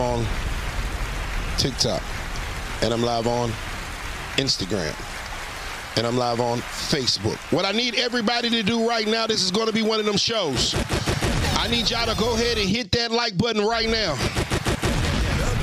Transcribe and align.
on 0.00 0.26
TikTok, 1.58 2.02
and 2.82 2.92
I'm 2.92 3.02
live 3.02 3.26
on 3.26 3.50
Instagram, 4.36 4.94
and 5.96 6.06
I'm 6.06 6.16
live 6.16 6.40
on 6.40 6.58
Facebook. 6.58 7.36
What 7.52 7.64
I 7.64 7.72
need 7.72 7.94
everybody 7.94 8.50
to 8.50 8.62
do 8.62 8.88
right 8.88 9.06
now, 9.06 9.26
this 9.26 9.42
is 9.42 9.50
going 9.50 9.66
to 9.66 9.72
be 9.72 9.82
one 9.82 10.00
of 10.00 10.06
them 10.06 10.16
shows. 10.16 10.74
I 11.56 11.68
need 11.70 11.90
y'all 11.90 12.06
to 12.06 12.20
go 12.20 12.34
ahead 12.34 12.58
and 12.58 12.68
hit 12.68 12.90
that 12.92 13.10
like 13.10 13.38
button 13.38 13.64
right 13.64 13.88
now. 13.88 14.16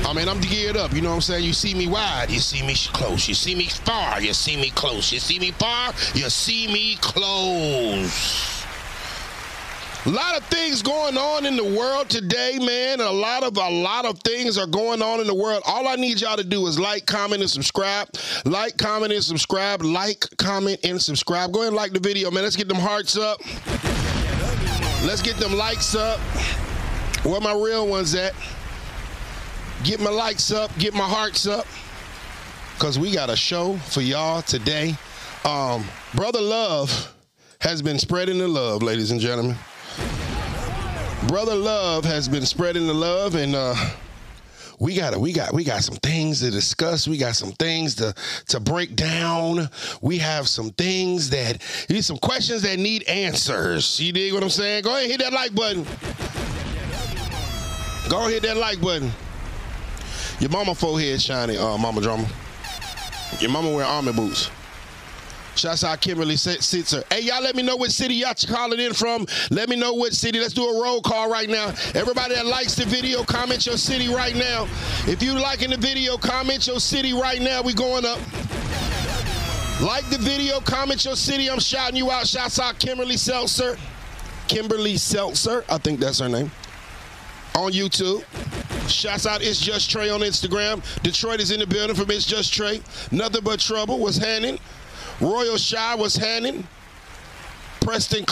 I 0.08 0.14
mean, 0.14 0.28
I'm 0.28 0.40
geared 0.40 0.76
up. 0.76 0.92
You 0.92 1.00
know 1.00 1.10
what 1.10 1.16
I'm 1.16 1.20
saying? 1.20 1.44
You 1.44 1.52
see 1.52 1.74
me 1.74 1.86
wide, 1.86 2.30
you 2.30 2.40
see 2.40 2.66
me 2.66 2.74
close. 2.74 3.28
You 3.28 3.34
see 3.34 3.54
me 3.54 3.66
far, 3.66 4.20
you 4.20 4.32
see 4.34 4.56
me 4.56 4.70
close. 4.70 5.12
You 5.12 5.20
see 5.20 5.38
me 5.38 5.52
far, 5.52 5.92
you 6.14 6.28
see 6.28 6.66
me 6.66 6.96
close. 7.00 8.61
A 10.04 10.10
lot 10.10 10.36
of 10.36 10.44
things 10.46 10.82
going 10.82 11.16
on 11.16 11.46
in 11.46 11.54
the 11.54 11.62
world 11.62 12.08
today, 12.08 12.58
man. 12.60 12.98
A 12.98 13.08
lot 13.08 13.44
of 13.44 13.56
a 13.56 13.70
lot 13.70 14.04
of 14.04 14.18
things 14.20 14.58
are 14.58 14.66
going 14.66 15.00
on 15.00 15.20
in 15.20 15.28
the 15.28 15.34
world. 15.34 15.62
All 15.64 15.86
I 15.86 15.94
need 15.94 16.20
y'all 16.20 16.36
to 16.36 16.42
do 16.42 16.66
is 16.66 16.76
like, 16.76 17.06
comment, 17.06 17.40
and 17.40 17.48
subscribe. 17.48 18.08
Like, 18.44 18.76
comment, 18.76 19.12
and 19.12 19.22
subscribe. 19.22 19.82
Like, 19.82 20.26
comment, 20.38 20.80
and 20.82 21.00
subscribe. 21.00 21.52
Go 21.52 21.60
ahead 21.60 21.68
and 21.68 21.76
like 21.76 21.92
the 21.92 22.00
video, 22.00 22.32
man. 22.32 22.42
Let's 22.42 22.56
get 22.56 22.66
them 22.66 22.78
hearts 22.78 23.16
up. 23.16 23.40
Let's 25.06 25.22
get 25.22 25.36
them 25.36 25.54
likes 25.54 25.94
up. 25.94 26.18
Where 27.24 27.40
my 27.40 27.54
real 27.54 27.86
ones 27.86 28.16
at? 28.16 28.34
Get 29.84 30.00
my 30.00 30.10
likes 30.10 30.50
up. 30.50 30.76
Get 30.78 30.94
my 30.94 31.08
hearts 31.08 31.46
up. 31.46 31.64
Cause 32.80 32.98
we 32.98 33.12
got 33.12 33.30
a 33.30 33.36
show 33.36 33.76
for 33.76 34.00
y'all 34.00 34.42
today. 34.42 34.96
Um, 35.44 35.84
Brother 36.12 36.40
Love 36.40 37.14
has 37.60 37.82
been 37.82 38.00
spreading 38.00 38.38
the 38.38 38.48
love, 38.48 38.82
ladies 38.82 39.12
and 39.12 39.20
gentlemen. 39.20 39.56
Brother 41.28 41.54
Love 41.54 42.04
has 42.04 42.28
been 42.28 42.44
spreading 42.44 42.86
the 42.86 42.94
love, 42.94 43.36
and 43.36 43.54
uh, 43.54 43.74
we 44.78 44.94
got 44.94 45.16
we 45.16 45.32
got 45.32 45.54
we 45.54 45.64
got 45.64 45.82
some 45.82 45.96
things 45.96 46.40
to 46.40 46.50
discuss. 46.50 47.06
We 47.06 47.16
got 47.16 47.36
some 47.36 47.52
things 47.52 47.94
to 47.96 48.14
to 48.48 48.60
break 48.60 48.96
down. 48.96 49.68
We 50.00 50.18
have 50.18 50.48
some 50.48 50.70
things 50.70 51.30
that 51.30 51.62
need 51.88 52.04
some 52.04 52.18
questions 52.18 52.62
that 52.62 52.78
need 52.78 53.04
answers. 53.04 54.00
You 54.00 54.12
dig 54.12 54.32
what 54.32 54.42
I'm 54.42 54.50
saying? 54.50 54.82
Go 54.82 54.96
ahead, 54.96 55.10
hit 55.10 55.20
that 55.20 55.32
like 55.32 55.54
button. 55.54 55.84
Go 58.08 58.18
ahead, 58.18 58.32
hit 58.32 58.42
that 58.42 58.56
like 58.56 58.80
button. 58.80 59.10
Your 60.40 60.50
mama 60.50 60.74
forehead 60.74 61.22
shiny, 61.22 61.56
uh, 61.56 61.78
Mama 61.78 62.00
Drama. 62.00 62.26
Your 63.38 63.50
mama 63.50 63.70
wear 63.70 63.84
army 63.84 64.12
boots. 64.12 64.50
Shouts 65.54 65.84
out 65.84 66.00
Kimberly 66.00 66.34
Sitzer. 66.34 67.04
Hey, 67.12 67.20
y'all 67.20 67.42
let 67.42 67.54
me 67.54 67.62
know 67.62 67.76
what 67.76 67.92
city 67.92 68.14
y'all 68.14 68.34
calling 68.48 68.80
in 68.80 68.94
from. 68.94 69.26
Let 69.50 69.68
me 69.68 69.76
know 69.76 69.92
what 69.92 70.12
city. 70.14 70.40
Let's 70.40 70.54
do 70.54 70.64
a 70.64 70.82
roll 70.82 71.00
call 71.02 71.30
right 71.30 71.48
now. 71.48 71.68
Everybody 71.94 72.34
that 72.34 72.46
likes 72.46 72.74
the 72.74 72.84
video, 72.86 73.22
comment 73.22 73.66
your 73.66 73.76
city 73.76 74.08
right 74.08 74.34
now. 74.34 74.64
If 75.06 75.22
you 75.22 75.34
liking 75.34 75.70
the 75.70 75.76
video, 75.76 76.16
comment 76.16 76.66
your 76.66 76.80
city 76.80 77.12
right 77.12 77.40
now. 77.40 77.62
We 77.62 77.74
going 77.74 78.04
up. 78.04 78.18
Like 79.80 80.08
the 80.10 80.18
video, 80.18 80.60
comment 80.60 81.04
your 81.04 81.16
city. 81.16 81.50
I'm 81.50 81.60
shouting 81.60 81.96
you 81.96 82.10
out. 82.10 82.26
Shouts 82.26 82.58
out 82.58 82.78
Kimberly 82.78 83.16
Seltzer. 83.16 83.76
Kimberly 84.48 84.96
Seltzer. 84.96 85.64
I 85.68 85.78
think 85.78 86.00
that's 86.00 86.18
her 86.20 86.28
name. 86.28 86.50
On 87.54 87.70
YouTube. 87.70 88.24
Shouts 88.88 89.26
out 89.26 89.42
It's 89.42 89.60
Just 89.60 89.90
Trey 89.90 90.08
on 90.08 90.20
Instagram. 90.20 90.82
Detroit 91.02 91.40
is 91.40 91.50
in 91.50 91.60
the 91.60 91.66
building 91.66 91.94
from 91.94 92.10
It's 92.10 92.24
Just 92.24 92.52
Trey. 92.52 92.80
Nothing 93.10 93.44
but 93.44 93.60
trouble 93.60 93.98
was 93.98 94.16
handing. 94.16 94.58
Royal 95.22 95.56
Shy 95.56 95.94
was 95.94 96.16
handing. 96.16 96.66
Preston 97.80 98.24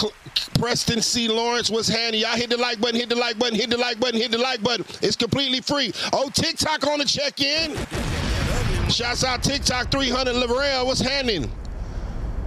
Preston 0.54 1.00
C. 1.02 1.28
Lawrence 1.28 1.70
was 1.70 1.88
handing. 1.88 2.20
Y'all 2.20 2.36
hit 2.36 2.50
the 2.50 2.56
like 2.56 2.80
button, 2.80 2.96
hit 2.98 3.08
the 3.08 3.16
like 3.16 3.38
button, 3.38 3.54
hit 3.54 3.70
the 3.70 3.76
like 3.76 3.98
button, 3.98 4.20
hit 4.20 4.30
the 4.30 4.38
like 4.38 4.62
button. 4.62 4.84
It's 5.00 5.16
completely 5.16 5.60
free. 5.60 5.92
Oh, 6.12 6.30
TikTok 6.30 6.86
on 6.86 6.98
the 6.98 7.04
check-in. 7.04 7.76
Shouts 8.90 9.24
out 9.24 9.42
TikTok 9.42 9.90
300 9.90 10.34
Lavarel 10.34 10.86
was 10.86 11.00
handing. 11.00 11.50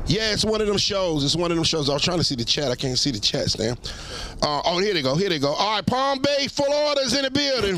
Yeah, 0.05 0.33
it's 0.33 0.43
one 0.43 0.59
of 0.59 0.67
them 0.67 0.77
shows. 0.77 1.23
It's 1.23 1.35
one 1.35 1.51
of 1.51 1.55
them 1.55 1.63
shows. 1.63 1.89
I 1.89 1.93
was 1.93 2.01
trying 2.01 2.17
to 2.17 2.23
see 2.23 2.35
the 2.35 2.43
chat. 2.43 2.71
I 2.71 2.75
can't 2.75 2.99
see 2.99 3.11
the 3.11 3.19
chat, 3.19 3.49
Stan. 3.49 3.77
Uh, 4.41 4.61
oh, 4.65 4.79
here 4.79 4.93
they 4.93 5.01
go. 5.01 5.15
Here 5.15 5.29
they 5.29 5.39
go. 5.39 5.53
All 5.53 5.75
right, 5.75 5.85
Palm 5.85 6.19
Bay, 6.21 6.47
full 6.47 6.71
orders 6.71 7.13
in 7.13 7.23
the 7.23 7.31
building. 7.31 7.77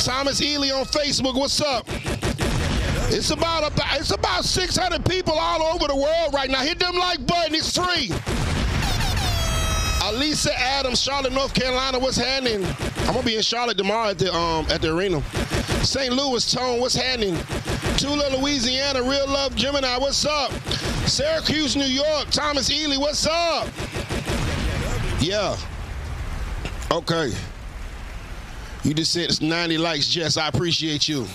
Thomas 0.00 0.42
Ely 0.42 0.70
on 0.70 0.84
Facebook. 0.84 1.34
What's 1.34 1.60
up? 1.62 1.88
It's 3.10 3.30
about, 3.30 3.72
about 3.72 3.98
it's 3.98 4.10
about 4.10 4.44
600 4.44 5.04
people 5.04 5.32
all 5.32 5.62
over 5.62 5.88
the 5.88 5.96
world 5.96 6.34
right 6.34 6.50
now. 6.50 6.60
Hit 6.60 6.78
them 6.78 6.94
like 6.94 7.26
button. 7.26 7.54
It's 7.54 7.74
free. 7.74 8.08
Alisa 10.08 10.50
Adams, 10.50 11.00
Charlotte, 11.00 11.32
North 11.32 11.54
Carolina. 11.54 11.98
What's 11.98 12.16
happening? 12.16 12.64
I'm 13.06 13.14
gonna 13.14 13.22
be 13.22 13.36
in 13.36 13.42
Charlotte 13.42 13.78
tomorrow 13.78 14.10
at 14.10 14.18
the 14.18 14.32
um 14.34 14.66
at 14.70 14.82
the 14.82 14.94
arena. 14.94 15.22
St. 15.84 16.12
Louis, 16.12 16.52
Tone. 16.52 16.80
What's 16.80 16.94
happening? 16.94 17.36
Tula, 17.96 18.36
Louisiana. 18.38 19.02
Real 19.02 19.26
Love, 19.26 19.56
Gemini. 19.56 19.96
What's 19.98 20.24
up? 20.26 20.52
Syracuse, 21.06 21.76
New 21.76 21.84
York. 21.84 22.28
Thomas 22.30 22.70
Ely. 22.70 22.96
What's 22.96 23.26
up? 23.26 23.68
Yeah. 25.20 25.56
Okay. 26.90 27.32
You 28.84 28.94
just 28.94 29.12
said 29.12 29.24
it's 29.24 29.40
90 29.40 29.78
likes, 29.78 30.06
Jess. 30.06 30.36
I 30.36 30.48
appreciate 30.48 31.08
you. 31.08 31.26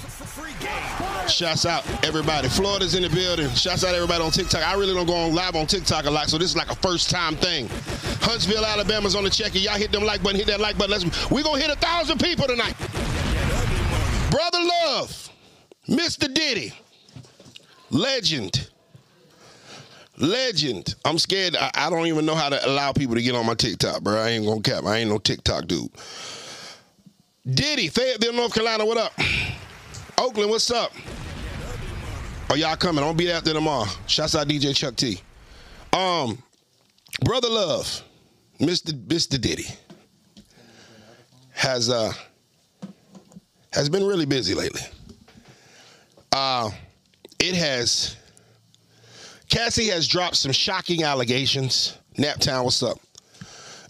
Shouts 1.28 1.66
out 1.66 1.86
everybody. 2.06 2.48
Florida's 2.50 2.96
in 2.96 3.04
the 3.04 3.10
building. 3.10 3.50
Shouts 3.52 3.84
out 3.84 3.96
everybody 3.96 4.24
on 4.24 4.32
TikTok. 4.32 4.62
I 4.62 4.76
really 4.76 4.94
don't 4.94 5.06
go 5.06 5.16
on 5.16 5.34
live 5.34 5.56
on 5.56 5.68
TikTok 5.68 6.06
a 6.06 6.12
lot, 6.12 6.30
so 6.30 6.38
this 6.38 6.50
is 6.50 6.56
like 6.56 6.70
a 6.70 6.76
first 6.76 7.10
time 7.10 7.36
thing. 7.36 7.68
Huntsville, 8.22 8.66
Alabama's 8.66 9.16
on 9.16 9.24
the 9.24 9.30
check. 9.30 9.54
Y'all 9.56 9.74
hit 9.78 9.92
them 9.92 10.04
like 10.04 10.22
button, 10.22 10.38
hit 10.38 10.48
that 10.48 10.60
like 10.60 10.78
button. 10.78 10.92
Let's 10.92 11.32
we 11.32 11.42
gonna 11.44 11.60
hit 11.62 11.70
a 11.70 11.76
thousand 11.76 12.20
people 12.20 12.46
tonight. 12.48 12.76
Brother 14.30 14.60
Love, 14.62 15.30
Mr. 15.88 16.32
Diddy, 16.34 16.74
legend. 17.90 18.70
Legend. 20.18 20.94
I'm 21.04 21.18
scared. 21.18 21.56
I, 21.56 21.72
I, 21.74 21.90
don't 21.90 22.06
even 22.06 22.26
know 22.26 22.36
how 22.36 22.48
to 22.50 22.68
allow 22.68 22.94
people 22.94 23.16
to 23.16 23.22
get 23.22 23.34
on 23.34 23.48
my 23.48 23.56
TikTok, 23.56 24.04
bro. 24.04 24.22
I 24.22 24.30
ain't 24.30 24.46
gonna 24.46 24.62
cap. 24.62 24.84
I 24.86 24.98
ain't 24.98 25.10
no 25.10 25.18
TikTok 25.18 25.66
dude. 25.66 25.90
Diddy, 27.50 27.90
Fayetteville, 27.90 28.34
North 28.34 28.54
Carolina, 28.54 28.86
what 28.86 28.98
up? 28.98 29.12
Oakland, 30.18 30.50
what's 30.50 30.70
up? 30.72 30.92
Oh, 32.50 32.56
y'all 32.56 32.76
coming. 32.76 33.04
I'll 33.04 33.14
be 33.14 33.32
out 33.32 33.44
there 33.44 33.54
tomorrow. 33.54 33.86
Shouts 34.08 34.36
out 34.36 34.48
DJ 34.48 34.76
Chuck 34.76 34.96
T. 34.96 35.20
Um, 35.92 36.42
Brother 37.24 37.50
Love, 37.50 38.04
Mr. 38.60 38.92
Mr. 39.08 39.40
Diddy, 39.40 39.68
has 41.52 41.90
uh 41.90 42.12
has 43.72 43.90
been 43.90 44.06
really 44.06 44.26
busy 44.26 44.54
lately. 44.54 44.82
Uh 46.32 46.70
it 47.40 47.56
has 47.56 48.18
Cassie 49.50 49.88
has 49.88 50.08
dropped 50.08 50.36
some 50.36 50.52
shocking 50.52 51.04
allegations. 51.04 51.98
Naptown, 52.18 52.64
what's 52.66 52.82
up? 52.84 53.00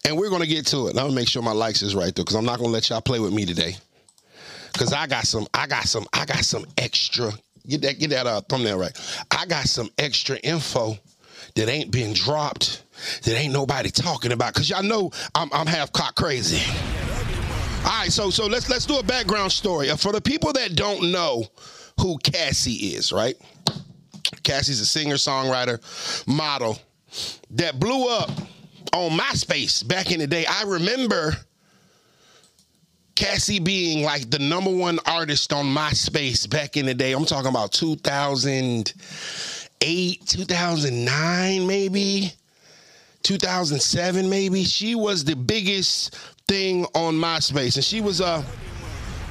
And 0.05 0.17
we're 0.17 0.29
gonna 0.29 0.45
get 0.45 0.66
to 0.67 0.88
it. 0.88 0.91
I'm 0.91 1.05
gonna 1.05 1.11
make 1.13 1.28
sure 1.29 1.41
my 1.41 1.51
likes 1.53 1.81
is 1.81 1.95
right 1.95 2.13
though, 2.13 2.23
because 2.23 2.35
I'm 2.35 2.45
not 2.45 2.59
gonna 2.59 2.72
let 2.72 2.90
y'all 2.90 3.01
play 3.01 3.19
with 3.19 3.34
me 3.34 3.45
today. 3.45 3.75
Cause 4.73 4.91
I 4.91 5.07
got 5.07 5.25
some, 5.25 5.47
I 5.53 5.67
got 5.67 5.85
some, 5.85 6.06
I 6.13 6.25
got 6.25 6.44
some 6.44 6.66
extra. 6.78 7.31
Get 7.67 7.81
that, 7.84 8.00
get 8.00 8.09
that 8.09 8.28
uh, 8.28 8.41
thumbnail 8.41 8.78
right. 8.79 9.25
I 9.31 9.45
got 9.45 9.66
some 9.66 9.89
extra 9.97 10.38
info 10.38 10.97
that 11.56 11.69
ain't 11.69 11.91
been 11.91 12.13
dropped, 12.13 12.84
that 13.23 13.38
ain't 13.38 13.53
nobody 13.53 13.89
talking 13.89 14.31
about. 14.31 14.53
Cause 14.53 14.69
y'all 14.69 14.84
know 14.84 15.11
I'm, 15.35 15.50
I'm 15.53 15.67
half 15.67 15.91
cock 15.94 16.16
crazy. 16.16 16.61
All 17.85 17.89
right, 17.89 18.11
so 18.11 18.29
so 18.29 18.47
let's 18.47 18.69
let's 18.69 18.85
do 18.85 18.97
a 18.97 19.03
background 19.03 19.51
story 19.51 19.89
uh, 19.89 19.97
for 19.97 20.13
the 20.13 20.22
people 20.22 20.53
that 20.53 20.75
don't 20.75 21.11
know 21.11 21.44
who 22.00 22.17
Cassie 22.19 22.95
is. 22.95 23.11
Right, 23.11 23.35
Cassie's 24.44 24.79
a 24.79 24.85
singer, 24.85 25.16
songwriter, 25.16 25.79
model 26.25 26.79
that 27.51 27.79
blew 27.79 28.07
up 28.07 28.29
on 28.94 29.11
MySpace 29.11 29.85
back 29.85 30.11
in 30.11 30.19
the 30.19 30.28
day. 30.28 30.45
I 30.45 30.63
remember 30.63 31.35
Cassie 33.16 33.59
being 33.59 34.03
like 34.03 34.29
the 34.29 34.40
number 34.40 34.72
one 34.72 34.99
artist 35.05 35.53
on 35.53 35.66
MySpace 35.66 36.49
back 36.49 36.78
in 36.78 36.87
the 36.87 36.93
day. 36.93 37.14
I'm 37.14 37.26
talking 37.26 37.49
about 37.49 37.72
2008, 37.72 40.22
2009, 40.26 41.67
maybe 41.67 42.34
2007, 43.23 44.29
maybe. 44.29 44.64
She 44.64 44.96
was 44.96 45.23
the 45.23 45.35
biggest 45.35 46.16
thing 46.47 46.85
on 46.96 47.16
MySpace, 47.16 47.76
and 47.76 47.84
she 47.84 48.02
was 48.02 48.20
uh 48.20 48.43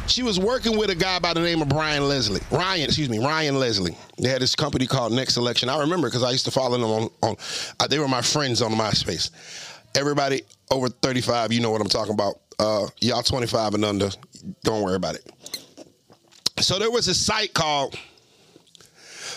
she 0.07 0.23
was 0.23 0.39
working 0.39 0.77
with 0.77 0.91
a 0.91 0.95
guy 0.95 1.19
by 1.19 1.33
the 1.33 1.41
name 1.41 1.63
of 1.63 1.69
Brian 1.69 2.09
Leslie. 2.09 2.41
Ryan, 2.51 2.85
excuse 2.85 3.09
me, 3.09 3.19
Ryan 3.19 3.59
Leslie. 3.59 3.97
They 4.19 4.29
had 4.29 4.43
this 4.43 4.55
company 4.55 4.87
called 4.87 5.13
NextSelection. 5.13 5.69
I 5.69 5.81
remember 5.81 6.09
because 6.09 6.25
I 6.25 6.31
used 6.31 6.45
to 6.47 6.51
follow 6.51 6.77
them 6.77 6.91
on, 6.91 7.11
on 7.23 7.37
uh, 7.79 7.87
they 7.87 7.99
were 7.99 8.09
my 8.09 8.23
friends 8.23 8.63
on 8.63 8.73
MySpace. 8.73 9.31
Everybody 9.95 10.43
over 10.71 10.89
35, 10.89 11.53
you 11.53 11.61
know 11.61 11.71
what 11.71 11.81
I'm 11.81 11.89
talking 11.89 12.15
about. 12.15 12.42
Uh, 12.59 12.87
y'all 13.01 13.23
25 13.23 13.75
and 13.75 13.85
under, 13.85 14.11
don't 14.63 14.83
worry 14.83 14.97
about 14.97 15.15
it. 15.15 15.31
So 16.59 16.79
there 16.79 16.91
was 16.91 17.09
a 17.09 17.15
site 17.15 17.55
called 17.55 17.99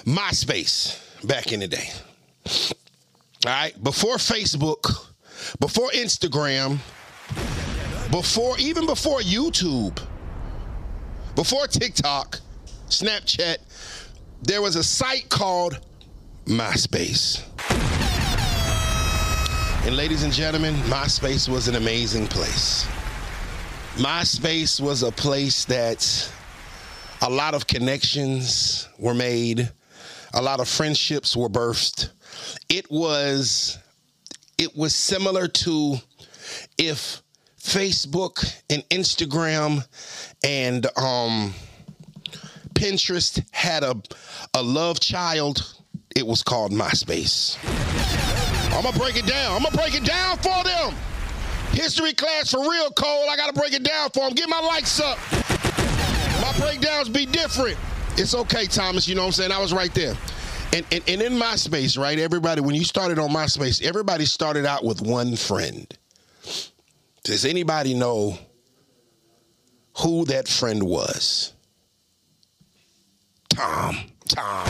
MySpace 0.06 1.00
back 1.26 1.52
in 1.52 1.60
the 1.60 1.68
day. 1.68 1.90
All 3.46 3.52
right, 3.52 3.84
before 3.84 4.16
Facebook, 4.16 5.10
before 5.60 5.90
Instagram, 5.90 6.78
before 8.12 8.58
even 8.60 8.86
before 8.86 9.20
YouTube, 9.20 10.00
before 11.36 11.68
TikTok, 11.68 12.40
Snapchat, 12.88 13.58
there 14.44 14.62
was 14.62 14.76
a 14.76 14.84
site 14.84 15.30
called 15.30 15.80
MySpace. 16.46 17.44
And 19.86 19.96
ladies 19.96 20.24
and 20.24 20.34
gentlemen, 20.34 20.76
MySpace 20.86 21.48
was 21.50 21.68
an 21.68 21.76
amazing 21.76 22.28
place. 22.28 22.88
MySpace 23.96 24.82
was 24.82 25.04
a 25.04 25.12
place 25.12 25.64
that 25.66 26.30
a 27.22 27.30
lot 27.30 27.54
of 27.54 27.66
connections 27.66 28.90
were 29.00 29.14
made, 29.14 29.72
a 30.34 30.42
lot 30.42 30.60
of 30.60 30.68
friendships 30.68 31.34
were 31.34 31.48
birthed. 31.48 32.10
It 32.68 32.92
was 32.92 33.78
it 34.58 34.76
was 34.76 34.94
similar 34.94 35.48
to 35.48 35.96
if 36.78 37.22
Facebook 37.58 38.46
and 38.70 38.84
Instagram 38.90 39.88
and 40.44 40.86
um, 40.98 41.54
Pinterest 42.74 43.42
had 43.52 43.84
a 43.84 43.96
a 44.54 44.62
love 44.62 45.00
child, 45.00 45.74
it 46.14 46.28
was 46.28 46.44
called 46.44 46.74
MySpace. 46.74 47.58
I'm 48.76 48.84
gonna 48.84 49.00
break 49.00 49.16
it 49.16 49.26
down. 49.26 49.56
I'm 49.56 49.64
gonna 49.64 49.78
break 49.78 49.96
it 49.96 50.04
down 50.04 50.38
for 50.40 50.66
them. 50.66 50.94
History 51.76 52.14
class 52.14 52.52
for 52.52 52.62
real, 52.62 52.90
Cole. 52.92 53.30
I 53.30 53.36
gotta 53.36 53.54
break 53.54 53.74
it 53.74 53.84
down 53.84 54.10
for 54.12 54.28
him. 54.28 54.34
Get 54.34 54.50
my 54.50 54.62
likes 54.62 55.00
up. 55.00 55.18
My 56.42 56.54
breakdowns 56.58 57.10
be 57.10 57.26
different. 57.26 57.78
It's 58.18 58.34
okay, 58.34 58.66
Thomas. 58.66 59.08
You 59.08 59.16
know 59.16 59.22
what 59.22 59.28
I'm 59.28 59.34
saying? 59.34 59.52
I 59.52 59.60
was 59.60 59.74
right 59.74 59.94
there. 59.94 60.16
And, 60.74 60.86
and, 60.92 61.04
and 61.08 61.22
in 61.22 61.34
MySpace, 61.34 61.98
right, 61.98 62.18
everybody, 62.18 62.62
when 62.62 62.76
you 62.76 62.84
started 62.84 63.20
on 63.20 63.30
MySpace, 63.30 63.84
everybody 63.84 64.26
started 64.26 64.66
out 64.66 64.84
with 64.84 65.02
one 65.02 65.36
friend. 65.36 65.86
Does 67.24 67.44
anybody 67.44 67.94
know 67.94 68.38
who 69.98 70.26
that 70.26 70.48
friend 70.48 70.84
was? 70.84 71.54
Tom. 73.50 73.98
Tom. 74.28 74.68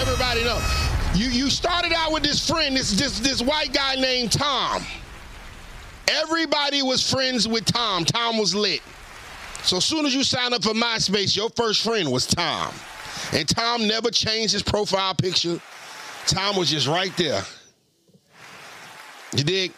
Everybody 0.00 0.44
know. 0.44 0.60
You 1.14 1.28
you 1.28 1.50
started 1.50 1.92
out 1.92 2.12
with 2.12 2.22
this 2.22 2.46
friend, 2.48 2.76
this 2.76 2.92
this 2.92 3.18
this 3.20 3.42
white 3.42 3.72
guy 3.72 3.96
named 3.96 4.32
Tom. 4.32 4.82
Everybody 6.10 6.82
was 6.82 7.08
friends 7.08 7.46
with 7.46 7.64
Tom. 7.64 8.04
Tom 8.04 8.38
was 8.38 8.54
lit. 8.54 8.80
So 9.62 9.78
as 9.78 9.84
soon 9.84 10.06
as 10.06 10.14
you 10.14 10.24
signed 10.24 10.54
up 10.54 10.62
for 10.62 10.72
MySpace, 10.72 11.36
your 11.36 11.50
first 11.50 11.82
friend 11.82 12.10
was 12.10 12.26
Tom. 12.26 12.72
And 13.32 13.48
Tom 13.48 13.86
never 13.86 14.10
changed 14.10 14.52
his 14.52 14.62
profile 14.62 15.14
picture. 15.14 15.60
Tom 16.26 16.56
was 16.56 16.70
just 16.70 16.86
right 16.86 17.14
there. 17.16 17.42
You 19.36 19.44
dig? 19.44 19.72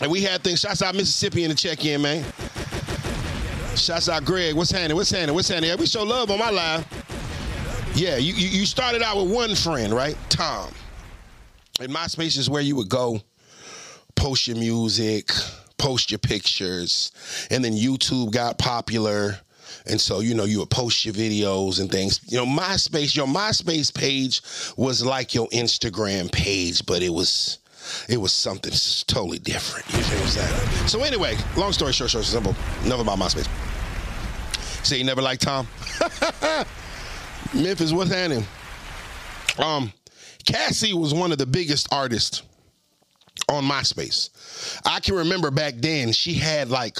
And 0.00 0.10
we 0.10 0.22
had 0.22 0.42
things. 0.42 0.60
Shouts 0.60 0.82
out 0.82 0.94
Mississippi 0.94 1.44
in 1.44 1.50
the 1.50 1.54
check-in, 1.54 2.00
man. 2.00 2.24
Shouts 3.76 4.08
out 4.08 4.24
Greg. 4.24 4.54
What's 4.54 4.70
happening? 4.70 4.96
What's 4.96 5.10
happening? 5.10 5.34
What's 5.34 5.48
happening? 5.48 5.70
Yeah, 5.70 5.76
we 5.76 5.86
show 5.86 6.02
love 6.02 6.30
on 6.30 6.38
my 6.38 6.50
live. 6.50 6.86
Yeah, 7.94 8.16
you, 8.16 8.32
you, 8.32 8.48
you 8.48 8.66
started 8.66 9.02
out 9.02 9.16
with 9.16 9.32
one 9.32 9.54
friend, 9.54 9.92
right? 9.92 10.16
Tom. 10.28 10.72
And 11.80 11.92
MySpace 11.92 12.38
is 12.38 12.48
where 12.48 12.62
you 12.62 12.76
would 12.76 12.88
go, 12.88 13.20
post 14.20 14.46
your 14.46 14.56
music, 14.58 15.30
post 15.78 16.10
your 16.10 16.18
pictures, 16.18 17.10
and 17.50 17.64
then 17.64 17.72
YouTube 17.72 18.30
got 18.30 18.58
popular. 18.58 19.38
And 19.86 19.98
so, 19.98 20.20
you 20.20 20.34
know, 20.34 20.44
you 20.44 20.58
would 20.58 20.68
post 20.68 21.06
your 21.06 21.14
videos 21.14 21.80
and 21.80 21.90
things. 21.90 22.20
You 22.30 22.36
know, 22.36 22.44
MySpace, 22.44 23.16
your 23.16 23.26
MySpace 23.26 23.92
page 23.94 24.42
was 24.76 25.02
like 25.02 25.34
your 25.34 25.48
Instagram 25.48 26.30
page, 26.30 26.84
but 26.84 27.02
it 27.02 27.08
was 27.08 27.58
it 28.10 28.18
was 28.18 28.30
something 28.34 28.72
totally 29.06 29.38
different. 29.38 29.88
You 29.88 30.02
know 30.02 30.08
what 30.08 30.22
I'm 30.22 30.28
saying? 30.28 30.88
So 30.88 31.02
anyway, 31.02 31.34
long 31.56 31.72
story 31.72 31.94
short, 31.94 32.10
short, 32.10 32.26
simple. 32.26 32.54
Never 32.84 33.00
about 33.00 33.18
MySpace. 33.18 33.48
Say 34.84 34.98
you 34.98 35.04
never 35.04 35.22
liked 35.22 35.42
Tom? 35.42 35.66
Memphis, 37.54 37.92
what's 37.92 38.10
happening? 38.10 38.44
Um, 39.58 39.94
Cassie 40.44 40.92
was 40.92 41.14
one 41.14 41.32
of 41.32 41.38
the 41.38 41.46
biggest 41.46 41.88
artists 41.90 42.42
on 43.50 43.64
MySpace. 43.64 44.30
I 44.86 45.00
can 45.00 45.16
remember 45.16 45.50
back 45.50 45.74
then 45.76 46.12
she 46.12 46.34
had 46.34 46.70
like 46.70 46.98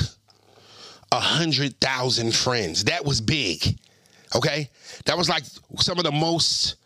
a 1.12 1.20
hundred 1.20 1.80
thousand 1.80 2.34
friends. 2.34 2.84
That 2.84 3.04
was 3.04 3.20
big. 3.20 3.78
Okay, 4.34 4.70
that 5.06 5.16
was 5.16 5.28
like 5.28 5.44
some 5.78 5.98
of 5.98 6.04
the 6.04 6.12
most. 6.12 6.76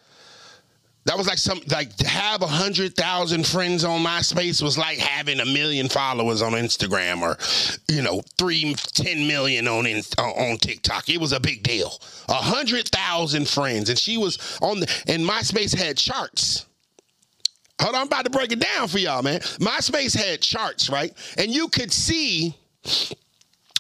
That 1.07 1.19
was 1.19 1.27
like 1.27 1.37
some 1.37 1.61
like 1.71 1.95
to 1.97 2.09
have 2.09 2.41
a 2.41 2.47
hundred 2.47 2.97
thousand 2.97 3.47
friends 3.47 3.85
on 3.85 4.03
MySpace 4.03 4.63
was 4.63 4.79
like 4.79 4.97
having 4.97 5.41
a 5.41 5.45
million 5.45 5.91
followers 5.91 6.41
on 6.41 6.53
Instagram 6.53 7.21
or, 7.21 7.37
you 7.95 8.01
know, 8.01 8.23
three 8.39 8.75
ten 8.95 9.27
million 9.27 9.69
on 9.69 9.85
in, 9.87 10.03
on 10.19 10.57
TikTok. 10.57 11.11
It 11.11 11.21
was 11.21 11.33
a 11.33 11.41
big 11.41 11.63
deal. 11.63 11.93
A 12.31 12.35
hundred 12.35 12.89
thousand 12.89 13.47
friends, 13.47 13.91
and 13.91 13.99
she 13.99 14.17
was 14.17 14.59
on 14.63 14.81
the 14.81 15.03
and 15.07 15.23
MySpace 15.23 15.75
had 15.75 15.99
charts. 15.99 16.65
Hold 17.81 17.95
on, 17.95 18.03
I'm 18.03 18.07
about 18.07 18.25
to 18.25 18.31
break 18.31 18.53
it 18.53 18.61
down 18.61 18.89
for 18.89 18.99
y'all, 18.99 19.23
man. 19.23 19.41
MySpace 19.41 20.17
had 20.17 20.41
charts, 20.41 20.89
right? 20.89 21.13
And 21.37 21.51
you 21.51 21.69
could 21.69 21.93
see, 21.93 22.55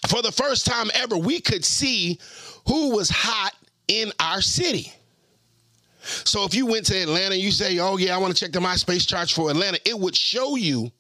for 0.08 0.20
the 0.20 0.32
first 0.32 0.67
time 0.67 0.91
ever, 0.94 1.17
we 1.17 1.41
could 1.41 1.64
see 1.64 2.19
who 2.67 2.91
was 2.91 3.08
hot 3.08 3.55
in 3.88 4.12
our 4.19 4.41
city. 4.41 4.93
So 6.02 6.44
if 6.44 6.55
you 6.55 6.67
went 6.67 6.87
to 6.87 7.00
Atlanta, 7.00 7.35
you 7.35 7.50
say, 7.50 7.79
"Oh 7.79 7.96
yeah, 7.96 8.14
I 8.14 8.19
want 8.19 8.37
to 8.37 8.38
check 8.38 8.52
the 8.52 8.61
MySpace 8.61 9.06
charts 9.06 9.31
for 9.31 9.50
Atlanta," 9.50 9.79
it 9.88 9.99
would 9.99 10.14
show 10.14 10.56
you 10.56 10.93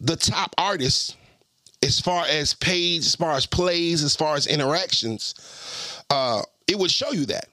the 0.00 0.16
top 0.16 0.54
artists 0.58 1.16
as 1.82 1.98
far 2.00 2.24
as 2.26 2.54
page, 2.54 3.04
as 3.06 3.14
far 3.14 3.32
as 3.32 3.46
plays, 3.46 4.04
as 4.04 4.14
far 4.14 4.36
as 4.36 4.46
interactions. 4.46 5.34
Uh, 6.08 6.42
it 6.68 6.78
would 6.78 6.90
show 6.90 7.10
you 7.10 7.26
that. 7.26 7.48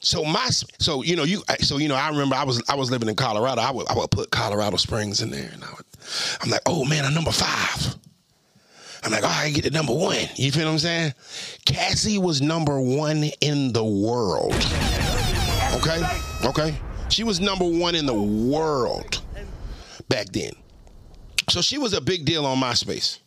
So 0.00 0.24
my 0.24 0.48
so 0.48 1.02
you 1.02 1.14
know 1.14 1.24
you 1.24 1.42
so 1.60 1.76
you 1.76 1.88
know 1.88 1.94
I 1.94 2.08
remember 2.08 2.34
I 2.34 2.44
was 2.44 2.62
I 2.68 2.74
was 2.74 2.90
living 2.90 3.08
in 3.08 3.16
Colorado. 3.16 3.60
I 3.60 3.70
would 3.70 3.88
I 3.88 3.94
would 3.94 4.10
put 4.10 4.30
Colorado 4.30 4.76
Springs 4.78 5.20
in 5.20 5.30
there, 5.30 5.50
and 5.52 5.62
I 5.62 5.70
would 5.70 5.84
I'm 6.40 6.50
like, 6.50 6.62
oh 6.66 6.84
man, 6.86 7.04
I'm 7.04 7.12
number 7.12 7.30
five. 7.32 7.96
I'm 9.02 9.12
like, 9.12 9.22
oh, 9.24 9.28
I 9.28 9.50
get 9.50 9.64
to 9.64 9.70
number 9.70 9.94
one. 9.94 10.26
You 10.36 10.52
feel 10.52 10.66
what 10.66 10.72
I'm 10.72 10.78
saying? 10.78 11.14
Cassie 11.64 12.18
was 12.18 12.42
number 12.42 12.80
one 12.80 13.24
in 13.40 13.72
the 13.72 13.84
world. 13.84 14.54
Okay, 15.74 16.02
okay. 16.44 16.78
She 17.08 17.24
was 17.24 17.40
number 17.40 17.64
one 17.64 17.94
in 17.94 18.06
the 18.06 18.14
world 18.14 19.22
back 20.08 20.26
then. 20.32 20.52
So 21.48 21.60
she 21.60 21.78
was 21.78 21.92
a 21.92 22.00
big 22.00 22.24
deal 22.24 22.46
on 22.46 22.58
MySpace 22.58 23.18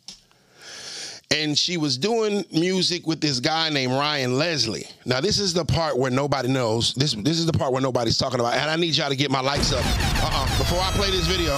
and 1.34 1.58
she 1.58 1.76
was 1.76 1.98
doing 1.98 2.44
music 2.52 3.06
with 3.08 3.20
this 3.20 3.40
guy 3.40 3.68
named 3.68 3.92
Ryan 3.92 4.38
Leslie. 4.38 4.86
Now 5.04 5.20
this 5.20 5.40
is 5.40 5.52
the 5.52 5.64
part 5.64 5.98
where 5.98 6.10
nobody 6.10 6.48
knows. 6.48 6.94
This 6.94 7.14
this 7.14 7.38
is 7.38 7.46
the 7.46 7.52
part 7.52 7.72
where 7.72 7.82
nobody's 7.82 8.16
talking 8.16 8.38
about. 8.38 8.54
And 8.54 8.70
I 8.70 8.76
need 8.76 8.96
y'all 8.96 9.08
to 9.08 9.16
get 9.16 9.30
my 9.30 9.40
likes 9.40 9.72
up. 9.72 9.84
Uh-uh. 9.84 10.58
Before 10.58 10.78
I 10.78 10.90
play 10.92 11.10
this 11.10 11.26
video, 11.26 11.56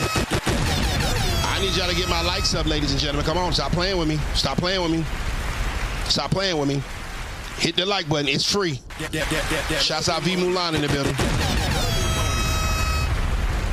I 1.49 1.59
need 1.61 1.77
y'all 1.77 1.91
to 1.91 1.95
get 1.95 2.09
my 2.09 2.23
likes 2.23 2.55
up, 2.55 2.65
ladies 2.67 2.91
and 2.93 3.01
gentlemen. 3.01 3.27
Come 3.27 3.37
on, 3.37 3.53
stop 3.53 3.71
playing 3.73 3.99
with 3.99 4.09
me. 4.09 4.17
Stop 4.35 4.57
playing 4.57 4.81
with 4.81 4.93
me. 4.93 5.05
Stop 6.09 6.31
playing 6.31 6.59
with 6.59 6.69
me. 6.69 6.83
Hit 7.59 7.77
the 7.77 7.85
like 7.85 8.09
button. 8.09 8.29
It's 8.29 8.51
free. 8.51 8.81
Shouts 9.79 10.09
out 10.09 10.23
V 10.23 10.37
Mulan 10.37 10.75
in 10.75 10.81
the 10.81 10.89
building. 10.89 11.15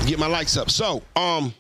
Get 0.05 0.19
my 0.19 0.27
likes 0.27 0.57
up. 0.57 0.69
So, 0.69 1.01
um, 1.15 1.53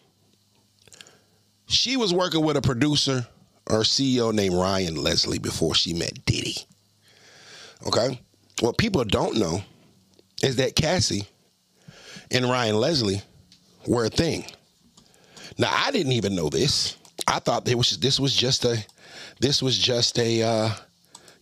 she 1.67 1.95
was 1.95 2.13
working 2.13 2.43
with 2.43 2.57
a 2.57 2.61
producer 2.61 3.25
or 3.69 3.79
CEO 3.79 4.33
named 4.33 4.55
Ryan 4.55 4.95
Leslie 4.95 5.39
before 5.39 5.75
she 5.75 5.93
met 5.93 6.25
Diddy. 6.25 6.55
Okay? 7.87 8.19
What 8.61 8.77
people 8.77 9.03
don't 9.03 9.37
know 9.37 9.61
is 10.41 10.57
that 10.57 10.75
Cassie 10.75 11.27
and 12.31 12.45
Ryan 12.45 12.77
Leslie 12.77 13.21
were 13.87 14.05
a 14.05 14.09
thing. 14.09 14.45
Now 15.57 15.71
I 15.73 15.91
didn't 15.91 16.13
even 16.13 16.35
know 16.35 16.49
this. 16.49 16.97
I 17.27 17.39
thought 17.39 17.67
was 17.75 17.97
this 17.99 18.19
was 18.19 18.35
just 18.35 18.65
a 18.65 18.83
this 19.39 19.61
was 19.61 19.77
just 19.77 20.17
a 20.19 20.41
uh, 20.41 20.69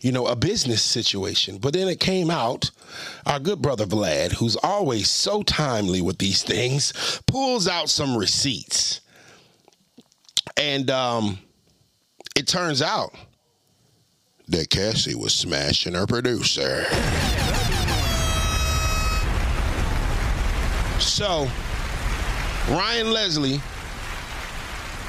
you 0.00 0.12
know 0.12 0.26
a 0.26 0.36
business 0.36 0.82
situation. 0.82 1.58
But 1.58 1.72
then 1.72 1.88
it 1.88 2.00
came 2.00 2.30
out 2.30 2.70
our 3.26 3.40
good 3.40 3.62
brother 3.62 3.86
Vlad, 3.86 4.32
who's 4.32 4.56
always 4.56 5.10
so 5.10 5.42
timely 5.42 6.00
with 6.00 6.18
these 6.18 6.42
things, 6.42 7.20
pulls 7.26 7.66
out 7.66 7.88
some 7.88 8.16
receipts. 8.16 9.00
And 10.56 10.90
um 10.90 11.38
it 12.36 12.46
turns 12.46 12.82
out 12.82 13.14
that 14.48 14.70
Cassie 14.70 15.14
was 15.14 15.34
smashing 15.34 15.94
her 15.94 16.06
producer. 16.06 16.84
So, 20.98 21.48
Ryan 22.68 23.10
Leslie 23.12 23.60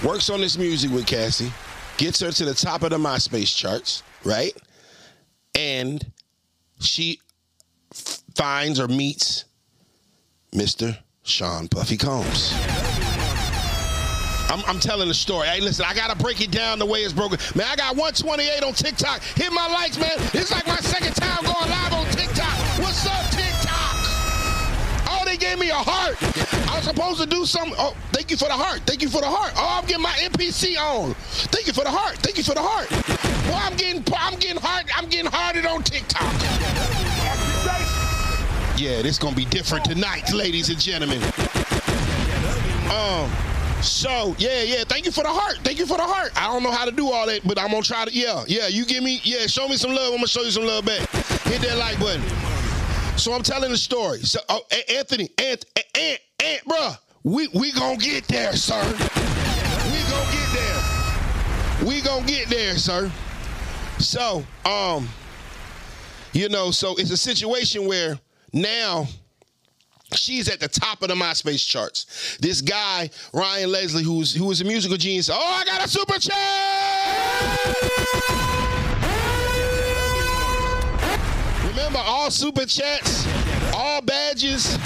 works 0.04 0.30
on 0.30 0.42
this 0.42 0.58
music 0.58 0.92
with 0.92 1.06
Cassie, 1.06 1.52
gets 1.98 2.20
her 2.20 2.32
to 2.32 2.46
the 2.46 2.54
top 2.54 2.84
of 2.84 2.90
the 2.90 2.98
MySpace 2.98 3.56
charts, 3.56 4.04
right? 4.24 4.54
And 5.56 6.06
she 6.80 7.20
finds 8.36 8.80
or 8.80 8.88
meets 8.88 9.46
Mr. 10.52 10.98
Sean 11.24 11.68
Puffy 11.68 11.98
Combs. 11.98 12.54
I'm, 14.54 14.64
I'm 14.66 14.80
telling 14.80 15.08
the 15.08 15.16
story. 15.16 15.48
Hey, 15.48 15.62
listen, 15.62 15.84
I 15.88 15.96
gotta 15.96 16.16
break 16.16 16.40
it 16.40 16.52
down 16.52 16.78
the 16.78 16.86
way 16.86 17.00
it's 17.00 17.12
broken. 17.12 17.40
Man, 17.56 17.66
I 17.68 17.76
got 17.76 17.98
128 17.98 18.62
on 18.62 18.74
TikTok. 18.74 19.24
Hit 19.24 19.52
my 19.52 19.66
likes, 19.68 19.98
man. 19.98 20.14
It's 20.32 20.52
like 20.52 20.68
my 20.68 20.78
second 20.78 21.16
time 21.16 21.44
going 21.44 21.70
live 21.72 21.94
on 21.94 22.06
TikTok. 22.14 22.54
What's 22.78 23.04
up, 23.08 23.26
TikTok? 23.32 23.98
Oh, 25.10 25.24
they 25.26 25.38
gave 25.38 25.58
me 25.58 25.72
a 25.72 25.76
heart. 25.76 26.22
I 26.70 26.76
was 26.76 26.86
supposed 26.86 27.20
to 27.22 27.26
do 27.26 27.46
something. 27.46 27.74
Oh, 27.80 27.96
thank 28.12 28.30
you 28.30 28.38
for 28.38 28.46
the 28.46 28.54
heart. 28.54 28.82
Thank 28.86 29.02
you 29.02 29.10
for 29.10 29.22
the 29.22 29.28
heart. 29.28 29.54
Oh, 29.58 29.80
I'm 29.82 29.88
getting 29.88 30.04
my 30.04 30.14
NPC 30.22 30.78
on. 30.78 31.16
Thank 31.50 31.66
you 31.66 31.74
for 31.74 31.84
the 31.84 31.92
heart. 31.92 32.18
Thank 32.18 32.38
you 32.38 32.44
for 32.44 32.54
the 32.54 32.62
heart. 32.62 32.90
Boy, 33.50 33.58
I'm 33.58 33.76
getting 33.76 34.04
I'm 34.16 34.38
getting 34.38 34.62
hard. 34.62 34.86
I'm 34.96 35.10
getting 35.10 35.32
hearted 35.32 35.66
on 35.66 35.82
TikTok. 35.82 36.32
Yeah, 38.80 39.02
this 39.02 39.18
gonna 39.18 39.36
be 39.36 39.46
different 39.46 39.86
tonight, 39.86 40.32
ladies 40.32 40.70
and 40.70 40.80
gentlemen. 40.80 41.24
Um. 42.92 43.53
So 43.84 44.34
yeah, 44.38 44.64
yeah. 44.64 44.84
Thank 44.86 45.06
you 45.06 45.12
for 45.12 45.24
the 45.24 45.30
heart. 45.30 45.58
Thank 45.64 45.78
you 45.78 45.86
for 45.86 45.98
the 45.98 46.04
heart. 46.04 46.32
I 46.36 46.48
don't 46.48 46.64
know 46.64 46.72
how 46.72 46.86
to 46.86 46.92
do 46.92 47.12
all 47.12 47.28
that, 47.28 47.46
but 47.46 47.60
I'm 47.60 47.70
gonna 47.72 47.84
try 47.84 48.06
to. 48.06 48.14
Yeah, 48.14 48.44
yeah. 48.48 48.68
You 48.68 48.86
give 48.86 49.04
me. 49.04 49.20
Yeah, 49.24 49.46
show 49.48 49.68
me 49.68 49.76
some 49.76 49.94
love. 49.94 50.14
I'm 50.14 50.18
gonna 50.18 50.28
show 50.28 50.42
you 50.42 50.52
some 50.52 50.66
love 50.66 50.86
back. 50.86 51.02
Hit 51.44 51.62
that 51.62 51.78
like 51.78 52.00
button. 52.00 52.22
So 53.18 53.34
I'm 53.34 53.44
telling 53.44 53.72
the 53.72 53.78
story. 53.78 54.20
So 54.20 54.40
oh, 54.50 54.62
Anthony, 54.90 55.30
Ant, 55.38 55.66
Ant, 55.96 56.20
Ant, 56.44 56.62
bruh, 56.66 56.98
we 57.24 57.48
we 57.50 57.72
gonna 57.74 57.98
get 57.98 58.28
there, 58.28 58.54
sir. 58.54 58.82
We 58.82 60.00
gonna 60.10 60.32
get 60.32 60.54
there. 60.54 61.88
We 61.88 62.02
gonna 62.02 62.26
get 62.26 62.48
there, 62.50 62.78
sir. 62.78 63.12
So 64.00 64.44
um, 64.66 65.08
you 66.32 66.50
know, 66.50 66.72
so 66.72 66.96
it's 66.96 67.12
a 67.12 67.18
situation 67.18 67.86
where 67.86 68.18
now 68.54 69.08
She's 70.16 70.50
at 70.50 70.60
the 70.60 70.68
top 70.68 71.02
of 71.02 71.10
the 71.10 71.16
MySpace 71.16 71.66
charts. 71.66 72.38
This 72.40 72.62
guy, 72.62 73.10
Ryan 73.34 73.72
Leslie, 73.72 74.04
who's 74.04 74.34
who 74.34 74.50
is 74.52 74.62
a 74.62 74.66
musical 74.66 74.98
genius. 74.98 75.30
Oh, 75.32 75.36
I 75.36 75.66
got 75.66 75.86
a 75.86 75.88
super 75.88 76.20
chat! 76.20 76.34
Remember, 81.70 82.00
all 82.00 82.32
super 82.32 82.66
chats, 82.66 83.28
all 83.74 84.02
badges, 84.02 84.78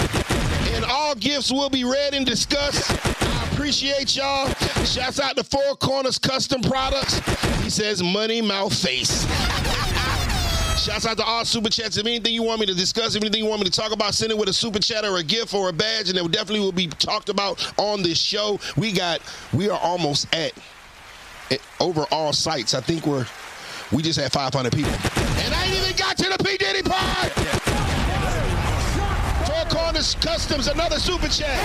and 0.74 0.84
all 0.84 1.14
gifts 1.14 1.50
will 1.50 1.70
be 1.70 1.84
read 1.84 2.14
and 2.14 2.26
discussed. 2.26 2.90
I 3.22 3.48
appreciate 3.52 4.16
y'all. 4.16 4.48
Shouts 4.84 5.20
out 5.20 5.36
to 5.36 5.44
Four 5.44 5.76
Corners 5.76 6.18
Custom 6.18 6.62
Products. 6.62 7.18
He 7.62 7.70
says, 7.70 8.02
money, 8.02 8.40
mouth, 8.40 8.74
face. 8.74 9.26
Shouts 10.88 11.04
out 11.04 11.18
to 11.18 11.24
all 11.24 11.44
super 11.44 11.68
chats. 11.68 11.98
If 11.98 12.06
anything 12.06 12.32
you 12.32 12.42
want 12.42 12.60
me 12.60 12.66
to 12.66 12.72
discuss, 12.72 13.14
if 13.14 13.22
anything 13.22 13.44
you 13.44 13.50
want 13.50 13.60
me 13.60 13.68
to 13.68 13.70
talk 13.70 13.92
about, 13.92 14.14
send 14.14 14.32
it 14.32 14.38
with 14.38 14.48
a 14.48 14.54
super 14.54 14.78
chat 14.78 15.04
or 15.04 15.18
a 15.18 15.22
gift 15.22 15.52
or 15.52 15.68
a 15.68 15.72
badge, 15.72 16.08
and 16.08 16.16
it 16.16 16.30
definitely 16.30 16.60
will 16.60 16.72
be 16.72 16.86
talked 16.86 17.28
about 17.28 17.74
on 17.76 18.02
this 18.02 18.18
show. 18.18 18.58
We 18.74 18.92
got, 18.92 19.20
we 19.52 19.68
are 19.68 19.78
almost 19.78 20.34
at, 20.34 20.54
at 21.50 21.60
over 21.78 22.06
all 22.10 22.32
sites. 22.32 22.72
I 22.72 22.80
think 22.80 23.06
we're, 23.06 23.26
we 23.92 24.02
just 24.02 24.18
had 24.18 24.32
500 24.32 24.72
people. 24.72 24.90
And 24.90 25.52
I 25.54 25.66
ain't 25.66 25.76
even 25.76 25.94
got 25.94 26.16
to 26.16 26.30
the 26.30 26.42
P. 26.42 26.56
Diddy 26.56 26.82
part. 26.82 27.32
Four 29.46 29.78
Corners 29.78 30.14
Customs, 30.14 30.68
another 30.68 30.98
super 30.98 31.28
chat. 31.28 31.62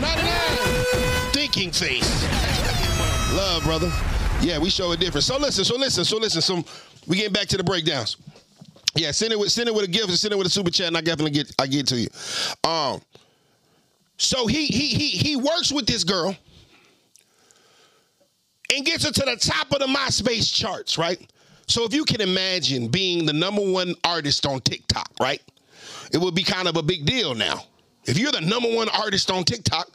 99. 0.00 1.32
Thinking 1.34 1.70
face. 1.70 2.24
Love, 3.34 3.62
brother. 3.64 3.92
Yeah, 4.40 4.58
we 4.58 4.70
show 4.70 4.90
it 4.92 5.00
different. 5.00 5.24
So 5.24 5.36
listen, 5.36 5.64
so 5.64 5.76
listen, 5.76 6.04
so 6.04 6.16
listen. 6.16 6.40
So 6.40 6.64
we 7.06 7.16
getting 7.16 7.32
back 7.32 7.48
to 7.48 7.56
the 7.56 7.64
breakdowns. 7.64 8.16
Yeah, 8.94 9.10
send 9.10 9.32
it 9.32 9.38
with 9.38 9.50
send 9.50 9.68
it 9.68 9.74
with 9.74 9.84
a 9.84 9.88
gift 9.88 10.08
and 10.08 10.18
send 10.18 10.32
it 10.32 10.36
with 10.36 10.46
a 10.46 10.50
super 10.50 10.70
chat, 10.70 10.88
and 10.88 10.96
I 10.96 11.00
definitely 11.00 11.30
get 11.30 11.52
I 11.58 11.66
get 11.66 11.86
to 11.88 11.96
you. 11.96 12.08
Um, 12.64 13.00
so 14.18 14.46
he 14.46 14.66
he 14.66 14.88
he 14.88 15.08
he 15.08 15.36
works 15.36 15.72
with 15.72 15.86
this 15.86 16.04
girl 16.04 16.36
and 18.74 18.84
gets 18.84 19.04
her 19.04 19.12
to 19.12 19.20
the 19.20 19.36
top 19.36 19.72
of 19.72 19.80
the 19.80 19.86
MySpace 19.86 20.52
charts, 20.52 20.98
right? 20.98 21.30
So 21.66 21.84
if 21.84 21.94
you 21.94 22.04
can 22.04 22.20
imagine 22.20 22.88
being 22.88 23.24
the 23.24 23.32
number 23.32 23.62
one 23.62 23.94
artist 24.04 24.46
on 24.46 24.60
TikTok, 24.60 25.10
right? 25.20 25.40
It 26.12 26.18
would 26.18 26.34
be 26.34 26.42
kind 26.42 26.68
of 26.68 26.76
a 26.76 26.82
big 26.82 27.04
deal 27.06 27.34
now. 27.34 27.64
If 28.04 28.18
you're 28.18 28.32
the 28.32 28.40
number 28.40 28.68
one 28.74 28.88
artist 28.90 29.30
on 29.30 29.44
TikTok, 29.44 29.88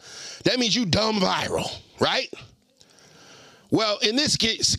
that 0.43 0.59
means 0.59 0.75
you 0.75 0.85
dumb 0.85 1.19
viral, 1.19 1.69
right? 1.99 2.31
Well, 3.69 3.97
in 3.99 4.15
this 4.15 4.37
case, 4.37 4.75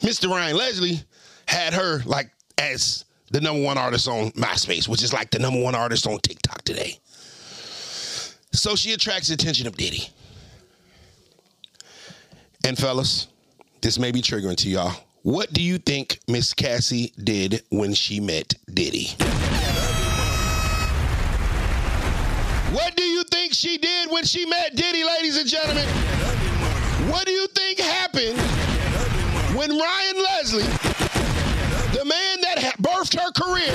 Mr. 0.00 0.28
Ryan 0.28 0.56
Leslie 0.56 1.02
had 1.46 1.74
her 1.74 2.02
like 2.04 2.30
as 2.58 3.04
the 3.30 3.40
number 3.40 3.62
one 3.62 3.78
artist 3.78 4.08
on 4.08 4.30
MySpace, 4.32 4.88
which 4.88 5.02
is 5.02 5.12
like 5.12 5.30
the 5.30 5.38
number 5.38 5.60
one 5.60 5.74
artist 5.74 6.06
on 6.06 6.18
TikTok 6.20 6.62
today. 6.62 6.98
So 8.52 8.76
she 8.76 8.92
attracts 8.92 9.28
the 9.28 9.34
attention 9.34 9.66
of 9.66 9.76
Diddy. 9.76 10.08
And 12.64 12.78
fellas, 12.78 13.26
this 13.80 13.98
may 13.98 14.12
be 14.12 14.22
triggering 14.22 14.56
to 14.58 14.68
y'all. 14.68 14.94
What 15.22 15.52
do 15.52 15.62
you 15.62 15.78
think 15.78 16.20
Miss 16.28 16.54
Cassie 16.54 17.12
did 17.22 17.62
when 17.70 17.92
she 17.94 18.20
met 18.20 18.54
Diddy? 18.72 19.08
What 22.72 22.96
do 22.96 23.02
you 23.02 23.24
think 23.24 23.52
she 23.54 23.78
did 23.78 24.10
when 24.10 24.24
she 24.24 24.46
met 24.46 24.76
Diddy, 24.76 25.04
ladies 25.04 25.36
and 25.36 25.48
gentlemen? 25.48 25.86
What 27.10 27.26
do 27.26 27.32
you 27.32 27.46
think 27.48 27.78
happened 27.78 28.38
when 29.56 29.70
Ryan 29.70 30.22
Leslie 30.22 30.93
the 31.94 32.04
man 32.04 32.40
that 32.42 32.74
birthed 32.82 33.14
her 33.14 33.30
career, 33.30 33.74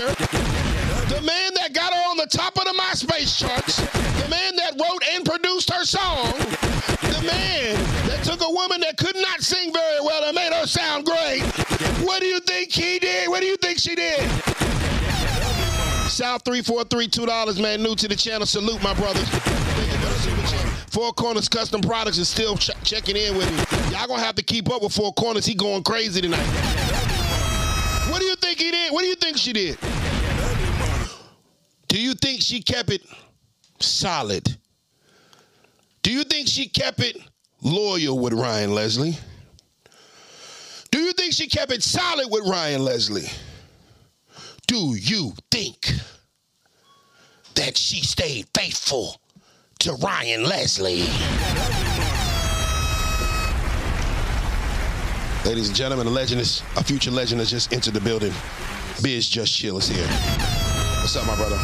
the 1.08 1.22
man 1.26 1.54
that 1.56 1.74
got 1.74 1.94
her 1.94 2.10
on 2.12 2.18
the 2.18 2.28
top 2.28 2.58
of 2.58 2.66
the 2.66 2.74
MySpace 2.74 3.40
charts, 3.40 3.78
the 4.22 4.30
man 4.30 4.56
that 4.58 4.74
wrote 4.76 5.02
and 5.14 5.24
produced 5.24 5.72
her 5.74 5.86
song, 5.86 6.34
the 7.16 7.24
man 7.26 7.76
that 8.08 8.22
took 8.24 8.42
a 8.42 8.52
woman 8.52 8.82
that 8.82 8.98
could 8.98 9.16
not 9.16 9.40
sing 9.42 9.72
very 9.72 10.02
well 10.02 10.26
and 10.26 10.36
made 10.36 10.52
her 10.52 10.68
sound 10.68 11.06
great. 11.06 11.42
What 12.06 12.20
do 12.20 12.28
you 12.28 12.42
think 12.42 12.72
he 12.72 13.00
did? 13.00 13.30
What 13.30 13.40
do 13.40 13.48
you 13.48 13.56
think 13.58 13.80
she 13.80 13.96
did? 13.96 14.20
South 16.10 16.44
343, 16.44 17.08
$2, 17.08 17.62
man. 17.62 17.82
New 17.82 17.96
to 17.96 18.08
the 18.10 18.16
channel. 18.16 18.46
Salute, 18.46 18.84
my 18.84 18.94
brothers. 18.96 19.30
Four 20.90 21.14
Corners 21.14 21.48
Custom 21.48 21.80
Products 21.82 22.18
is 22.18 22.28
still 22.28 22.58
ch- 22.58 22.72
checking 22.84 23.16
in 23.16 23.38
with 23.38 23.50
me. 23.52 23.96
Y'all 23.96 24.08
gonna 24.08 24.22
have 24.22 24.36
to 24.36 24.44
keep 24.44 24.70
up 24.70 24.82
with 24.82 24.92
Four 24.92 25.14
Corners. 25.14 25.46
He 25.46 25.54
going 25.54 25.84
crazy 25.84 26.20
tonight. 26.20 27.09
What 28.50 28.58
do 28.58 28.66
you 28.66 28.72
think 28.72 28.76
he 28.76 28.82
did? 28.82 28.94
What 28.94 29.02
do 29.02 29.08
you 29.08 29.16
think 29.16 29.38
she 29.38 29.54
did? 29.54 29.78
Do 31.88 32.02
you 32.02 32.14
think 32.16 32.42
she 32.42 32.64
kept 32.64 32.90
it 32.90 33.04
solid? 33.80 34.58
Do 36.02 36.12
you 36.12 36.24
think 36.24 36.48
she 36.48 36.68
kept 36.68 37.00
it 37.00 37.18
loyal 37.62 38.18
with 38.18 38.34
Ryan 38.34 38.74
Leslie? 38.74 39.20
Do 40.90 41.00
you 41.00 41.14
think 41.14 41.34
she 41.34 41.48
kept 41.48 41.72
it 41.72 41.84
solid 41.84 42.28
with 42.32 42.48
Ryan 42.48 42.84
Leslie? 42.84 43.30
Do 44.66 44.96
you 44.96 45.34
think 45.52 45.92
that 47.54 47.78
she 47.78 48.02
stayed 48.02 48.48
faithful 48.56 49.22
to 49.82 49.94
Ryan 49.94 50.44
Leslie? 50.44 51.06
Ladies 55.50 55.68
and 55.68 55.76
gentlemen, 55.76 56.06
a 56.06 56.12
legend 56.12 56.40
is 56.40 56.62
a 56.78 56.84
future 56.84 57.10
legend 57.10 57.40
has 57.40 57.50
just 57.50 57.74
entered 57.74 57.96
the 57.96 58.02
building. 58.02 58.32
Biz 59.02 59.28
Just 59.28 59.52
Chill 59.52 59.80
is 59.80 59.88
here. 59.88 60.06
What's 60.06 61.16
up, 61.16 61.26
my 61.26 61.36
brother? 61.36 61.58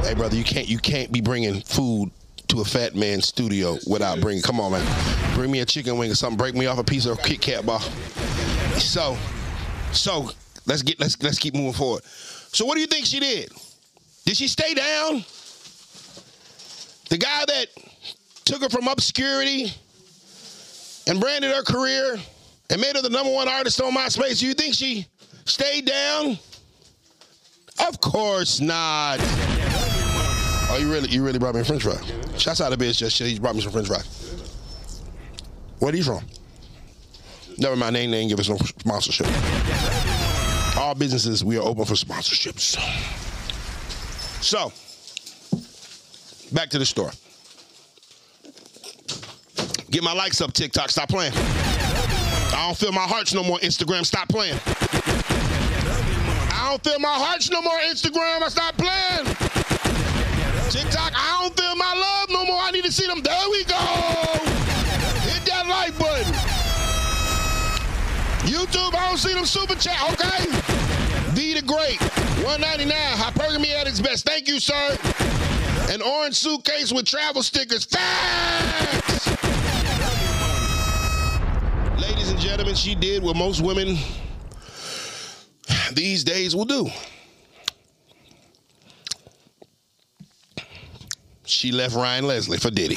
Hey, 0.00 0.14
brother, 0.14 0.34
you 0.34 0.42
can't 0.42 0.66
you 0.66 0.78
can't 0.78 1.12
be 1.12 1.20
bringing 1.20 1.60
food 1.60 2.10
to 2.48 2.62
a 2.62 2.64
fat 2.64 2.96
man's 2.96 3.28
studio 3.28 3.76
without 3.86 4.22
bringing. 4.22 4.42
Come 4.42 4.60
on, 4.60 4.72
man. 4.72 5.34
Bring 5.34 5.50
me 5.50 5.60
a 5.60 5.66
chicken 5.66 5.98
wing 5.98 6.10
or 6.10 6.14
something. 6.14 6.38
Break 6.38 6.54
me 6.54 6.64
off 6.64 6.78
a 6.78 6.84
piece 6.84 7.04
of 7.04 7.22
Kit 7.22 7.42
Kat 7.42 7.66
bar. 7.66 7.82
So, 8.78 9.18
so 9.92 10.30
let's 10.64 10.80
get 10.80 10.98
let's 10.98 11.22
let's 11.22 11.38
keep 11.38 11.52
moving 11.52 11.74
forward. 11.74 12.04
So, 12.06 12.64
what 12.64 12.76
do 12.76 12.80
you 12.80 12.86
think 12.86 13.04
she 13.04 13.20
did? 13.20 13.52
Did 14.24 14.38
she 14.38 14.48
stay 14.48 14.72
down? 14.72 15.22
The 17.10 17.18
guy 17.18 17.44
that 17.44 17.66
took 18.46 18.62
her 18.62 18.70
from 18.70 18.88
obscurity 18.88 19.70
and 21.06 21.20
branded 21.20 21.52
her 21.52 21.62
career 21.62 22.16
and 22.72 22.80
made 22.80 22.96
her 22.96 23.02
the 23.02 23.10
number 23.10 23.30
one 23.30 23.48
artist 23.48 23.80
on 23.80 23.92
MySpace. 23.92 24.40
Do 24.40 24.46
you 24.46 24.54
think 24.54 24.74
she 24.74 25.06
stayed 25.44 25.86
down? 25.86 26.38
Of 27.86 28.00
course 28.00 28.60
not. 28.60 29.18
Oh, 30.70 30.78
you 30.80 30.90
really, 30.90 31.10
you 31.10 31.22
really 31.22 31.38
brought 31.38 31.54
me 31.54 31.60
a 31.60 31.64
French 31.64 31.82
fry. 31.82 32.00
Shouts 32.38 32.62
out 32.62 32.70
to 32.70 32.78
bitch, 32.78 32.96
just 32.96 33.18
he 33.18 33.38
brought 33.38 33.54
me 33.54 33.60
some 33.60 33.72
French 33.72 33.88
fries. 33.88 34.40
Where 35.80 35.92
are 35.92 35.96
you 35.96 36.02
from? 36.02 36.24
Never 37.58 37.76
mind, 37.76 37.96
they 37.96 38.00
ain't 38.00 38.30
give 38.30 38.40
us 38.40 38.48
no 38.48 38.56
sponsorship. 38.56 39.26
All 40.78 40.94
businesses, 40.94 41.44
we 41.44 41.58
are 41.58 41.62
open 41.62 41.84
for 41.84 41.94
sponsorships. 41.94 42.78
So, 44.42 44.72
back 46.54 46.70
to 46.70 46.78
the 46.78 46.86
store. 46.86 47.10
Get 49.90 50.02
my 50.02 50.14
likes 50.14 50.40
up, 50.40 50.54
TikTok. 50.54 50.88
Stop 50.88 51.10
playing. 51.10 51.34
I 52.52 52.66
don't 52.66 52.76
feel 52.76 52.92
my 52.92 53.00
hearts 53.00 53.32
no 53.32 53.42
more, 53.42 53.58
Instagram. 53.60 54.04
Stop 54.04 54.28
playing. 54.28 54.58
I 56.52 56.68
don't 56.68 56.84
feel 56.84 56.98
my 56.98 57.14
hearts 57.14 57.50
no 57.50 57.62
more, 57.62 57.78
Instagram. 57.88 58.42
I 58.42 58.48
stop 58.48 58.76
playing. 58.76 59.26
TikTok, 60.70 61.12
I 61.14 61.42
don't 61.42 61.56
feel 61.58 61.74
my 61.76 61.94
love 61.94 62.30
no 62.30 62.44
more. 62.44 62.60
I 62.60 62.70
need 62.70 62.84
to 62.84 62.92
see 62.92 63.06
them. 63.06 63.22
There 63.22 63.50
we 63.50 63.64
go. 63.64 63.76
Hit 65.24 65.44
that 65.46 65.66
like 65.68 65.98
button. 65.98 66.32
YouTube, 68.44 68.94
I 68.94 69.08
don't 69.08 69.18
see 69.18 69.32
them 69.32 69.46
super 69.46 69.74
chat, 69.74 70.00
okay? 70.12 70.46
V 71.32 71.54
the 71.54 71.62
Great, 71.62 72.00
199, 72.44 72.94
hypergamy 73.16 73.74
at 73.74 73.86
its 73.86 74.00
best. 74.00 74.26
Thank 74.26 74.46
you, 74.46 74.60
sir. 74.60 74.98
An 75.90 76.02
orange 76.02 76.36
suitcase 76.36 76.92
with 76.92 77.06
travel 77.06 77.42
stickers. 77.42 77.84
Facts! 77.84 79.28
Ladies 82.22 82.34
and 82.34 82.42
gentlemen, 82.50 82.74
she 82.76 82.94
did 82.94 83.20
what 83.20 83.34
most 83.34 83.60
women 83.60 83.98
these 85.92 86.22
days 86.22 86.54
will 86.54 86.64
do. 86.64 86.88
She 91.44 91.72
left 91.72 91.96
Ryan 91.96 92.28
Leslie 92.28 92.58
for 92.58 92.70
Diddy. 92.70 92.94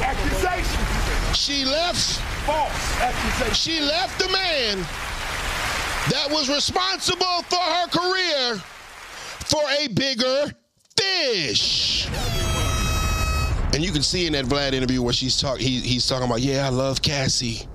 Accusation. 0.00 1.34
She 1.34 1.64
left 1.64 2.20
False 2.46 3.00
accusation. 3.00 3.54
she 3.54 3.80
left 3.80 4.20
the 4.20 4.28
man 4.28 4.78
that 6.10 6.28
was 6.30 6.48
responsible 6.48 7.42
for 7.48 7.58
her 7.58 7.88
career 7.88 8.62
for 9.46 9.62
a 9.80 9.88
bigger 9.88 10.54
fish. 10.96 12.08
And 13.72 13.84
you 13.84 13.92
can 13.92 14.02
see 14.02 14.26
in 14.26 14.32
that 14.32 14.46
Vlad 14.46 14.72
interview 14.72 15.00
where 15.00 15.12
she's 15.12 15.40
talking, 15.40 15.64
he, 15.64 15.80
he's 15.80 16.06
talking 16.06 16.26
about, 16.26 16.40
yeah, 16.40 16.66
I 16.66 16.70
love 16.70 17.02
Cassie. 17.02 17.68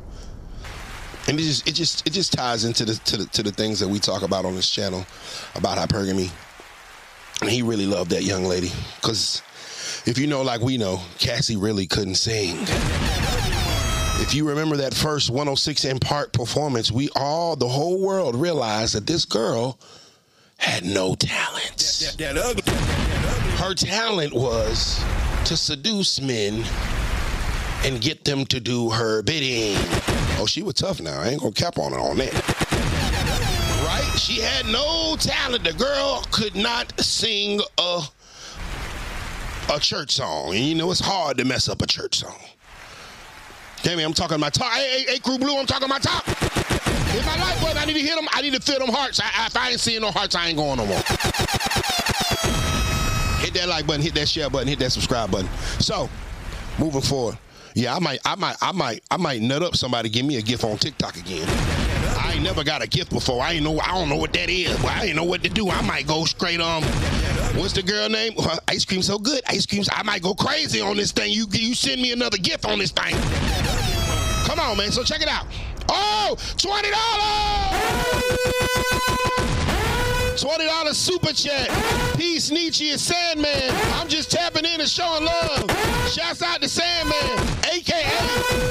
And 1.28 1.40
it 1.40 1.44
just, 1.44 1.68
it 1.68 1.72
just, 1.72 2.06
it 2.06 2.12
just 2.12 2.34
ties 2.34 2.66
into 2.66 2.86
the, 2.86 2.96
to 3.06 3.18
the 3.18 3.26
to 3.28 3.44
the 3.44 3.52
things 3.52 3.80
that 3.80 3.88
we 3.88 3.98
talk 3.98 4.22
about 4.22 4.46
on 4.46 4.56
this 4.56 4.70
channel 4.70 5.06
about 5.56 5.78
hypergamy. 5.78 6.32
And 7.42 7.50
he 7.50 7.62
really 7.62 7.88
loved 7.88 8.12
that 8.12 8.24
young 8.24 8.44
lady 8.44 8.72
because 9.02 9.42
if 10.06 10.20
you 10.20 10.28
know, 10.28 10.44
like 10.44 10.62
we 10.62 10.78
know, 10.78 11.02
Cassie 11.18 11.58
really 11.58 11.88
couldn't 11.88 12.16
sing. 12.16 12.56
If 14.22 14.34
you 14.34 14.48
remember 14.48 14.78
that 14.78 14.94
first 14.94 15.30
106 15.30 15.86
& 15.94 16.02
Park 16.02 16.32
performance, 16.32 16.92
we 16.92 17.10
all, 17.16 17.56
the 17.56 17.68
whole 17.68 18.00
world 18.00 18.36
realized 18.36 18.96
that 18.96 19.08
this 19.08 19.26
girl 19.26 19.80
had 20.58 20.86
no 20.86 21.16
talent. 21.16 21.78
That 22.18 22.38
ugly. 22.38 22.64
Her 23.58 23.74
talent 23.74 24.34
was 24.34 25.04
to 25.46 25.56
seduce 25.58 26.20
men 26.22 26.64
and 27.84 28.02
get 28.02 28.24
them 28.26 28.46
to 28.48 28.60
do 28.60 28.90
her 28.90 29.22
bidding. 29.22 29.76
Oh, 30.40 30.46
she 30.48 30.64
was 30.64 30.74
tough 30.76 31.00
now. 31.02 31.22
I 31.22 31.30
ain't 31.30 31.42
gonna 31.42 31.52
cap 31.54 31.78
on 31.78 31.92
her 31.92 32.00
on 32.00 32.18
that. 32.18 32.34
Right? 33.86 34.20
She 34.20 34.42
had 34.42 34.66
no 34.66 35.16
talent. 35.20 35.64
The 35.64 35.74
girl 35.74 36.24
could 36.32 36.56
not 36.56 37.00
sing 37.00 37.62
a 37.78 38.02
a 39.72 39.80
church 39.80 40.12
song. 40.12 40.50
And 40.56 40.64
you 40.64 40.76
know 40.76 40.90
it's 40.92 41.00
hard 41.00 41.38
to 41.38 41.46
mess 41.46 41.70
up 41.70 41.82
a 41.82 41.88
church 41.88 42.20
song. 42.20 42.38
Damn 43.84 44.00
it, 44.00 44.04
I'm 44.04 44.14
talking 44.14 44.40
my 44.40 44.50
top. 44.50 44.72
Hey, 44.74 45.04
hey, 45.06 45.14
hey, 45.14 45.20
Crew 45.20 45.38
Blue, 45.38 45.58
I'm 45.58 45.66
talking 45.68 45.88
my 45.90 46.00
top. 46.00 46.24
If 46.28 47.26
my 47.26 47.38
life 47.38 47.62
button, 47.62 47.78
I 47.78 47.86
need 47.86 47.94
to 47.94 48.00
hit 48.02 48.16
them. 48.16 48.28
I 48.34 48.42
need 48.42 48.54
to 48.54 48.60
feel 48.62 48.80
them 48.80 48.90
hearts. 48.90 49.20
I, 49.20 49.26
I- 49.44 49.46
if 49.48 49.56
I 49.56 49.70
ain't 49.72 49.80
seeing 49.80 50.02
no 50.02 50.10
hearts, 50.12 50.36
I 50.36 50.48
ain't 50.48 50.58
going 50.58 50.78
no 50.78 50.86
more. 50.88 51.02
Hit 53.40 53.54
that 53.56 53.68
like 53.68 53.88
button, 53.88 54.02
hit 54.02 54.16
that 54.16 54.28
share 54.28 54.50
button, 54.50 54.68
hit 54.68 54.80
that 54.80 54.92
subscribe 54.92 55.32
button. 55.32 55.50
So, 55.80 56.10
moving 56.80 57.02
forward. 57.02 57.38
Yeah, 57.76 57.94
I 57.94 58.00
might, 58.00 58.20
I 58.24 58.36
might, 58.36 58.56
I 58.62 58.72
might, 58.72 59.04
I 59.12 59.18
might 59.18 59.42
nut 59.42 59.62
up 59.62 59.76
somebody 59.76 60.08
give 60.08 60.26
me 60.26 60.38
a 60.38 60.42
gift 60.42 60.64
on 60.64 60.78
TikTok 60.78 61.18
again. 61.18 61.46
I 62.18 62.34
ain't 62.34 62.44
never 62.44 62.64
got 62.64 62.82
a 62.82 62.88
gift 62.88 63.12
before. 63.12 63.44
I 63.44 63.54
ain't 63.54 63.64
know, 63.64 63.78
I 63.80 63.88
don't 63.88 64.08
know 64.08 64.16
what 64.16 64.32
that 64.34 64.50
is. 64.50 64.76
But 64.82 64.92
I 64.92 65.06
ain't 65.06 65.16
know 65.16 65.26
what 65.26 65.44
to 65.44 65.50
do. 65.50 65.70
I 65.70 65.82
might 65.82 66.08
go 66.08 66.24
straight 66.24 66.62
um. 66.62 66.84
What's 67.56 67.74
the 67.74 67.84
girl 67.84 68.10
name? 68.10 68.34
Ice 68.68 68.86
cream 68.86 69.02
so 69.02 69.18
good. 69.18 69.42
Ice 69.48 69.66
creams. 69.66 69.90
I 69.92 70.04
might 70.04 70.22
go 70.22 70.34
crazy 70.34 70.80
on 70.82 70.98
this 70.98 71.12
thing. 71.12 71.32
You 71.32 71.48
you 71.52 71.76
send 71.76 72.02
me 72.02 72.12
another 72.14 72.38
gift 72.38 72.66
on 72.66 72.80
this 72.80 72.92
thing. 72.92 73.16
Come 74.46 74.60
on, 74.60 74.78
man. 74.78 74.92
So 74.92 75.04
check 75.04 75.22
it 75.22 75.28
out. 75.28 75.46
Oh, 75.90 76.38
twenty 76.58 76.92
dollars. 76.92 77.86
Twenty 80.38 80.66
dollars 80.66 80.98
super 80.98 81.32
chat. 81.32 81.70
Peace, 82.18 82.52
Nietzsche 82.52 82.92
and 82.92 83.00
Sandman. 83.00 83.72
I'm 83.94 84.10
just 84.10 84.30
tapping 84.32 84.66
in 84.66 84.82
and 84.82 84.90
showing 84.90 85.24
love. 85.24 85.72
Shouts 86.12 86.42
out 86.42 86.62
to 86.62 86.68
Sandman, 86.68 87.40
aka 87.72 88.04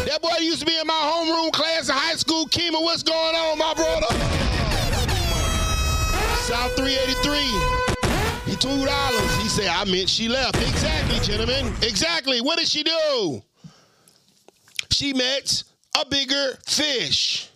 that 0.04 0.18
boy 0.20 0.36
used 0.40 0.60
to 0.60 0.66
be 0.66 0.78
in 0.78 0.86
my 0.86 0.92
homeroom 0.92 1.52
class 1.52 1.88
in 1.88 1.94
high 1.94 2.16
school. 2.16 2.46
Kima, 2.46 2.80
what's 2.82 3.02
going 3.02 3.34
on, 3.34 3.58
my 3.58 3.72
brother? 3.74 4.06
South 6.44 6.76
383. 6.76 7.84
He 8.50 8.56
two 8.56 8.84
dollars. 8.84 9.36
He 9.42 9.48
said, 9.48 9.68
I 9.68 9.84
meant 9.84 10.10
she 10.10 10.28
left. 10.28 10.56
Exactly, 10.56 11.18
gentlemen. 11.20 11.72
Exactly. 11.82 12.42
What 12.42 12.58
did 12.58 12.68
she 12.68 12.82
do? 12.82 13.42
She 14.90 15.14
met 15.14 15.64
a 15.98 16.04
bigger 16.06 16.58
fish. 16.66 17.48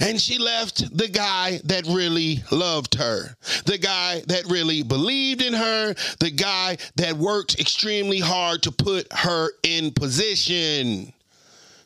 And 0.00 0.20
she 0.20 0.38
left 0.38 0.96
the 0.96 1.08
guy 1.08 1.60
that 1.64 1.86
really 1.86 2.42
loved 2.50 2.94
her, 2.96 3.36
the 3.64 3.78
guy 3.78 4.22
that 4.26 4.44
really 4.46 4.82
believed 4.82 5.42
in 5.42 5.54
her, 5.54 5.94
the 6.18 6.30
guy 6.30 6.78
that 6.96 7.14
worked 7.14 7.58
extremely 7.60 8.18
hard 8.18 8.62
to 8.64 8.72
put 8.72 9.12
her 9.12 9.50
in 9.62 9.92
position. 9.92 11.12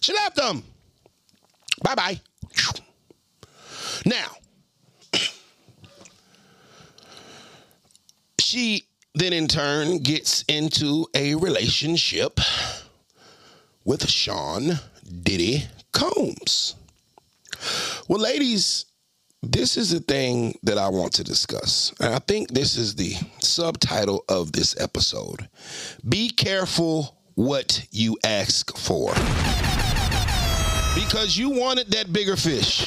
She 0.00 0.12
left 0.12 0.38
him. 0.38 0.62
Bye 1.82 1.94
bye. 1.94 2.20
Now, 4.04 4.36
she 8.40 8.84
then 9.14 9.32
in 9.32 9.46
turn 9.46 9.98
gets 9.98 10.42
into 10.48 11.06
a 11.14 11.34
relationship 11.34 12.40
with 13.84 14.08
Sean 14.08 14.78
Diddy 15.22 15.64
Combs. 15.92 16.74
Well, 18.08 18.20
ladies, 18.20 18.86
this 19.42 19.76
is 19.76 19.90
the 19.90 20.00
thing 20.00 20.56
that 20.62 20.78
I 20.78 20.88
want 20.88 21.12
to 21.14 21.24
discuss. 21.24 21.92
And 22.00 22.14
I 22.14 22.18
think 22.20 22.52
this 22.52 22.76
is 22.76 22.94
the 22.94 23.14
subtitle 23.40 24.24
of 24.28 24.52
this 24.52 24.80
episode. 24.80 25.48
Be 26.08 26.30
careful 26.30 27.18
what 27.34 27.86
you 27.90 28.16
ask 28.24 28.76
for. 28.76 29.12
Because 30.94 31.36
you 31.36 31.50
wanted 31.50 31.90
that 31.92 32.12
bigger 32.12 32.36
fish. 32.36 32.86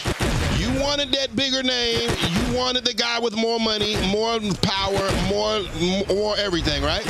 You 0.57 0.79
wanted 0.79 1.11
that 1.11 1.35
bigger 1.35 1.63
name. 1.63 2.09
You 2.09 2.55
wanted 2.55 2.85
the 2.85 2.93
guy 2.93 3.19
with 3.19 3.35
more 3.35 3.59
money, 3.59 3.97
more 4.07 4.39
power, 4.61 5.11
more 5.27 5.61
more 6.07 6.37
everything, 6.37 6.83
right? 6.83 7.05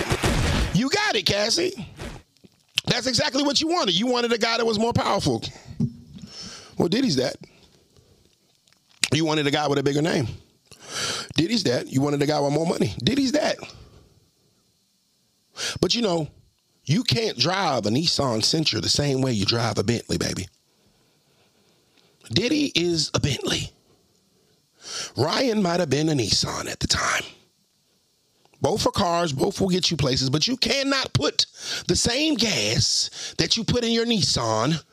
You 0.73 0.89
got 0.89 1.15
it, 1.15 1.25
Cassie. 1.25 1.87
That's 2.87 3.07
exactly 3.07 3.43
what 3.43 3.61
you 3.61 3.67
wanted. 3.67 3.93
You 3.99 4.07
wanted 4.07 4.31
a 4.31 4.37
guy 4.37 4.57
that 4.57 4.65
was 4.65 4.79
more 4.79 4.93
powerful. 4.93 5.43
Well, 6.77 6.87
Diddy's 6.87 7.17
that. 7.17 7.35
You 9.15 9.25
wanted 9.25 9.47
a 9.47 9.51
guy 9.51 9.67
with 9.67 9.79
a 9.79 9.83
bigger 9.83 10.01
name. 10.01 10.27
Diddy's 11.35 11.63
that. 11.63 11.87
You 11.87 12.01
wanted 12.01 12.21
a 12.21 12.25
guy 12.25 12.39
with 12.39 12.53
more 12.53 12.67
money. 12.67 12.93
Diddy's 13.03 13.31
that. 13.31 13.57
But 15.79 15.95
you 15.95 16.01
know, 16.01 16.27
you 16.83 17.03
can't 17.03 17.37
drive 17.37 17.85
a 17.85 17.89
Nissan 17.89 18.39
Sentra 18.41 18.81
the 18.81 18.89
same 18.89 19.21
way 19.21 19.31
you 19.31 19.45
drive 19.45 19.77
a 19.77 19.83
Bentley, 19.83 20.17
baby. 20.17 20.47
Diddy 22.29 22.71
is 22.75 23.09
a 23.13 23.19
Bentley. 23.19 23.71
Ryan 25.15 25.63
might 25.63 25.79
have 25.79 25.89
been 25.89 26.09
a 26.09 26.13
Nissan 26.13 26.69
at 26.69 26.79
the 26.79 26.87
time. 26.87 27.23
Both 28.61 28.85
are 28.87 28.91
cars, 28.91 29.31
both 29.31 29.61
will 29.61 29.69
get 29.69 29.91
you 29.91 29.97
places, 29.97 30.29
but 30.29 30.47
you 30.47 30.57
cannot 30.57 31.13
put 31.13 31.45
the 31.87 31.95
same 31.95 32.35
gas 32.35 33.33
that 33.37 33.55
you 33.57 33.63
put 33.63 33.83
in 33.83 33.91
your 33.91 34.05
Nissan 34.05 34.83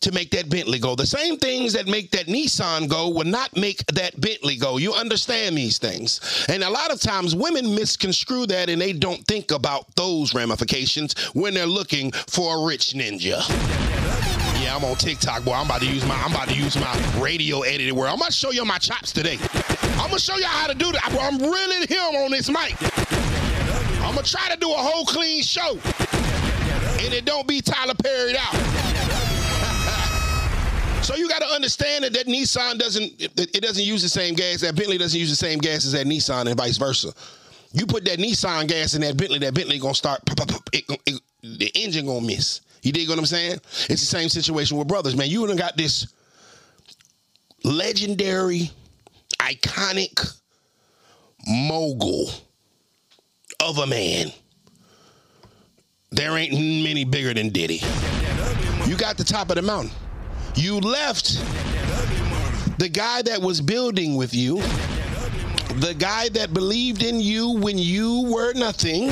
to 0.00 0.12
make 0.12 0.30
that 0.30 0.48
Bentley 0.48 0.78
go. 0.78 0.94
The 0.94 1.06
same 1.06 1.38
things 1.38 1.72
that 1.72 1.86
make 1.86 2.10
that 2.12 2.26
Nissan 2.26 2.88
go 2.88 3.08
will 3.08 3.24
not 3.24 3.56
make 3.56 3.84
that 3.86 4.20
Bentley 4.20 4.56
go. 4.56 4.76
You 4.76 4.92
understand 4.92 5.56
these 5.56 5.78
things. 5.78 6.46
And 6.48 6.62
a 6.62 6.70
lot 6.70 6.92
of 6.92 7.00
times 7.00 7.34
women 7.34 7.74
misconstrue 7.74 8.46
that 8.46 8.68
and 8.68 8.80
they 8.80 8.92
don't 8.92 9.24
think 9.26 9.50
about 9.50 9.94
those 9.96 10.34
ramifications 10.34 11.14
when 11.34 11.54
they're 11.54 11.66
looking 11.66 12.12
for 12.12 12.58
a 12.62 12.66
rich 12.66 12.92
ninja. 12.94 13.42
Yeah, 14.62 14.74
I'm 14.74 14.84
on 14.84 14.96
TikTok, 14.96 15.44
boy. 15.44 15.52
I'm 15.52 15.66
about 15.66 15.82
to 15.82 15.86
use 15.86 16.04
my 16.06 16.16
I'm 16.16 16.32
about 16.32 16.48
to 16.48 16.54
use 16.54 16.76
my 16.76 17.20
radio 17.20 17.60
edited 17.60 17.92
word. 17.92 18.08
I'm 18.08 18.18
gonna 18.18 18.32
show 18.32 18.50
you 18.50 18.64
my 18.64 18.78
chops 18.78 19.12
today. 19.12 19.38
I'm 19.98 20.08
gonna 20.08 20.18
show 20.18 20.36
y'all 20.36 20.48
how 20.48 20.66
to 20.66 20.74
do 20.74 20.92
that. 20.92 21.16
I'm 21.20 21.38
really 21.38 21.86
him 21.86 22.16
on 22.24 22.30
this 22.30 22.48
mic. 22.48 22.74
I'm 24.02 24.14
gonna 24.14 24.26
try 24.26 24.48
to 24.48 24.56
do 24.58 24.70
a 24.70 24.76
whole 24.76 25.04
clean 25.04 25.42
show. 25.42 25.78
And 27.04 27.12
it 27.12 27.24
don't 27.24 27.46
be 27.46 27.60
Tyler 27.60 27.94
Perry 27.94 28.34
out. 28.38 29.25
So 31.06 31.14
you 31.14 31.28
got 31.28 31.38
to 31.38 31.46
understand 31.46 32.02
that 32.02 32.12
that 32.14 32.26
Nissan 32.26 32.80
doesn't 32.80 33.12
it, 33.20 33.62
doesn't 33.62 33.84
use 33.84 34.02
the 34.02 34.08
same 34.08 34.34
gas. 34.34 34.60
That 34.62 34.74
Bentley 34.74 34.98
doesn't 34.98 35.18
use 35.18 35.30
the 35.30 35.36
same 35.36 35.60
gas 35.60 35.86
as 35.86 35.92
that 35.92 36.04
Nissan, 36.04 36.48
and 36.48 36.56
vice 36.56 36.78
versa. 36.78 37.12
You 37.70 37.86
put 37.86 38.04
that 38.06 38.18
Nissan 38.18 38.66
gas 38.66 38.94
in 38.94 39.02
that 39.02 39.16
Bentley, 39.16 39.38
that 39.38 39.54
Bentley 39.54 39.78
gonna 39.78 39.94
start. 39.94 40.20
It, 40.72 40.84
it, 41.06 41.20
the 41.42 41.70
engine 41.76 42.06
gonna 42.06 42.26
miss. 42.26 42.60
You 42.82 42.90
dig 42.90 43.08
what 43.08 43.20
I'm 43.20 43.24
saying? 43.24 43.60
It's 43.88 44.00
the 44.00 44.06
same 44.06 44.28
situation 44.28 44.78
with 44.78 44.88
brothers, 44.88 45.14
man. 45.14 45.30
You 45.30 45.46
done 45.46 45.54
got 45.54 45.76
this 45.76 46.12
legendary, 47.62 48.72
iconic 49.38 50.40
mogul 51.46 52.32
of 53.60 53.78
a 53.78 53.86
man. 53.86 54.32
There 56.10 56.36
ain't 56.36 56.52
many 56.52 57.04
bigger 57.04 57.32
than 57.32 57.50
Diddy. 57.50 57.80
You 58.86 58.96
got 58.96 59.16
the 59.16 59.24
top 59.24 59.50
of 59.50 59.54
the 59.54 59.62
mountain. 59.62 59.92
You 60.56 60.80
left 60.80 61.38
the 62.78 62.88
guy 62.88 63.20
that 63.22 63.42
was 63.42 63.60
building 63.60 64.16
with 64.16 64.34
you, 64.34 64.56
the 65.80 65.94
guy 65.98 66.30
that 66.30 66.54
believed 66.54 67.02
in 67.02 67.20
you 67.20 67.50
when 67.50 67.76
you 67.76 68.22
were 68.32 68.54
nothing, 68.54 69.08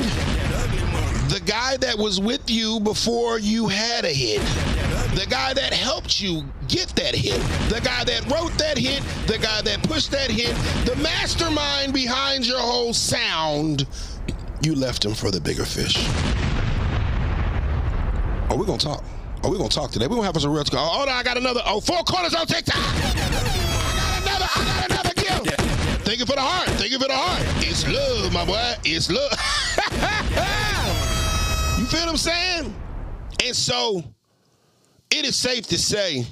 the 1.29 1.41
guy 1.45 1.77
that 1.77 1.97
was 1.97 2.19
with 2.19 2.49
you 2.49 2.79
before 2.79 3.37
you 3.37 3.67
had 3.67 4.05
a 4.05 4.09
hit, 4.09 4.41
the 5.15 5.27
guy 5.29 5.53
that 5.53 5.71
helped 5.71 6.19
you 6.19 6.43
get 6.67 6.87
that 6.95 7.13
hit, 7.13 7.39
the 7.69 7.79
guy 7.81 8.03
that 8.03 8.23
wrote 8.31 8.57
that 8.57 8.77
hit, 8.77 9.03
the 9.27 9.37
guy 9.37 9.61
that 9.61 9.83
pushed 9.83 10.09
that 10.11 10.31
hit, 10.31 10.55
the 10.87 10.95
mastermind 10.95 11.93
behind 11.93 12.47
your 12.47 12.59
whole 12.59 12.91
sound. 12.93 13.85
You 14.63 14.73
left 14.73 15.05
him 15.05 15.13
for 15.13 15.29
the 15.29 15.39
bigger 15.39 15.65
fish. 15.65 15.95
Oh, 18.49 18.57
we're 18.57 18.65
gonna 18.65 18.79
talk. 18.79 19.03
Oh, 19.45 19.49
we're 19.51 19.57
gonna 19.57 19.69
talk 19.69 19.91
today. 19.91 20.07
We're 20.07 20.15
gonna 20.15 20.25
have 20.25 20.35
us 20.35 20.43
a 20.43 20.49
real 20.49 20.63
talk. 20.63 20.89
Oh, 20.91 21.07
I 21.07 21.21
got 21.21 21.37
another. 21.37 21.61
Oh, 21.67 21.79
four 21.79 22.01
corners 22.01 22.33
on 22.33 22.47
TikTok. 22.47 22.75
I 22.75 22.81
got 22.81 23.15
another. 24.23 24.47
I 24.55 24.65
got 24.65 24.89
another 24.89 25.13
gift. 25.13 25.51
Thank 26.01 26.17
you 26.17 26.25
for 26.25 26.33
the 26.33 26.41
heart. 26.41 26.67
Thank 26.69 26.91
you 26.91 26.97
for 26.97 27.07
the 27.07 27.13
heart. 27.13 27.43
It's 27.57 27.87
love, 27.87 28.33
my 28.33 28.43
boy. 28.43 28.73
It's 28.83 29.11
love. 29.11 29.29
you 31.79 31.85
feel 31.85 31.99
what 31.99 32.09
I'm 32.09 32.17
saying? 32.17 32.73
And 33.45 33.55
so, 33.55 34.03
it 35.11 35.25
is 35.25 35.35
safe 35.35 35.67
to 35.67 35.77
say 35.77 36.25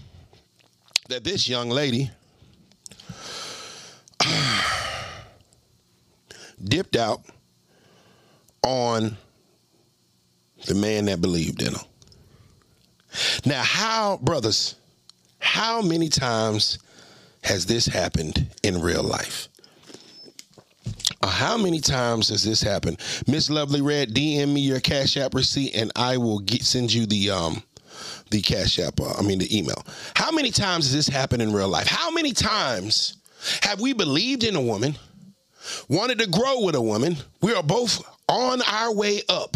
that 1.09 1.23
this 1.23 1.47
young 1.47 1.69
lady 1.69 2.09
dipped 6.63 6.95
out 6.95 7.21
on 8.63 9.15
the 10.65 10.73
man 10.73 11.05
that 11.05 11.21
believed 11.21 11.61
in 11.61 11.75
her. 11.75 11.81
Now, 13.45 13.63
how, 13.63 14.17
brothers, 14.17 14.75
how 15.39 15.81
many 15.81 16.09
times 16.09 16.79
has 17.43 17.65
this 17.65 17.85
happened 17.85 18.47
in 18.63 18.81
real 18.81 19.03
life? 19.03 19.49
Uh, 21.21 21.27
how 21.27 21.57
many 21.57 21.79
times 21.79 22.29
has 22.29 22.43
this 22.43 22.61
happened? 22.61 22.99
Miss 23.27 23.49
Lovely 23.49 23.81
Red, 23.81 24.13
DM 24.13 24.53
me 24.53 24.61
your 24.61 24.79
Cash 24.79 25.17
App 25.17 25.33
receipt, 25.33 25.75
and 25.75 25.91
I 25.95 26.17
will 26.17 26.39
get, 26.39 26.63
send 26.63 26.93
you 26.93 27.05
the 27.05 27.31
um 27.31 27.63
the 28.31 28.41
Cash 28.41 28.79
App. 28.79 28.99
Uh, 28.99 29.13
I 29.17 29.21
mean 29.21 29.39
the 29.39 29.57
email. 29.57 29.85
How 30.15 30.31
many 30.31 30.51
times 30.51 30.85
has 30.85 30.93
this 30.93 31.07
happened 31.07 31.41
in 31.41 31.53
real 31.53 31.69
life? 31.69 31.87
How 31.87 32.11
many 32.11 32.33
times 32.33 33.17
have 33.61 33.79
we 33.79 33.93
believed 33.93 34.43
in 34.43 34.55
a 34.55 34.61
woman, 34.61 34.97
wanted 35.87 36.19
to 36.19 36.27
grow 36.27 36.61
with 36.61 36.75
a 36.75 36.81
woman? 36.81 37.17
We 37.41 37.53
are 37.53 37.63
both 37.63 38.01
on 38.27 38.61
our 38.63 38.93
way 38.93 39.21
up. 39.29 39.55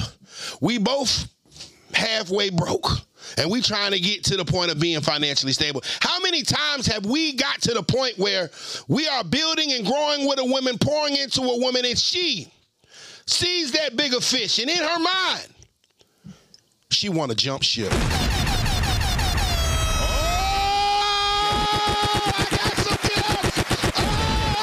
We 0.61 0.77
both 0.77 1.27
halfway 1.93 2.49
broke 2.49 3.06
and 3.37 3.49
we 3.49 3.61
trying 3.61 3.91
to 3.91 3.99
get 3.99 4.23
to 4.25 4.37
the 4.37 4.45
point 4.45 4.71
of 4.71 4.79
being 4.79 5.01
financially 5.01 5.53
stable. 5.53 5.83
How 6.01 6.19
many 6.19 6.43
times 6.43 6.85
have 6.87 7.05
we 7.05 7.33
got 7.33 7.61
to 7.61 7.73
the 7.73 7.83
point 7.83 8.17
where 8.17 8.49
we 8.87 9.07
are 9.07 9.23
building 9.23 9.73
and 9.73 9.85
growing 9.85 10.27
with 10.27 10.39
a 10.39 10.45
woman, 10.45 10.77
pouring 10.77 11.15
into 11.17 11.41
a 11.41 11.59
woman, 11.59 11.85
and 11.85 11.97
she 11.97 12.51
sees 13.25 13.71
that 13.73 13.95
bigger 13.95 14.21
fish, 14.21 14.59
and 14.59 14.69
in 14.69 14.77
her 14.77 14.99
mind, 14.99 15.47
she 16.89 17.09
want 17.09 17.29
to 17.31 17.35
jump 17.35 17.63
ship. 17.63 17.91
Oh, 17.91 17.97
I 22.33 22.47
got 22.49 22.75
some 22.77 22.97
gifts. 23.03 23.63
Oh, 23.99 24.09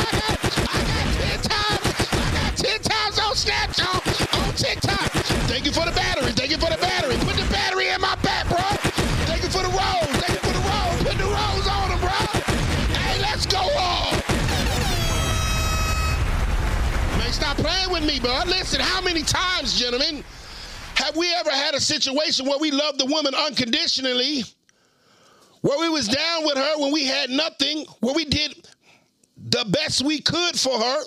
I 0.00 0.10
got, 0.18 0.40
I 0.70 0.80
got 0.88 1.08
10 1.20 1.40
times. 1.42 1.84
I 2.12 2.24
got 2.32 2.56
10 2.56 2.80
times 2.80 3.18
on 3.18 3.34
Snapchat, 3.34 4.48
on 4.48 4.54
TikTok. 4.54 5.10
Thank 5.46 5.66
you 5.66 5.72
for 5.72 5.84
the 5.84 5.92
battery. 5.92 6.32
Thank 6.32 6.50
you 6.50 6.56
for 6.58 6.70
the 6.70 6.78
battery. 6.78 7.16
Put 7.18 7.36
the 7.36 7.46
battery 7.52 7.88
in 7.88 8.00
my 8.00 8.16
back, 8.16 8.43
playing 17.64 17.90
with 17.90 18.04
me, 18.04 18.20
bro. 18.20 18.40
Listen, 18.46 18.78
how 18.78 19.00
many 19.00 19.22
times, 19.22 19.78
gentlemen, 19.78 20.22
have 20.96 21.16
we 21.16 21.32
ever 21.32 21.50
had 21.50 21.74
a 21.74 21.80
situation 21.80 22.44
where 22.46 22.58
we 22.58 22.70
loved 22.70 23.00
the 23.00 23.06
woman 23.06 23.34
unconditionally, 23.34 24.44
where 25.62 25.78
we 25.78 25.88
was 25.88 26.06
down 26.06 26.44
with 26.44 26.56
her 26.58 26.78
when 26.78 26.92
we 26.92 27.06
had 27.06 27.30
nothing, 27.30 27.86
where 28.00 28.14
we 28.14 28.26
did 28.26 28.68
the 29.48 29.64
best 29.70 30.04
we 30.04 30.20
could 30.20 30.60
for 30.60 30.78
her? 30.78 31.02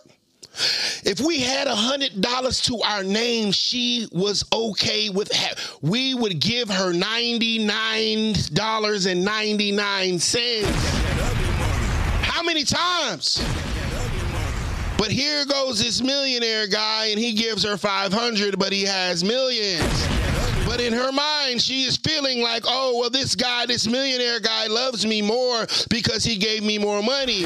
If 1.05 1.19
we 1.19 1.41
had 1.41 1.67
a 1.67 1.75
hundred 1.75 2.19
dollars 2.19 2.59
to 2.61 2.81
our 2.81 3.03
name, 3.03 3.51
she 3.51 4.07
was 4.11 4.43
okay 4.51 5.09
with. 5.11 5.31
Ha- 5.31 5.77
we 5.83 6.15
would 6.15 6.39
give 6.39 6.67
her 6.71 6.91
ninety 6.91 7.63
nine 7.63 8.33
dollars 8.53 9.05
and 9.05 9.23
ninety 9.23 9.71
nine 9.71 10.17
cents. 10.17 10.67
How 12.23 12.41
many 12.41 12.63
times? 12.63 13.39
But 14.97 15.11
here 15.11 15.45
goes 15.45 15.79
this 15.79 16.01
millionaire 16.01 16.67
guy, 16.67 17.07
and 17.07 17.19
he 17.19 17.33
gives 17.33 17.63
her 17.63 17.77
five 17.77 18.11
hundred, 18.11 18.57
but 18.57 18.73
he 18.73 18.83
has 18.83 19.23
millions. 19.23 20.07
But 20.67 20.81
in 20.81 20.91
her 20.91 21.11
mind, 21.11 21.61
she 21.61 21.83
is 21.83 21.95
feeling 21.95 22.41
like, 22.41 22.63
oh, 22.67 22.97
well, 22.99 23.09
this 23.09 23.35
guy, 23.35 23.65
this 23.65 23.87
millionaire 23.87 24.41
guy 24.41 24.67
loves 24.67 25.05
me 25.05 25.21
more 25.21 25.65
because 25.89 26.25
he 26.25 26.35
gave 26.35 26.61
me 26.61 26.77
more 26.77 27.01
money. 27.01 27.43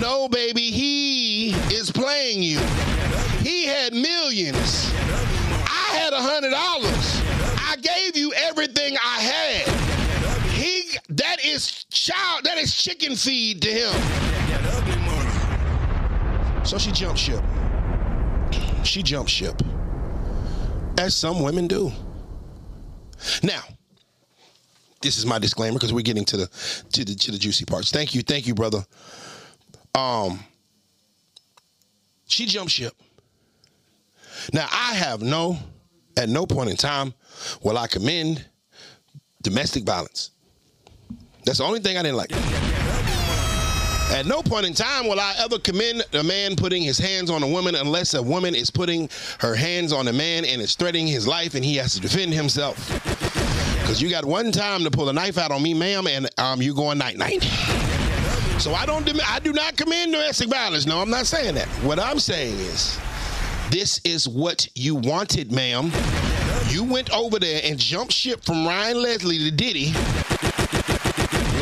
No, 0.00 0.26
baby, 0.28 0.70
he 0.70 1.50
is 1.70 1.90
playing 1.90 2.42
you. 2.42 2.58
He 3.40 3.66
had 3.66 3.92
millions. 3.92 4.90
I 4.94 5.90
had 5.92 6.12
a 6.12 6.22
hundred 6.22 6.50
dollars. 6.50 7.20
I 7.68 7.76
gave 7.76 8.16
you 8.16 8.32
everything 8.32 8.96
I 9.04 9.20
had. 9.20 10.48
He 10.50 10.96
that 11.10 11.44
is 11.44 11.84
child, 11.90 12.44
that 12.44 12.56
is 12.56 12.74
chicken 12.74 13.16
feed 13.16 13.60
to 13.62 13.68
him. 13.68 15.01
So 16.64 16.78
she 16.78 16.92
jumped 16.92 17.18
ship. 17.18 17.42
She 18.84 19.02
jumped 19.02 19.30
ship. 19.30 19.60
As 20.98 21.14
some 21.14 21.42
women 21.42 21.66
do. 21.66 21.92
Now, 23.42 23.62
this 25.00 25.18
is 25.18 25.26
my 25.26 25.38
disclaimer 25.38 25.74
because 25.74 25.92
we're 25.92 26.02
getting 26.02 26.24
to 26.26 26.36
the 26.36 26.46
to 26.92 27.04
the 27.04 27.14
to 27.14 27.30
the 27.32 27.38
juicy 27.38 27.64
parts. 27.64 27.90
Thank 27.90 28.14
you, 28.14 28.22
thank 28.22 28.46
you, 28.46 28.54
brother. 28.54 28.84
Um, 29.94 30.40
she 32.26 32.46
jumped 32.46 32.72
ship. 32.72 32.94
Now 34.52 34.68
I 34.72 34.94
have 34.94 35.22
no, 35.22 35.58
at 36.16 36.28
no 36.28 36.46
point 36.46 36.70
in 36.70 36.76
time 36.76 37.14
will 37.62 37.78
I 37.78 37.86
commend 37.86 38.44
domestic 39.42 39.84
violence. 39.84 40.30
That's 41.44 41.58
the 41.58 41.64
only 41.64 41.80
thing 41.80 41.98
I 41.98 42.02
didn't 42.02 42.16
like. 42.16 42.81
At 44.12 44.26
no 44.26 44.42
point 44.42 44.66
in 44.66 44.74
time 44.74 45.08
will 45.08 45.18
I 45.18 45.34
ever 45.38 45.58
commend 45.58 46.04
a 46.12 46.22
man 46.22 46.54
putting 46.54 46.82
his 46.82 46.98
hands 46.98 47.30
on 47.30 47.42
a 47.42 47.48
woman 47.48 47.74
unless 47.74 48.12
a 48.12 48.22
woman 48.22 48.54
is 48.54 48.70
putting 48.70 49.08
her 49.38 49.54
hands 49.54 49.90
on 49.90 50.06
a 50.06 50.12
man 50.12 50.44
and 50.44 50.60
is 50.60 50.74
threatening 50.74 51.06
his 51.06 51.26
life 51.26 51.54
and 51.54 51.64
he 51.64 51.76
has 51.76 51.94
to 51.94 52.00
defend 52.00 52.34
himself. 52.34 52.76
Because 53.80 54.02
you 54.02 54.10
got 54.10 54.26
one 54.26 54.52
time 54.52 54.84
to 54.84 54.90
pull 54.90 55.08
a 55.08 55.14
knife 55.14 55.38
out 55.38 55.50
on 55.50 55.62
me, 55.62 55.72
ma'am, 55.72 56.06
and 56.06 56.28
um, 56.38 56.60
you 56.60 56.74
going 56.74 56.98
night 56.98 57.16
night. 57.16 57.42
So 58.60 58.74
I 58.74 58.84
don't, 58.84 59.08
I 59.28 59.38
do 59.38 59.54
not 59.54 59.78
commend 59.78 60.12
domestic 60.12 60.50
violence. 60.50 60.86
No, 60.86 61.00
I'm 61.00 61.10
not 61.10 61.24
saying 61.24 61.54
that. 61.54 61.68
What 61.82 61.98
I'm 61.98 62.18
saying 62.18 62.58
is, 62.58 62.98
this 63.70 63.98
is 64.04 64.28
what 64.28 64.68
you 64.74 64.94
wanted, 64.94 65.50
ma'am. 65.50 65.90
You 66.68 66.84
went 66.84 67.10
over 67.12 67.38
there 67.38 67.62
and 67.64 67.78
jumped 67.78 68.12
ship 68.12 68.44
from 68.44 68.66
Ryan 68.66 69.02
Leslie 69.02 69.38
to 69.38 69.50
Diddy 69.50 69.94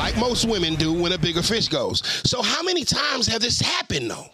like 0.00 0.16
most 0.16 0.46
women 0.46 0.76
do 0.76 0.94
when 0.94 1.12
a 1.12 1.18
bigger 1.18 1.42
fish 1.42 1.68
goes. 1.68 2.02
So 2.24 2.40
how 2.40 2.62
many 2.62 2.84
times 2.84 3.26
have 3.26 3.42
this 3.42 3.60
happened 3.60 4.10
though? 4.10 4.28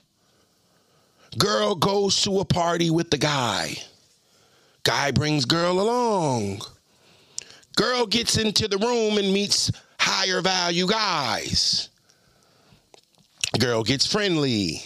Girl 1.39 1.75
goes 1.75 2.23
to 2.23 2.39
a 2.39 2.45
party 2.45 2.89
with 2.91 3.11
the 3.11 3.19
guy. 3.19 3.75
Guy 4.85 5.11
brings 5.11 5.45
girl 5.45 5.81
along. 5.81 6.61
Girl 7.75 8.07
gets 8.07 8.39
into 8.39 8.69
the 8.69 8.79
room 8.79 9.19
and 9.19 9.33
meets 9.35 9.73
higher 9.99 10.41
value 10.41 10.87
guys. 10.87 11.89
Girl 13.59 13.83
gets 13.83 14.07
friendly. 14.07 14.83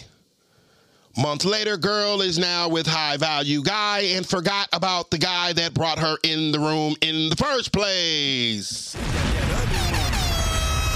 Month 1.15 1.45
later, 1.45 1.77
girl 1.77 2.23
is 2.23 2.39
now 2.39 2.67
with 2.67 2.87
high 2.87 3.17
value 3.17 3.61
guy 3.61 3.99
and 4.15 4.25
forgot 4.25 4.67
about 4.73 5.11
the 5.11 5.19
guy 5.19 5.53
that 5.53 5.75
brought 5.75 5.99
her 5.99 6.17
in 6.23 6.51
the 6.51 6.59
room 6.59 6.95
in 7.01 7.29
the 7.29 7.35
first 7.35 7.71
place. 7.71 8.97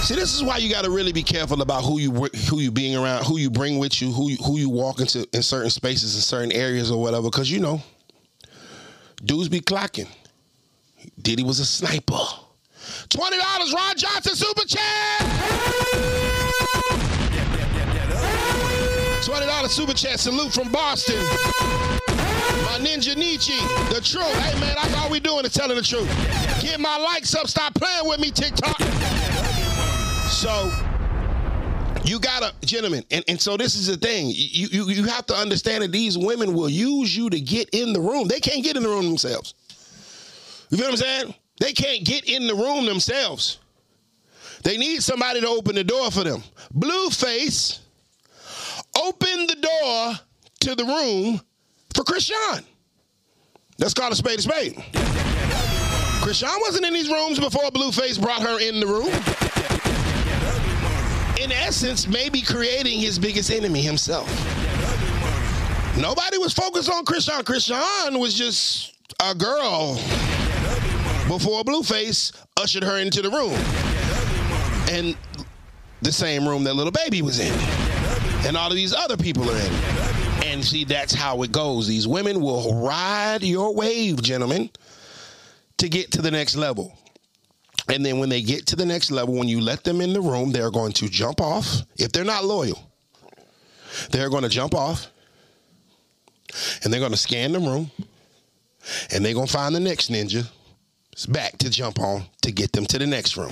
See, 0.06 0.14
this 0.14 0.34
is 0.36 0.44
why 0.44 0.58
you 0.58 0.70
got 0.70 0.84
to 0.84 0.90
really 0.90 1.10
be 1.10 1.24
careful 1.24 1.62
about 1.62 1.82
who 1.82 1.98
you 1.98 2.12
who 2.48 2.60
you 2.60 2.70
being 2.70 2.94
around, 2.94 3.24
who 3.24 3.38
you 3.38 3.50
bring 3.50 3.80
with 3.80 4.00
you, 4.00 4.12
who 4.12 4.30
you, 4.30 4.36
who 4.36 4.56
you 4.56 4.68
walk 4.68 5.00
into 5.00 5.26
in 5.32 5.42
certain 5.42 5.68
spaces, 5.68 6.14
in 6.14 6.20
certain 6.20 6.52
areas 6.52 6.92
or 6.92 7.02
whatever. 7.02 7.24
Because 7.24 7.50
you 7.50 7.58
know, 7.58 7.82
dudes 9.24 9.48
be 9.48 9.58
clocking. 9.58 10.06
Diddy 11.20 11.42
was 11.42 11.58
a 11.58 11.64
sniper. 11.64 12.20
Twenty 13.08 13.36
dollars, 13.36 13.74
Ron 13.74 13.96
Johnson 13.96 14.36
super 14.36 14.64
chat. 14.68 15.18
Twenty 19.24 19.46
dollars 19.46 19.72
super 19.72 19.92
chat. 19.92 20.20
Salute 20.20 20.52
from 20.52 20.70
Boston. 20.70 21.16
My 22.62 22.78
ninja 22.78 23.16
Nietzsche, 23.16 23.58
the 23.92 24.00
truth. 24.04 24.22
Hey 24.38 24.60
man, 24.60 24.76
that's 24.76 24.94
all 24.98 25.10
we 25.10 25.18
doing 25.18 25.44
is 25.44 25.52
telling 25.52 25.76
the 25.76 25.82
truth. 25.82 26.08
Get 26.62 26.78
my 26.78 26.96
likes 26.96 27.34
up. 27.34 27.48
Stop 27.48 27.74
playing 27.74 28.06
with 28.06 28.20
me, 28.20 28.30
TikTok. 28.30 29.55
So 30.28 30.70
you 32.04 32.20
gotta, 32.20 32.52
gentlemen, 32.64 33.04
and, 33.10 33.24
and 33.28 33.40
so 33.40 33.56
this 33.56 33.74
is 33.74 33.86
the 33.86 33.96
thing. 33.96 34.26
You, 34.28 34.68
you 34.70 34.84
you 34.88 35.04
have 35.04 35.26
to 35.26 35.34
understand 35.34 35.82
that 35.82 35.92
these 35.92 36.18
women 36.18 36.52
will 36.54 36.68
use 36.68 37.16
you 37.16 37.30
to 37.30 37.40
get 37.40 37.70
in 37.70 37.92
the 37.92 38.00
room. 38.00 38.28
They 38.28 38.40
can't 38.40 38.62
get 38.62 38.76
in 38.76 38.82
the 38.82 38.88
room 38.88 39.06
themselves. 39.06 39.54
You 40.70 40.78
feel 40.78 40.86
what 40.86 40.92
I'm 40.92 40.96
saying? 40.98 41.34
They 41.60 41.72
can't 41.72 42.04
get 42.04 42.28
in 42.28 42.46
the 42.46 42.54
room 42.54 42.86
themselves. 42.86 43.58
They 44.62 44.76
need 44.76 45.02
somebody 45.02 45.40
to 45.40 45.48
open 45.48 45.74
the 45.74 45.84
door 45.84 46.10
for 46.10 46.24
them. 46.24 46.42
Blueface 46.74 47.80
opened 48.96 49.48
the 49.48 49.56
door 49.56 50.14
to 50.60 50.74
the 50.74 50.84
room 50.84 51.40
for 51.94 52.02
Chrisean. 52.02 52.64
Let's 53.78 53.94
call 53.94 54.10
a 54.10 54.16
spade 54.16 54.38
a 54.38 54.42
spade. 54.42 54.74
Chrisean 56.22 56.60
wasn't 56.62 56.84
in 56.84 56.94
these 56.94 57.08
rooms 57.08 57.38
before 57.38 57.70
Blueface 57.70 58.20
brought 58.20 58.42
her 58.42 58.60
in 58.60 58.80
the 58.80 58.86
room. 58.86 59.55
In 61.40 61.52
essence, 61.52 62.06
maybe 62.06 62.40
creating 62.40 63.00
his 63.00 63.18
biggest 63.18 63.50
enemy 63.50 63.82
himself. 63.82 64.26
Nobody 65.98 66.38
was 66.38 66.52
focused 66.52 66.90
on 66.90 67.04
Chrisean. 67.04 67.42
Chrisean 67.42 68.20
was 68.20 68.34
just 68.34 68.94
a 69.20 69.34
girl 69.34 69.94
before 71.28 71.62
Blueface 71.64 72.32
ushered 72.56 72.84
her 72.84 72.98
into 72.98 73.22
the 73.22 73.30
room. 73.30 73.52
And 74.90 75.16
the 76.02 76.12
same 76.12 76.46
room 76.46 76.64
that 76.64 76.74
Lil 76.74 76.90
Baby 76.90 77.22
was 77.22 77.40
in. 77.40 77.52
And 78.46 78.56
all 78.56 78.70
of 78.70 78.76
these 78.76 78.94
other 78.94 79.16
people 79.16 79.50
are 79.50 79.56
in. 79.56 79.72
And 80.44 80.64
see, 80.64 80.84
that's 80.84 81.12
how 81.12 81.42
it 81.42 81.52
goes. 81.52 81.88
These 81.88 82.06
women 82.06 82.40
will 82.40 82.82
ride 82.82 83.42
your 83.42 83.74
wave, 83.74 84.22
gentlemen, 84.22 84.70
to 85.78 85.88
get 85.88 86.12
to 86.12 86.22
the 86.22 86.30
next 86.30 86.56
level. 86.56 86.96
And 87.88 88.04
then 88.04 88.18
when 88.18 88.28
they 88.28 88.42
get 88.42 88.66
to 88.66 88.76
the 88.76 88.86
next 88.86 89.10
level, 89.10 89.34
when 89.34 89.48
you 89.48 89.60
let 89.60 89.84
them 89.84 90.00
in 90.00 90.12
the 90.12 90.20
room, 90.20 90.50
they're 90.50 90.70
going 90.70 90.92
to 90.94 91.08
jump 91.08 91.40
off. 91.40 91.82
If 91.96 92.12
they're 92.12 92.24
not 92.24 92.44
loyal, 92.44 92.90
they're 94.10 94.30
going 94.30 94.42
to 94.42 94.48
jump 94.48 94.74
off 94.74 95.08
and 96.82 96.92
they're 96.92 97.00
going 97.00 97.12
to 97.12 97.18
scan 97.18 97.52
the 97.52 97.60
room 97.60 97.90
and 99.12 99.24
they're 99.24 99.34
going 99.34 99.46
to 99.46 99.52
find 99.52 99.74
the 99.74 99.80
next 99.80 100.10
ninja 100.10 100.46
back 101.28 101.56
to 101.58 101.70
jump 101.70 101.98
on 101.98 102.24
to 102.42 102.52
get 102.52 102.72
them 102.72 102.84
to 102.86 102.98
the 102.98 103.06
next 103.06 103.36
room. 103.36 103.50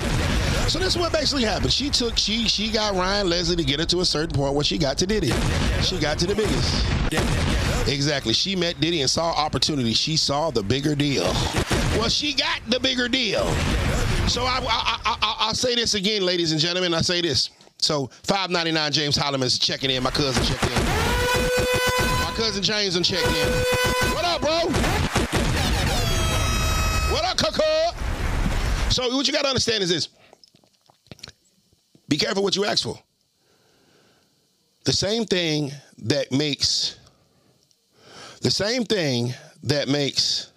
So 0.68 0.78
this 0.78 0.88
is 0.88 0.98
what 0.98 1.12
basically 1.12 1.44
happened. 1.44 1.72
She 1.72 1.90
took 1.90 2.16
she 2.16 2.46
she 2.48 2.70
got 2.70 2.94
Ryan 2.94 3.28
Leslie 3.28 3.56
to 3.56 3.64
get 3.64 3.80
her 3.80 3.86
to 3.86 4.00
a 4.00 4.04
certain 4.04 4.34
point 4.34 4.54
where 4.54 4.64
she 4.64 4.78
got 4.78 4.98
to 4.98 5.06
Diddy. 5.06 5.32
She 5.82 5.98
got 5.98 6.18
to 6.18 6.26
the 6.26 6.34
biggest. 6.34 6.84
Exactly. 7.88 8.32
She 8.32 8.56
met 8.56 8.80
Diddy 8.80 9.00
and 9.00 9.10
saw 9.10 9.32
opportunity. 9.32 9.92
She 9.92 10.16
saw 10.16 10.50
the 10.50 10.62
bigger 10.62 10.94
deal. 10.94 11.24
Well, 11.96 12.08
she 12.08 12.32
got 12.34 12.60
the 12.68 12.80
bigger 12.80 13.08
deal. 13.08 13.44
So 14.28 14.42
I 14.42 14.58
I, 14.58 14.98
I, 15.04 15.16
I 15.22 15.36
I'll 15.40 15.54
say 15.54 15.74
this 15.74 15.94
again, 15.94 16.22
ladies 16.22 16.52
and 16.52 16.60
gentlemen. 16.60 16.94
I 16.94 17.02
say 17.02 17.20
this. 17.20 17.50
So 17.78 18.10
599 18.24 18.92
James 18.92 19.18
Holloman 19.18 19.44
is 19.44 19.58
checking 19.58 19.90
in. 19.90 20.02
My 20.02 20.10
cousin 20.10 20.42
checked 20.44 20.64
in. 20.64 20.84
My 22.24 22.32
cousin 22.34 22.62
James 22.62 22.96
and 22.96 23.04
checked 23.04 23.26
in. 23.26 23.48
What 24.14 24.24
up, 24.24 24.40
bro? 24.40 24.60
What 27.12 27.24
up, 27.24 27.36
Kaka? 27.36 27.92
So 28.90 29.14
what 29.14 29.26
you 29.26 29.32
gotta 29.32 29.48
understand 29.48 29.82
is 29.82 29.90
this. 29.90 30.08
Be 32.08 32.16
careful 32.16 32.42
what 32.42 32.56
you 32.56 32.64
ask 32.64 32.84
for. 32.84 32.98
The 34.84 34.92
same 34.92 35.26
thing 35.26 35.70
that 35.98 36.32
makes 36.32 36.98
the 38.40 38.50
same 38.50 38.84
thing 38.84 39.34
that 39.62 39.88
makes 39.88 40.52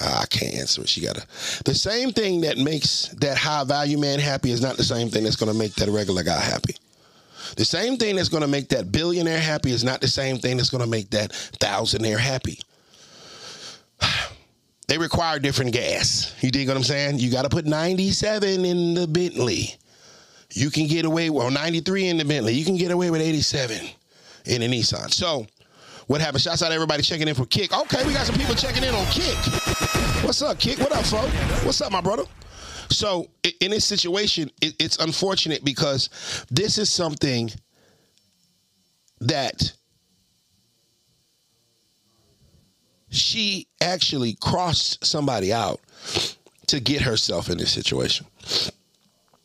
Ah, 0.00 0.22
I 0.22 0.26
can't 0.26 0.54
answer 0.54 0.82
it. 0.82 0.88
She 0.88 1.02
gotta. 1.02 1.26
The 1.64 1.74
same 1.74 2.12
thing 2.12 2.40
that 2.42 2.58
makes 2.58 3.08
that 3.20 3.36
high 3.36 3.64
value 3.64 3.98
man 3.98 4.18
happy 4.18 4.50
is 4.50 4.62
not 4.62 4.76
the 4.76 4.84
same 4.84 5.10
thing 5.10 5.24
that's 5.24 5.36
gonna 5.36 5.54
make 5.54 5.74
that 5.74 5.88
regular 5.88 6.22
guy 6.22 6.40
happy. 6.40 6.74
The 7.56 7.64
same 7.64 7.96
thing 7.96 8.16
that's 8.16 8.28
gonna 8.28 8.48
make 8.48 8.68
that 8.70 8.92
billionaire 8.92 9.40
happy 9.40 9.72
is 9.72 9.84
not 9.84 10.00
the 10.00 10.08
same 10.08 10.38
thing 10.38 10.56
that's 10.56 10.70
gonna 10.70 10.86
make 10.86 11.10
that 11.10 11.30
thousandaire 11.60 12.18
happy. 12.18 12.58
They 14.88 14.98
require 14.98 15.38
different 15.38 15.72
gas. 15.72 16.34
You 16.40 16.50
dig 16.50 16.66
what 16.66 16.76
I'm 16.76 16.82
saying? 16.82 17.20
You 17.20 17.30
got 17.30 17.42
to 17.42 17.48
put 17.48 17.64
97 17.64 18.64
in 18.64 18.94
the 18.94 19.06
Bentley. 19.06 19.76
You 20.52 20.68
can 20.68 20.88
get 20.88 21.04
away 21.04 21.30
with 21.30 21.44
well, 21.44 21.50
93 21.52 22.08
in 22.08 22.16
the 22.16 22.24
Bentley. 22.24 22.54
You 22.54 22.64
can 22.64 22.76
get 22.76 22.90
away 22.90 23.08
with 23.08 23.20
87 23.20 23.78
in 24.46 24.60
the 24.62 24.66
Nissan. 24.66 25.12
So, 25.12 25.46
what 26.08 26.20
happened? 26.20 26.42
Shouts 26.42 26.62
out 26.64 26.70
to 26.70 26.74
everybody 26.74 27.04
checking 27.04 27.28
in 27.28 27.36
for 27.36 27.46
Kick. 27.46 27.72
Okay, 27.72 28.04
we 28.04 28.12
got 28.12 28.26
some 28.26 28.34
people 28.34 28.56
checking 28.56 28.82
in 28.82 28.92
on 28.92 29.06
Kick. 29.06 29.89
What's 30.22 30.42
up, 30.42 30.58
Kick? 30.58 30.78
What 30.78 30.92
up, 30.92 31.04
folks? 31.06 31.32
What's 31.64 31.80
up, 31.80 31.90
my 31.90 32.02
brother? 32.02 32.24
So, 32.90 33.30
in 33.60 33.70
this 33.70 33.86
situation, 33.86 34.50
it's 34.60 34.98
unfortunate 34.98 35.64
because 35.64 36.44
this 36.50 36.76
is 36.76 36.92
something 36.92 37.50
that 39.20 39.72
she 43.08 43.66
actually 43.80 44.36
crossed 44.42 45.04
somebody 45.04 45.54
out 45.54 45.80
to 46.66 46.80
get 46.80 47.00
herself 47.00 47.48
in 47.48 47.56
this 47.56 47.72
situation. 47.72 48.26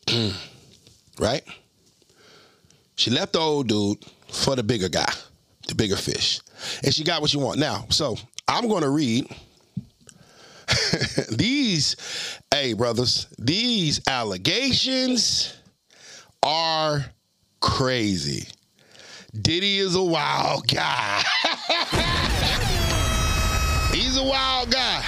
right? 1.18 1.42
She 2.96 3.10
left 3.10 3.32
the 3.32 3.40
old 3.40 3.68
dude 3.68 4.04
for 4.28 4.54
the 4.54 4.62
bigger 4.62 4.90
guy, 4.90 5.10
the 5.68 5.74
bigger 5.74 5.96
fish. 5.96 6.40
And 6.84 6.94
she 6.94 7.02
got 7.02 7.22
what 7.22 7.30
she 7.30 7.38
want. 7.38 7.58
Now, 7.58 7.86
so 7.88 8.16
I'm 8.46 8.68
going 8.68 8.82
to 8.82 8.90
read 8.90 9.26
these, 11.30 11.96
hey, 12.52 12.72
brothers, 12.72 13.28
these 13.38 14.00
allegations 14.06 15.54
are 16.42 17.04
crazy. 17.60 18.48
Diddy 19.42 19.78
is 19.78 19.94
a 19.94 20.02
wild 20.02 20.66
guy. 20.66 21.22
He's 23.92 24.16
a 24.16 24.22
wild 24.22 24.70
guy. 24.70 25.04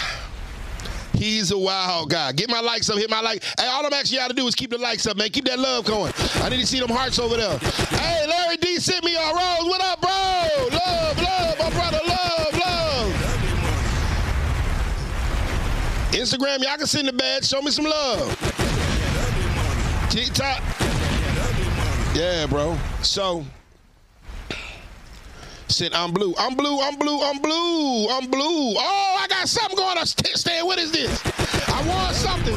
He's 1.15 1.51
a 1.51 1.59
wild 1.59 2.11
guy. 2.11 2.33
Get 2.33 2.49
my 2.49 2.61
likes 2.61 2.89
up, 2.89 2.97
hit 2.97 3.11
my 3.11 3.21
like. 3.21 3.43
Hey, 3.59 3.67
all 3.67 3.85
I'm 3.85 3.93
asking 3.93 4.19
y'all 4.19 4.29
to 4.29 4.35
do 4.35 4.47
is 4.47 4.55
keep 4.55 4.71
the 4.71 4.79
likes 4.79 5.07
up, 5.07 5.17
man. 5.17 5.31
Keep 5.31 5.47
that 5.47 5.59
love 5.59 5.85
going. 5.85 6.13
I 6.37 6.49
need 6.49 6.61
to 6.61 6.67
see 6.67 6.79
them 6.79 6.91
hearts 6.91 7.19
over 7.19 7.37
there. 7.37 7.59
Hey, 7.59 8.27
Larry 8.29 8.57
D 8.59 8.79
sent 8.79 9.05
me 9.05 9.17
a 9.17 9.19
rose. 9.19 9.65
What 9.65 9.83
up, 9.83 10.01
bro? 10.01 10.78
Instagram, 16.19 16.63
y'all 16.65 16.77
can 16.77 16.87
send 16.87 17.07
the 17.07 17.13
badge. 17.13 17.47
Show 17.47 17.63
me 17.63 17.71
some 17.71 17.85
love. 17.85 18.29
TikTok. 20.11 20.61
Yeah, 22.15 22.47
bro. 22.47 22.77
So 23.03 23.45
said, 25.69 25.95
I'm 25.95 26.13
blue. 26.13 26.35
I'm 26.37 26.57
blue. 26.57 26.81
I'm 26.81 26.97
blue. 26.97 27.21
I'm 27.23 27.39
blue. 27.41 28.09
I'm 28.09 28.29
blue. 28.29 28.75
Oh, 28.77 29.17
I 29.21 29.29
got 29.29 29.49
something 29.49 29.77
going 29.77 29.97
on. 29.97 30.07
Stay. 30.07 30.61
What 30.63 30.81
is 30.81 30.91
this? 30.91 31.23
I 31.69 31.87
want 31.87 32.17
something. 32.17 32.57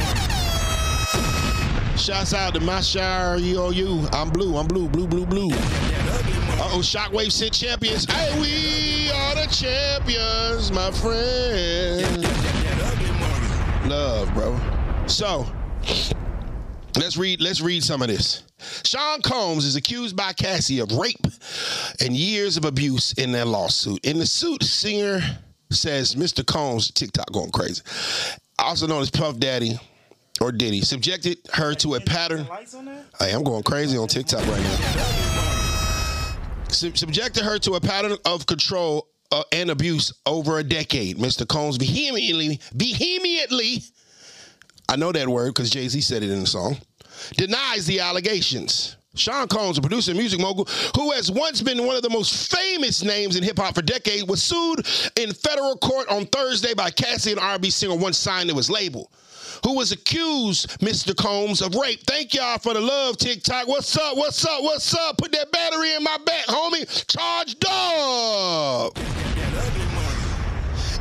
Shouts 1.97 2.34
out 2.34 2.56
to 2.56 2.60
my 2.62 2.82
shire, 2.82 3.38
EOU. 3.38 4.12
I'm 4.12 4.32
blue. 4.32 4.58
I'm 4.58 4.67
blue. 4.67 4.88
Blue, 4.88 5.08
blue, 5.08 5.28
blue. 5.28 5.50
Uh-oh, 5.52 6.80
Shockwave 6.82 7.32
sent 7.32 7.54
champions. 7.54 8.06
Hey, 8.06 8.39
we 8.39 9.12
are 9.12 9.36
the 9.36 9.45
champions, 9.52 10.71
my 10.71 10.89
friend. 10.91 12.31
Love, 13.91 14.34
bro. 14.34 14.58
So, 15.06 15.45
let's 16.95 17.17
read, 17.17 17.41
let's 17.41 17.60
read 17.60 17.84
some 17.84 18.01
of 18.01 18.08
this. 18.08 18.43
Sean 18.86 19.21
Combs 19.21 19.65
is 19.65 19.75
accused 19.75 20.15
by 20.15 20.32
Cassie 20.32 20.80
of 20.80 20.93
rape 20.93 21.27
and 21.99 22.15
years 22.15 22.56
of 22.56 22.63
abuse 22.63 23.12
in 23.12 23.34
their 23.34 23.43
lawsuit. 23.43 23.99
In 24.06 24.17
the 24.17 24.25
suit, 24.25 24.63
singer 24.63 25.19
says 25.71 26.15
Mr. 26.15 26.45
Combs, 26.45 26.89
TikTok 26.91 27.34
going 27.34 27.51
crazy, 27.51 27.82
also 28.58 28.88
known 28.88 29.01
as 29.01 29.12
Puff 29.12 29.38
Daddy 29.39 29.77
or 30.39 30.54
Diddy, 30.54 30.80
subjected 30.80 31.39
her 31.51 31.73
to 31.73 31.95
a 31.95 31.99
pattern. 31.99 32.47
Hey, 33.19 33.34
I'm 33.34 33.43
going 33.43 33.63
crazy 33.63 33.97
on 33.97 34.08
TikTok 34.08 34.39
right 34.47 34.63
now. 34.63 34.77
subjected 36.69 37.43
her 37.43 37.60
to 37.60 37.73
a 37.73 37.82
pattern 37.82 38.15
of 38.23 38.45
control 38.45 39.11
uh, 39.32 39.44
and 39.52 39.70
abuse 39.70 40.13
over 40.26 40.60
a 40.60 40.63
decade. 40.63 41.17
Mr. 41.17 41.48
Combs 41.48 41.78
vehemently, 41.78 42.60
vehemently, 42.74 43.84
I 44.89 44.96
know 44.96 45.12
that 45.12 45.28
word 45.28 45.54
because 45.54 45.70
Jay 45.70 45.88
Z 45.88 46.02
said 46.02 46.24
it 46.24 46.30
in 46.30 46.41
the 46.41 46.48
song 46.48 46.78
denies 47.38 47.86
the 47.86 48.00
allegations. 48.00 48.98
Sean 49.13 49.48
Combs, 49.48 49.78
a 49.78 49.82
producer 49.82 50.12
and 50.12 50.20
music 50.20 50.39
mogul 50.39 50.65
who 50.96 51.12
has 51.12 51.30
once 51.30 51.62
been 51.62 51.86
one 51.86 51.98
of 51.98 52.02
the 52.02 52.10
most 52.10 52.52
famous 52.52 53.04
names 53.04 53.36
in 53.36 53.44
hip 53.44 53.60
hop 53.60 53.76
for 53.76 53.82
decades, 53.82 54.26
was 54.26 54.41
sued 54.41 54.86
in 55.17 55.34
federal 55.34 55.76
court 55.78 56.08
on 56.08 56.26
Thursday 56.28 56.74
by 56.74 56.89
Cassie, 56.89 57.34
an 57.34 57.39
R&B 57.39 57.70
singer 57.70 57.96
once 57.96 58.17
signed 58.17 58.50
to 58.50 58.56
his 58.56 58.70
label, 58.70 59.12
who 59.63 59.76
was 59.76 59.91
accused, 59.91 60.80
Mr. 60.80 61.15
Combs, 61.15 61.62
of 61.62 61.76
rape. 61.76 62.02
Thank 62.06 62.34
y'all 62.34 62.58
for 62.58 62.74
the 62.74 62.82
love, 62.82 63.17
TikTok. 63.17 63.67
What's 63.67 63.95
up? 63.97 64.17
What's 64.17 64.45
up? 64.45 64.63
What's 64.63 64.93
up? 64.95 65.17
Put 65.17 65.32
that 65.34 65.52
battery 65.52 65.93
in 65.95 66.04
my 66.04 66.17
back, 66.26 66.45
homie. 66.47 67.08
Charge 67.08 67.60
dog. 67.60 68.97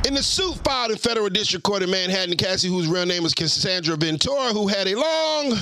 In 0.07 0.15
the 0.15 0.23
suit 0.23 0.55
filed 0.65 0.91
in 0.91 0.97
federal 0.97 1.29
district 1.29 1.63
court 1.63 1.83
in 1.83 1.91
Manhattan, 1.91 2.37
Cassie, 2.37 2.69
whose 2.69 2.89
real 2.89 3.05
name 3.05 3.25
is 3.27 3.35
Cassandra 3.35 3.97
Ventura, 3.97 4.49
who 4.49 4.67
had 4.67 4.89
a 4.89 4.95
long 4.95 5.53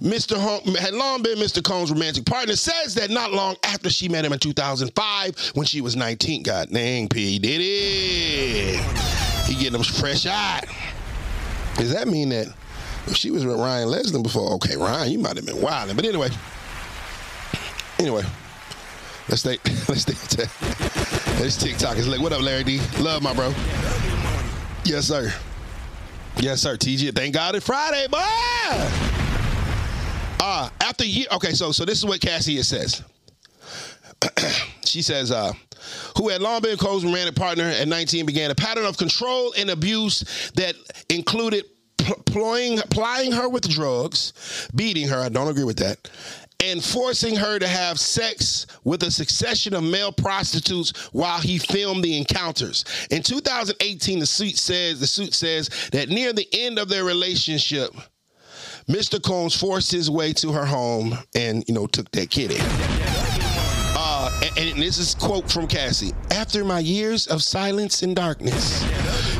Mr. 0.00 0.38
Hom- 0.38 0.74
had 0.76 0.94
long 0.94 1.22
been 1.22 1.38
Mr. 1.38 1.62
Combs' 1.62 1.90
romantic 1.90 2.24
partner, 2.24 2.54
says 2.54 2.94
that 2.94 3.10
not 3.10 3.32
long 3.32 3.56
after 3.64 3.90
she 3.90 4.08
met 4.08 4.24
him 4.24 4.32
in 4.32 4.38
2005, 4.38 5.52
when 5.54 5.66
she 5.66 5.80
was 5.80 5.96
19. 5.96 6.44
God 6.44 6.70
dang, 6.70 7.08
P 7.08 7.38
did 7.40 7.60
it. 7.60 8.80
He 9.46 9.54
getting 9.54 9.72
them 9.72 9.82
fresh 9.82 10.24
eyed. 10.24 10.68
Does 11.76 11.92
that 11.92 12.08
mean 12.08 12.30
that 12.30 12.46
if 13.06 13.16
she 13.16 13.30
was 13.30 13.44
with 13.44 13.56
Ryan 13.56 13.88
Leslie 13.88 14.22
before, 14.22 14.52
okay, 14.54 14.76
Ryan, 14.76 15.10
you 15.10 15.18
might 15.18 15.36
have 15.36 15.46
been 15.46 15.60
wilding. 15.60 15.96
But 15.96 16.04
anyway, 16.04 16.28
anyway, 17.98 18.22
let's 19.28 19.40
stay. 19.40 19.58
Let's 19.88 20.02
stay. 20.02 20.46
This 21.42 21.56
TikTok 21.56 21.96
is 21.96 22.06
like, 22.06 22.20
what 22.20 22.32
up, 22.32 22.42
Larry 22.42 22.64
D? 22.64 22.80
Love 22.98 23.22
my 23.22 23.32
bro. 23.32 23.48
Yes, 24.84 25.06
sir. 25.06 25.32
Yes, 26.36 26.60
sir. 26.60 26.76
TG. 26.76 27.14
Thank 27.14 27.34
God 27.34 27.54
it's 27.54 27.64
Friday, 27.64 28.06
boy. 28.08 28.18
Uh, 30.38 30.68
after 30.80 31.04
year. 31.04 31.26
Okay, 31.32 31.52
so 31.52 31.72
so 31.72 31.84
this 31.84 31.98
is 31.98 32.04
what 32.04 32.20
Cassie 32.20 32.62
says. 32.62 33.02
she 34.84 35.02
says, 35.02 35.30
uh, 35.30 35.52
who 36.16 36.28
had 36.28 36.40
long 36.42 36.62
been 36.62 36.76
Cole's 36.76 37.04
romantic 37.04 37.34
partner 37.34 37.64
at 37.64 37.88
19, 37.88 38.26
began 38.26 38.50
a 38.50 38.54
pattern 38.54 38.84
of 38.84 38.96
control 38.96 39.52
and 39.56 39.70
abuse 39.70 40.50
that 40.54 40.74
included 41.08 41.64
pl- 41.98 42.22
plying, 42.26 43.32
her 43.32 43.48
with 43.48 43.68
drugs, 43.68 44.68
beating 44.74 45.08
her. 45.08 45.18
I 45.18 45.28
don't 45.28 45.48
agree 45.48 45.64
with 45.64 45.78
that. 45.78 46.10
And 46.62 46.84
forcing 46.84 47.36
her 47.36 47.58
to 47.58 47.66
have 47.66 47.98
sex 47.98 48.66
with 48.84 49.02
a 49.02 49.10
succession 49.10 49.72
of 49.72 49.82
male 49.82 50.12
prostitutes 50.12 50.92
while 51.12 51.40
he 51.40 51.56
filmed 51.56 52.04
the 52.04 52.18
encounters. 52.18 52.84
In 53.10 53.22
2018, 53.22 54.18
the 54.18 54.26
suit 54.26 54.58
says 54.58 55.00
the 55.00 55.06
suit 55.06 55.32
says 55.32 55.70
that 55.92 56.10
near 56.10 56.34
the 56.34 56.46
end 56.52 56.78
of 56.78 56.90
their 56.90 57.04
relationship, 57.04 57.94
Mr. 58.88 59.22
Combs 59.22 59.54
forced 59.54 59.90
his 59.90 60.10
way 60.10 60.32
to 60.34 60.52
her 60.52 60.66
home 60.66 61.16
and 61.34 61.64
you 61.66 61.72
know 61.72 61.86
took 61.86 62.10
that 62.10 62.28
kitty. 62.28 62.56
Uh, 62.58 63.29
and, 64.56 64.80
this 64.80 64.98
is 64.98 65.14
quote 65.14 65.50
from 65.50 65.66
Cassie. 65.66 66.12
After 66.30 66.64
my 66.64 66.78
years 66.78 67.26
of 67.26 67.42
silence 67.42 68.02
and 68.02 68.14
darkness, 68.16 68.82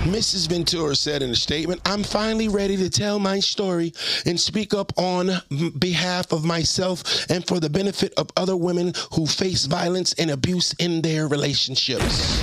Mrs. 0.04 0.48
Ventura 0.48 0.94
said 0.94 1.22
in 1.22 1.30
a 1.30 1.34
statement, 1.34 1.80
I'm 1.84 2.02
finally 2.02 2.48
ready 2.48 2.76
to 2.78 2.90
tell 2.90 3.18
my 3.18 3.40
story 3.40 3.92
and 4.26 4.38
speak 4.38 4.74
up 4.74 4.92
on 4.96 5.30
behalf 5.78 6.32
of 6.32 6.44
myself 6.44 7.30
and 7.30 7.46
for 7.46 7.60
the 7.60 7.70
benefit 7.70 8.12
of 8.16 8.30
other 8.36 8.56
women 8.56 8.92
who 9.12 9.26
face 9.26 9.66
violence 9.66 10.12
and 10.14 10.30
abuse 10.30 10.72
in 10.74 11.02
their 11.02 11.28
relationships. 11.28 12.42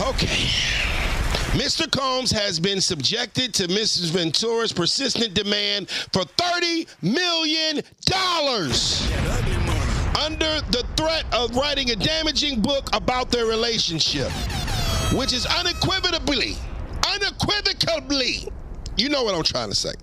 Okay. 0.00 0.79
Mr. 1.52 1.90
Combs 1.90 2.30
has 2.30 2.60
been 2.60 2.80
subjected 2.80 3.52
to 3.54 3.66
Mrs. 3.66 4.10
Ventura's 4.10 4.72
persistent 4.72 5.34
demand 5.34 5.90
for 5.90 6.22
$30 6.22 6.86
million 7.02 7.78
under 10.16 10.60
the 10.70 10.84
threat 10.96 11.24
of 11.34 11.56
writing 11.56 11.90
a 11.90 11.96
damaging 11.96 12.60
book 12.60 12.88
about 12.92 13.32
their 13.32 13.46
relationship, 13.46 14.30
which 15.12 15.32
is 15.32 15.44
unequivocally, 15.46 16.56
unequivocally, 17.12 18.46
you 18.96 19.08
know 19.08 19.24
what 19.24 19.34
I'm 19.34 19.42
trying 19.42 19.70
to 19.70 19.74
say, 19.74 19.94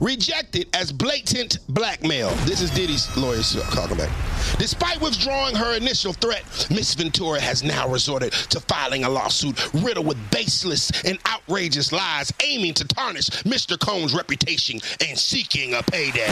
rejected 0.00 0.68
as 0.74 0.92
blatant 0.92 1.58
blackmail. 1.68 2.30
This 2.46 2.60
is 2.60 2.70
Diddy's 2.70 3.14
lawyer 3.16 3.42
talking 3.42 3.96
about. 3.96 4.10
Despite 4.58 5.00
withdrawing 5.00 5.54
her 5.54 5.76
initial 5.76 6.12
threat, 6.12 6.44
Miss 6.70 6.94
Ventura 6.94 7.40
has 7.40 7.62
now 7.62 7.88
resorted 7.88 8.32
to 8.32 8.60
filing 8.60 9.04
a 9.04 9.08
lawsuit 9.08 9.72
riddled 9.74 10.06
with 10.06 10.18
baseless 10.30 10.90
and 11.04 11.18
outrageous 11.28 11.92
lies 11.92 12.32
aiming 12.44 12.74
to 12.74 12.84
tarnish 12.86 13.28
Mr. 13.44 13.78
Combs' 13.78 14.14
reputation 14.14 14.80
and 15.06 15.18
seeking 15.18 15.74
a 15.74 15.82
payday. 15.82 16.28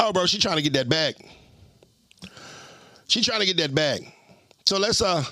Oh, 0.00 0.10
bro, 0.12 0.26
she 0.26 0.38
trying 0.38 0.56
to 0.56 0.62
get 0.62 0.74
that 0.74 0.88
bag. 0.88 1.14
She 3.06 3.22
trying 3.22 3.40
to 3.40 3.46
get 3.46 3.56
that 3.58 3.74
bag. 3.74 4.12
So 4.66 4.78
let's 4.78 5.00
uh 5.02 5.24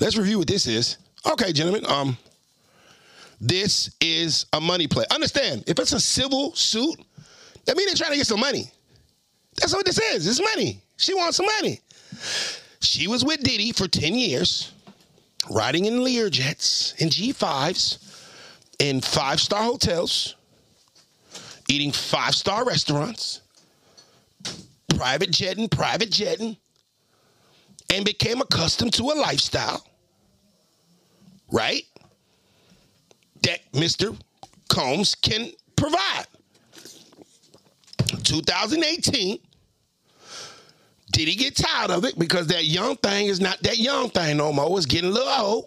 let's 0.00 0.16
review 0.16 0.38
what 0.38 0.48
this 0.48 0.66
is. 0.66 0.98
Okay, 1.26 1.52
gentlemen. 1.52 1.84
Um, 1.86 2.16
this 3.40 3.94
is 4.00 4.46
a 4.52 4.60
money 4.60 4.86
play. 4.86 5.04
Understand? 5.10 5.64
If 5.66 5.78
it's 5.78 5.92
a 5.92 6.00
civil 6.00 6.54
suit, 6.54 6.98
that 7.66 7.76
means 7.76 7.90
they're 7.90 7.96
trying 7.96 8.12
to 8.12 8.16
get 8.18 8.26
some 8.26 8.40
money. 8.40 8.70
That's 9.56 9.74
what 9.74 9.86
this 9.86 9.98
is. 9.98 10.26
It's 10.26 10.40
money. 10.40 10.82
She 10.96 11.14
wants 11.14 11.36
some 11.36 11.46
money. 11.46 11.80
She 12.80 13.08
was 13.08 13.24
with 13.24 13.42
Diddy 13.42 13.72
for 13.72 13.88
10 13.88 14.14
years, 14.14 14.72
riding 15.50 15.86
in 15.86 16.00
Learjets 16.00 17.00
and 17.00 17.10
G5s 17.10 17.98
in 18.78 19.00
five 19.00 19.40
star 19.40 19.62
hotels, 19.62 20.36
eating 21.68 21.92
five 21.92 22.34
star 22.34 22.64
restaurants, 22.64 23.40
private 24.96 25.30
jetting, 25.30 25.68
private 25.68 26.10
jetting, 26.10 26.56
and 27.92 28.04
became 28.04 28.40
accustomed 28.40 28.92
to 28.94 29.04
a 29.04 29.14
lifestyle, 29.14 29.86
right? 31.50 31.84
That 33.44 33.60
Mr. 33.72 34.18
Combs 34.68 35.14
can 35.14 35.50
provide. 35.76 36.26
2018, 38.24 39.38
did 41.12 41.28
he 41.28 41.36
get 41.36 41.56
tired 41.56 41.90
of 41.90 42.04
it? 42.04 42.18
Because 42.18 42.48
that 42.48 42.64
young 42.64 42.96
thing 42.96 43.26
is 43.26 43.40
not 43.40 43.62
that 43.62 43.78
young 43.78 44.10
thing 44.10 44.36
no 44.36 44.52
more. 44.52 44.76
It's 44.76 44.86
getting 44.86 45.10
a 45.10 45.12
little 45.12 45.28
old. 45.28 45.66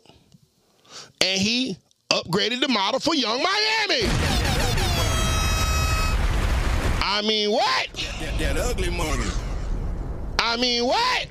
And 1.21 1.41
he 1.41 1.77
upgraded 2.09 2.61
the 2.61 2.67
model 2.67 2.99
for 2.99 3.15
Yung 3.15 3.41
Miami. 3.41 4.09
I 7.01 7.21
mean, 7.23 7.51
what? 7.51 7.87
That, 8.19 8.37
that 8.39 8.57
ugly 8.57 8.89
money. 8.89 9.25
I 10.39 10.57
mean, 10.57 10.85
what? 10.85 11.27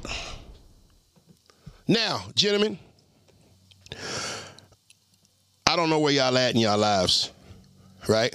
Now, 1.87 2.25
gentlemen, 2.35 2.79
I 5.77 5.79
don't 5.79 5.91
know 5.91 5.99
where 5.99 6.13
y'all 6.15 6.39
at 6.39 6.55
in 6.55 6.61
y'all 6.63 6.79
lives, 6.79 7.31
right? 8.09 8.35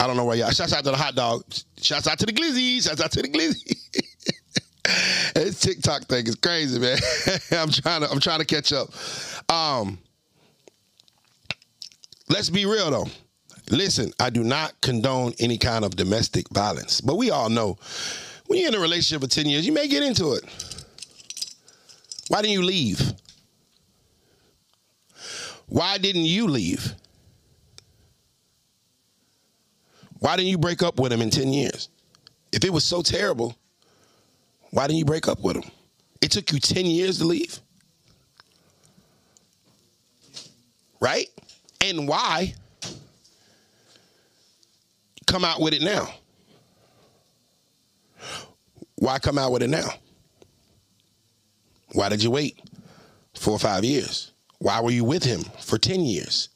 I 0.00 0.06
don't 0.06 0.16
know 0.16 0.24
where 0.24 0.38
y'all. 0.38 0.52
Shouts 0.52 0.72
out 0.72 0.82
to 0.84 0.90
the 0.90 0.96
hot 0.96 1.14
dog. 1.14 1.44
Shouts 1.78 2.06
out 2.06 2.18
to 2.20 2.24
the 2.24 2.32
glizzy. 2.32 2.82
Shouts 2.82 2.98
out 2.98 3.12
to 3.12 3.20
the 3.20 3.28
glizzy. 3.28 3.76
this 5.34 5.60
TikTok 5.60 6.04
thing 6.04 6.26
is 6.26 6.34
crazy, 6.34 6.78
man. 6.78 6.96
I'm 7.50 7.68
trying 7.68 8.00
to. 8.00 8.10
I'm 8.10 8.20
trying 8.20 8.38
to 8.38 8.46
catch 8.46 8.72
up. 8.72 8.88
Um, 9.54 9.98
let's 12.30 12.48
be 12.48 12.64
real 12.64 12.90
though. 12.90 13.08
Listen, 13.68 14.10
I 14.18 14.30
do 14.30 14.42
not 14.42 14.72
condone 14.80 15.34
any 15.40 15.58
kind 15.58 15.84
of 15.84 15.94
domestic 15.94 16.48
violence, 16.48 17.02
but 17.02 17.18
we 17.18 17.30
all 17.30 17.50
know 17.50 17.76
when 18.46 18.58
you're 18.58 18.68
in 18.68 18.74
a 18.74 18.80
relationship 18.80 19.20
for 19.20 19.28
10 19.28 19.44
years, 19.44 19.66
you 19.66 19.72
may 19.72 19.88
get 19.88 20.02
into 20.02 20.32
it. 20.32 20.44
Why 22.28 22.40
didn't 22.40 22.54
you 22.54 22.62
leave? 22.62 23.12
Why 25.72 25.96
didn't 25.96 26.26
you 26.26 26.48
leave? 26.48 26.92
Why 30.18 30.36
didn't 30.36 30.50
you 30.50 30.58
break 30.58 30.82
up 30.82 31.00
with 31.00 31.10
him 31.10 31.22
in 31.22 31.30
10 31.30 31.50
years? 31.50 31.88
If 32.52 32.62
it 32.62 32.70
was 32.70 32.84
so 32.84 33.00
terrible, 33.00 33.56
why 34.70 34.86
didn't 34.86 34.98
you 34.98 35.06
break 35.06 35.28
up 35.28 35.40
with 35.40 35.56
him? 35.56 35.70
It 36.20 36.30
took 36.30 36.52
you 36.52 36.60
10 36.60 36.84
years 36.84 37.20
to 37.20 37.24
leave? 37.24 37.58
Right? 41.00 41.28
And 41.80 42.06
why 42.06 42.54
come 45.26 45.42
out 45.42 45.58
with 45.58 45.72
it 45.72 45.80
now? 45.80 46.06
Why 48.96 49.18
come 49.18 49.38
out 49.38 49.52
with 49.52 49.62
it 49.62 49.70
now? 49.70 49.88
Why 51.92 52.10
did 52.10 52.22
you 52.22 52.30
wait 52.30 52.60
four 53.34 53.54
or 53.54 53.58
five 53.58 53.84
years? 53.84 54.31
Why 54.62 54.80
were 54.80 54.92
you 54.92 55.02
with 55.02 55.24
him 55.24 55.42
for 55.58 55.76
10 55.76 56.02
years? 56.02 56.48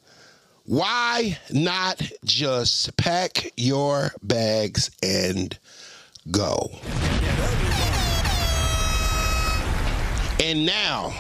Why 0.65 1.41
not 1.51 2.01
just 2.25 2.97
pack 2.97 3.53
your 3.57 4.13
bags 4.23 4.93
and 5.03 5.59
go? 6.31 6.71
And 10.39 10.65
now, 10.65 11.17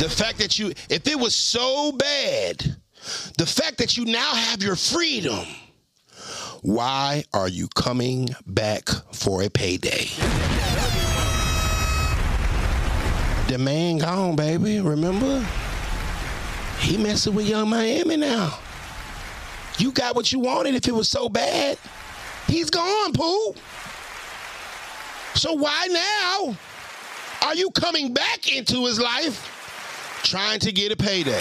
the 0.00 0.10
fact 0.10 0.36
that 0.40 0.58
you, 0.58 0.74
if 0.90 1.06
it 1.08 1.18
was 1.18 1.34
so 1.34 1.92
bad, 1.92 2.76
the 3.38 3.46
fact 3.46 3.78
that 3.78 3.96
you 3.96 4.04
now 4.04 4.34
have 4.34 4.62
your 4.62 4.76
freedom, 4.76 5.46
why 6.60 7.24
are 7.32 7.48
you 7.48 7.68
coming 7.68 8.28
back 8.44 8.90
for 9.14 9.42
a 9.42 9.48
payday? 9.48 10.08
The 13.48 13.56
man 13.56 13.96
gone, 13.96 14.36
baby. 14.36 14.80
Remember? 14.80 15.42
He 16.80 16.96
messing 16.96 17.34
with 17.34 17.46
Yung 17.48 17.68
Miami 17.68 18.16
now. 18.16 18.58
You 19.78 19.92
got 19.92 20.16
what 20.16 20.32
you 20.32 20.40
wanted 20.40 20.74
if 20.74 20.88
it 20.88 20.94
was 20.94 21.08
so 21.08 21.28
bad. 21.28 21.78
He's 22.46 22.70
gone, 22.70 23.12
Pooh. 23.12 23.54
So 25.34 25.52
why 25.52 25.86
now 25.90 26.56
Are 27.42 27.54
you 27.54 27.70
coming 27.70 28.12
back 28.12 28.52
into 28.52 28.84
his 28.86 28.98
life 28.98 30.20
trying 30.24 30.58
to 30.60 30.72
get 30.72 30.90
a 30.92 30.96
payday? 30.96 31.38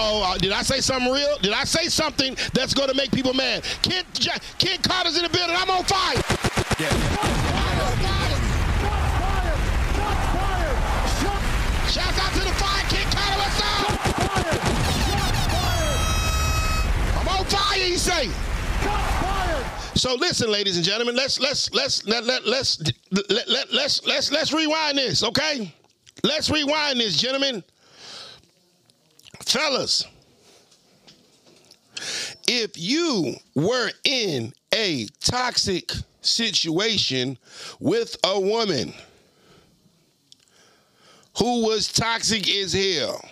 Uh, 0.00 0.36
did 0.38 0.52
I 0.52 0.62
say 0.62 0.80
something 0.80 1.12
real? 1.12 1.38
Did 1.38 1.52
I 1.52 1.64
say 1.64 1.88
something 1.88 2.36
that's 2.54 2.72
going 2.74 2.88
to 2.88 2.94
make 2.94 3.10
people 3.10 3.34
mad? 3.34 3.64
Kid, 3.82 4.04
Carter's 4.82 5.16
in 5.16 5.24
the 5.24 5.28
building. 5.28 5.56
I'm 5.58 5.70
on 5.70 5.84
fire. 5.84 7.47
Shouts 11.90 12.18
out 12.18 12.32
to 12.34 12.40
the 12.40 12.52
fire, 12.52 12.84
Kid 12.90 13.06
Carter. 13.14 13.38
What's 13.38 13.60
up? 13.62 13.88
I'm 17.16 17.28
on 17.28 17.44
fire, 17.46 17.82
he 17.82 17.96
say. 17.96 18.28
So 19.94 20.14
listen, 20.14 20.50
ladies 20.50 20.76
and 20.76 20.84
gentlemen, 20.84 21.16
let's 21.16 21.40
let's 21.40 21.72
let's 21.72 22.06
let, 22.06 22.24
let, 22.24 22.46
let's 22.46 22.78
let, 23.10 23.48
let, 23.48 23.72
let's 23.72 24.04
let's 24.06 24.30
let's 24.30 24.52
rewind 24.52 24.98
this, 24.98 25.22
okay? 25.22 25.74
Let's 26.22 26.50
rewind 26.50 27.00
this, 27.00 27.16
gentlemen. 27.16 27.64
Fellas, 29.40 30.06
if 32.46 32.72
you 32.76 33.34
were 33.54 33.90
in 34.04 34.52
a 34.74 35.06
toxic 35.20 35.90
situation 36.20 37.38
with 37.80 38.14
a 38.24 38.38
woman 38.38 38.92
who 41.38 41.64
was 41.64 41.92
toxic 41.92 42.48
as 42.48 42.72
hell 42.72 43.24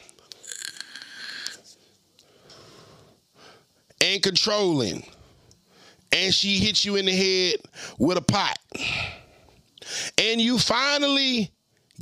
and 4.01 4.23
controlling, 4.23 5.05
and 6.13 6.35
she 6.35 6.59
hit 6.59 6.85
you 6.85 6.97
in 6.97 7.07
the 7.07 7.13
head 7.13 7.61
with 7.99 8.19
a 8.19 8.23
pot, 8.23 8.59
and 10.19 10.41
you 10.41 10.59
finally 10.59 11.51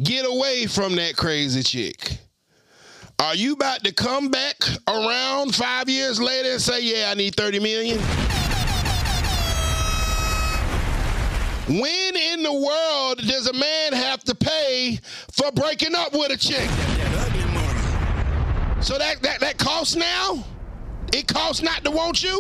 get 0.03 0.27
away 0.27 0.67
from 0.67 0.97
that 0.97 1.17
crazy 1.17 1.63
chick. 1.63 2.19
Are 3.19 3.35
you 3.35 3.53
about 3.53 3.85
to 3.85 3.93
come 3.93 4.29
back 4.29 4.57
around 4.89 5.55
five 5.55 5.89
years 5.89 6.21
later 6.21 6.51
and 6.53 6.61
say, 6.61 6.83
yeah, 6.83 7.11
I 7.11 7.15
need 7.15 7.37
30 7.37 7.61
million? 7.61 7.99
When 11.67 12.17
in 12.17 12.43
the 12.43 12.53
world 12.53 13.19
does 13.19 13.47
a 13.47 13.53
man 13.55 13.95
have 13.95 14.23
to 14.25 14.35
pay 14.35 14.99
for 15.33 15.51
breaking 15.53 15.95
up 15.95 16.13
with 16.13 16.31
a 16.31 16.37
chick? 16.37 16.69
So 18.83 18.99
that 18.99 19.23
that, 19.23 19.41
that 19.41 19.57
costs 19.57 19.97
now? 19.97 20.45
It 21.15 21.27
costs 21.27 21.63
not 21.63 21.83
to 21.85 21.91
want 21.91 22.23
you? 22.23 22.39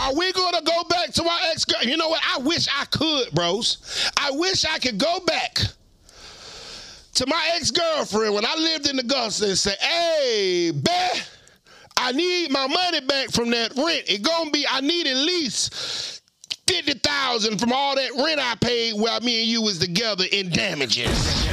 Are 0.00 0.14
we 0.14 0.32
gonna 0.32 0.62
go 0.62 0.84
back 0.84 1.12
to 1.12 1.22
our 1.22 1.38
ex 1.52 1.64
girl? 1.64 1.82
You 1.82 1.96
know 1.96 2.08
what? 2.08 2.22
I 2.26 2.38
wish 2.38 2.66
I 2.68 2.84
could, 2.86 3.30
bros. 3.32 4.10
I 4.16 4.32
wish 4.32 4.64
I 4.64 4.78
could 4.78 4.98
go 4.98 5.20
back 5.20 5.58
to 7.14 7.26
my 7.26 7.50
ex-girlfriend 7.54 8.32
when 8.32 8.44
I 8.44 8.54
lived 8.54 8.88
in 8.88 8.96
Gulf 9.08 9.40
and 9.42 9.58
say, 9.58 9.74
hey, 9.80 10.70
bet 10.72 11.28
I 11.96 12.12
need 12.12 12.52
my 12.52 12.68
money 12.68 13.00
back 13.00 13.30
from 13.30 13.50
that 13.50 13.76
rent. 13.76 14.04
It 14.08 14.22
gonna 14.22 14.50
be, 14.50 14.64
I 14.70 14.80
need 14.80 15.06
at 15.08 15.16
least 15.16 16.17
50,000 16.68 17.58
from 17.58 17.72
all 17.72 17.94
that 17.96 18.10
rent 18.22 18.38
I 18.38 18.54
paid 18.56 18.92
while 18.92 19.20
me 19.20 19.40
and 19.40 19.48
you 19.50 19.62
was 19.62 19.78
together 19.78 20.24
in 20.30 20.50
damages. 20.50 21.46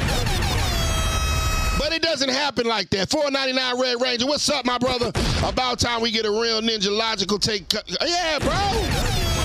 But 1.78 1.92
it 1.94 2.02
doesn't 2.02 2.28
happen 2.28 2.66
like 2.66 2.90
that. 2.90 3.10
499 3.10 3.80
Red 3.80 4.02
Ranger, 4.02 4.26
what's 4.26 4.48
up, 4.50 4.66
my 4.66 4.76
brother? 4.76 5.08
About 5.42 5.78
time 5.78 6.02
we 6.02 6.10
get 6.10 6.26
a 6.26 6.30
real 6.30 6.60
ninja 6.60 6.94
logical 6.94 7.38
take. 7.38 7.72
Yeah, 7.72 8.38
bro. 8.40 8.50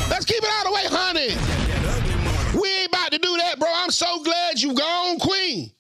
Let's 0.10 0.26
keep 0.26 0.44
it 0.44 0.50
out 0.50 0.66
of 0.66 0.72
the 0.72 0.76
way, 0.76 0.88
honey. 0.88 2.60
We 2.60 2.70
ain't 2.82 2.90
about 2.90 3.12
to 3.14 3.18
do 3.18 3.38
that, 3.38 3.58
bro. 3.58 3.70
I'm 3.74 3.92
so 3.92 4.22
glad 4.24 4.60
you 4.60 4.74
gone, 4.74 5.20
Queen. 5.20 5.72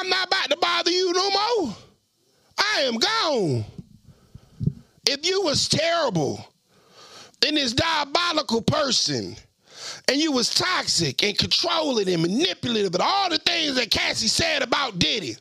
I'm 0.00 0.08
not 0.08 0.26
about 0.26 0.50
to 0.50 0.56
bother 0.56 0.90
you 0.90 1.12
no 1.12 1.30
more. 1.30 1.76
I 2.58 2.80
am 2.80 2.96
gone. 2.96 3.64
If 5.06 5.24
you 5.24 5.42
was 5.42 5.68
terrible 5.68 6.51
and 7.46 7.56
this 7.56 7.72
diabolical 7.72 8.62
person 8.62 9.36
and 10.08 10.20
you 10.20 10.32
was 10.32 10.54
toxic 10.54 11.22
and 11.22 11.36
controlling 11.36 12.08
and 12.08 12.22
manipulative 12.22 12.94
and 12.94 13.02
all 13.02 13.30
the 13.30 13.38
things 13.38 13.74
that 13.76 13.90
Cassie 13.90 14.28
said 14.28 14.62
about 14.62 14.98
Diddy, 14.98 15.36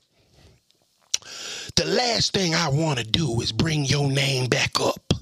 the 1.75 1.85
last 1.85 2.33
thing 2.33 2.53
I 2.55 2.69
want 2.69 2.99
to 2.99 3.05
do 3.05 3.41
is 3.41 3.51
bring 3.51 3.85
your 3.85 4.09
name 4.09 4.47
back 4.47 4.79
up. 4.79 5.13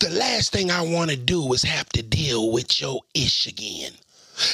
The 0.00 0.10
last 0.10 0.52
thing 0.52 0.70
I 0.70 0.82
want 0.82 1.10
to 1.10 1.16
do 1.16 1.52
is 1.52 1.62
have 1.62 1.88
to 1.90 2.02
deal 2.02 2.52
with 2.52 2.80
your 2.80 3.00
ish 3.14 3.46
again. 3.46 3.92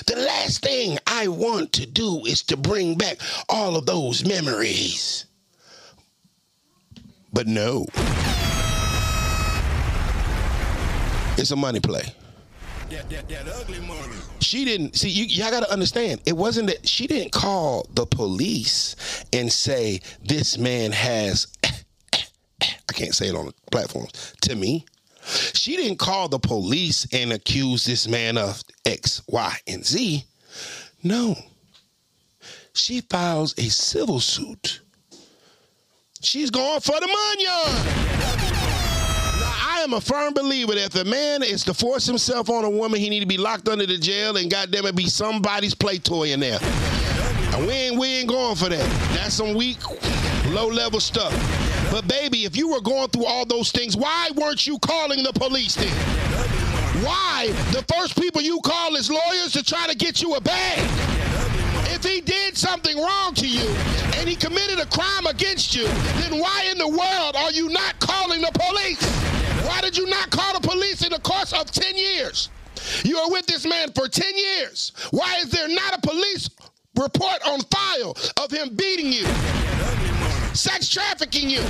The 0.06 0.16
last 0.16 0.62
thing 0.62 0.98
I 1.06 1.28
want 1.28 1.72
to 1.74 1.86
do 1.86 2.24
is 2.26 2.42
to 2.44 2.56
bring 2.56 2.96
back 2.96 3.18
all 3.48 3.76
of 3.76 3.86
those 3.86 4.24
memories. 4.24 5.26
But 7.32 7.46
no. 7.46 7.86
It's 11.38 11.50
a 11.50 11.56
money 11.56 11.80
play. 11.80 12.02
That, 12.90 13.10
that, 13.10 13.28
that 13.28 13.48
ugly 13.48 13.80
money. 13.80 14.16
She 14.40 14.64
didn't 14.64 14.94
see 14.96 15.08
you 15.08 15.24
y'all 15.24 15.50
gotta 15.50 15.70
understand. 15.70 16.20
It 16.24 16.36
wasn't 16.36 16.68
that 16.68 16.88
she 16.88 17.06
didn't 17.06 17.32
call 17.32 17.86
the 17.94 18.06
police 18.06 19.24
and 19.32 19.52
say 19.52 20.00
this 20.22 20.56
man 20.56 20.92
has 20.92 21.48
I 21.64 22.92
can't 22.92 23.14
say 23.14 23.28
it 23.28 23.34
on 23.34 23.46
the 23.46 23.54
platforms 23.70 24.34
to 24.42 24.54
me. 24.54 24.86
She 25.26 25.76
didn't 25.76 25.98
call 25.98 26.28
the 26.28 26.38
police 26.38 27.06
and 27.12 27.32
accuse 27.32 27.84
this 27.84 28.06
man 28.06 28.38
of 28.38 28.62
X, 28.84 29.22
Y, 29.26 29.56
and 29.66 29.84
Z. 29.84 30.24
No. 31.02 31.36
She 32.72 33.00
files 33.00 33.54
a 33.58 33.68
civil 33.68 34.20
suit. 34.20 34.80
She's 36.20 36.50
going 36.50 36.80
for 36.80 36.98
the 37.00 37.06
money. 37.06 38.15
Am 39.86 39.92
a 39.92 40.00
firm 40.00 40.34
believer 40.34 40.74
that 40.74 40.96
if 40.96 41.00
a 41.00 41.04
man 41.04 41.44
is 41.44 41.62
to 41.62 41.72
force 41.72 42.06
himself 42.06 42.50
on 42.50 42.64
a 42.64 42.68
woman, 42.68 42.98
he 42.98 43.08
need 43.08 43.20
to 43.20 43.26
be 43.26 43.36
locked 43.36 43.68
under 43.68 43.86
the 43.86 43.96
jail 43.96 44.36
and 44.36 44.50
goddamn 44.50 44.84
it 44.84 44.96
be 44.96 45.06
somebody's 45.08 45.76
play 45.76 45.98
toy 45.98 46.32
in 46.32 46.40
there. 46.40 46.58
And 47.54 47.64
we 47.68 47.72
ain't 47.72 47.96
we 47.96 48.08
ain't 48.08 48.28
going 48.28 48.56
for 48.56 48.68
that. 48.68 48.84
That's 49.14 49.34
some 49.34 49.54
weak, 49.54 49.78
low 50.48 50.66
level 50.66 50.98
stuff. 50.98 51.30
But 51.92 52.08
baby, 52.08 52.44
if 52.44 52.56
you 52.56 52.68
were 52.68 52.80
going 52.80 53.10
through 53.10 53.26
all 53.26 53.46
those 53.46 53.70
things, 53.70 53.96
why 53.96 54.30
weren't 54.34 54.66
you 54.66 54.76
calling 54.80 55.22
the 55.22 55.32
police 55.32 55.76
then? 55.76 55.96
Why 57.04 57.52
the 57.70 57.84
first 57.94 58.20
people 58.20 58.42
you 58.42 58.58
call 58.64 58.96
is 58.96 59.08
lawyers 59.08 59.52
to 59.52 59.62
try 59.62 59.86
to 59.86 59.94
get 59.94 60.20
you 60.20 60.34
a 60.34 60.40
bag? 60.40 60.80
If 61.94 62.02
he 62.02 62.20
did 62.20 62.56
something 62.56 62.96
wrong 62.98 63.34
to 63.34 63.46
you 63.46 63.68
and 64.16 64.28
he 64.28 64.34
committed 64.34 64.80
a 64.80 64.86
crime 64.86 65.26
against 65.26 65.76
you, 65.76 65.84
then 66.18 66.40
why 66.40 66.66
in 66.72 66.76
the 66.76 66.88
world 66.88 67.36
are 67.36 67.52
you 67.52 67.68
not 67.68 68.00
calling 68.00 68.40
the 68.40 68.50
police? 68.52 69.45
Why 69.66 69.80
did 69.80 69.96
you 69.96 70.06
not 70.06 70.30
call 70.30 70.54
the 70.54 70.66
police 70.66 71.04
in 71.04 71.10
the 71.10 71.18
course 71.18 71.52
of 71.52 71.70
10 71.72 71.96
years? 71.96 72.50
You 73.04 73.18
are 73.18 73.30
with 73.30 73.46
this 73.46 73.66
man 73.66 73.90
for 73.92 74.06
10 74.06 74.36
years. 74.36 74.92
Why 75.10 75.38
is 75.40 75.50
there 75.50 75.68
not 75.68 75.98
a 75.98 76.00
police 76.00 76.48
report 76.96 77.42
on 77.46 77.60
file 77.62 78.16
of 78.36 78.50
him 78.52 78.76
beating 78.76 79.12
you, 79.12 79.26
sex 80.54 80.88
trafficking 80.88 81.50
you, 81.50 81.62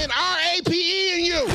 and 0.00 0.10
RAPing 0.10 1.24
you? 1.24 1.46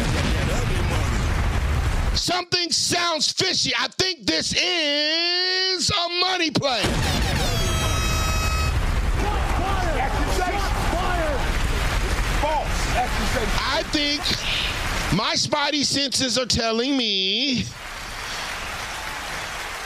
Something 2.15 2.71
sounds 2.71 3.31
fishy. 3.31 3.73
I 3.77 3.87
think 3.97 4.27
this 4.27 4.53
is 4.53 5.89
a 5.89 6.09
money 6.21 6.51
play. 6.51 6.83
False. 12.39 12.67
I 13.65 13.83
think 13.91 14.21
my 15.15 15.35
spidey 15.35 15.85
senses 15.85 16.37
are 16.37 16.45
telling 16.45 16.97
me 16.97 17.65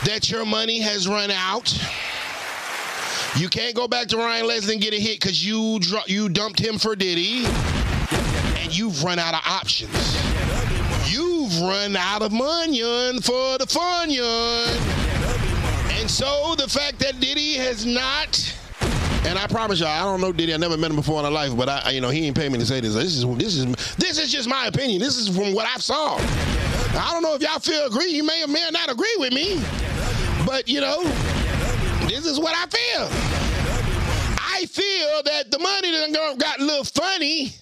that 0.05 0.29
your 0.29 0.45
money 0.45 0.79
has 0.79 1.07
run 1.07 1.31
out. 1.31 1.73
You 3.35 3.49
can't 3.49 3.75
go 3.75 3.87
back 3.87 4.07
to 4.07 4.17
Ryan 4.17 4.47
Leslie 4.47 4.73
and 4.75 4.81
get 4.81 4.93
a 4.93 4.99
hit 4.99 5.19
because 5.19 5.45
you 5.45 5.79
you 6.05 6.29
dumped 6.29 6.59
him 6.59 6.77
for 6.77 6.95
Diddy, 6.95 7.45
and 7.45 8.75
you've 8.77 9.03
run 9.03 9.19
out 9.19 9.33
of 9.33 9.41
options. 9.45 10.15
You've 11.11 11.59
run 11.59 11.95
out 11.95 12.21
of 12.21 12.31
money 12.31 12.79
for 13.21 13.57
the 13.57 13.67
fun, 13.67 14.09
and 15.99 16.09
so 16.09 16.55
the 16.55 16.67
fact 16.67 16.99
that 16.99 17.19
Diddy 17.19 17.55
has 17.55 17.85
not. 17.85 18.55
And 19.27 19.37
I 19.37 19.45
promise 19.45 19.81
y'all, 19.81 19.89
I 19.89 20.03
don't 20.03 20.21
know 20.21 20.31
Diddy. 20.31 20.53
I 20.53 20.57
never 20.57 20.77
met 20.77 20.89
him 20.89 20.95
before 20.95 21.17
in 21.19 21.23
my 21.23 21.29
life, 21.29 21.55
but 21.57 21.67
I, 21.67 21.91
you 21.91 21.99
know, 21.99 22.09
he 22.09 22.25
ain't 22.25 22.37
pay 22.37 22.47
me 22.47 22.57
to 22.59 22.65
say 22.65 22.79
this. 22.79 22.93
This 22.93 23.17
is 23.17 23.25
this 23.35 23.55
is 23.57 23.65
this 23.97 24.17
is 24.19 24.31
just 24.31 24.47
my 24.47 24.67
opinion. 24.67 25.01
This 25.01 25.17
is 25.17 25.27
from 25.35 25.53
what 25.53 25.67
I've 25.67 25.83
saw. 25.83 26.15
I 26.17 27.09
don't 27.11 27.21
know 27.23 27.35
if 27.35 27.41
y'all 27.41 27.59
feel 27.59 27.87
agree. 27.87 28.09
You 28.11 28.23
may 28.23 28.41
or 28.41 28.47
may 28.47 28.65
not 28.71 28.89
agree 28.89 29.13
with 29.19 29.33
me, 29.33 29.61
but 30.45 30.69
you 30.69 30.79
know, 30.79 31.03
this 32.07 32.25
is 32.25 32.39
what 32.39 32.55
I 32.55 32.67
feel. 32.67 33.09
I 34.39 34.65
feel 34.65 35.23
that 35.25 35.51
the 35.51 35.59
money 35.59 35.91
done 35.91 36.13
got- 36.13 36.37
got 36.37 36.59
a 36.61 36.63
little 36.63 36.85
funny, 36.85 37.53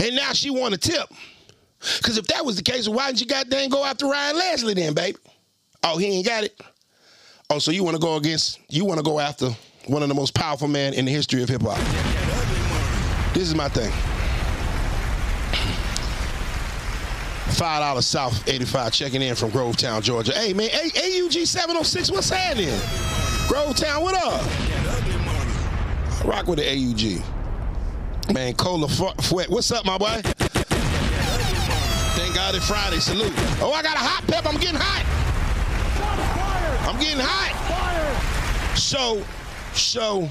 and 0.00 0.16
now 0.16 0.32
she 0.32 0.50
want 0.50 0.74
a 0.74 0.78
tip. 0.78 1.08
Because 1.98 2.18
if 2.18 2.26
that 2.26 2.44
was 2.44 2.56
the 2.56 2.62
case, 2.62 2.88
why 2.88 3.06
didn't 3.06 3.20
you 3.20 3.26
goddamn 3.28 3.70
go 3.70 3.84
after 3.84 4.06
Ryan 4.06 4.36
Leslie 4.36 4.74
then, 4.74 4.94
baby? 4.94 5.16
Oh, 5.84 5.96
he 5.96 6.06
ain't 6.06 6.26
got 6.26 6.42
it. 6.42 6.60
Oh, 7.50 7.60
so 7.60 7.70
you 7.70 7.84
want 7.84 7.94
to 7.96 8.00
go 8.02 8.16
against? 8.16 8.58
You 8.68 8.84
want 8.84 8.98
to 8.98 9.04
go 9.04 9.20
after 9.20 9.50
one 9.86 10.02
of 10.02 10.08
the 10.08 10.14
most 10.14 10.34
powerful 10.34 10.68
men 10.68 10.94
in 10.94 11.04
the 11.04 11.10
history 11.10 11.42
of 11.42 11.48
hip 11.48 11.62
hop? 11.62 11.78
This 13.34 13.44
is 13.44 13.54
my 13.54 13.68
thing. 13.68 13.90
Five 17.54 17.80
dollars 17.80 18.06
South 18.06 18.48
85 18.48 18.92
checking 18.92 19.22
in 19.22 19.34
from 19.34 19.50
Grovetown, 19.50 20.02
Georgia. 20.02 20.32
Hey 20.32 20.52
man, 20.52 20.68
AUG 20.70 21.46
706, 21.46 22.10
what's 22.10 22.30
happening? 22.30 22.68
Grovetown, 23.48 24.02
what 24.02 24.14
up? 24.14 24.42
Rock 26.24 26.46
with 26.46 26.58
the 26.58 26.64
AUG. 26.64 27.22
Man, 28.32 28.54
Cola 28.54 28.86
Fwet, 28.86 29.48
what's 29.48 29.70
up, 29.72 29.84
my 29.84 29.98
boy? 29.98 30.20
Thank 32.14 32.34
God 32.34 32.54
it's 32.54 32.66
Friday. 32.66 33.00
Salute. 33.00 33.32
Oh, 33.60 33.72
I 33.74 33.82
got 33.82 33.96
a 33.96 34.00
hot 34.00 34.24
pep. 34.26 34.46
I'm 34.46 34.58
getting 34.58 34.78
hot. 34.80 35.04
I'm 36.88 37.00
getting 37.00 37.20
hot. 37.20 37.52
So, 38.76 39.22
so, 39.74 40.30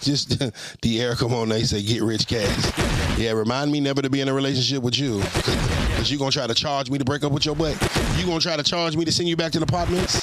just 0.00 0.38
the 0.82 1.02
on. 1.32 1.48
They 1.48 1.62
say 1.64 1.82
get 1.82 2.02
rich 2.02 2.26
cash. 2.26 3.18
Yeah, 3.18 3.32
remind 3.32 3.72
me 3.72 3.80
never 3.80 4.02
to 4.02 4.10
be 4.10 4.20
in 4.20 4.28
a 4.28 4.34
relationship 4.34 4.82
with 4.82 4.98
you, 4.98 5.20
cause 5.20 6.10
you 6.10 6.18
gonna 6.18 6.30
try 6.30 6.46
to 6.46 6.54
charge 6.54 6.90
me 6.90 6.98
to 6.98 7.04
break 7.04 7.24
up 7.24 7.32
with 7.32 7.44
your 7.44 7.56
butt. 7.56 7.74
You 8.16 8.26
gonna 8.26 8.40
try 8.40 8.56
to 8.56 8.62
charge 8.62 8.96
me 8.96 9.04
to 9.04 9.12
send 9.12 9.28
you 9.28 9.36
back 9.36 9.52
to 9.52 9.58
the 9.58 9.64
apartments. 9.64 10.20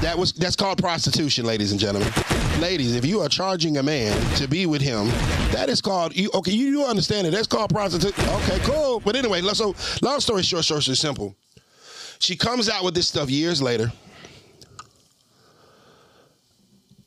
that 0.00 0.14
was 0.16 0.32
that's 0.32 0.56
called 0.56 0.78
prostitution, 0.78 1.44
ladies 1.44 1.70
and 1.70 1.80
gentlemen. 1.80 2.12
Ladies, 2.58 2.94
if 2.94 3.06
you 3.06 3.20
are 3.20 3.28
charging 3.28 3.78
a 3.78 3.82
man 3.82 4.20
to 4.36 4.46
be 4.48 4.66
with 4.66 4.82
him, 4.82 5.06
that 5.52 5.68
is 5.68 5.80
called 5.80 6.14
you. 6.16 6.30
Okay, 6.34 6.52
you, 6.52 6.66
you 6.66 6.84
understand 6.84 7.26
it. 7.26 7.30
That's 7.30 7.46
called 7.46 7.70
prostitution. 7.70 8.28
Okay, 8.28 8.58
cool. 8.64 9.00
But 9.00 9.16
anyway, 9.16 9.40
so 9.52 9.74
long 10.02 10.20
story 10.20 10.42
short, 10.42 10.64
short, 10.64 10.82
short, 10.82 10.96
simple. 10.98 11.34
She 12.18 12.36
comes 12.36 12.68
out 12.68 12.84
with 12.84 12.94
this 12.94 13.08
stuff 13.08 13.30
years 13.30 13.62
later 13.62 13.90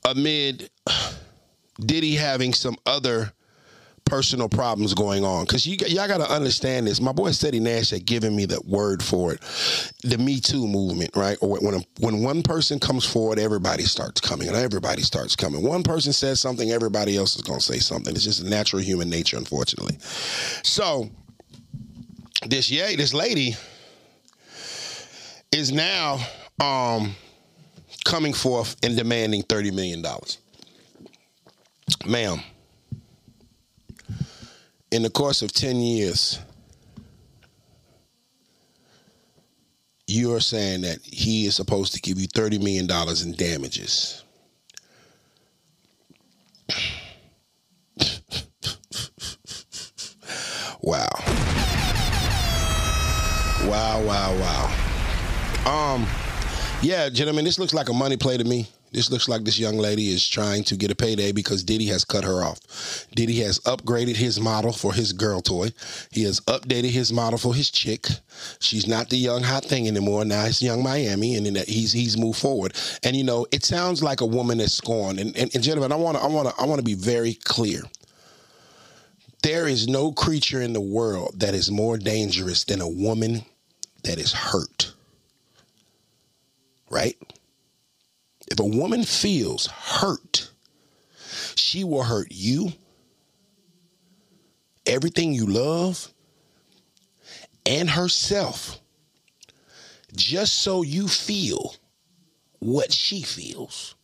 amid 0.06 0.70
Diddy 1.80 2.16
having 2.16 2.54
some 2.54 2.76
other 2.86 3.34
personal 4.06 4.50
problems 4.50 4.94
going 4.94 5.24
on. 5.24 5.46
Because 5.46 5.66
you, 5.66 5.78
y'all 5.88 6.08
got 6.08 6.18
to 6.18 6.30
understand 6.30 6.88
this. 6.88 7.00
My 7.00 7.12
boy 7.12 7.32
Steady 7.32 7.60
Nash 7.60 7.90
had 7.90 8.06
given 8.06 8.36
me 8.36 8.46
the 8.46 8.62
word 8.66 9.02
for 9.02 9.34
it. 9.34 9.42
The 10.04 10.18
Me 10.18 10.40
Too 10.40 10.68
movement, 10.68 11.12
right? 11.16 11.38
Or 11.42 11.58
when, 11.60 11.76
a, 11.76 11.80
when 12.00 12.22
one 12.22 12.44
person 12.44 12.80
comes 12.80 13.06
forward, 13.06 13.40
everybody 13.40 13.84
starts 13.84 14.20
coming, 14.22 14.48
and 14.48 14.58
everybody 14.58 15.02
starts 15.02 15.36
coming. 15.36 15.64
One 15.64 15.84
person 15.84 16.14
says 16.14 16.40
something, 16.40 16.72
everybody 16.72 17.18
else 17.18 17.36
is 17.36 17.44
to 17.44 17.60
say 17.60 17.80
something. 17.80 18.14
It's 18.14 18.26
just 18.26 18.44
natural 18.44 18.82
human 18.82 19.10
nature, 19.10 19.38
unfortunately. 19.38 19.98
So, 20.02 21.10
this 22.46 22.70
yay, 22.70 22.96
this 22.96 23.14
lady 23.14 23.56
is 25.54 25.72
now 25.72 26.20
um, 26.60 27.16
coming 28.04 28.34
forth 28.34 28.76
and 28.84 28.96
demanding 28.96 29.44
$30 29.44 29.74
million. 29.74 30.04
Ma'am, 32.06 32.42
in 34.92 35.02
the 35.04 35.10
course 35.10 35.42
of 35.42 35.52
10 35.52 35.78
years, 35.78 36.40
you 40.08 40.34
are 40.34 40.40
saying 40.40 40.82
that 40.82 41.00
he 41.02 41.46
is 41.46 41.56
supposed 41.56 41.94
to 41.94 42.02
give 42.02 42.20
you 42.20 42.28
$30 42.28 42.60
million 42.60 42.88
in 43.26 43.32
damages. 43.36 44.24
wow. 50.82 51.08
Wow, 53.66 54.04
wow, 54.04 54.36
wow. 54.40 54.70
Um, 55.66 56.06
yeah, 56.84 57.10
gentlemen, 57.10 57.46
this 57.46 57.58
looks 57.58 57.74
like 57.74 57.90
a 57.90 57.94
money 57.94 58.18
play 58.18 58.38
to 58.38 58.44
me. 58.44 58.68
This 58.92 59.10
looks 59.10 59.28
like 59.28 59.44
this 59.44 59.58
young 59.58 59.78
lady 59.78 60.10
is 60.10 60.28
trying 60.28 60.64
to 60.66 60.76
get 60.76 60.92
a 60.92 60.96
payday 60.96 61.32
because 61.32 61.64
Diddy 61.64 61.88
has 61.88 62.06
cut 62.06 62.24
her 62.24 62.44
off. 62.44 62.60
Diddy 63.16 63.40
has 63.40 63.58
upgraded 63.62 64.16
his 64.16 64.40
model 64.40 64.72
for 64.72 64.94
his 64.94 65.14
girl 65.14 65.42
toy. 65.42 65.72
He 66.12 66.24
has 66.24 66.42
updated 66.42 66.92
his 66.92 67.12
model 67.12 67.40
for 67.40 67.56
his 67.56 67.72
chick. 67.72 68.06
She's 68.60 68.88
not 68.88 69.10
the 69.10 69.18
young 69.18 69.42
hot 69.42 69.66
thing 69.66 69.88
anymore. 69.88 70.26
Now 70.26 70.46
it's 70.46 70.62
Yung 70.62 70.84
Miami, 70.84 71.36
and 71.36 71.58
he's 71.58 71.92
he's 71.92 72.18
moved 72.18 72.40
forward. 72.40 72.76
And 73.02 73.16
you 73.16 73.24
know, 73.24 73.48
it 73.52 73.66
sounds 73.66 74.04
like 74.04 74.22
a 74.22 74.28
woman 74.28 74.60
that's 74.60 74.74
scorned. 74.74 75.20
And, 75.20 75.36
and, 75.36 75.50
and 75.56 75.64
gentlemen, 75.64 75.92
I 75.92 75.96
want 75.96 76.18
to 76.18 76.24
I 76.24 76.28
want 76.28 76.50
to 76.50 76.62
I 76.62 76.66
want 76.66 76.78
to 76.78 76.86
be 76.86 76.96
very 76.96 77.34
clear. 77.34 77.82
There 79.42 79.68
is 79.68 79.88
no 79.88 80.12
creature 80.12 80.62
in 80.62 80.74
the 80.74 80.82
world 80.82 81.40
that 81.40 81.56
is 81.56 81.72
more 81.72 81.98
dangerous 81.98 82.64
than 82.64 82.80
a 82.80 82.88
woman 82.88 83.44
that 84.04 84.20
is 84.20 84.32
hurt. 84.32 84.93
Right? 86.94 87.18
If 88.52 88.60
a 88.60 88.66
woman 88.66 89.04
feels 89.04 89.66
hurt, 89.66 90.52
she 91.56 91.84
will 91.84 92.04
hurt 92.04 92.28
you, 92.30 92.74
everything 94.86 95.34
you 95.34 95.48
love, 95.48 96.14
and 97.66 97.90
herself, 97.90 98.80
just 100.16 100.62
so 100.62 100.84
you 100.84 101.08
feel 101.08 101.76
what 102.60 102.94
she 102.94 103.24
feels. 103.24 103.96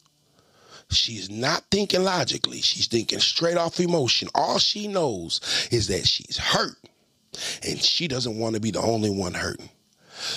She's 0.90 1.30
not 1.30 1.66
thinking 1.70 2.04
logically. 2.04 2.62
She's 2.62 2.88
thinking 2.88 3.20
straight 3.20 3.58
off 3.58 3.80
emotion. 3.80 4.30
All 4.34 4.58
she 4.58 4.88
knows 4.88 5.68
is 5.70 5.88
that 5.90 6.08
she's 6.08 6.38
hurt 6.38 6.76
and 7.68 7.80
she 7.80 8.08
doesn't 8.08 8.40
want 8.40 8.56
to 8.56 8.62
be 8.62 8.72
the 8.72 8.82
only 8.82 9.12
one 9.12 9.36
hurting. 9.36 9.70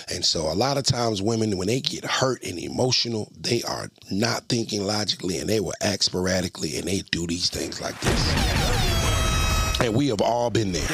And 0.09 0.25
so 0.25 0.53
a 0.53 0.55
lot 0.55 0.79
of 0.79 0.85
times 0.85 1.23
women, 1.23 1.57
when 1.57 1.69
they 1.69 1.81
get 1.81 2.05
hurt 2.05 2.43
and 2.45 2.59
emotional, 2.59 3.33
they 3.41 3.63
are 3.63 3.91
not 4.11 4.45
thinking 4.49 4.85
logically 4.85 5.39
and 5.39 5.49
they 5.49 5.61
will 5.61 5.75
act 5.81 6.05
sporadically 6.05 6.77
and 6.79 6.87
they 6.87 7.03
do 7.11 7.27
these 7.27 7.51
things 7.51 7.81
like 7.81 7.99
this. 8.01 9.81
And 9.81 9.95
we 9.95 10.09
have 10.09 10.21
all 10.21 10.51
been 10.51 10.73
there. 10.73 10.89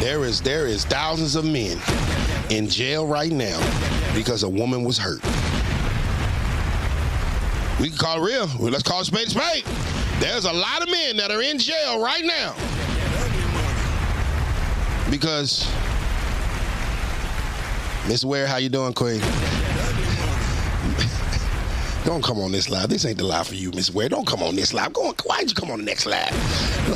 There 0.00 0.24
is 0.24 0.42
there 0.42 0.66
is 0.66 0.84
thousands 0.84 1.36
of 1.36 1.44
men 1.44 1.78
in 2.50 2.68
jail 2.68 3.06
right 3.06 3.32
now 3.32 3.58
because 4.14 4.42
a 4.42 4.48
woman 4.48 4.84
was 4.84 4.98
hurt. 4.98 5.22
We 7.80 7.88
can 7.88 7.98
call 7.98 8.22
it 8.22 8.26
real. 8.26 8.48
Well, 8.58 8.70
let's 8.70 8.82
call 8.82 9.00
it 9.00 9.06
spade 9.06 9.28
spade. 9.28 9.64
There's 10.18 10.44
a 10.44 10.52
lot 10.52 10.82
of 10.82 10.90
men 10.90 11.16
that 11.18 11.30
are 11.30 11.42
in 11.42 11.58
jail 11.58 12.00
right 12.00 12.24
now 12.24 12.54
because 15.10 15.70
Miss 18.08 18.24
Ware, 18.24 18.46
how 18.46 18.58
you 18.58 18.68
doing, 18.68 18.92
Queen? 18.92 19.20
Don't 22.04 22.22
come 22.22 22.38
on 22.38 22.52
this 22.52 22.70
live. 22.70 22.88
This 22.88 23.04
ain't 23.04 23.18
the 23.18 23.24
live 23.24 23.48
for 23.48 23.56
you, 23.56 23.72
Miss 23.72 23.92
Ware. 23.92 24.08
Don't 24.08 24.24
come 24.24 24.44
on 24.44 24.54
this 24.54 24.72
live. 24.72 24.92
Go 24.92 25.08
on. 25.08 25.14
Why'd 25.24 25.48
you 25.48 25.56
come 25.56 25.72
on 25.72 25.80
the 25.80 25.84
next 25.84 26.06
live? 26.06 26.30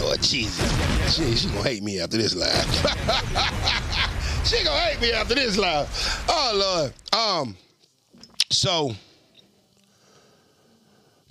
Lord 0.01 0.23
Jesus. 0.23 0.71
She, 1.13 1.35
she 1.35 1.49
gonna 1.49 1.69
hate 1.69 1.83
me 1.83 2.01
after 2.01 2.17
this 2.17 2.37
live. 2.37 2.65
she 4.45 4.63
gonna 4.63 4.79
hate 4.79 5.01
me 5.01 5.11
after 5.11 5.35
this 5.35 5.59
live. 5.59 5.89
Oh 6.29 6.93
Lord. 7.13 7.13
Um. 7.13 7.57
So 8.51 8.93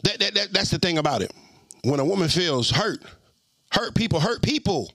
that, 0.03 0.19
that, 0.19 0.34
that 0.34 0.51
that's 0.51 0.71
the 0.71 0.80
thing 0.80 0.97
about 0.97 1.21
it. 1.21 1.32
When 1.86 2.01
a 2.01 2.05
woman 2.05 2.27
feels 2.27 2.69
hurt, 2.69 3.01
hurt 3.71 3.95
people 3.95 4.19
hurt 4.19 4.41
people. 4.41 4.91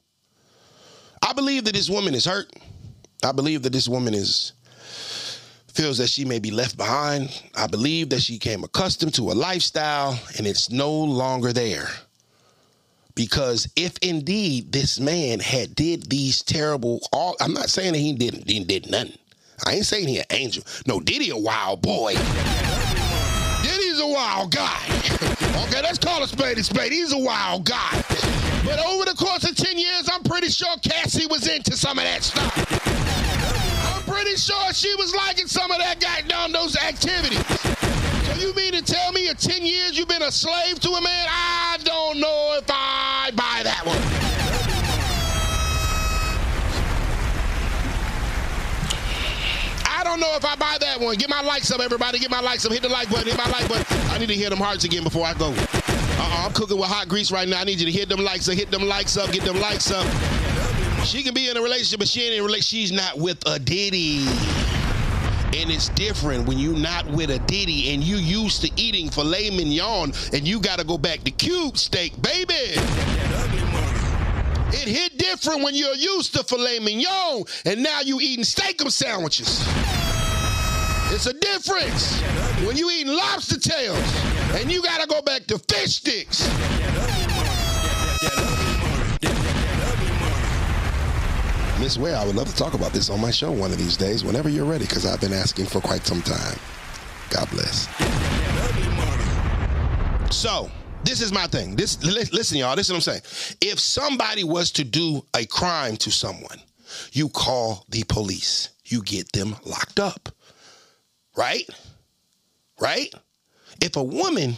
I 1.27 1.33
believe 1.33 1.65
that 1.65 1.73
this 1.73 1.89
woman 1.89 2.15
is 2.15 2.27
hurt. 2.27 2.53
I 3.25 3.33
believe 3.33 3.63
that 3.63 3.73
this 3.73 3.89
woman 3.89 4.13
is 4.13 4.53
feels 5.75 5.99
that 5.99 6.09
she 6.09 6.25
may 6.25 6.39
be 6.39 6.51
left 6.51 6.77
behind. 6.77 7.43
I 7.57 7.67
believe 7.67 8.09
that 8.11 8.23
she 8.23 8.39
came 8.39 8.63
accustomed 8.65 9.15
to 9.15 9.33
a 9.33 9.35
lifestyle 9.35 10.19
and 10.39 10.47
it's 10.47 10.71
no 10.71 10.93
longer 10.93 11.53
there. 11.53 11.89
Because 13.15 13.69
if 13.77 13.97
indeed 14.03 14.73
this 14.73 14.99
man 14.99 15.41
had 15.41 15.75
did 15.75 16.09
these 16.11 16.43
terrible 16.43 17.01
all 17.13 17.37
I'm 17.41 17.53
not 17.53 17.71
saying 17.71 17.93
that 17.93 17.99
he 17.99 18.13
didn't 18.13 18.47
didn't 18.47 18.69
did 18.69 18.91
nothing. 18.91 19.19
I 19.67 19.75
ain't 19.75 19.87
saying 19.87 20.09
he 20.09 20.19
an 20.19 20.25
angel. 20.31 20.65
No, 20.87 21.01
Diddy 21.01 21.31
a 21.31 21.37
wild 21.37 21.81
boy. 21.83 22.15
Diddy's 23.63 24.01
a 24.01 24.07
wild 24.07 24.53
guy. 24.53 24.79
okay, 25.67 25.83
let's 25.83 25.99
call 25.99 26.23
a 26.23 26.29
spade 26.29 26.59
a 26.59 26.65
spade. 26.65 26.93
He's 26.93 27.13
a 27.13 27.19
wild 27.19 27.65
guy. 27.65 28.03
But 28.65 28.85
over 28.85 29.05
the 29.05 29.15
course 29.17 29.49
of 29.49 29.55
10 29.55 29.79
years, 29.79 30.09
I'm 30.11 30.23
pretty 30.23 30.49
sure 30.49 30.77
Cassie 30.79 31.27
was 31.27 31.47
into 31.47 31.77
some 31.77 31.99
of 31.99 32.05
that 32.05 32.23
stuff 32.25 32.85
pretty 34.15 34.37
sure 34.37 34.73
she 34.73 34.95
was 34.95 35.13
liking 35.15 35.49
some 35.49 35.73
of 35.73 35.79
that 35.79 35.99
guy 35.99 36.21
goddamn 36.21 36.53
those 36.53 36.77
activities. 36.77 37.45
So 38.27 38.35
you 38.41 38.55
mean 38.55 38.73
to 38.73 38.83
tell 38.83 39.11
me 39.11 39.29
in 39.29 39.35
10 39.35 39.67
years 39.67 39.99
you've 39.99 40.07
been 40.07 40.23
a 40.23 40.31
slave 40.31 40.79
to 40.81 40.91
a 40.91 41.03
man? 41.03 41.27
I 41.29 41.79
don't 41.83 42.21
know 42.21 42.57
if 42.57 42.65
I 42.69 43.33
buy 43.35 43.63
that 43.65 43.83
one. 43.85 43.99
I 49.85 50.05
don't 50.05 50.21
know 50.21 50.37
if 50.37 50.45
I 50.45 50.55
buy 50.55 50.77
that 50.81 51.01
one. 51.01 51.17
Get 51.17 51.29
my 51.29 51.41
likes 51.43 51.73
up, 51.73 51.81
everybody. 51.81 52.21
Get 52.21 52.31
my 52.31 52.41
likes 52.41 52.65
up. 52.65 52.73
Hit 52.73 52.83
the 52.83 52.89
like 52.89 53.11
button. 53.11 53.27
Hit 53.27 53.37
my 53.37 53.51
like 53.51 53.69
button. 53.69 53.85
I 54.11 54.19
need 54.19 54.29
to 54.29 54.35
hear 54.35 54.51
them 54.51 54.61
hearts 54.61 54.85
again 54.85 55.03
before 55.03 55.27
I 55.27 55.35
go. 55.35 55.49
Uh-uh, 55.49 56.45
I'm 56.47 56.53
cooking 56.53 56.79
with 56.79 56.89
hot 56.89 57.09
grease 57.09 57.33
right 57.33 57.49
now. 57.49 57.61
I 57.61 57.65
need 57.65 57.81
you 57.81 57.87
to 57.87 57.93
hit 57.93 58.09
them 58.09 58.21
likes 58.21 58.49
up. 58.49 58.55
Hit 58.55 58.71
them 58.71 58.87
likes 58.87 59.17
up. 59.17 59.33
Get 59.33 59.43
them 59.43 59.59
likes 59.61 59.91
up. 59.91 60.07
She 61.05 61.23
can 61.23 61.35
be 61.35 61.49
in 61.49 61.57
a 61.57 61.63
relationship, 61.63 61.99
but 61.99 62.09
she 62.09 62.23
ain't 62.23 62.35
in 62.35 62.41
a 62.41 62.43
relationship. 62.43 62.65
She's 62.65 62.93
not 62.93 63.19
with 63.19 63.47
a 63.47 63.59
Diddy. 63.59 64.27
And 65.57 65.71
it's 65.71 65.91
different 65.91 66.49
when 66.49 66.59
you 66.59 66.73
not 66.73 67.07
with 67.07 67.31
a 67.31 67.39
Diddy 67.41 67.93
and 67.95 68.03
you 68.03 68.17
used 68.17 68.63
to 68.63 68.71
eating 68.77 69.11
filet 69.11 69.51
mignon 69.51 70.13
and 70.33 70.49
you 70.49 70.61
got 70.61 70.79
to 70.79 70.85
go 70.85 70.99
back 70.99 71.23
to 71.25 71.31
cube 71.31 71.77
steak, 71.77 72.21
baby. 72.21 72.55
It 74.73 74.89
hit 74.89 75.17
different 75.19 75.63
when 75.63 75.75
you're 75.75 75.95
used 75.95 76.35
to 76.35 76.43
filet 76.43 76.81
mignon 76.81 77.45
and 77.65 77.83
now 77.83 78.01
you 78.01 78.19
eating 78.21 78.45
Steak-umm 78.45 78.91
sandwiches. 78.91 79.65
It's 81.13 81.27
a 81.27 81.35
difference 81.35 82.21
when 82.67 82.77
you 82.77 82.91
eating 82.91 83.13
lobster 83.13 83.61
tails 83.61 84.25
and 84.55 84.73
you 84.73 84.83
got 84.83 85.01
to 85.03 85.07
go 85.07 85.23
back 85.23 85.47
to 85.47 85.59
fish 85.59 85.97
sticks. 85.97 86.49
Miss 91.85 91.99
Ware, 91.99 92.17
I 92.17 92.25
would 92.25 92.35
love 92.35 92.49
to 92.49 92.57
talk 92.57 92.73
about 92.73 92.95
this 92.95 93.11
on 93.11 93.21
my 93.21 93.31
show 93.31 93.53
one 93.53 93.71
of 93.71 93.77
these 93.77 93.99
days, 93.99 94.25
whenever 94.25 94.49
you're 94.49 94.65
ready, 94.65 94.87
because 94.87 95.05
I've 95.05 95.21
been 95.21 95.35
asking 95.35 95.67
for 95.67 95.83
quite 95.83 96.07
some 96.07 96.23
time. 96.23 96.59
God 97.29 97.47
bless. 97.51 97.89
So, 100.35 100.71
this 101.03 101.21
is 101.21 101.31
my 101.31 101.47
thing. 101.47 101.77
This 101.77 102.03
listen, 102.03 102.57
y'all. 102.57 102.75
This 102.75 102.87
is 102.87 102.93
what 102.93 103.07
I'm 103.07 103.21
saying. 103.21 103.57
If 103.61 103.79
somebody 103.79 104.45
was 104.45 104.71
to 104.73 104.83
do 104.83 105.27
a 105.37 105.45
crime 105.45 105.99
to 105.99 106.11
someone, 106.11 106.59
you 107.13 107.29
call 107.29 107.85
the 107.91 108.03
police. 108.05 108.71
You 108.87 109.03
get 109.03 109.31
them 109.33 109.55
locked 109.67 110.01
up. 110.01 110.31
Right? 111.37 111.69
Right? 112.81 113.13
If 113.83 113.97
a 113.97 114.03
woman, 114.03 114.57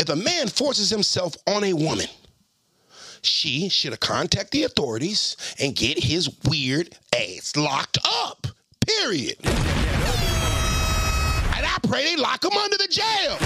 if 0.00 0.08
a 0.08 0.16
man 0.16 0.48
forces 0.48 0.90
himself 0.90 1.36
on 1.46 1.62
a 1.62 1.72
woman, 1.72 2.08
she 3.28 3.68
should 3.68 3.92
have 3.92 4.00
contacted 4.00 4.50
the 4.50 4.64
authorities 4.64 5.36
and 5.58 5.76
get 5.76 6.02
his 6.02 6.30
weird 6.44 6.96
ass 7.14 7.54
locked 7.56 7.98
up. 8.04 8.46
Period. 8.86 9.36
And 9.44 9.54
I 11.66 11.76
pray 11.86 12.04
they 12.04 12.16
lock 12.16 12.44
him 12.44 12.52
under 12.52 12.76
the 12.76 12.88
jail 12.88 13.36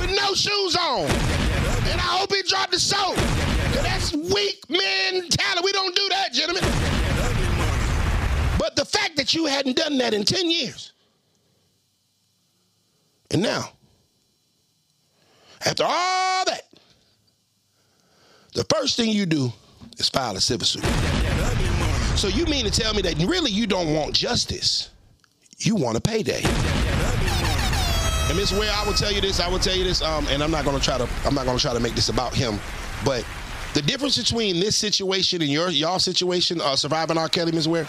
with 0.00 0.10
no 0.16 0.34
shoes 0.34 0.74
on. 0.76 1.04
And 1.90 2.00
I 2.00 2.16
hope 2.18 2.32
he 2.34 2.42
dropped 2.42 2.72
the 2.72 2.80
soap. 2.80 3.16
That's 3.82 4.12
weak 4.12 4.64
mentality. 4.68 5.60
We 5.62 5.72
don't 5.72 5.94
do 5.94 6.08
that, 6.08 6.32
gentlemen. 6.32 6.64
But 8.58 8.76
the 8.76 8.84
fact 8.84 9.16
that 9.16 9.34
you 9.34 9.46
hadn't 9.46 9.76
done 9.76 9.98
that 9.98 10.14
in 10.14 10.24
10 10.24 10.50
years. 10.50 10.92
And 13.30 13.42
now, 13.42 13.72
after 15.64 15.84
all 15.84 16.44
that, 16.46 16.71
the 18.54 18.64
first 18.64 18.96
thing 18.96 19.10
you 19.10 19.26
do 19.26 19.52
is 19.98 20.08
file 20.08 20.36
a 20.36 20.40
civil 20.40 20.66
suit. 20.66 20.84
So 22.18 22.28
you 22.28 22.44
mean 22.46 22.64
to 22.64 22.70
tell 22.70 22.94
me 22.94 23.02
that 23.02 23.16
really 23.26 23.50
you 23.50 23.66
don't 23.66 23.94
want 23.94 24.14
justice? 24.14 24.90
You 25.58 25.76
want 25.76 25.96
a 25.96 26.00
payday. 26.00 26.42
And 28.28 28.36
Miss 28.36 28.52
Ware, 28.52 28.70
I 28.72 28.84
will 28.86 28.92
tell 28.92 29.12
you 29.12 29.20
this. 29.20 29.40
I 29.40 29.48
will 29.48 29.58
tell 29.58 29.76
you 29.76 29.84
this. 29.84 30.02
Um, 30.02 30.26
and 30.28 30.42
I'm 30.42 30.50
not 30.50 30.64
to 30.64 30.80
try 30.80 30.98
to. 30.98 31.08
I'm 31.24 31.34
not 31.34 31.44
to 31.44 31.58
try 31.58 31.72
to 31.72 31.80
make 31.80 31.94
this 31.94 32.08
about 32.08 32.34
him. 32.34 32.58
But 33.04 33.26
the 33.74 33.82
difference 33.82 34.18
between 34.18 34.60
this 34.60 34.76
situation 34.76 35.40
and 35.40 35.50
your 35.50 35.70
y'all 35.70 35.98
situation, 35.98 36.60
uh, 36.60 36.76
surviving 36.76 37.18
R. 37.18 37.28
Kelly, 37.28 37.52
Miss 37.52 37.66
Ware, 37.66 37.86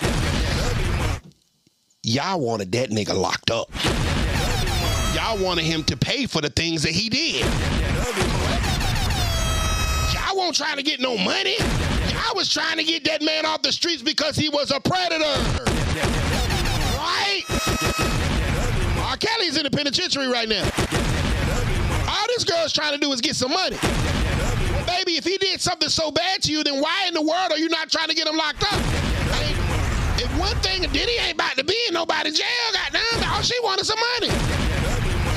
y'all 2.04 2.40
wanted 2.40 2.72
that 2.72 2.90
nigga 2.90 3.14
locked 3.14 3.52
up. 3.52 3.70
Y'all 5.14 5.44
wanted 5.44 5.66
him 5.66 5.84
to 5.84 5.98
pay 5.98 6.26
for 6.26 6.42
the 6.42 6.50
things 6.50 6.84
that 6.84 6.92
he 6.92 7.10
did. 7.10 8.73
Y'all 10.34 10.42
won't 10.42 10.56
trying 10.56 10.78
to 10.78 10.84
get 10.84 11.00
no 11.00 11.16
money. 11.16 11.56
Y'all 12.10 12.34
was 12.34 12.52
trying 12.52 12.78
to 12.78 12.84
get 12.84 13.04
that 13.04 13.22
man 13.22 13.46
off 13.46 13.62
the 13.62 13.72
streets 13.72 14.02
because 14.02 14.36
he 14.36 14.50
was 14.50 14.72
a 14.72 14.80
predator. 14.80 15.24
Right? 16.98 17.44
R. 18.98 19.16
Kelly's 19.18 19.58
in 19.58 19.64
the 19.64 19.70
penitentiary 19.72 20.26
right 20.26 20.50
now. 20.50 20.64
All 22.10 22.26
this 22.30 22.44
girl's 22.44 22.74
trying 22.74 22.94
to 22.94 22.98
do 22.98 23.12
is 23.14 23.22
get 23.22 23.36
some 23.36 23.52
money. 23.52 23.78
Well, 24.74 24.86
baby, 24.88 25.18
if 25.18 25.24
he 25.24 25.38
did 25.38 25.62
something 25.62 25.90
so 25.90 26.10
bad 26.10 26.42
to 26.44 26.52
you, 26.52 26.64
then 26.64 26.82
why 26.82 27.06
in 27.08 27.14
the 27.14 27.22
world 27.22 27.52
are 27.52 27.60
you 27.60 27.70
not 27.70 27.92
trying 27.92 28.08
to 28.08 28.16
get 28.16 28.28
him 28.28 28.36
locked 28.36 28.64
up? 28.64 28.80
If 30.18 30.36
one 30.40 30.56
thing, 30.62 30.82
Diddy 30.92 31.12
ain't 31.22 31.36
about 31.36 31.58
to 31.58 31.64
be 31.64 31.78
in 31.88 31.94
nobody's 31.94 32.40
jail, 32.40 32.48
goddamn, 32.74 33.30
all 33.32 33.44
she 33.44 33.60
wanted 33.62 33.86
some 33.86 34.00
money. 34.20 34.83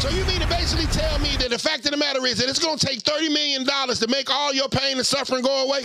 So 0.00 0.10
you 0.10 0.24
mean 0.26 0.40
to 0.40 0.46
basically 0.48 0.86
tell 0.86 1.18
me 1.18 1.36
that 1.38 1.48
the 1.50 1.58
fact 1.58 1.86
of 1.86 1.90
the 1.90 1.96
matter 1.96 2.24
is 2.26 2.38
that 2.38 2.48
it's 2.48 2.58
going 2.58 2.76
to 2.76 2.86
take 2.86 3.02
$30 3.02 3.32
million 3.32 3.64
to 3.64 4.08
make 4.08 4.30
all 4.30 4.52
your 4.52 4.68
pain 4.68 4.98
and 4.98 5.06
suffering 5.06 5.42
go 5.42 5.66
away? 5.66 5.80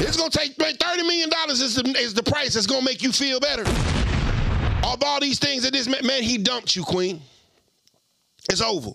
It's 0.00 0.16
going 0.16 0.30
to 0.30 0.38
take 0.38 0.56
$30 0.56 0.96
million 0.98 1.28
is 1.50 1.74
the, 1.74 1.94
is 1.98 2.14
the 2.14 2.22
price 2.22 2.54
that's 2.54 2.66
going 2.66 2.82
to 2.82 2.84
make 2.84 3.02
you 3.02 3.10
feel 3.10 3.40
better. 3.40 3.62
Of 4.84 5.02
all 5.02 5.20
these 5.20 5.40
things 5.40 5.64
that 5.64 5.72
this 5.72 5.88
man, 5.88 6.06
man, 6.06 6.22
he 6.22 6.38
dumped 6.38 6.76
you, 6.76 6.84
queen. 6.84 7.20
It's 8.48 8.62
over. 8.62 8.92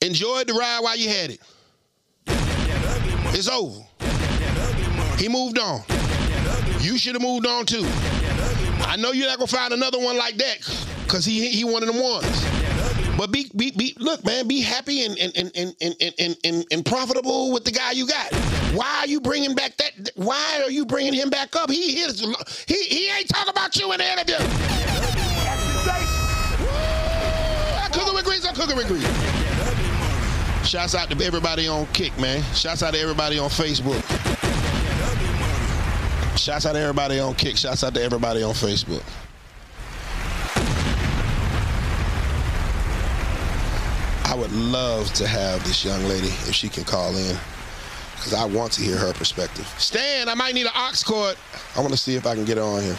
Enjoyed 0.00 0.48
the 0.48 0.54
ride 0.54 0.80
while 0.80 0.96
you 0.96 1.08
had 1.08 1.30
it. 1.30 1.40
It's 3.34 3.48
over. 3.48 3.80
He 5.16 5.28
moved 5.28 5.58
on. 5.58 5.82
You 6.80 6.98
should 6.98 7.14
have 7.14 7.22
moved 7.22 7.46
on 7.46 7.66
too. 7.66 7.84
I 8.80 8.96
know 8.98 9.12
you're 9.12 9.26
not 9.28 9.38
gonna 9.38 9.48
find 9.48 9.72
another 9.72 9.98
one 9.98 10.16
like 10.16 10.36
that, 10.36 10.60
cause 11.08 11.24
he 11.24 11.48
he 11.48 11.64
one 11.64 11.82
of 11.82 11.92
them 11.92 12.02
ones. 12.02 12.57
But 13.18 13.32
be, 13.32 13.50
be, 13.56 13.72
be 13.72 13.96
look, 13.98 14.24
man, 14.24 14.46
be 14.46 14.60
happy 14.60 15.04
and 15.04 15.18
and, 15.18 15.36
and, 15.36 15.50
and, 15.56 15.74
and, 15.80 16.14
and, 16.20 16.36
and, 16.44 16.64
and 16.70 16.86
profitable 16.86 17.52
with 17.52 17.64
the 17.64 17.72
guy 17.72 17.90
you 17.90 18.06
got. 18.06 18.32
Why 18.74 19.00
are 19.00 19.08
you 19.08 19.20
bringing 19.20 19.56
back 19.56 19.76
that? 19.78 20.10
Why 20.14 20.62
are 20.62 20.70
you 20.70 20.86
bringing 20.86 21.14
him 21.14 21.28
back 21.28 21.56
up? 21.56 21.68
He 21.68 21.98
is 21.98 22.20
he 22.68 22.76
he 22.84 23.10
ain't 23.10 23.28
talking 23.28 23.50
about 23.50 23.76
you 23.76 23.90
in 23.90 23.98
the 23.98 24.12
interview. 24.12 24.36
With 28.14 28.24
grease. 28.24 28.46
I 28.46 28.74
with 28.76 28.86
grease. 28.86 30.68
Shouts 30.68 30.94
out 30.94 31.10
to 31.10 31.24
everybody 31.24 31.66
on 31.66 31.86
Kick, 31.86 32.16
man. 32.20 32.42
Shouts 32.54 32.84
out 32.84 32.94
to 32.94 33.00
everybody 33.00 33.38
on 33.40 33.50
Facebook. 33.50 34.00
Shouts 36.38 36.66
out 36.66 36.74
to 36.74 36.78
everybody 36.78 37.18
on 37.18 37.34
Kick. 37.34 37.56
Shouts 37.56 37.82
out 37.82 37.94
to 37.94 38.02
everybody 38.02 38.44
on 38.44 38.54
Facebook. 38.54 39.02
I 44.28 44.34
would 44.34 44.52
love 44.52 45.10
to 45.14 45.26
have 45.26 45.64
this 45.64 45.86
young 45.86 46.04
lady 46.04 46.26
if 46.26 46.54
she 46.54 46.68
can 46.68 46.84
call 46.84 47.16
in 47.16 47.34
because 48.14 48.34
I 48.34 48.44
want 48.44 48.72
to 48.72 48.82
hear 48.82 48.98
her 48.98 49.14
perspective. 49.14 49.66
Stan, 49.78 50.28
I 50.28 50.34
might 50.34 50.52
need 50.54 50.66
an 50.66 50.72
aux 50.74 50.92
cord. 51.02 51.34
I 51.74 51.80
want 51.80 51.92
to 51.92 51.96
see 51.96 52.14
if 52.14 52.26
I 52.26 52.34
can 52.34 52.44
get 52.44 52.58
her 52.58 52.62
on 52.62 52.82
here. 52.82 52.98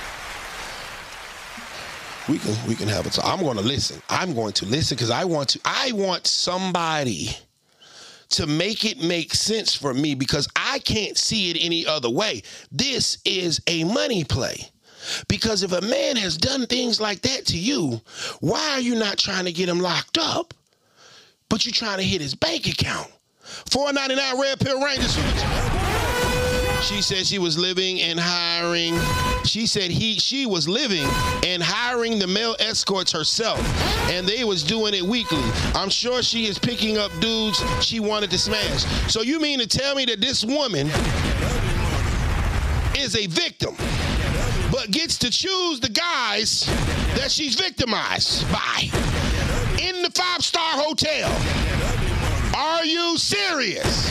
We 2.28 2.40
can 2.40 2.56
we 2.68 2.74
can 2.74 2.88
have 2.88 3.06
a 3.06 3.12
talk. 3.12 3.26
I'm 3.26 3.44
going 3.44 3.58
to 3.58 3.64
listen. 3.64 4.02
I'm 4.10 4.34
going 4.34 4.54
to 4.54 4.66
listen 4.66 4.96
because 4.96 5.12
I 5.12 5.24
want 5.24 5.50
to. 5.50 5.60
I 5.66 5.92
want 5.92 6.26
somebody 6.26 7.30
to 8.30 8.48
make 8.48 8.84
it 8.84 9.00
make 9.00 9.36
sense 9.36 9.76
for 9.76 9.94
me 9.94 10.16
because 10.16 10.48
I 10.56 10.80
can't 10.80 11.16
see 11.16 11.52
it 11.52 11.58
any 11.62 11.86
other 11.86 12.10
way. 12.10 12.42
This 12.72 13.20
is 13.24 13.62
a 13.68 13.84
money 13.84 14.24
play. 14.24 14.72
Because 15.28 15.62
if 15.62 15.74
a 15.74 15.82
man 15.82 16.16
has 16.16 16.38
done 16.38 16.66
things 16.66 17.00
like 17.00 17.22
that 17.22 17.46
to 17.48 17.58
you, 17.58 18.02
why 18.40 18.72
are 18.72 18.82
you 18.82 18.96
not 18.96 19.20
trying 19.20 19.46
to 19.46 19.52
get 19.52 19.70
him 19.70 19.80
locked 19.80 20.18
up? 20.18 20.56
But 21.50 21.66
you're 21.66 21.74
trying 21.74 21.98
to 21.98 22.04
hit 22.04 22.22
his 22.22 22.36
bank 22.36 22.68
account. 22.68 23.12
499 23.72 24.40
Red 24.40 24.60
Pill 24.60 24.84
Rangers. 24.84 25.16
She 26.84 27.02
said 27.02 27.28
she 27.28 27.40
was 27.40 27.58
living 27.58 28.00
and 28.02 28.20
hiring. 28.20 28.98
She 29.44 29.68
said 29.68 29.92
he 29.92 30.18
she 30.18 30.46
was 30.46 30.68
living 30.68 31.06
and 31.44 31.62
hiring 31.62 32.20
the 32.20 32.28
male 32.28 32.56
escorts 32.60 33.12
herself. 33.12 33.60
And 34.10 34.26
they 34.28 34.44
was 34.44 34.64
doing 34.64 34.94
it 34.94 35.02
weekly. 35.02 35.44
I'm 35.76 35.90
sure 35.90 36.24
she 36.24 36.46
is 36.46 36.58
picking 36.58 36.98
up 36.98 37.12
dudes 37.20 37.62
she 37.84 38.00
wanted 38.00 38.32
to 38.32 38.38
smash. 38.38 38.86
So 39.12 39.22
you 39.22 39.40
mean 39.40 39.60
to 39.60 39.68
tell 39.68 39.96
me 39.96 40.06
that 40.06 40.22
this 40.22 40.46
woman 40.46 40.88
is 42.98 43.16
a 43.16 43.28
victim, 43.28 43.76
but 44.72 44.90
gets 44.92 45.18
to 45.20 45.30
choose 45.30 45.80
the 45.80 45.90
guys 45.90 46.66
that 47.18 47.30
she's 47.30 47.56
victimized 47.56 48.50
by 48.52 49.09
in 49.80 50.02
the 50.02 50.12
five 50.12 50.44
star 50.44 50.78
hotel. 50.78 51.30
Are 52.56 52.86
you 52.86 53.18
serious? 53.18 54.10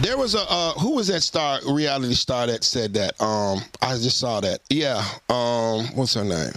There 0.00 0.18
was 0.18 0.34
a 0.34 0.44
uh, 0.48 0.72
who 0.74 0.94
was 0.94 1.08
that 1.08 1.22
star 1.22 1.58
reality 1.68 2.14
star 2.14 2.46
that 2.46 2.64
said 2.64 2.94
that? 2.94 3.20
Um, 3.20 3.60
I 3.80 3.96
just 3.96 4.18
saw 4.18 4.40
that. 4.40 4.60
Yeah. 4.68 5.02
Um, 5.28 5.86
what's 5.96 6.14
her 6.14 6.24
name? 6.24 6.52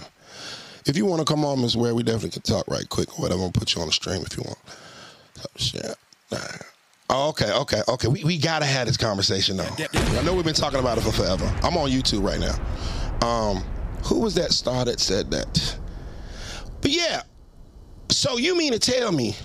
If 0.86 0.96
you 0.96 1.06
want 1.06 1.20
to 1.20 1.24
come 1.24 1.44
on, 1.44 1.60
Miss 1.60 1.74
Ware, 1.76 1.94
we 1.94 2.02
definitely 2.02 2.30
can 2.30 2.42
talk 2.42 2.68
right 2.68 2.88
quick. 2.88 3.18
Or 3.18 3.22
whatever. 3.22 3.40
I'm 3.40 3.50
gonna 3.50 3.52
put 3.52 3.74
you 3.74 3.80
on 3.80 3.88
the 3.88 3.92
stream 3.92 4.22
if 4.22 4.36
you 4.36 4.42
want. 4.44 4.58
Yeah. 5.72 5.94
Oh, 7.12 7.30
okay, 7.30 7.50
okay, 7.52 7.82
okay. 7.88 8.08
We, 8.08 8.22
we 8.22 8.38
gotta 8.38 8.66
have 8.66 8.86
this 8.86 8.96
conversation 8.96 9.56
though. 9.56 9.68
I 9.92 10.22
know 10.22 10.34
we've 10.34 10.44
been 10.44 10.54
talking 10.54 10.78
about 10.78 10.96
it 10.96 11.00
for 11.00 11.10
forever. 11.10 11.44
I'm 11.62 11.76
on 11.76 11.90
YouTube 11.90 12.22
right 12.22 12.38
now. 12.38 13.26
Um, 13.26 13.64
who 14.04 14.20
was 14.20 14.34
that 14.34 14.52
star 14.52 14.84
that 14.84 15.00
said 15.00 15.30
that? 15.30 15.78
But 16.80 16.90
yeah, 16.90 17.22
so 18.10 18.38
you 18.38 18.56
mean 18.56 18.72
to 18.72 18.78
tell 18.78 19.12
me 19.12 19.36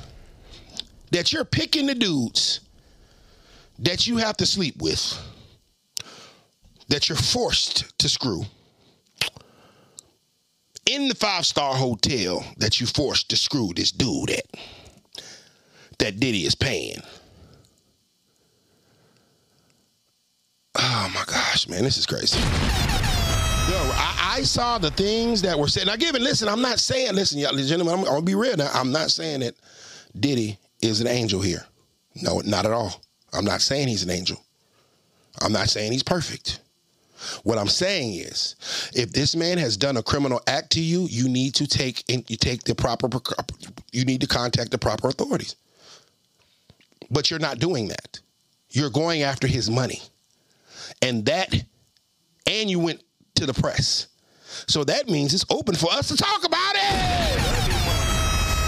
that 1.11 1.31
you're 1.31 1.45
picking 1.45 1.87
the 1.87 1.95
dudes 1.95 2.61
that 3.79 4.07
you 4.07 4.17
have 4.17 4.37
to 4.37 4.45
sleep 4.45 4.81
with 4.81 5.19
that 6.87 7.09
you're 7.09 7.17
forced 7.17 7.97
to 7.99 8.07
screw 8.07 8.43
in 10.85 11.07
the 11.07 11.15
five 11.15 11.45
star 11.45 11.75
hotel 11.75 12.43
that 12.57 12.79
you 12.79 12.85
forced 12.87 13.29
to 13.29 13.37
screw 13.37 13.71
this 13.75 13.91
dude 13.91 14.29
at 14.29 14.45
that 15.97 16.19
Diddy 16.19 16.45
is 16.45 16.55
paying. 16.55 17.01
Oh 20.77 21.11
my 21.13 21.23
gosh, 21.25 21.67
man, 21.67 21.83
this 21.83 21.97
is 21.97 22.05
crazy. 22.05 22.39
I, 23.95 24.35
I 24.37 24.41
saw 24.43 24.77
the 24.77 24.91
things 24.91 25.41
that 25.41 25.57
were 25.57 25.67
said. 25.67 25.87
Now, 25.87 25.95
given, 25.95 26.23
listen, 26.23 26.47
I'm 26.47 26.61
not 26.61 26.79
saying, 26.79 27.15
listen, 27.15 27.39
y'all, 27.39 27.55
gentlemen, 27.55 27.93
I'm, 27.93 27.99
I'm 28.01 28.05
gonna 28.05 28.21
be 28.21 28.35
real 28.35 28.57
now. 28.57 28.69
I'm 28.73 28.91
not 28.91 29.11
saying 29.11 29.41
that 29.41 29.55
Diddy 30.19 30.57
is 30.81 31.01
an 31.01 31.07
angel 31.07 31.41
here. 31.41 31.65
No, 32.21 32.41
not 32.45 32.65
at 32.65 32.71
all. 32.71 33.01
I'm 33.33 33.45
not 33.45 33.61
saying 33.61 33.87
he's 33.87 34.03
an 34.03 34.09
angel. 34.09 34.43
I'm 35.41 35.51
not 35.51 35.69
saying 35.69 35.91
he's 35.91 36.03
perfect. 36.03 36.59
What 37.43 37.57
I'm 37.57 37.67
saying 37.67 38.13
is, 38.15 38.55
if 38.93 39.11
this 39.11 39.35
man 39.35 39.57
has 39.57 39.77
done 39.77 39.97
a 39.97 40.03
criminal 40.03 40.41
act 40.47 40.71
to 40.71 40.81
you, 40.81 41.07
you 41.09 41.27
need 41.29 41.55
to 41.55 41.67
take 41.67 42.03
and 42.09 42.29
you 42.29 42.37
take 42.37 42.63
the 42.63 42.75
proper 42.75 43.09
you 43.91 44.05
need 44.05 44.21
to 44.21 44.27
contact 44.27 44.71
the 44.71 44.77
proper 44.77 45.07
authorities. 45.07 45.55
But 47.09 47.29
you're 47.29 47.39
not 47.39 47.59
doing 47.59 47.87
that. 47.87 48.19
You're 48.69 48.89
going 48.89 49.23
after 49.23 49.47
his 49.47 49.69
money. 49.69 50.01
And 51.01 51.25
that 51.25 51.53
and 52.45 52.69
you 52.69 52.79
went 52.79 53.01
to 53.35 53.45
the 53.45 53.53
press. 53.53 54.07
So 54.67 54.83
that 54.85 55.07
means 55.09 55.33
it's 55.33 55.45
open 55.49 55.75
for 55.75 55.91
us 55.91 56.07
to 56.07 56.17
talk 56.17 56.43
about 56.45 56.75
it. 56.75 57.55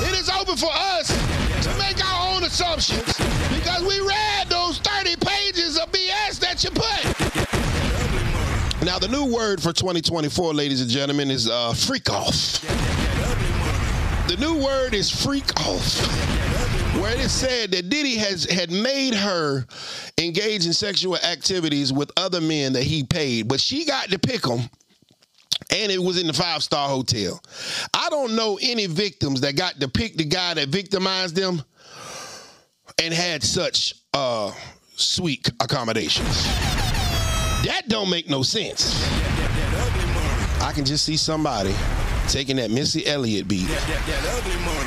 It 0.07 0.19
is 0.19 0.29
open 0.29 0.55
for 0.57 0.69
us 0.71 1.07
to 1.63 1.77
make 1.79 2.03
our 2.05 2.35
own 2.35 2.43
assumptions 2.43 3.17
because 3.49 3.81
we 3.81 3.99
read 4.01 4.47
those 4.47 4.79
30 4.79 5.15
pages 5.17 5.77
of 5.77 5.91
BS 5.91 6.39
that 6.39 6.63
you 6.63 6.69
put. 6.71 7.47
Now, 8.85 8.99
the 8.99 9.07
new 9.07 9.25
word 9.25 9.61
for 9.61 9.73
2024, 9.73 10.53
ladies 10.53 10.81
and 10.81 10.89
gentlemen, 10.89 11.31
is 11.31 11.49
uh, 11.49 11.73
freak 11.73 12.09
off. 12.09 12.61
The 14.27 14.37
new 14.39 14.55
word 14.63 14.93
is 14.93 15.09
freak 15.09 15.59
off. 15.61 16.36
Where 17.07 17.15
it 17.15 17.21
is 17.21 17.31
said 17.31 17.71
that 17.71 17.87
Diddy 17.87 18.17
has 18.17 18.43
had 18.43 18.69
made 18.69 19.13
her 19.13 19.65
engage 20.17 20.65
in 20.65 20.73
sexual 20.73 21.15
activities 21.15 21.93
with 21.93 22.11
other 22.17 22.41
men 22.41 22.73
that 22.73 22.83
he 22.83 23.05
paid, 23.05 23.47
but 23.47 23.61
she 23.61 23.85
got 23.85 24.09
to 24.09 24.19
pick 24.19 24.41
them 24.41 24.69
and 25.71 25.89
it 25.89 26.03
was 26.03 26.19
in 26.19 26.27
the 26.27 26.33
five 26.33 26.61
star 26.61 26.89
hotel. 26.89 27.41
I 27.93 28.09
don't 28.09 28.35
know 28.35 28.59
any 28.61 28.87
victims 28.87 29.39
that 29.39 29.55
got 29.55 29.79
to 29.79 29.87
pick 29.87 30.17
the 30.17 30.25
guy 30.25 30.55
that 30.55 30.67
victimized 30.67 31.37
them 31.37 31.63
and 33.01 33.13
had 33.13 33.41
such 33.41 33.93
uh, 34.13 34.51
sweet 34.97 35.49
accommodations. 35.61 36.43
That 37.63 37.83
don't 37.87 38.09
make 38.09 38.29
no 38.29 38.43
sense. 38.43 39.01
I 40.61 40.73
can 40.75 40.83
just 40.83 41.05
see 41.05 41.15
somebody 41.15 41.73
taking 42.27 42.57
that 42.57 42.71
Missy 42.71 43.05
Elliott 43.05 43.47
beat 43.47 43.69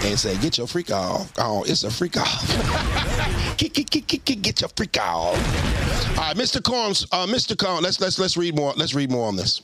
and 0.05 0.19
say, 0.19 0.37
"Get 0.39 0.59
your 0.59 0.67
freak 0.67 0.91
off! 0.91 1.33
Oh, 1.39 1.63
it's 1.65 1.85
a 1.85 1.91
freak 1.91 2.17
off! 2.17 3.57
get, 3.57 3.73
get, 3.73 3.91
get, 3.91 4.43
get 4.43 4.61
your 4.61 4.71
freak 4.77 4.99
off!" 5.01 5.37
All 6.19 6.25
right, 6.25 6.37
Mr. 6.37 6.63
Combs, 6.63 7.07
uh, 7.13 7.27
Mr. 7.27 7.57
Combs, 7.57 7.83
let's 7.83 8.01
let's 8.01 8.19
let's 8.19 8.37
read 8.37 8.57
more. 8.57 8.73
Let's 8.77 8.95
read 8.95 9.11
more 9.11 9.27
on 9.27 9.37
this. 9.37 9.63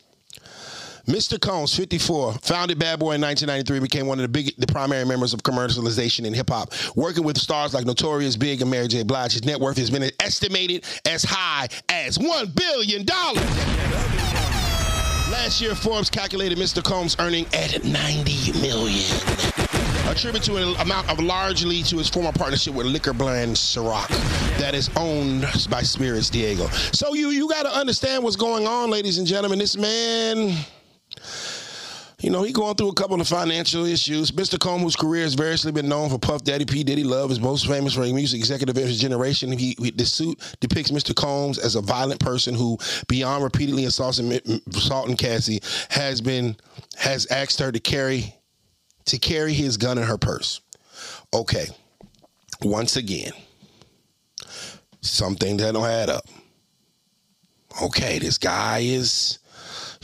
Mr. 1.06 1.40
Combs, 1.40 1.74
54, 1.76 2.32
founded 2.42 2.80
Bad 2.80 2.98
Boy 2.98 3.12
in 3.12 3.20
1993, 3.20 3.78
became 3.78 4.08
one 4.08 4.18
of 4.18 4.22
the 4.22 4.28
big, 4.28 4.52
the 4.58 4.66
primary 4.66 5.04
members 5.06 5.32
of 5.32 5.42
commercialization 5.44 6.24
in 6.24 6.34
hip 6.34 6.50
hop. 6.50 6.72
Working 6.96 7.22
with 7.22 7.38
stars 7.38 7.72
like 7.72 7.86
Notorious 7.86 8.34
B.I.G. 8.34 8.60
and 8.62 8.70
Mary 8.70 8.88
J. 8.88 9.04
Blige, 9.04 9.34
his 9.34 9.44
net 9.44 9.60
worth 9.60 9.76
has 9.76 9.88
been 9.88 10.10
estimated 10.18 10.84
as 11.06 11.22
high 11.22 11.68
as 11.88 12.18
one 12.18 12.50
billion 12.50 13.04
dollars. 13.04 14.55
Last 15.30 15.60
year, 15.60 15.74
Forbes 15.74 16.08
calculated 16.08 16.56
Mr. 16.56 16.84
Combs' 16.84 17.16
earning 17.18 17.46
at 17.52 17.82
90 17.84 18.60
million. 18.60 19.10
A 20.08 20.14
tribute 20.14 20.44
to 20.44 20.54
an 20.56 20.76
amount 20.76 21.10
of 21.10 21.18
largely 21.18 21.82
to 21.82 21.98
his 21.98 22.08
former 22.08 22.30
partnership 22.30 22.74
with 22.74 22.86
liquor 22.86 23.12
brand 23.12 23.56
Ciroc 23.56 24.06
that 24.58 24.72
is 24.72 24.88
owned 24.94 25.42
by 25.68 25.82
Spirits 25.82 26.30
Diageo. 26.30 26.70
So 26.94 27.14
you 27.14 27.30
you 27.30 27.48
got 27.48 27.64
to 27.64 27.76
understand 27.76 28.22
what's 28.22 28.36
going 28.36 28.68
on, 28.68 28.88
ladies 28.88 29.18
and 29.18 29.26
gentlemen. 29.26 29.58
This 29.58 29.76
man 29.76 30.56
you 32.20 32.30
know, 32.30 32.42
he 32.42 32.52
going 32.52 32.74
through 32.76 32.88
a 32.88 32.94
couple 32.94 33.20
of 33.20 33.28
financial 33.28 33.84
issues. 33.84 34.30
Mr. 34.30 34.58
Combs, 34.58 34.82
whose 34.82 34.96
career 34.96 35.22
has 35.22 35.34
variously 35.34 35.70
been 35.70 35.88
known 35.88 36.08
for 36.08 36.18
Puff 36.18 36.44
Daddy, 36.44 36.64
P. 36.64 36.82
Diddy 36.82 37.04
Love, 37.04 37.30
is 37.30 37.40
most 37.40 37.66
famous 37.66 37.92
for 37.92 38.04
a 38.04 38.12
music 38.12 38.38
executive 38.38 38.76
of 38.76 38.84
his 38.84 38.98
generation. 38.98 39.52
He, 39.52 39.76
he, 39.78 39.90
the 39.90 40.06
suit 40.06 40.56
depicts 40.60 40.90
Mr. 40.90 41.14
Combs 41.14 41.58
as 41.58 41.74
a 41.74 41.82
violent 41.82 42.18
person 42.20 42.54
who, 42.54 42.78
beyond 43.06 43.44
repeatedly 43.44 43.84
assaulting, 43.84 44.32
assaulting 44.74 45.16
Cassie, 45.16 45.60
has 45.90 46.22
been 46.22 46.56
has 46.96 47.26
asked 47.26 47.60
her 47.60 47.70
to 47.70 47.80
carry 47.80 48.34
to 49.04 49.18
carry 49.18 49.52
his 49.52 49.76
gun 49.76 49.98
in 49.98 50.04
her 50.04 50.18
purse. 50.18 50.62
Okay, 51.34 51.66
once 52.62 52.96
again, 52.96 53.32
something 55.02 55.58
that 55.58 55.74
don't 55.74 55.84
add 55.86 56.08
up. 56.08 56.24
Okay, 57.82 58.18
this 58.18 58.38
guy 58.38 58.78
is 58.78 59.38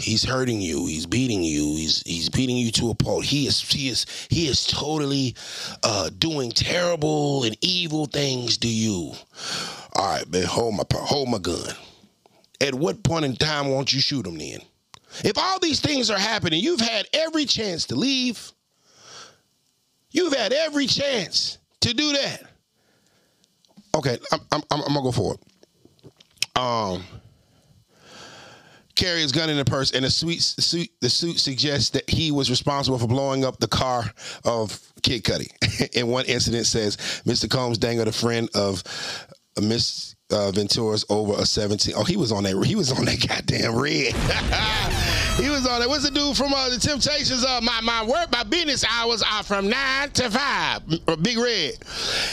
He's 0.02 0.24
hurting 0.24 0.60
you. 0.60 0.86
He's 0.86 1.06
beating 1.06 1.44
you. 1.44 1.76
He's 1.76 2.02
he's 2.04 2.28
beating 2.28 2.56
you 2.56 2.72
to 2.72 2.90
a 2.90 2.94
pulp. 2.94 3.24
He 3.24 3.46
is 3.46 3.60
he 3.60 3.88
is 3.88 4.06
he 4.28 4.48
is 4.48 4.66
totally 4.66 5.36
uh, 5.82 6.10
doing 6.18 6.50
terrible 6.50 7.44
and 7.44 7.56
evil 7.60 8.06
things 8.06 8.58
to 8.58 8.68
you. 8.68 9.12
All 9.94 10.10
right, 10.10 10.28
man, 10.30 10.44
hold 10.44 10.74
my 10.74 10.84
hold 10.92 11.28
my 11.28 11.38
gun. 11.38 11.74
At 12.60 12.74
what 12.74 13.02
point 13.02 13.24
in 13.24 13.36
time 13.36 13.68
won't 13.68 13.92
you 13.92 14.00
shoot 14.00 14.26
him 14.26 14.38
then? 14.38 14.60
If 15.24 15.36
all 15.38 15.58
these 15.58 15.80
things 15.80 16.10
are 16.10 16.18
happening, 16.18 16.62
you've 16.62 16.80
had 16.80 17.06
every 17.12 17.44
chance 17.44 17.86
to 17.86 17.94
leave. 17.94 18.52
You've 20.10 20.34
had 20.34 20.52
every 20.52 20.86
chance 20.86 21.58
to 21.80 21.94
do 21.94 22.12
that. 22.12 22.44
Okay, 23.94 24.18
I'm, 24.32 24.40
I'm, 24.52 24.62
I'm 24.70 24.80
gonna 24.80 25.02
go 25.02 25.12
for 25.12 25.34
it. 25.34 25.40
Um, 26.56 27.04
carry 29.02 29.20
his 29.20 29.32
gun 29.32 29.50
in 29.50 29.56
the 29.56 29.64
purse, 29.64 29.90
and 29.90 30.04
the 30.04 30.10
suit, 30.10 30.40
suit 30.40 30.88
the 31.00 31.10
suit 31.10 31.38
suggests 31.38 31.90
that 31.90 32.08
he 32.08 32.30
was 32.30 32.50
responsible 32.50 32.98
for 32.98 33.08
blowing 33.08 33.44
up 33.44 33.58
the 33.58 33.66
car 33.66 34.04
of 34.44 34.78
Kid 35.02 35.24
Cudi. 35.24 35.48
in 35.96 36.06
one 36.06 36.24
incident, 36.26 36.66
says 36.66 36.96
Mr. 37.26 37.50
Combs 37.50 37.78
dangled 37.78 38.08
a 38.08 38.12
friend 38.12 38.48
of 38.54 38.82
uh, 39.56 39.60
Miss 39.60 40.11
uh, 40.32 40.50
Ventura's 40.50 41.04
over 41.08 41.34
a 41.40 41.46
17. 41.46 41.94
Oh, 41.96 42.04
he 42.04 42.16
was 42.16 42.32
on 42.32 42.44
that. 42.44 42.62
He 42.64 42.74
was 42.74 42.92
on 42.92 43.04
that 43.04 43.26
goddamn 43.26 43.76
red. 43.76 44.12
he 45.42 45.48
was 45.50 45.66
on 45.66 45.80
that. 45.80 45.88
What's 45.88 46.04
the 46.04 46.10
dude 46.10 46.36
from 46.36 46.52
uh, 46.52 46.68
the 46.68 46.78
Temptations? 46.78 47.44
Uh, 47.44 47.60
my 47.62 47.80
my 47.80 48.04
work, 48.04 48.30
my 48.30 48.42
business 48.42 48.84
hours 48.90 49.22
are 49.22 49.42
from 49.42 49.68
nine 49.68 50.10
to 50.10 50.30
five. 50.30 50.82
Big 51.22 51.38
Red. 51.38 51.74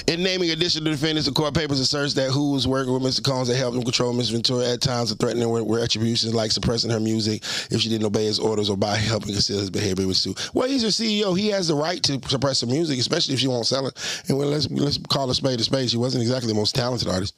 In 0.07 0.23
naming 0.23 0.51
additional 0.51 0.91
defendants, 0.91 1.27
the 1.27 1.33
court 1.33 1.53
papers 1.53 1.79
asserts 1.79 2.13
that 2.15 2.31
who 2.31 2.51
was 2.51 2.67
working 2.67 2.93
with 2.93 3.03
Mr. 3.03 3.23
Combs 3.23 3.47
that 3.47 3.55
helped 3.55 3.77
him 3.77 3.83
control 3.83 4.13
Miss 4.13 4.29
Ventura 4.29 4.73
at 4.73 4.81
times 4.81 5.11
of 5.11 5.19
threatening 5.19 5.49
with 5.49 5.83
attributions 5.83 6.33
like 6.33 6.51
suppressing 6.51 6.89
her 6.91 6.99
music 6.99 7.43
if 7.71 7.81
she 7.81 7.89
didn't 7.89 8.05
obey 8.05 8.25
his 8.25 8.39
orders 8.39 8.69
or 8.69 8.77
by 8.77 8.95
helping 8.95 9.33
conceal 9.33 9.59
his 9.59 9.69
behavior 9.69 10.07
with 10.07 10.17
Sue. 10.17 10.35
Well, 10.53 10.67
he's 10.67 10.81
your 10.81 10.91
CEO. 10.91 11.37
He 11.37 11.49
has 11.49 11.67
the 11.67 11.75
right 11.75 12.01
to 12.03 12.19
suppress 12.27 12.61
her 12.61 12.67
music, 12.67 12.99
especially 12.99 13.33
if 13.33 13.39
she 13.39 13.47
won't 13.47 13.65
sell 13.65 13.87
it. 13.87 14.23
And 14.27 14.37
well, 14.37 14.47
let's 14.47 14.69
let's 14.69 14.97
call 14.97 15.29
a 15.29 15.35
spade 15.35 15.59
a 15.59 15.63
spade. 15.63 15.89
She 15.89 15.97
wasn't 15.97 16.21
exactly 16.21 16.47
the 16.47 16.55
most 16.55 16.75
talented 16.75 17.07
artist 17.07 17.35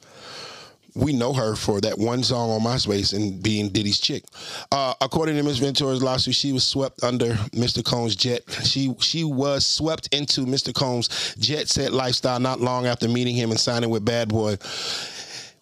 we 0.94 1.12
know 1.12 1.32
her 1.32 1.54
for 1.56 1.80
that 1.80 1.98
one 1.98 2.22
song 2.22 2.50
on 2.50 2.60
MySpace 2.60 3.14
and 3.14 3.42
being 3.42 3.70
Diddy's 3.70 3.98
chick. 3.98 4.24
Uh, 4.70 4.94
according 5.00 5.36
to 5.36 5.42
Ms. 5.42 5.58
Ventura's 5.58 6.02
lawsuit, 6.02 6.34
she 6.34 6.52
was 6.52 6.64
swept 6.64 7.02
under 7.02 7.34
Mr. 7.52 7.82
Combs' 7.84 8.14
jet. 8.16 8.42
She 8.64 8.94
she 9.00 9.24
was 9.24 9.66
swept 9.66 10.14
into 10.14 10.42
Mr. 10.42 10.74
Combs' 10.74 11.34
jet 11.38 11.68
set 11.68 11.92
lifestyle 11.92 12.40
not 12.40 12.60
long 12.60 12.86
after 12.86 13.08
meeting 13.08 13.34
him 13.34 13.50
and 13.50 13.58
signing 13.58 13.90
with 13.90 14.04
Bad 14.04 14.28
Boy, 14.28 14.56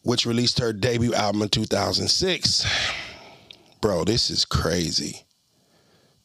which 0.03 0.27
released 0.27 0.59
her 0.59 0.73
debut 0.73 1.15
album 1.15 1.43
in 1.43 1.49
2006. 1.49 2.67
Bro, 3.81 4.05
this 4.05 4.31
is 4.31 4.45
crazy. 4.45 5.25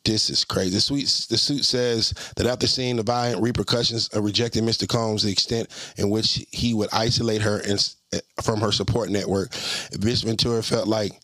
This 0.06 0.30
is 0.30 0.46
crazy. 0.46 0.70
The 0.70 0.82
suit, 0.82 1.28
the 1.30 1.38
suit 1.38 1.66
says 1.66 2.14
that 2.36 2.46
after 2.46 2.68
seeing 2.68 2.96
the 2.96 3.04
violent 3.04 3.42
repercussions 3.42 4.08
of 4.10 4.24
rejecting 4.24 4.64
Mr. 4.64 4.88
Combs, 4.88 5.24
the 5.24 5.32
extent 5.32 5.68
in 5.98 6.12
which 6.12 6.46
he 6.52 6.74
would 6.76 6.90
isolate 6.94 7.42
her 7.42 7.60
and 7.60 7.96
eh, 8.14 8.20
from 8.44 8.62
her 8.62 8.72
support 8.72 9.10
network. 9.10 9.52
Miss 10.00 10.22
Ventura 10.22 10.62
felt 10.62 10.88
like 10.88 11.20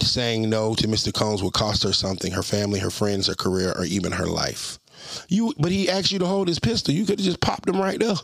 saying 0.00 0.48
no 0.48 0.74
to 0.76 0.86
Mr. 0.86 1.12
Combs 1.12 1.42
would 1.42 1.52
cost 1.52 1.82
her 1.82 1.92
something, 1.92 2.32
her 2.32 2.42
family, 2.42 2.78
her 2.78 2.90
friends, 2.90 3.26
her 3.26 3.34
career, 3.34 3.72
or 3.76 3.84
even 3.84 4.12
her 4.12 4.26
life. 4.26 4.78
You, 5.28 5.52
but 5.58 5.72
he 5.72 5.90
asked 5.90 6.12
you 6.12 6.18
to 6.20 6.26
hold 6.26 6.48
his 6.48 6.58
pistol. 6.58 6.94
You 6.94 7.04
could 7.04 7.18
have 7.18 7.26
just 7.26 7.40
popped 7.40 7.68
him 7.68 7.80
right 7.80 7.98
there. 7.98 8.14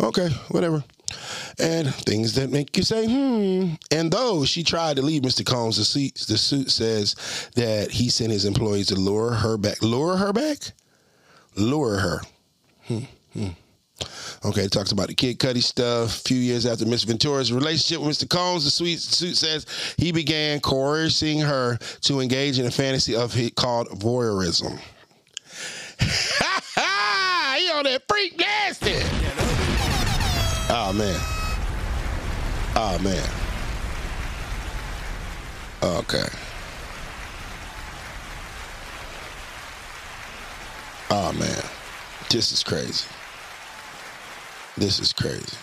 Okay, 0.00 0.28
whatever. 0.48 0.84
And 1.58 1.94
things 1.94 2.34
that 2.34 2.50
make 2.50 2.76
you 2.76 2.82
say, 2.82 3.06
hmm. 3.06 3.74
And 3.90 4.10
though 4.10 4.44
she 4.44 4.62
tried 4.62 4.96
to 4.96 5.02
leave 5.02 5.22
Mr. 5.22 5.44
Combs, 5.44 5.76
the 5.78 5.84
suit, 5.84 6.14
the 6.28 6.36
suit 6.36 6.70
says 6.70 7.14
that 7.54 7.90
he 7.90 8.08
sent 8.10 8.32
his 8.32 8.44
employees 8.44 8.88
to 8.88 8.96
lure 8.96 9.32
her 9.32 9.56
back. 9.56 9.80
Lure 9.82 10.16
her 10.16 10.32
back? 10.32 10.58
Lure 11.54 11.96
her. 11.96 12.20
Hmm. 12.84 12.98
hmm. 13.32 13.48
Okay, 14.44 14.62
it 14.62 14.70
talks 14.70 14.92
about 14.92 15.08
the 15.08 15.14
Kid 15.14 15.38
Cudi 15.38 15.62
stuff. 15.62 16.18
A 16.18 16.22
few 16.22 16.36
years 16.36 16.66
after 16.66 16.84
Miss 16.84 17.04
Ventura's 17.04 17.52
relationship 17.52 18.04
with 18.04 18.16
Mr. 18.16 18.28
Combs, 18.28 18.64
the 18.64 18.70
sweet 18.70 19.00
suit 19.00 19.36
says 19.36 19.64
he 19.96 20.12
began 20.12 20.60
coercing 20.60 21.40
her 21.40 21.78
to 22.02 22.20
engage 22.20 22.58
in 22.58 22.66
a 22.66 22.70
fantasy 22.70 23.16
of 23.16 23.32
he 23.32 23.50
called 23.50 23.88
voyeurism. 23.88 24.78
Ha 25.98 26.60
ha! 26.74 27.56
He 27.58 27.70
on 27.70 27.84
that 27.84 28.02
freak 28.06 28.38
nasty. 28.38 29.75
Oh 30.68 30.92
man. 30.92 31.20
Oh 32.74 32.98
man. 32.98 33.28
Okay. 35.80 36.26
Oh 41.08 41.32
man. 41.34 41.62
This 42.30 42.50
is 42.50 42.64
crazy. 42.64 43.08
This 44.76 44.98
is 44.98 45.12
crazy. 45.12 45.56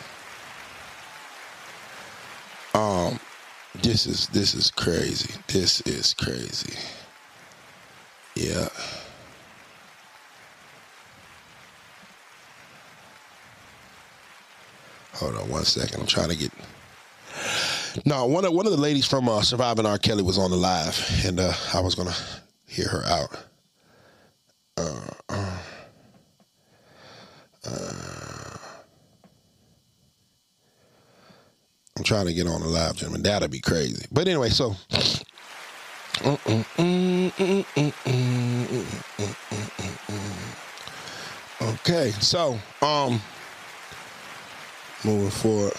Um 2.74 3.20
this 3.82 4.08
is 4.08 4.28
this 4.30 4.56
is 4.56 4.72
crazy. 4.72 5.34
This 5.48 5.82
is 5.82 6.14
crazy. 6.14 6.78
Yeah. 8.36 8.70
Hold 15.24 15.38
on 15.38 15.50
one 15.50 15.64
second. 15.64 16.02
I'm 16.02 16.06
trying 16.06 16.28
to 16.30 16.36
get. 16.36 16.52
No, 18.06 18.26
one 18.26 18.44
of 18.44 18.52
one 18.52 18.66
of 18.66 18.74
the 18.74 18.78
ladies 18.78 19.08
from 19.08 19.30
uh, 19.30 19.42
Surviving 19.42 19.86
R. 19.86 19.98
Kelly 19.98 20.22
was 20.22 20.38
on 20.38 20.52
the 20.52 20.58
live, 20.58 21.00
and 21.26 21.40
uh, 21.40 21.54
I 21.74 21.80
was 21.80 21.96
gonna 21.96 22.14
hear 22.68 22.90
her 22.90 23.06
out. 23.06 23.38
Uh, 24.76 25.02
uh, 25.30 25.58
uh, 27.66 28.58
I'm 31.98 32.04
trying 32.04 32.26
to 32.26 32.34
get 32.34 32.46
on 32.46 32.60
the 32.60 32.68
live, 32.68 32.98
gentlemen. 32.98 33.24
That'd 33.24 33.50
be 33.50 33.62
crazy. 33.62 34.06
But 34.12 34.28
anyway, 34.28 34.50
so. 34.50 34.76
Okay, 41.62 42.12
so 42.12 42.60
um, 42.82 43.22
moving 45.04 45.30
forward. 45.30 45.74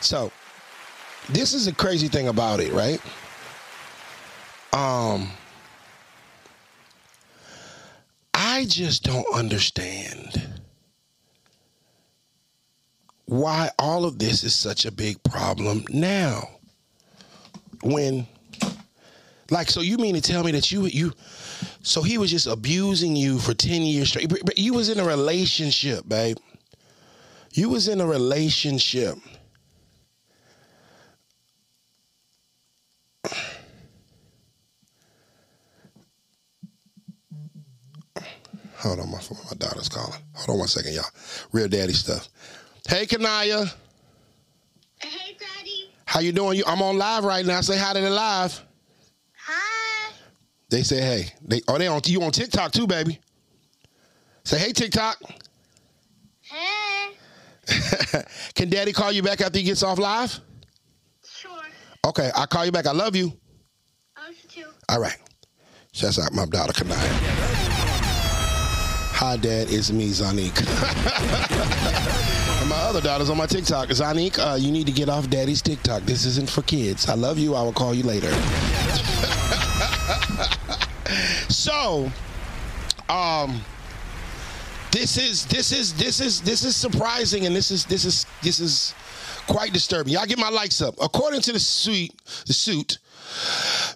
So, 0.00 0.32
this 1.28 1.54
is 1.54 1.66
the 1.66 1.72
crazy 1.72 2.08
thing 2.08 2.28
about 2.28 2.60
it, 2.60 2.72
right? 2.72 3.00
Um, 4.72 5.30
I 8.34 8.64
just 8.66 9.04
don't 9.04 9.26
understand 9.32 10.41
why 13.42 13.68
all 13.78 14.04
of 14.04 14.20
this 14.20 14.44
is 14.44 14.54
such 14.54 14.86
a 14.86 14.92
big 14.92 15.20
problem 15.24 15.84
now. 15.90 16.48
When, 17.82 18.28
like, 19.50 19.68
so 19.68 19.80
you 19.80 19.98
mean 19.98 20.14
to 20.14 20.20
tell 20.20 20.44
me 20.44 20.52
that 20.52 20.70
you 20.70 20.86
you, 20.86 21.12
so 21.82 22.02
he 22.02 22.16
was 22.18 22.30
just 22.30 22.46
abusing 22.46 23.16
you 23.16 23.40
for 23.40 23.52
ten 23.52 23.82
years 23.82 24.10
straight? 24.10 24.28
But, 24.28 24.56
you 24.56 24.72
was 24.72 24.88
in 24.88 25.00
a 25.00 25.04
relationship, 25.04 26.08
babe. 26.08 26.36
You 27.52 27.68
was 27.68 27.88
in 27.88 28.00
a 28.00 28.06
relationship. 28.06 29.18
Hold 38.76 39.00
on, 39.00 39.10
my 39.10 39.18
phone. 39.18 39.38
My 39.44 39.56
daughter's 39.56 39.88
calling. 39.88 40.18
Hold 40.34 40.50
on 40.50 40.58
one 40.60 40.68
second, 40.68 40.94
y'all. 40.94 41.04
Real 41.52 41.68
daddy 41.68 41.92
stuff. 41.92 42.28
Hey, 42.88 43.06
Kanaya. 43.06 43.66
Hey, 45.00 45.36
Daddy. 45.38 45.90
How 46.04 46.20
you 46.20 46.32
doing? 46.32 46.58
You, 46.58 46.64
I'm 46.66 46.82
on 46.82 46.98
live 46.98 47.24
right 47.24 47.44
now. 47.44 47.60
Say 47.60 47.78
hi 47.78 47.92
to 47.94 48.00
the 48.00 48.10
live. 48.10 48.62
Hi. 49.34 50.12
They 50.68 50.82
say 50.82 51.00
hey. 51.00 51.32
They 51.42 51.60
oh 51.68 51.78
they 51.78 51.86
on 51.86 52.00
you 52.04 52.22
on 52.22 52.32
TikTok 52.32 52.72
too, 52.72 52.86
baby. 52.86 53.18
Say 54.44 54.58
hey 54.58 54.72
TikTok. 54.72 55.18
Hey. 56.40 57.12
Can 58.54 58.68
Daddy 58.68 58.92
call 58.92 59.12
you 59.12 59.22
back 59.22 59.40
after 59.40 59.58
he 59.58 59.64
gets 59.64 59.82
off 59.82 59.98
live? 59.98 60.38
Sure. 61.24 61.62
Okay, 62.06 62.30
I'll 62.34 62.46
call 62.46 62.66
you 62.66 62.72
back. 62.72 62.86
I 62.86 62.92
love 62.92 63.16
you. 63.16 63.32
I 64.16 64.26
love 64.26 64.34
you 64.42 64.62
too. 64.62 64.68
All 64.88 65.00
right. 65.00 65.16
Shouts 65.92 66.18
out 66.18 66.32
my 66.32 66.46
daughter 66.46 66.72
Kanaya. 66.72 66.98
Hi, 69.14 69.36
Dad. 69.36 69.68
It's 69.70 69.92
me, 69.92 70.08
Zanique. 70.08 70.58
and 72.62 72.70
my 72.70 72.76
other 72.76 73.00
daughter's 73.00 73.28
on 73.28 73.36
my 73.36 73.46
TikTok. 73.46 73.88
Zanique, 73.88 74.38
uh, 74.38 74.54
you 74.54 74.70
need 74.70 74.86
to 74.86 74.92
get 74.92 75.08
off 75.08 75.28
Daddy's 75.28 75.60
TikTok. 75.60 76.04
This 76.04 76.24
isn't 76.24 76.48
for 76.48 76.62
kids. 76.62 77.08
I 77.08 77.14
love 77.14 77.36
you. 77.36 77.56
I 77.56 77.62
will 77.62 77.72
call 77.72 77.92
you 77.92 78.04
later. 78.04 78.30
so, 81.48 82.08
um, 83.08 83.60
this 84.92 85.18
is 85.18 85.44
this 85.46 85.72
is 85.72 85.92
this 85.94 86.20
is 86.20 86.40
this 86.42 86.62
is 86.62 86.76
surprising, 86.76 87.46
and 87.46 87.56
this 87.56 87.72
is 87.72 87.84
this 87.84 88.04
is 88.04 88.26
this 88.42 88.60
is 88.60 88.94
quite 89.48 89.72
disturbing. 89.72 90.12
Y'all 90.12 90.26
get 90.26 90.38
my 90.38 90.50
likes 90.50 90.80
up. 90.80 90.94
According 91.02 91.40
to 91.40 91.52
the 91.52 91.58
suit, 91.58 92.12
the 92.46 92.52
suit, 92.52 92.98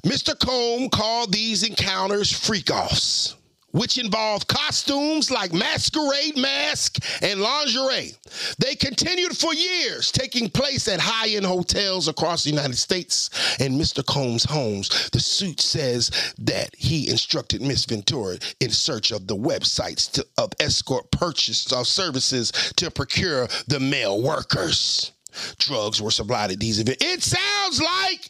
Mr. 0.04 0.36
Combs 0.36 0.88
called 0.92 1.32
these 1.32 1.62
encounters 1.62 2.32
freak 2.32 2.72
offs, 2.72 3.35
which 3.76 3.98
involve 3.98 4.46
costumes 4.46 5.30
like 5.30 5.52
masquerade 5.52 6.36
mask 6.36 6.98
and 7.22 7.40
lingerie. 7.40 8.12
They 8.58 8.74
continued 8.74 9.36
for 9.36 9.52
years, 9.54 10.10
taking 10.10 10.48
place 10.48 10.88
at 10.88 10.98
high 10.98 11.28
end 11.28 11.44
hotels 11.44 12.08
across 12.08 12.44
the 12.44 12.50
United 12.50 12.76
States 12.76 13.28
and 13.60 13.78
Mr. 13.78 14.04
Combs' 14.04 14.44
homes. 14.44 15.10
The 15.10 15.20
suit 15.20 15.60
says 15.60 16.10
that 16.38 16.74
he 16.76 17.10
instructed 17.10 17.60
Miss 17.60 17.84
Ventura 17.84 18.38
in 18.60 18.70
search 18.70 19.12
of 19.12 19.26
the 19.26 19.36
websites 19.36 20.10
to, 20.12 20.26
of 20.38 20.52
escort 20.58 21.10
purchase 21.10 21.70
of 21.72 21.86
services 21.86 22.50
to 22.76 22.90
procure 22.90 23.46
the 23.68 23.78
male 23.78 24.22
workers. 24.22 25.12
Drugs 25.58 26.00
were 26.00 26.10
supplied 26.10 26.50
at 26.50 26.60
these 26.60 26.80
events. 26.80 27.04
It 27.04 27.22
sounds 27.22 27.82
like 27.82 28.28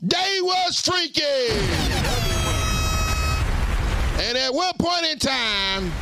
they 0.00 0.40
was 0.40 0.80
freaking. 0.80 2.77
And 4.20 4.36
at 4.36 4.52
what 4.52 4.76
point 4.78 5.04
in 5.06 5.18
time 5.18 5.92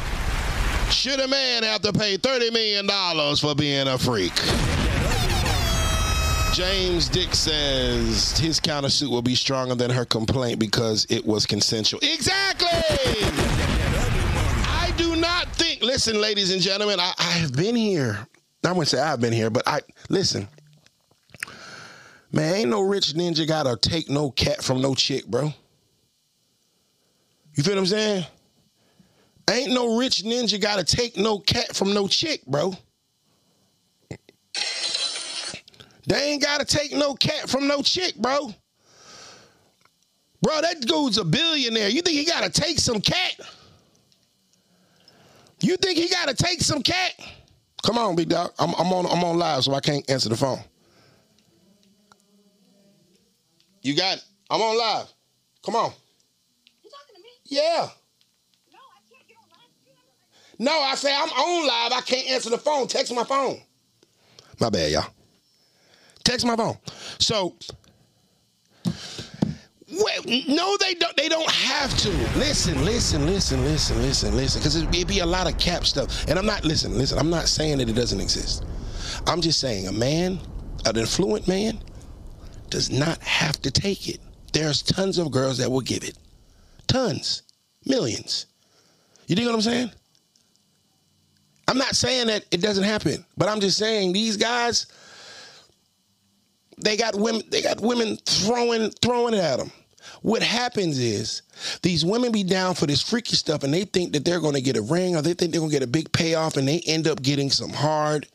should 0.90 1.20
a 1.20 1.28
man 1.28 1.62
have 1.64 1.82
to 1.82 1.92
pay 1.92 2.16
$30 2.16 2.52
million 2.52 3.36
for 3.36 3.54
being 3.54 3.88
a 3.88 3.98
freak? 3.98 4.32
James 6.54 7.10
Dick 7.10 7.34
says 7.34 8.38
his 8.38 8.58
countersuit 8.58 9.10
will 9.10 9.20
be 9.20 9.34
stronger 9.34 9.74
than 9.74 9.90
her 9.90 10.06
complaint 10.06 10.58
because 10.58 11.06
it 11.10 11.26
was 11.26 11.44
consensual. 11.44 12.00
Exactly! 12.02 12.68
I 14.64 14.90
do 14.96 15.16
not 15.16 15.48
think, 15.54 15.82
listen, 15.82 16.18
ladies 16.18 16.50
and 16.50 16.62
gentlemen, 16.62 16.98
I, 16.98 17.12
I 17.18 17.30
have 17.32 17.54
been 17.54 17.76
here. 17.76 18.26
I 18.64 18.68
wouldn't 18.70 18.88
say 18.88 18.98
I've 18.98 19.20
been 19.20 19.34
here, 19.34 19.50
but 19.50 19.68
I, 19.68 19.80
listen. 20.08 20.48
Man, 22.32 22.54
ain't 22.54 22.70
no 22.70 22.80
rich 22.80 23.12
ninja 23.12 23.46
gotta 23.46 23.76
take 23.76 24.08
no 24.08 24.30
cat 24.30 24.64
from 24.64 24.80
no 24.80 24.94
chick, 24.94 25.26
bro. 25.26 25.52
You 27.56 27.62
feel 27.62 27.74
what 27.74 27.80
I'm 27.80 27.86
saying? 27.86 28.26
Ain't 29.50 29.72
no 29.72 29.96
rich 29.96 30.22
ninja 30.24 30.60
gotta 30.60 30.84
take 30.84 31.16
no 31.16 31.38
cat 31.38 31.74
from 31.74 31.94
no 31.94 32.06
chick, 32.06 32.44
bro. 32.46 32.74
They 36.06 36.22
ain't 36.32 36.42
gotta 36.42 36.64
take 36.64 36.92
no 36.92 37.14
cat 37.14 37.48
from 37.48 37.66
no 37.66 37.82
chick, 37.82 38.14
bro. 38.16 38.54
Bro, 40.42 40.60
that 40.60 40.80
dude's 40.82 41.18
a 41.18 41.24
billionaire. 41.24 41.88
You 41.88 42.02
think 42.02 42.16
he 42.16 42.24
gotta 42.24 42.50
take 42.50 42.78
some 42.78 43.00
cat? 43.00 43.40
You 45.60 45.76
think 45.76 45.98
he 45.98 46.08
gotta 46.08 46.34
take 46.34 46.60
some 46.60 46.82
cat? 46.82 47.12
Come 47.82 47.98
on, 47.98 48.14
big 48.14 48.28
dog. 48.28 48.52
I'm, 48.58 48.74
I'm 48.74 48.92
on 48.92 49.06
I'm 49.06 49.24
on 49.24 49.38
live, 49.38 49.64
so 49.64 49.72
I 49.74 49.80
can't 49.80 50.08
answer 50.10 50.28
the 50.28 50.36
phone. 50.36 50.60
You 53.82 53.96
got 53.96 54.18
it. 54.18 54.24
I'm 54.50 54.60
on 54.60 54.78
live. 54.78 55.06
Come 55.64 55.76
on. 55.76 55.92
You 56.82 56.90
talking 56.90 57.14
to 57.14 57.22
me? 57.22 57.28
Yeah. 57.48 57.88
No, 58.72 58.78
I 58.78 59.00
can't 59.10 59.28
get 59.28 59.36
on 59.36 59.48
live. 59.50 60.58
No, 60.58 60.72
I 60.72 60.94
say 60.94 61.14
I'm 61.14 61.28
on 61.28 61.66
live. 61.66 61.92
I 61.92 62.00
can't 62.02 62.30
answer 62.30 62.50
the 62.50 62.58
phone. 62.58 62.88
Text 62.88 63.14
my 63.14 63.24
phone. 63.24 63.60
My 64.60 64.70
bad, 64.70 64.90
y'all. 64.90 65.06
Text 66.24 66.46
my 66.46 66.56
phone. 66.56 66.76
So 67.18 67.56
Wait, 69.88 70.48
no, 70.48 70.76
they 70.78 70.94
don't. 70.94 71.16
They 71.16 71.28
don't 71.28 71.48
have 71.50 71.96
to. 71.98 72.10
Listen, 72.38 72.84
listen, 72.84 73.24
listen, 73.24 73.62
listen, 73.64 74.02
listen, 74.02 74.36
listen. 74.36 74.60
Because 74.60 74.74
it'd 74.74 74.90
be 75.06 75.20
a 75.20 75.26
lot 75.26 75.48
of 75.48 75.56
cap 75.58 75.84
stuff. 75.84 76.26
And 76.28 76.38
I'm 76.38 76.46
not. 76.46 76.64
Listen, 76.64 76.98
listen. 76.98 77.18
I'm 77.18 77.30
not 77.30 77.46
saying 77.46 77.78
that 77.78 77.88
it 77.88 77.94
doesn't 77.94 78.20
exist. 78.20 78.64
I'm 79.28 79.40
just 79.40 79.60
saying 79.60 79.86
a 79.86 79.92
man, 79.92 80.40
an 80.84 80.98
affluent 80.98 81.46
man, 81.46 81.78
does 82.68 82.90
not 82.90 83.18
have 83.22 83.62
to 83.62 83.70
take 83.70 84.08
it. 84.08 84.18
There's 84.52 84.82
tons 84.82 85.18
of 85.18 85.30
girls 85.30 85.58
that 85.58 85.70
will 85.70 85.80
give 85.80 86.02
it. 86.02 86.18
Tons, 86.86 87.42
millions. 87.84 88.46
You 89.26 89.36
dig 89.36 89.46
what 89.46 89.54
I'm 89.54 89.60
saying? 89.62 89.90
I'm 91.68 91.78
not 91.78 91.96
saying 91.96 92.28
that 92.28 92.44
it 92.50 92.60
doesn't 92.60 92.84
happen, 92.84 93.24
but 93.36 93.48
I'm 93.48 93.60
just 93.60 93.76
saying 93.76 94.12
these 94.12 94.36
guys 94.36 94.86
they 96.78 96.96
got 96.96 97.16
women 97.16 97.42
they 97.48 97.62
got 97.62 97.80
women 97.80 98.16
throwing 98.24 98.90
throwing 99.02 99.34
it 99.34 99.40
at 99.40 99.58
them. 99.58 99.72
What 100.22 100.42
happens 100.42 100.98
is 100.98 101.42
these 101.82 102.04
women 102.04 102.32
be 102.32 102.44
down 102.44 102.74
for 102.74 102.86
this 102.86 103.02
freaky 103.02 103.36
stuff 103.36 103.64
and 103.64 103.74
they 103.74 103.84
think 103.84 104.12
that 104.12 104.24
they're 104.24 104.40
going 104.40 104.54
to 104.54 104.60
get 104.60 104.76
a 104.76 104.82
ring 104.82 105.16
or 105.16 105.22
they 105.22 105.34
think 105.34 105.52
they're 105.52 105.60
going 105.60 105.70
to 105.70 105.76
get 105.76 105.82
a 105.82 105.90
big 105.90 106.12
payoff 106.12 106.56
and 106.56 106.66
they 106.66 106.80
end 106.86 107.08
up 107.08 107.22
getting 107.22 107.50
some 107.50 107.70
hard 107.70 108.26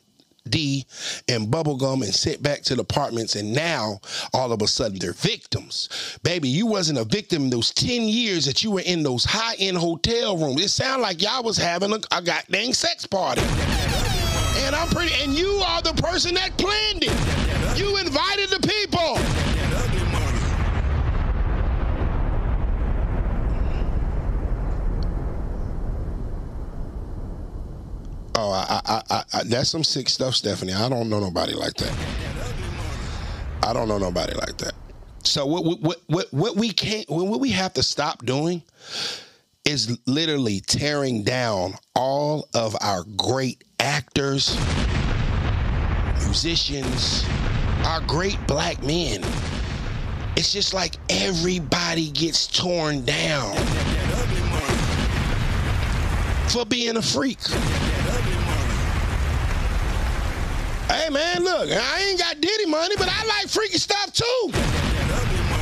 D 0.48 0.86
and 1.28 1.48
bubblegum 1.48 2.02
and 2.02 2.14
sent 2.14 2.42
back 2.42 2.62
to 2.62 2.74
the 2.74 2.82
apartments 2.82 3.36
and 3.36 3.52
now 3.52 4.00
all 4.34 4.52
of 4.52 4.62
a 4.62 4.66
sudden 4.66 4.98
they're 4.98 5.12
victims. 5.12 5.88
Baby, 6.22 6.48
you 6.48 6.66
wasn't 6.66 6.98
a 6.98 7.04
victim 7.04 7.50
those 7.50 7.70
10 7.72 8.02
years 8.02 8.44
that 8.46 8.62
you 8.62 8.70
were 8.70 8.82
in 8.84 9.02
those 9.02 9.24
high-end 9.24 9.76
hotel 9.76 10.36
rooms. 10.36 10.62
It 10.62 10.68
sounded 10.68 11.02
like 11.02 11.22
y'all 11.22 11.42
was 11.42 11.56
having 11.56 11.92
a, 11.92 12.00
a 12.10 12.22
goddamn 12.22 12.72
sex 12.72 13.06
party. 13.06 13.42
And 14.64 14.74
I'm 14.74 14.88
pretty 14.88 15.12
and 15.22 15.32
you 15.32 15.48
are 15.66 15.82
the 15.82 15.94
person 15.94 16.34
that 16.34 16.56
planned 16.56 17.02
it. 17.04 17.78
You 17.78 17.96
invited 17.98 18.50
the 18.50 18.60
people. 18.60 19.14
That 19.16 19.72
ugly 19.84 20.12
money. 20.12 20.38
Oh, 28.34 28.50
I, 28.50 28.80
I, 28.86 29.02
I, 29.10 29.24
I, 29.34 29.42
that's 29.44 29.70
some 29.70 29.84
sick 29.84 30.08
stuff, 30.08 30.34
Stephanie. 30.34 30.72
I 30.72 30.88
don't 30.88 31.10
know 31.10 31.20
nobody 31.20 31.52
like 31.52 31.74
that. 31.74 31.92
I 33.62 33.72
don't 33.72 33.88
know 33.88 33.98
nobody 33.98 34.34
like 34.34 34.56
that. 34.58 34.72
So 35.22 35.46
what, 35.46 35.80
what, 35.80 36.00
what, 36.06 36.32
what 36.32 36.56
we 36.56 36.70
can't, 36.70 37.08
what 37.08 37.40
we 37.40 37.50
have 37.50 37.74
to 37.74 37.82
stop 37.82 38.24
doing 38.24 38.62
is 39.64 39.98
literally 40.06 40.60
tearing 40.60 41.22
down 41.22 41.74
all 41.94 42.48
of 42.54 42.74
our 42.80 43.04
great 43.16 43.62
actors, 43.78 44.58
musicians, 46.24 47.24
our 47.84 48.00
great 48.00 48.44
black 48.46 48.82
men. 48.82 49.22
It's 50.36 50.52
just 50.52 50.74
like 50.74 50.96
everybody 51.10 52.10
gets 52.10 52.46
torn 52.46 53.04
down 53.04 53.54
for 56.48 56.64
being 56.66 56.96
a 56.96 57.02
freak. 57.02 57.38
That 57.38 58.08
ugly 58.08 58.34
money. 58.34 58.62
Hey 60.92 61.08
man, 61.08 61.42
look, 61.42 61.70
I 61.70 62.04
ain't 62.06 62.18
got 62.18 62.38
Diddy 62.38 62.66
money, 62.66 62.94
but 62.98 63.08
I 63.08 63.24
like 63.24 63.48
freaky 63.48 63.78
stuff 63.78 64.12
too. 64.12 64.50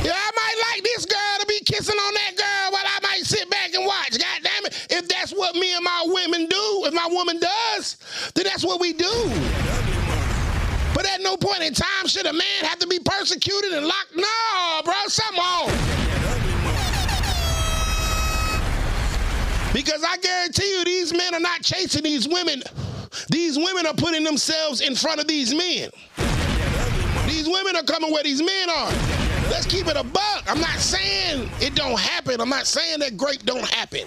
Yeah, 0.03 0.11
I 0.11 0.31
might 0.35 0.57
like 0.73 0.83
this 0.83 1.05
girl 1.05 1.35
to 1.39 1.45
be 1.47 1.61
kissing 1.61 1.95
on 1.95 2.13
that 2.15 2.35
girl 2.35 2.73
while 2.73 2.83
I 2.85 2.99
might 3.01 3.23
sit 3.23 3.49
back 3.49 3.73
and 3.73 3.85
watch. 3.85 4.11
God 4.19 4.41
damn 4.43 4.65
it. 4.65 4.87
If 4.89 5.07
that's 5.07 5.31
what 5.31 5.55
me 5.55 5.73
and 5.73 5.85
my 5.85 6.03
women 6.07 6.47
do, 6.47 6.83
if 6.85 6.93
my 6.93 7.07
woman 7.09 7.39
does, 7.39 7.95
then 8.35 8.43
that's 8.43 8.65
what 8.65 8.81
we 8.81 8.91
do. 8.91 9.31
But 10.93 11.05
at 11.05 11.21
no 11.21 11.37
point 11.37 11.63
in 11.63 11.73
time 11.73 12.07
should 12.07 12.25
a 12.25 12.33
man 12.33 12.63
have 12.63 12.79
to 12.79 12.87
be 12.87 12.99
persecuted 12.99 13.71
and 13.71 13.85
locked. 13.85 14.13
No, 14.13 14.81
bro, 14.83 14.93
something 15.07 15.37
money. 15.37 15.71
Because 19.71 20.03
I 20.03 20.17
guarantee 20.17 20.69
you, 20.77 20.83
these 20.83 21.13
men 21.13 21.33
are 21.33 21.39
not 21.39 21.61
chasing 21.61 22.03
these 22.03 22.27
women. 22.27 22.63
These 23.29 23.57
women 23.57 23.85
are 23.85 23.93
putting 23.93 24.23
themselves 24.23 24.81
in 24.81 24.95
front 24.95 25.19
of 25.19 25.27
these 25.27 25.53
men. 25.53 25.89
These 27.25 27.47
women 27.47 27.75
are 27.75 27.83
coming 27.83 28.11
where 28.11 28.23
these 28.23 28.41
men 28.41 28.69
are. 28.69 28.91
Let's 29.49 29.65
keep 29.65 29.87
it 29.87 29.97
a 29.97 30.03
buck. 30.03 30.43
I'm 30.47 30.59
not 30.59 30.79
saying 30.79 31.49
it 31.59 31.75
don't 31.75 31.99
happen. 31.99 32.39
I'm 32.39 32.49
not 32.49 32.67
saying 32.67 32.99
that 32.99 33.17
great 33.17 33.45
don't 33.45 33.67
happen. 33.69 34.05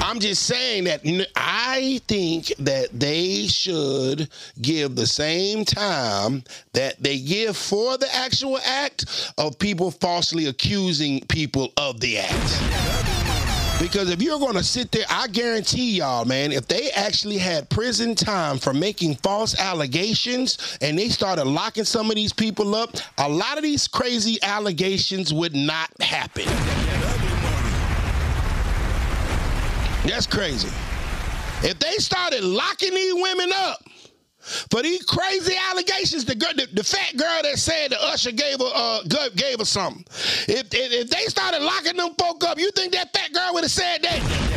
I'm 0.00 0.20
just 0.20 0.42
saying 0.42 0.84
that 0.84 1.00
I 1.34 2.00
think 2.08 2.52
that 2.58 2.88
they 2.92 3.46
should 3.46 4.28
give 4.60 4.96
the 4.96 5.06
same 5.06 5.64
time 5.64 6.44
that 6.72 7.02
they 7.02 7.18
give 7.18 7.56
for 7.56 7.96
the 7.96 8.14
actual 8.14 8.58
act 8.64 9.32
of 9.38 9.58
people 9.58 9.90
falsely 9.90 10.46
accusing 10.46 11.20
people 11.22 11.72
of 11.76 12.00
the 12.00 12.18
act. 12.18 13.23
Because 13.80 14.10
if 14.10 14.22
you're 14.22 14.38
going 14.38 14.54
to 14.54 14.64
sit 14.64 14.90
there, 14.92 15.04
I 15.10 15.28
guarantee 15.28 15.98
y'all, 15.98 16.24
man, 16.24 16.52
if 16.52 16.66
they 16.66 16.90
actually 16.90 17.38
had 17.38 17.68
prison 17.68 18.14
time 18.14 18.58
for 18.58 18.72
making 18.72 19.16
false 19.16 19.58
allegations 19.58 20.78
and 20.80 20.98
they 20.98 21.08
started 21.08 21.44
locking 21.44 21.84
some 21.84 22.08
of 22.10 22.16
these 22.16 22.32
people 22.32 22.74
up, 22.74 22.90
a 23.18 23.28
lot 23.28 23.56
of 23.56 23.62
these 23.62 23.86
crazy 23.86 24.38
allegations 24.42 25.34
would 25.34 25.54
not 25.54 25.90
happen. 26.00 26.46
That's 30.08 30.26
crazy. 30.26 30.68
If 31.62 31.78
they 31.78 31.92
started 31.92 32.44
locking 32.44 32.94
these 32.94 33.14
women 33.14 33.50
up 33.54 33.82
for 34.44 34.82
these 34.82 35.02
crazy 35.04 35.54
allegations, 35.70 36.24
the, 36.24 36.34
girl, 36.34 36.52
the, 36.54 36.68
the 36.72 36.84
fat 36.84 37.16
girl 37.16 37.40
that 37.42 37.58
said 37.58 37.90
the 37.90 38.02
usher 38.02 38.32
gave 38.32 38.58
her 38.58 38.70
uh, 38.74 39.02
gave, 39.34 39.58
her 39.58 39.64
something. 39.64 40.04
If, 40.46 40.66
if 40.72 40.92
if 40.92 41.10
they 41.10 41.24
started 41.26 41.62
locking 41.62 41.96
them 41.96 42.14
folk 42.18 42.44
up, 42.44 42.58
you 42.58 42.70
think 42.72 42.92
that 42.92 43.12
fat 43.12 43.32
girl 43.32 43.54
would 43.54 43.64
have 43.64 43.70
said 43.70 44.02
that? 44.02 44.54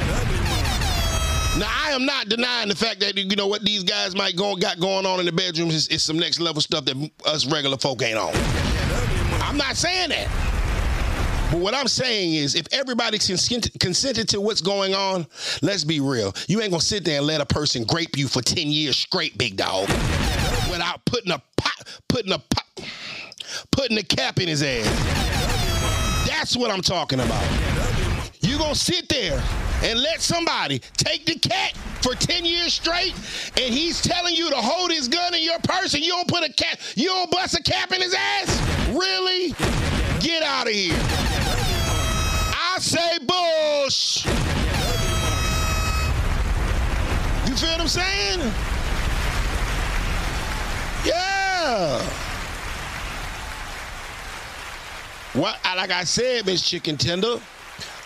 Now 1.58 1.68
I 1.72 1.92
am 1.92 2.06
not 2.06 2.30
denying 2.30 2.70
the 2.70 2.76
fact 2.76 3.00
that 3.00 3.18
you 3.18 3.36
know 3.36 3.48
what 3.48 3.64
these 3.64 3.84
guys 3.84 4.16
might 4.16 4.36
go 4.36 4.56
got 4.56 4.80
going 4.80 5.06
on 5.06 5.20
in 5.20 5.26
the 5.26 5.32
bedrooms 5.32 5.74
is, 5.74 5.88
is 5.88 6.04
some 6.04 6.20
next 6.20 6.40
level 6.40 6.62
stuff 6.62 6.86
that 6.86 7.12
us 7.26 7.46
regular 7.46 7.78
folk 7.78 8.02
ain't 8.04 8.18
on. 8.18 8.32
I'm 9.42 9.58
not 9.58 9.76
saying 9.78 10.10
that. 10.10 10.57
But 11.52 11.60
what 11.62 11.74
I'm 11.74 11.88
saying 11.88 12.34
is, 12.34 12.56
if 12.56 12.68
everybody 12.74 13.18
consent- 13.18 13.70
consented 13.80 14.28
to 14.30 14.41
what's 14.41 14.60
going 14.60 14.93
on, 14.93 15.26
let's 15.62 15.86
be 15.86 16.02
real. 16.02 16.34
You 16.48 16.62
ain't 16.62 16.72
gonna 16.72 16.82
sit 16.82 17.06
there 17.06 17.20
and 17.20 17.26
let 17.26 17.39
a 17.39 17.45
person 17.45 17.86
grape 17.86 18.18
you 18.18 18.28
for 18.28 18.41
10 18.41 18.70
years 18.70 18.98
straight, 18.98 19.38
big 19.38 19.56
dog, 19.56 19.88
without 20.70 21.06
putting 21.06 21.32
a 21.32 21.41
pot, 21.56 21.88
putting 22.10 22.34
a 22.34 22.39
pot, 22.39 22.66
putting 23.72 23.98
a 23.98 24.04
cap 24.04 24.39
in 24.39 24.50
his 24.50 24.62
ass. 24.62 26.28
That's 26.28 26.58
what 26.58 26.70
I'm 26.70 26.82
talking 26.82 27.22
about. 27.22 27.97
You 28.42 28.58
gonna 28.58 28.76
sit 28.76 29.10
there 29.10 29.42
and 29.84 30.00
let 30.00 30.22
somebody 30.22 30.80
take 30.98 31.26
the 31.26 31.36
cat 31.40 31.76
for 32.02 32.14
10 32.14 32.46
years 32.46 32.74
straight, 32.74 33.14
and 33.58 33.74
he's 33.74 34.02
telling 34.02 34.36
you 34.36 34.50
to 34.50 34.56
hold 34.56 34.92
his 34.92 35.08
gun 35.08 35.34
in 35.34 35.42
your 35.42 35.60
purse, 35.60 35.94
and 35.94 36.04
you 36.04 36.12
don't 36.12 36.28
put 36.28 36.44
a 36.44 36.54
cap, 36.54 36.80
you 36.96 37.08
don't 37.08 37.32
bust 37.32 37.58
a 37.58 37.64
cap 37.64 37.92
in 37.92 38.02
his 38.02 38.14
ass? 38.14 38.90
Really? 38.90 39.54
Get 40.20 40.44
out 40.44 40.68
of 40.68 40.74
here. 40.74 40.98
I 42.54 42.78
say 42.80 43.18
bush. 43.20 44.26
You 47.48 47.56
feel 47.56 47.70
what 47.72 47.82
I'm 47.82 47.88
saying? 47.88 48.40
Yeah. 51.06 52.02
What, 55.34 55.60
like 55.64 55.92
I 55.92 56.04
said, 56.04 56.46
Miss 56.46 56.62
Chicken 56.62 56.98
Tender, 56.98 57.40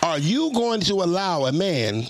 are 0.02 0.18
you 0.18 0.52
going 0.52 0.80
to 0.80 0.94
allow 0.94 1.46
a 1.46 1.52
man 1.52 2.04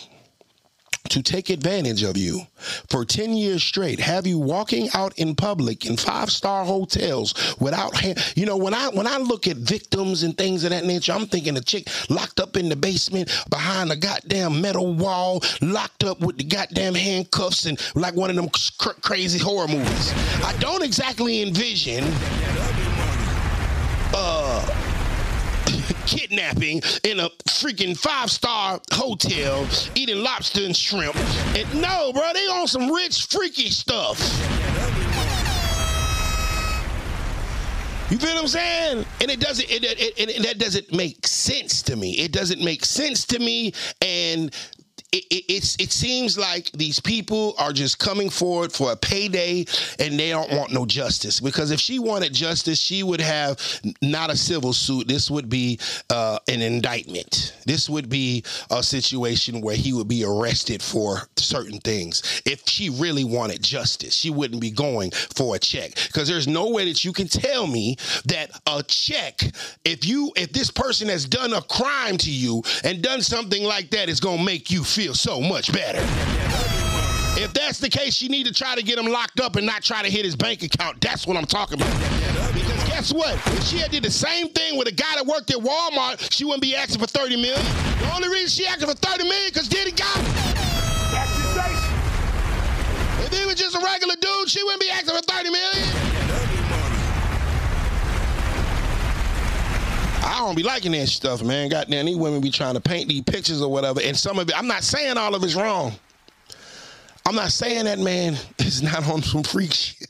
to 1.12 1.22
take 1.22 1.50
advantage 1.50 2.02
of 2.02 2.16
you 2.16 2.40
for 2.88 3.04
10 3.04 3.34
years 3.34 3.62
straight, 3.62 4.00
have 4.00 4.26
you 4.26 4.38
walking 4.38 4.88
out 4.94 5.18
in 5.18 5.34
public 5.34 5.84
in 5.84 5.96
five-star 5.96 6.64
hotels 6.64 7.34
without 7.60 7.94
hand, 7.94 8.18
you 8.34 8.46
know, 8.46 8.56
when 8.56 8.72
I 8.72 8.88
when 8.88 9.06
I 9.06 9.18
look 9.18 9.46
at 9.46 9.58
victims 9.58 10.22
and 10.22 10.36
things 10.36 10.64
of 10.64 10.70
that 10.70 10.86
nature, 10.86 11.12
I'm 11.12 11.26
thinking 11.26 11.56
a 11.56 11.60
chick 11.60 11.88
locked 12.08 12.40
up 12.40 12.56
in 12.56 12.70
the 12.70 12.76
basement 12.76 13.30
behind 13.50 13.92
a 13.92 13.96
goddamn 13.96 14.62
metal 14.62 14.94
wall, 14.94 15.42
locked 15.60 16.04
up 16.04 16.20
with 16.20 16.38
the 16.38 16.44
goddamn 16.44 16.94
handcuffs 16.94 17.66
and 17.66 17.78
like 17.94 18.14
one 18.14 18.30
of 18.30 18.36
them 18.36 18.48
cr- 18.78 19.00
crazy 19.02 19.38
horror 19.38 19.68
movies. 19.68 20.12
I 20.42 20.56
don't 20.60 20.82
exactly 20.82 21.42
envision 21.42 22.04
kidnapping 26.06 26.82
in 27.04 27.20
a 27.20 27.28
freaking 27.48 27.96
five 27.96 28.30
star 28.30 28.80
hotel, 28.92 29.66
eating 29.94 30.22
lobster 30.22 30.64
and 30.64 30.76
shrimp. 30.76 31.16
And 31.56 31.80
no, 31.80 32.12
bro, 32.12 32.30
they 32.34 32.46
on 32.46 32.66
some 32.66 32.90
rich, 32.90 33.26
freaky 33.26 33.70
stuff. 33.70 34.18
You 38.12 38.18
feel 38.18 38.34
what 38.34 38.42
I'm 38.42 38.48
saying? 38.48 39.06
And 39.22 39.30
it 39.30 39.40
doesn't. 39.40 39.70
It, 39.70 39.84
it, 39.84 40.14
it, 40.18 40.42
that 40.42 40.58
doesn't 40.58 40.92
make 40.92 41.26
sense 41.26 41.80
to 41.84 41.96
me. 41.96 42.18
It 42.18 42.30
doesn't 42.30 42.62
make 42.62 42.84
sense 42.84 43.24
to 43.24 43.38
me. 43.38 43.72
And 44.02 44.54
it, 45.12 45.24
it, 45.30 45.76
it 45.78 45.92
seems 45.92 46.38
like 46.38 46.70
these 46.72 46.98
people 46.98 47.54
are 47.58 47.72
just 47.72 47.98
coming 47.98 48.30
forward 48.30 48.72
for 48.72 48.92
a 48.92 48.96
payday 48.96 49.64
and 49.98 50.18
they 50.18 50.30
don't 50.30 50.50
want 50.52 50.72
no 50.72 50.86
justice. 50.86 51.40
Because 51.40 51.70
if 51.70 51.80
she 51.80 51.98
wanted 51.98 52.32
justice 52.32 52.78
she 52.78 53.02
would 53.02 53.20
have 53.20 53.58
not 54.00 54.30
a 54.30 54.36
civil 54.36 54.72
suit. 54.72 55.08
This 55.08 55.30
would 55.30 55.48
be 55.48 55.78
uh, 56.10 56.38
an 56.48 56.62
indictment. 56.62 57.54
This 57.66 57.88
would 57.88 58.08
be 58.08 58.44
a 58.70 58.82
situation 58.82 59.60
where 59.60 59.76
he 59.76 59.92
would 59.92 60.08
be 60.08 60.24
arrested 60.24 60.82
for 60.82 61.28
certain 61.36 61.78
things 61.80 62.42
if 62.46 62.66
she 62.66 62.90
really 62.90 63.24
wanted 63.24 63.62
justice. 63.62 64.14
She 64.14 64.30
wouldn't 64.30 64.60
be 64.60 64.70
going 64.70 65.10
for 65.10 65.56
a 65.56 65.58
check. 65.58 65.94
Because 66.06 66.28
there's 66.28 66.48
no 66.48 66.70
way 66.70 66.86
that 66.86 67.04
you 67.04 67.12
can 67.12 67.28
tell 67.28 67.66
me 67.66 67.96
that 68.26 68.50
a 68.66 68.82
check 68.82 69.40
if 69.84 70.06
you 70.06 70.32
if 70.36 70.52
this 70.52 70.70
person 70.70 71.08
has 71.08 71.26
done 71.26 71.52
a 71.52 71.62
crime 71.62 72.16
to 72.18 72.30
you 72.30 72.62
and 72.84 73.02
done 73.02 73.20
something 73.20 73.62
like 73.64 73.90
that 73.90 74.08
is 74.08 74.20
to 74.20 74.38
make 74.38 74.70
you 74.70 74.82
feel 74.82 75.01
so 75.10 75.40
much 75.40 75.72
better. 75.72 75.98
If 77.34 77.52
that's 77.54 77.78
the 77.78 77.88
case, 77.88 78.22
you 78.22 78.28
need 78.28 78.46
to 78.46 78.52
try 78.52 78.74
to 78.74 78.82
get 78.82 78.98
him 78.98 79.06
locked 79.06 79.40
up 79.40 79.56
and 79.56 79.66
not 79.66 79.82
try 79.82 80.02
to 80.02 80.08
hit 80.08 80.24
his 80.24 80.36
bank 80.36 80.62
account. 80.62 81.00
That's 81.00 81.26
what 81.26 81.36
I'm 81.36 81.46
talking 81.46 81.80
about. 81.80 81.92
Because 82.54 82.84
guess 82.84 83.12
what? 83.12 83.34
If 83.56 83.64
she 83.64 83.78
had 83.78 83.90
did 83.90 84.04
the 84.04 84.10
same 84.10 84.48
thing 84.50 84.78
with 84.78 84.86
a 84.86 84.92
guy 84.92 85.14
that 85.16 85.26
worked 85.26 85.50
at 85.50 85.56
Walmart, 85.56 86.30
she 86.30 86.44
wouldn't 86.44 86.62
be 86.62 86.76
asking 86.76 87.00
for 87.00 87.06
30 87.06 87.36
million. 87.36 87.64
The 88.00 88.12
only 88.14 88.28
reason 88.28 88.48
she 88.48 88.66
asking 88.66 88.88
for 88.88 88.94
30 88.94 89.24
million 89.24 89.50
because 89.52 89.68
Diddy 89.68 89.92
got 89.92 90.16
it. 90.18 90.52
If 93.24 93.38
he 93.38 93.46
was 93.46 93.54
just 93.54 93.74
a 93.74 93.80
regular 93.80 94.14
dude, 94.20 94.48
she 94.48 94.62
wouldn't 94.62 94.80
be 94.80 94.90
asking 94.90 95.16
for 95.16 95.22
30 95.22 95.50
million. 95.50 96.51
I 100.22 100.38
don't 100.38 100.54
be 100.54 100.62
liking 100.62 100.92
that 100.92 101.08
stuff, 101.08 101.42
man. 101.42 101.68
Goddamn, 101.68 102.06
these 102.06 102.16
women 102.16 102.40
be 102.40 102.50
trying 102.50 102.74
to 102.74 102.80
paint 102.80 103.08
these 103.08 103.22
pictures 103.22 103.60
or 103.60 103.70
whatever. 103.70 104.00
And 104.00 104.16
some 104.16 104.38
of 104.38 104.48
it, 104.48 104.56
I'm 104.56 104.68
not 104.68 104.84
saying 104.84 105.18
all 105.18 105.34
of 105.34 105.42
it's 105.42 105.56
wrong. 105.56 105.92
I'm 107.26 107.34
not 107.34 107.50
saying 107.50 107.86
that 107.86 107.98
man 107.98 108.36
is 108.58 108.82
not 108.82 109.08
on 109.08 109.22
some 109.22 109.42
freak 109.42 109.72
shit. 109.72 110.08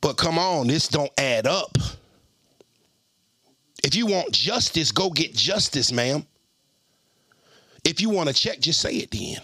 But 0.00 0.16
come 0.16 0.38
on, 0.38 0.66
this 0.66 0.88
don't 0.88 1.12
add 1.18 1.46
up. 1.46 1.76
If 3.84 3.94
you 3.94 4.06
want 4.06 4.32
justice, 4.32 4.90
go 4.92 5.10
get 5.10 5.34
justice, 5.34 5.92
ma'am. 5.92 6.26
If 7.84 8.00
you 8.00 8.10
want 8.10 8.28
to 8.28 8.34
check, 8.34 8.60
just 8.60 8.80
say 8.80 8.94
it 8.96 9.10
then. 9.10 9.36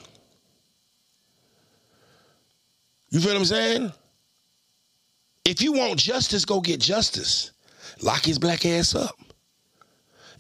You 3.11 3.21
feel 3.21 3.33
what 3.33 3.39
I'm 3.39 3.45
saying? 3.45 3.93
If 5.45 5.63
you 5.63 5.73
want 5.73 5.99
justice, 5.99 6.45
go 6.45 6.61
get 6.61 6.81
justice. 6.81 7.53
Lock 8.03 8.25
his 8.25 8.39
black 8.39 8.67
ass 8.67 8.95
up. 8.95 9.17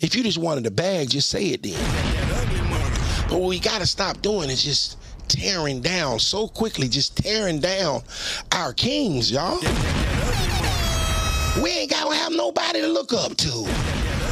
If 0.00 0.14
you 0.14 0.22
just 0.22 0.38
wanted 0.38 0.66
a 0.66 0.70
bag, 0.70 1.11
just 1.11 1.30
say 1.30 1.46
it 1.46 1.62
then. 1.62 1.72
But 3.28 3.40
what 3.40 3.48
we 3.48 3.59
gotta 3.59 3.86
stop 3.86 4.20
doing 4.20 4.50
is 4.50 4.62
just 4.62 4.98
tearing 5.28 5.80
down 5.80 6.18
so 6.18 6.46
quickly, 6.46 6.88
just 6.88 7.16
tearing 7.16 7.59
down 7.59 8.02
our 8.52 8.72
kings, 8.72 9.30
y'all. 9.30 9.59
We 11.62 11.70
ain't 11.70 11.90
gotta 11.90 12.14
have 12.14 12.32
nobody 12.32 12.82
to 12.82 12.88
look 12.88 13.12
up 13.12 13.36
to. 13.38 13.64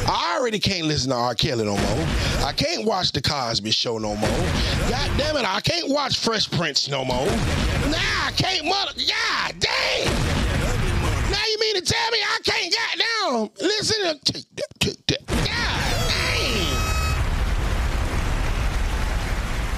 I 0.07 0.37
already 0.37 0.59
can't 0.59 0.85
listen 0.85 1.09
to 1.09 1.15
R. 1.15 1.33
Kelly 1.33 1.65
no 1.65 1.75
more. 1.75 2.07
I 2.45 2.53
can't 2.55 2.85
watch 2.85 3.11
the 3.11 3.21
Cosby 3.21 3.71
Show 3.71 3.97
no 3.97 4.15
more. 4.15 4.29
God 4.87 5.11
damn 5.17 5.35
it, 5.35 5.45
I 5.45 5.59
can't 5.61 5.89
watch 5.89 6.19
Fresh 6.19 6.51
Prince 6.51 6.87
no 6.87 7.03
more. 7.03 7.25
Nah, 7.25 8.27
I 8.27 8.31
can't 8.37 8.65
mother. 8.65 8.91
God 8.93 9.55
damn. 9.59 10.24
Now 11.35 11.45
you 11.45 11.59
mean 11.59 11.75
to 11.75 11.81
tell 11.81 12.11
me 12.11 12.19
I 12.21 12.39
can't 12.43 12.73
goddamn 12.73 13.49
listen 13.59 14.19
to. 14.23 14.45
God. 15.27 15.85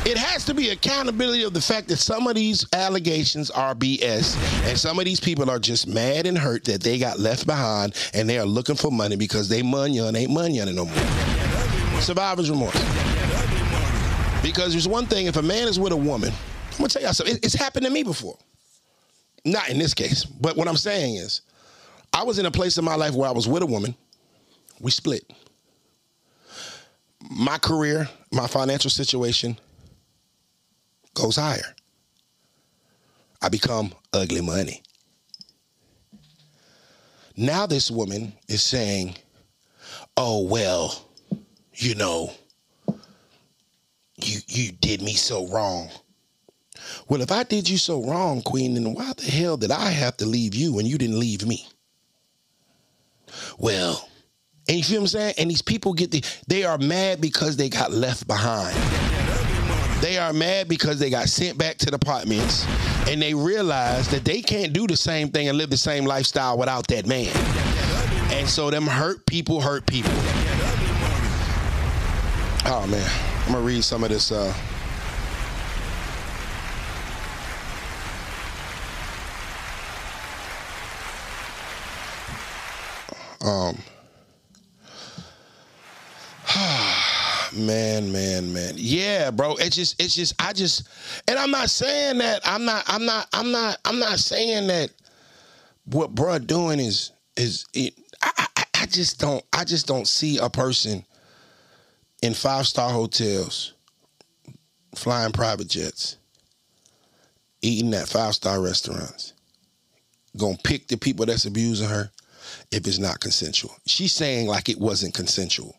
It 0.06 0.18
has 0.18 0.46
to 0.46 0.54
be 0.54 0.70
accountability 0.70 1.44
of 1.44 1.54
the 1.54 1.60
fact 1.60 1.88
that 1.88 1.98
some 1.98 2.28
of 2.28 2.36
these 2.36 2.66
allegations 2.74 3.50
are 3.50 3.74
BS 3.74 4.38
and 4.70 4.78
some 4.78 5.00
of 5.00 5.06
these 5.06 5.20
people 5.20 5.50
are 5.50 5.60
just 5.60 5.88
mad 5.88 6.28
and 6.28 6.38
hurt 6.38 6.64
that 6.66 6.82
they 6.82 6.98
got 7.00 7.20
left 7.20 7.46
behind 7.48 7.94
and 8.14 8.30
they 8.30 8.38
are 8.38 8.46
looking 8.46 8.76
for 8.76 8.92
money 8.92 9.16
because 9.16 9.50
they 9.50 9.64
money 9.64 9.98
and 9.98 10.16
ain't 10.16 10.32
money 10.32 10.64
no 10.64 10.86
more. 10.86 10.96
Survivor's 12.00 12.50
remorse. 12.52 12.80
Because 14.44 14.72
there's 14.74 14.88
one 14.88 15.08
thing, 15.08 15.26
if 15.26 15.36
a 15.38 15.42
man 15.42 15.68
is 15.68 15.80
with 15.80 15.92
a 15.92 15.98
woman, 15.98 16.32
I'm 16.72 16.78
gonna 16.78 16.90
tell 16.90 17.02
y'all 17.02 17.14
something. 17.14 17.38
It's 17.42 17.56
happened 17.56 17.86
to 17.86 17.92
me 17.92 18.04
before. 18.04 18.38
Not 19.44 19.70
in 19.70 19.78
this 19.78 19.94
case, 19.94 20.24
but 20.24 20.56
what 20.56 20.68
I'm 20.68 20.78
saying 20.78 21.16
is, 21.16 21.42
I 22.18 22.24
was 22.24 22.40
in 22.40 22.48
a 22.48 22.52
place 22.52 22.80
in 22.80 22.84
my 22.84 22.96
life 22.96 23.14
where 23.14 23.30
I 23.30 23.32
was 23.32 23.48
with 23.48 23.62
a 23.62 23.68
woman. 23.68 23.94
We 24.80 24.90
split. 24.90 25.32
My 27.30 27.60
career, 27.60 28.10
my 28.32 28.48
financial 28.48 28.90
situation 28.90 29.56
goes 31.14 31.36
higher. 31.36 31.76
I 33.40 33.50
become 33.50 33.94
ugly 34.14 34.42
money. 34.42 34.82
Now 37.36 37.68
this 37.68 37.92
woman 37.92 38.34
is 38.48 38.64
saying, 38.64 39.16
"Oh 40.18 40.42
well, 40.42 41.00
you 41.76 41.94
know, 41.94 42.34
you 44.16 44.40
you 44.48 44.72
did 44.72 45.04
me 45.04 45.14
so 45.14 45.46
wrong." 45.50 45.92
Well, 47.08 47.22
if 47.22 47.32
I 47.32 47.44
did 47.44 47.70
you 47.70 47.78
so 47.78 48.04
wrong, 48.04 48.42
Queen, 48.42 48.74
then 48.74 48.96
why 48.96 49.14
the 49.16 49.30
hell 49.30 49.56
did 49.56 49.70
I 49.70 49.92
have 49.92 50.18
to 50.18 50.26
leave 50.26 50.56
you 50.56 50.80
and 50.80 50.88
you 50.88 50.98
didn't 50.98 51.20
leave 51.20 51.46
me? 51.46 51.68
Well, 53.58 54.08
and 54.68 54.78
you 54.78 54.84
feel 54.84 54.98
what 54.98 55.04
I'm 55.04 55.08
saying? 55.08 55.34
And 55.38 55.50
these 55.50 55.62
people 55.62 55.94
get 55.94 56.12
the 56.12 56.24
they 56.48 56.64
are 56.64 56.78
mad 56.78 57.22
because 57.22 57.56
they 57.58 57.70
got 57.70 57.92
left 57.92 58.28
behind. 58.28 58.76
They 60.02 60.18
are 60.18 60.32
mad 60.32 60.68
because 60.68 61.00
they 61.00 61.10
got 61.10 61.28
sent 61.28 61.58
back 61.58 61.78
to 61.80 61.88
the 61.88 61.96
apartments 61.96 62.66
and 63.08 63.22
they 63.22 63.34
realize 63.34 64.08
that 64.10 64.24
they 64.26 64.42
can't 64.42 64.72
do 64.72 64.86
the 64.86 64.98
same 64.98 65.30
thing 65.30 65.48
and 65.48 65.58
live 65.58 65.70
the 65.72 65.78
same 65.78 66.06
lifestyle 66.06 66.58
without 66.58 66.88
that 66.88 67.08
man. 67.08 67.36
And 68.32 68.48
so 68.48 68.70
them 68.70 68.86
hurt 68.86 69.26
people 69.26 69.62
hurt 69.62 69.88
people. 69.88 70.12
Oh 72.66 72.86
man. 72.90 73.10
I'm 73.48 73.54
gonna 73.54 73.66
read 73.66 73.84
some 73.84 74.04
of 74.04 74.10
this 74.10 74.32
uh 74.32 74.54
um 83.42 83.78
man 87.54 88.12
man 88.12 88.54
man. 88.54 88.74
Yeah 88.78 89.32
bro. 89.32 89.56
It's 89.56 89.76
just 89.76 90.02
it's 90.02 90.16
just 90.16 90.34
i 90.40 90.54
just 90.54 90.88
and 91.28 91.38
i'm 91.38 91.52
not 91.52 91.70
saying 91.70 92.18
that 92.20 92.42
i'm 92.46 92.66
not 92.66 92.84
i'm 92.88 93.06
not 93.06 93.28
i'm 93.34 93.52
not 93.52 93.78
i'm 93.86 94.00
not 94.00 94.20
saying 94.20 94.68
that 94.68 94.92
what 95.86 96.14
bruh 96.14 96.46
doing 96.46 96.80
is 96.80 97.12
is 97.36 97.66
it 97.74 97.94
I, 98.22 98.32
I 98.58 98.64
i 98.82 98.86
just 98.86 99.20
don't 99.20 99.44
i 99.54 99.64
just 99.64 99.88
don't 99.88 100.08
see 100.08 100.38
a 100.38 100.50
person 100.50 101.06
in 102.22 102.34
five 102.34 102.68
star 102.68 102.90
hotels 102.92 103.74
flying 104.96 105.32
private 105.32 105.68
jets 105.68 106.18
eating 107.62 107.94
at 107.94 108.08
five 108.08 108.36
star 108.36 108.62
restaurants 108.62 109.34
gonna 110.38 110.58
pick 110.64 110.88
the 110.88 110.98
people 110.98 111.26
that's 111.26 111.46
abusing 111.46 111.90
her 111.90 112.12
if 112.72 112.88
it's 112.88 113.00
not 113.00 113.20
consensual. 113.20 113.76
She's 113.86 114.14
saying 114.14 114.48
like 114.48 114.70
it 114.70 114.80
wasn't 114.80 115.14
consensual. 115.14 115.76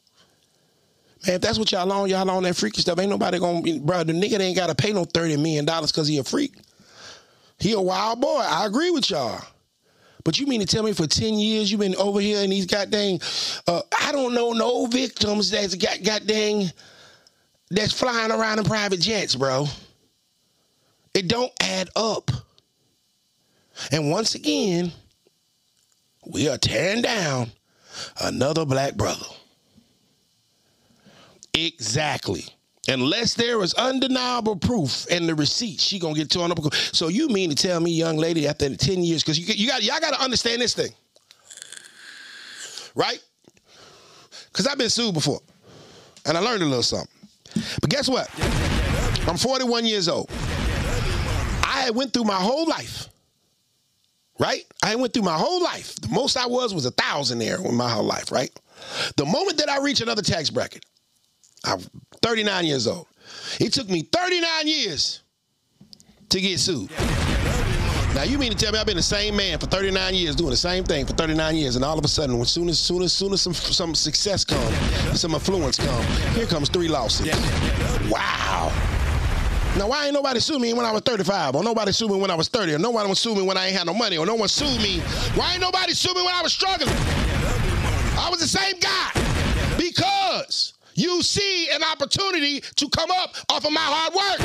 Man, 1.27 1.37
if 1.37 1.41
that's 1.41 1.59
what 1.59 1.73
y'all 1.73 1.91
on, 1.91 2.09
y'all 2.09 2.31
on 2.31 2.45
that 2.45 2.57
freaky 2.57 2.81
stuff. 2.81 2.99
Ain't 2.99 3.11
nobody 3.11 3.39
gonna 3.39 3.61
be, 3.61 3.79
bro. 3.79 4.05
The 4.05 4.13
nigga 4.13 4.39
ain't 4.41 4.57
gotta 4.57 4.75
pay 4.75 4.93
no 4.93 5.05
$30 5.05 5.37
million 5.37 5.65
because 5.65 6.07
he 6.07 6.19
a 6.19 6.25
freak. 6.25 6.55
He 7.59 7.73
a 7.73 7.81
wild 7.81 8.21
boy. 8.21 8.41
I 8.41 8.67
agree 8.67 8.91
with 8.91 9.11
y'all. 9.11 9.41
But 10.25 10.39
you 10.39 10.47
mean 10.47 10.61
to 10.61 10.67
tell 10.67 10.83
me 10.83 10.93
for 10.93 11.07
10 11.07 11.35
years 11.35 11.71
you've 11.71 11.81
been 11.81 11.97
over 11.97 12.21
here 12.21 12.43
and 12.43 12.53
these 12.53 12.67
goddamn, 12.67 13.19
uh, 13.67 13.83
I 13.99 14.13
don't 14.13 14.35
know 14.35 14.53
no 14.53 14.87
victims 14.87 15.51
that's 15.51 15.75
got 15.75 16.03
goddamn, 16.03 16.69
that's 17.71 17.93
flying 17.93 18.31
around 18.31 18.59
in 18.59 18.65
private 18.65 19.01
jets, 19.01 19.35
bro. 19.35 19.67
It 21.15 21.29
don't 21.29 21.53
add 21.61 21.89
up. 21.97 22.31
And 23.91 24.11
once 24.11 24.35
again, 24.35 24.93
we 26.29 26.49
are 26.49 26.59
tearing 26.59 27.03
down 27.03 27.51
another 28.21 28.65
black 28.65 28.95
brother. 28.95 29.27
Exactly. 31.55 32.45
Unless 32.87 33.35
there 33.35 33.63
is 33.63 33.75
undeniable 33.75 34.57
proof 34.57 35.07
and 35.11 35.29
the 35.29 35.35
receipt, 35.35 35.81
she 35.81 35.99
gonna 35.99 36.15
get 36.15 36.31
torn 36.31 36.53
up. 36.53 36.59
So 36.75 37.09
you 37.09 37.29
mean 37.29 37.51
to 37.51 37.57
tell 37.57 37.81
me, 37.81 37.91
young 37.91 38.17
lady, 38.17 38.47
after 38.47 38.75
10 38.75 39.03
years, 39.03 39.23
because 39.23 39.39
you, 39.39 39.53
you 39.55 39.69
got 39.69 39.83
y'all 39.83 40.01
gotta 40.01 40.23
understand 40.23 40.63
this 40.63 40.75
thing. 40.75 40.91
Right? 42.95 43.23
Because 44.53 44.67
I've 44.67 44.79
been 44.79 44.91
sued 44.91 45.15
before. 45.15 45.41
And 46.25 46.37
I 46.37 46.41
learned 46.41 46.63
a 46.63 46.67
little 46.67 46.83
something. 46.83 47.09
But 47.81 47.91
guess 47.91 48.09
what? 48.09 48.29
I'm 49.29 49.37
41 49.37 49.85
years 49.85 50.09
old. 50.09 50.31
I 51.63 51.91
went 51.95 52.13
through 52.13 52.25
my 52.25 52.35
whole 52.35 52.67
life 52.67 53.09
right? 54.39 54.65
I 54.83 54.95
went 54.97 55.13
through 55.13 55.23
my 55.23 55.37
whole 55.37 55.63
life. 55.63 55.95
The 55.97 56.09
most 56.09 56.37
I 56.37 56.47
was 56.47 56.75
was 56.75 56.87
a 56.87 56.91
thousand 56.93 57.39
there 57.39 57.57
in 57.57 57.75
my 57.75 57.89
whole 57.89 58.05
life, 58.05 58.31
right? 58.33 58.51
The 59.17 59.25
moment 59.25 59.59
that 59.59 59.69
I 59.69 59.81
reach 59.81 60.01
another 60.01 60.23
tax 60.23 60.51
bracket, 60.51 60.85
I'm 61.65 61.81
39 62.23 62.65
years 62.65 62.87
old. 62.87 63.07
It 63.61 63.73
took 63.73 63.89
me 63.89 64.03
39 64.03 64.67
years 64.67 65.23
to 66.31 66.41
get 66.41 66.59
sued. 66.59 66.91
Now 68.15 68.23
you 68.25 68.39
mean 68.39 68.51
to 68.51 68.57
tell 68.57 68.73
me 68.73 68.79
I've 68.79 68.87
been 68.87 68.97
the 68.97 69.03
same 69.03 69.37
man 69.37 69.59
for 69.59 69.67
39 69.67 70.15
years, 70.15 70.35
doing 70.35 70.51
the 70.51 70.57
same 70.57 70.83
thing 70.85 71.07
for 71.07 71.13
39 71.13 71.57
years, 71.57 71.77
and 71.77 71.85
all 71.85 71.99
of 71.99 72.05
a 72.05 72.09
sudden, 72.09 72.41
as 72.41 72.51
soon 72.51 72.69
as 72.69 72.79
soon 72.79 73.03
as 73.03 73.13
soon 73.13 73.33
as 73.33 73.43
some 73.43 73.55
some 73.55 73.95
success 73.95 74.45
comes, 74.45 75.21
some 75.21 75.35
affluence 75.35 75.77
comes, 75.77 76.07
here 76.35 76.47
comes 76.47 76.69
three 76.69 76.89
losses. 76.89 77.29
Wow. 78.11 78.98
Now 79.79 79.87
why 79.87 80.07
ain't 80.07 80.15
nobody 80.15 80.41
sue 80.41 80.59
me 80.59 80.75
when 80.75 80.85
I 80.85 80.91
was 80.91 81.03
35, 81.03 81.55
or 81.55 81.63
nobody 81.63 81.93
sue 81.93 82.09
me 82.09 82.17
when 82.17 82.33
I 82.33 82.35
was 82.35 82.49
30, 82.49 82.75
or 82.75 82.79
nobody 82.81 83.15
sue 83.15 83.37
me 83.37 83.43
when 83.43 83.57
I 83.57 83.67
ain't 83.67 83.77
had 83.77 83.87
no 83.87 83.95
money, 83.95 84.19
or 84.19 84.27
no 84.27 84.35
one 84.35 84.49
sued 84.49 84.83
me? 84.83 84.99
Why 85.37 85.53
ain't 85.53 85.61
nobody 85.61 85.95
sue 85.95 86.13
me 86.15 86.23
when 86.23 86.35
I 86.35 86.43
was 86.43 86.53
struggling? 86.53 86.93
I 88.19 88.29
was 88.29 88.41
the 88.41 88.49
same 88.49 88.75
guy 88.81 89.13
because 89.79 90.75
you 90.95 91.23
see 91.23 91.69
an 91.73 91.85
opportunity 91.85 92.61
to 92.61 92.89
come 92.89 93.09
up 93.13 93.37
off 93.51 93.65
of 93.65 93.71
my 93.71 93.81
hard 93.81 94.15
work. 94.15 94.41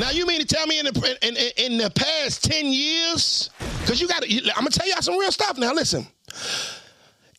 Now 0.00 0.12
you 0.12 0.24
mean 0.24 0.40
to 0.40 0.46
tell 0.46 0.66
me 0.66 0.78
in 0.78 0.86
the 0.86 1.18
in, 1.20 1.36
in, 1.36 1.72
in 1.72 1.78
the 1.78 1.90
past 1.90 2.44
ten 2.44 2.64
years? 2.64 3.50
Because 3.82 4.00
you 4.00 4.08
got. 4.08 4.24
I'm 4.24 4.54
gonna 4.54 4.70
tell 4.70 4.88
y'all 4.88 5.02
some 5.02 5.18
real 5.18 5.32
stuff. 5.32 5.58
Now 5.58 5.74
listen. 5.74 6.06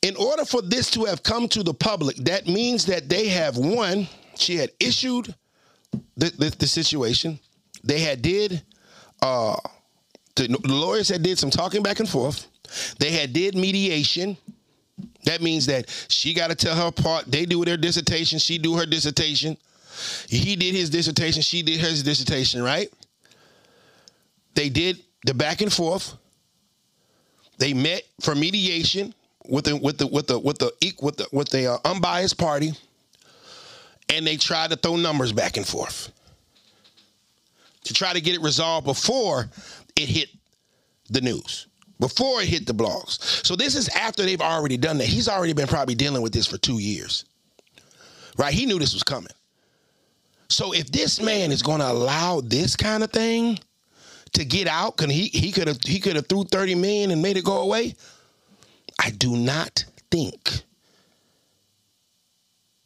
In 0.02 0.16
order 0.16 0.46
for 0.46 0.62
this 0.64 0.90
to 0.92 1.06
have 1.06 1.22
come 1.22 1.48
to 1.50 1.62
the 1.62 1.74
public, 1.74 2.16
that 2.18 2.48
means 2.48 2.86
that 2.86 3.08
they 3.08 3.28
have 3.28 3.58
one. 3.58 4.08
She 4.36 4.56
had 4.56 4.72
issued 4.80 5.34
the, 6.18 6.32
the, 6.38 6.56
the 6.58 6.68
situation. 6.68 7.40
They 7.84 8.00
had 8.00 8.22
did. 8.22 8.64
Uh, 9.22 9.58
the, 10.36 10.58
lawyers 10.66 11.10
had 11.10 11.22
did 11.22 11.38
some 11.38 11.52
talking 11.52 11.84
back 11.84 12.00
and 12.00 12.10
forth. 12.10 12.48
They 12.98 13.12
had 13.12 13.34
did 13.34 13.54
mediation. 13.54 14.38
That 15.26 15.42
means 15.42 15.68
that 15.68 15.90
she 16.08 16.34
got 16.34 16.50
to 16.50 16.56
tell 16.56 16.76
her 16.76 16.92
part. 16.92 17.26
They 17.26 17.46
do 17.46 17.64
their 17.64 17.78
dissertation. 17.78 18.40
She 18.40 18.58
do 18.58 18.76
her 18.76 18.88
dissertation. 18.88 19.56
He 20.28 20.56
did 20.56 20.74
his 20.74 20.90
dissertation. 20.90 21.44
She 21.44 21.62
did 21.62 21.80
hers 21.80 22.02
dissertation. 22.02 22.64
Right? 22.64 22.92
They 24.56 24.70
did 24.70 25.04
the 25.26 25.36
back 25.36 25.62
and 25.62 25.72
forth. 25.72 26.16
They 27.60 27.74
met 27.74 28.02
for 28.22 28.34
mediation 28.34 29.14
with 29.48 29.66
the 29.66 29.76
with 29.76 29.98
the 29.98 30.08
with 30.08 30.28
the 30.28 30.40
with 30.40 30.60
the 30.60 30.72
with 31.02 31.18
the 31.18 31.28
with 31.32 31.50
the 31.50 31.74
uh, 31.74 31.78
unbiased 31.86 32.38
party, 32.38 32.72
and 34.10 34.26
they 34.26 34.38
try 34.38 34.68
to 34.68 34.76
throw 34.76 34.96
numbers 34.96 35.32
back 35.32 35.58
and 35.58 35.68
forth 35.68 36.12
to 37.84 37.94
try 37.94 38.14
to 38.14 38.22
get 38.22 38.36
it 38.36 38.42
resolved 38.42 38.86
before 38.86 39.50
it 39.96 40.08
hit 40.08 40.30
the 41.10 41.22
news, 41.22 41.68
before 42.00 42.42
it 42.42 42.48
hit 42.48 42.66
the 42.66 42.74
blogs. 42.74 43.46
So 43.46 43.56
this 43.56 43.76
is 43.76 43.90
after 43.90 44.24
they've 44.24 44.42
already 44.42 44.78
done 44.78 44.98
that. 45.00 45.08
He's 45.08 45.28
already 45.28 45.54
been 45.54 45.68
probably 45.68 45.96
dealing 45.96 46.22
with 46.22 46.34
this 46.34 46.48
for 46.48 46.58
two 46.58 46.80
years, 46.80 47.26
right? 48.38 48.54
He 48.54 48.66
knew 48.66 48.80
this 48.80 48.94
was 48.94 49.04
coming. 49.04 49.32
So 50.50 50.74
if 50.74 50.92
this 50.92 51.22
man 51.22 51.52
is 51.52 51.62
going 51.62 51.80
to 51.80 51.90
allow 51.90 52.42
this 52.42 52.76
kind 52.76 53.04
of 53.04 53.12
thing 53.12 53.58
to 54.34 54.46
get 54.46 54.68
out, 54.68 54.98
can 54.98 55.10
he 55.10 55.28
he 55.28 55.52
could 55.52 55.68
have 55.68 55.80
he 55.86 56.00
could 56.00 56.16
have 56.16 56.28
threw 56.28 56.44
thirty 56.44 56.76
million 56.76 57.12
and 57.12 57.22
made 57.22 57.38
it 57.38 57.44
go 57.44 57.62
away. 57.62 57.96
I 59.02 59.10
do 59.10 59.36
not 59.36 59.84
think 60.12 60.64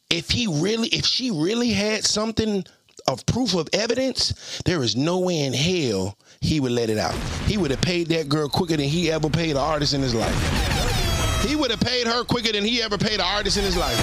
if 0.08 0.30
he 0.30 0.46
really 0.46 0.88
if 0.88 1.04
she 1.04 1.30
really 1.30 1.70
had 1.70 2.04
something 2.04 2.64
of 3.06 3.24
proof 3.26 3.54
of 3.54 3.68
evidence, 3.74 4.62
there 4.64 4.82
is 4.82 4.96
no 4.96 5.18
way 5.18 5.40
in 5.40 5.52
hell 5.52 6.16
he 6.40 6.58
would 6.58 6.72
let 6.72 6.88
it 6.88 6.96
out. 6.96 7.14
He 7.46 7.58
would 7.58 7.70
have 7.70 7.82
paid 7.82 8.08
that 8.08 8.28
girl 8.30 8.48
quicker 8.48 8.76
than 8.78 8.88
he 8.88 9.10
ever 9.10 9.28
paid 9.28 9.50
an 9.50 9.56
artist 9.58 9.92
in 9.92 10.00
his 10.00 10.14
life. 10.14 11.44
He 11.46 11.54
would 11.54 11.70
have 11.70 11.80
paid 11.80 12.06
her 12.06 12.24
quicker 12.24 12.52
than 12.52 12.64
he 12.64 12.82
ever 12.82 12.96
paid 12.96 13.14
an 13.14 13.26
artist 13.26 13.58
in 13.58 13.64
his 13.64 13.76
life. 13.76 13.96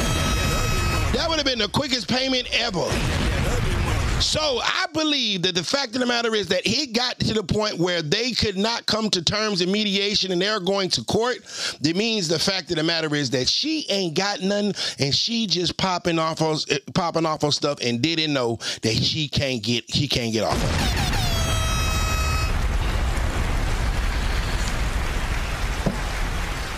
That 1.13 1.25
would 1.29 1.37
have 1.37 1.45
been 1.45 1.59
the 1.59 1.67
quickest 1.67 2.07
payment 2.07 2.47
ever. 2.53 2.85
So 4.23 4.59
I 4.63 4.87
believe 4.93 5.41
that 5.43 5.53
the 5.53 5.63
fact 5.63 5.93
of 5.93 5.99
the 5.99 6.05
matter 6.05 6.33
is 6.33 6.47
that 6.47 6.65
he 6.65 6.87
got 6.87 7.19
to 7.19 7.33
the 7.33 7.43
point 7.43 7.77
where 7.77 8.01
they 8.01 8.31
could 8.31 8.57
not 8.57 8.85
come 8.85 9.09
to 9.11 9.21
terms 9.21 9.61
in 9.61 9.71
mediation 9.71 10.31
and 10.31 10.41
they're 10.41 10.61
going 10.61 10.89
to 10.91 11.03
court. 11.03 11.43
That 11.81 11.95
means 11.95 12.29
the 12.29 12.39
fact 12.39 12.71
of 12.71 12.77
the 12.77 12.83
matter 12.83 13.13
is 13.13 13.29
that 13.31 13.49
she 13.49 13.85
ain't 13.89 14.15
got 14.15 14.41
nothing 14.41 14.73
and 14.97 15.13
she 15.13 15.45
just 15.45 15.77
popping 15.77 16.17
off 16.17 16.39
her, 16.39 16.55
popping 16.95 17.25
off 17.25 17.41
her 17.43 17.51
stuff 17.51 17.79
and 17.83 18.01
didn't 18.01 18.33
know 18.33 18.57
that 18.81 18.95
she 18.95 19.27
can't 19.27 19.61
get 19.61 19.83
he 19.87 20.07
can't 20.07 20.31
get 20.31 20.43
off 20.45 20.55
of. 20.55 21.03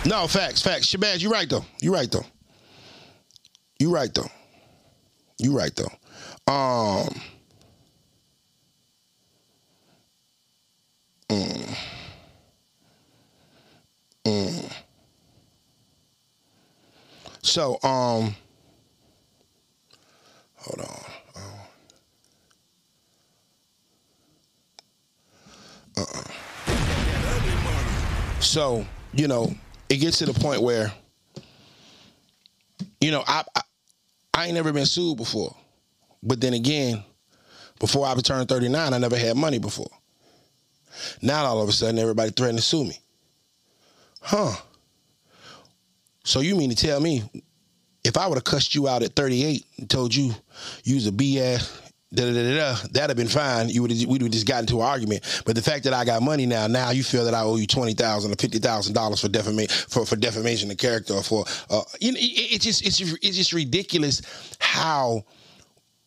No, 0.04 0.26
facts, 0.26 0.60
facts. 0.60 0.86
Shabazz, 0.86 1.22
you're 1.22 1.32
right 1.32 1.48
though. 1.48 1.64
You're 1.80 1.94
right 1.94 2.10
though. 2.10 2.26
You're 3.78 3.92
right 3.92 4.12
though. 4.12 4.30
You're 5.38 5.56
right 5.56 5.72
though. 5.74 6.52
Um 6.52 7.08
mm, 11.30 11.76
mm. 14.26 14.72
So, 17.42 17.78
um 17.82 18.34
hold 20.56 20.80
on. 20.80 21.00
Uh-uh. 25.98 26.22
So, 28.40 28.86
you 29.14 29.28
know, 29.28 29.54
it 29.88 29.96
gets 29.98 30.18
to 30.18 30.26
the 30.26 30.34
point 30.34 30.62
where, 30.62 30.92
you 33.00 33.10
know, 33.10 33.24
I, 33.26 33.44
I 33.54 33.62
I 34.34 34.44
ain't 34.46 34.54
never 34.54 34.72
been 34.72 34.86
sued 34.86 35.16
before. 35.16 35.54
But 36.22 36.40
then 36.40 36.54
again, 36.54 37.02
before 37.80 38.06
I 38.06 38.14
turned 38.16 38.48
39, 38.48 38.92
I 38.94 38.98
never 38.98 39.16
had 39.16 39.36
money 39.36 39.58
before. 39.58 39.90
Now 41.22 41.44
all 41.44 41.62
of 41.62 41.68
a 41.68 41.72
sudden 41.72 41.98
everybody 41.98 42.30
threatening 42.30 42.58
to 42.58 42.62
sue 42.62 42.84
me. 42.84 42.98
Huh. 44.20 44.54
So 46.24 46.40
you 46.40 46.56
mean 46.56 46.70
to 46.70 46.76
tell 46.76 47.00
me 47.00 47.22
if 48.06 48.16
I 48.16 48.26
would 48.26 48.36
have 48.36 48.44
cussed 48.44 48.74
you 48.74 48.88
out 48.88 49.02
at 49.02 49.14
38 49.14 49.64
and 49.78 49.90
told 49.90 50.14
you 50.14 50.34
was 50.84 51.06
a 51.06 51.12
BS, 51.12 51.86
da 52.14 52.24
da 52.24 52.32
da 52.32 52.56
da, 52.56 52.74
that'd 52.92 53.10
have 53.10 53.16
been 53.16 53.28
fine. 53.28 53.68
You 53.68 53.82
would 53.82 53.90
we 53.90 54.06
would 54.06 54.22
have 54.22 54.30
just 54.30 54.46
gotten 54.46 54.62
into 54.62 54.76
an 54.76 54.86
argument. 54.86 55.42
But 55.44 55.54
the 55.54 55.62
fact 55.62 55.84
that 55.84 55.92
I 55.92 56.04
got 56.04 56.22
money 56.22 56.46
now, 56.46 56.66
now 56.66 56.90
you 56.90 57.02
feel 57.02 57.24
that 57.24 57.34
I 57.34 57.42
owe 57.42 57.56
you 57.56 57.66
twenty 57.66 57.94
thousand 57.94 58.32
or 58.32 58.36
fifty 58.36 58.58
thousand 58.58 58.94
dollars 58.94 59.20
for 59.20 59.28
defamation 59.28 59.68
for, 59.88 60.06
for 60.06 60.16
defamation 60.16 60.70
of 60.70 60.78
character 60.78 61.14
or 61.14 61.22
for 61.22 61.44
uh, 61.70 61.82
you 62.00 62.12
know, 62.12 62.18
it, 62.18 62.54
it 62.54 62.60
just 62.60 62.86
it's 62.86 63.00
it's 63.00 63.36
just 63.36 63.52
ridiculous 63.52 64.22
how 64.58 65.24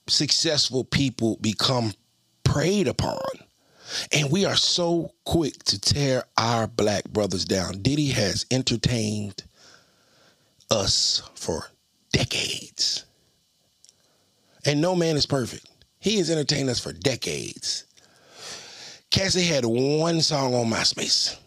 successful 0.08 0.84
people 0.84 1.38
become 1.42 1.94
preyed 2.44 2.88
upon. 2.88 3.20
And 4.12 4.32
we 4.32 4.46
are 4.46 4.56
so 4.56 5.14
quick 5.26 5.64
to 5.66 5.80
tear 5.80 6.24
our 6.38 6.68
black 6.68 7.06
brothers 7.10 7.46
down. 7.46 7.82
Diddy 7.82 8.10
has 8.10 8.46
entertained 8.52 9.44
us 10.72 11.24
for 11.36 11.66
decades. 12.12 13.06
And 14.66 14.82
no 14.82 14.96
man 14.96 15.16
is 15.16 15.26
perfect. 15.26 15.68
He 16.00 16.18
has 16.18 16.30
entertained 16.30 16.70
us 16.70 16.80
for 16.80 16.94
decades. 16.94 17.86
Cassie 19.10 19.44
had 19.44 19.66
one 19.66 20.22
song 20.22 20.54
on 20.54 20.68
MySpace. 20.68 21.38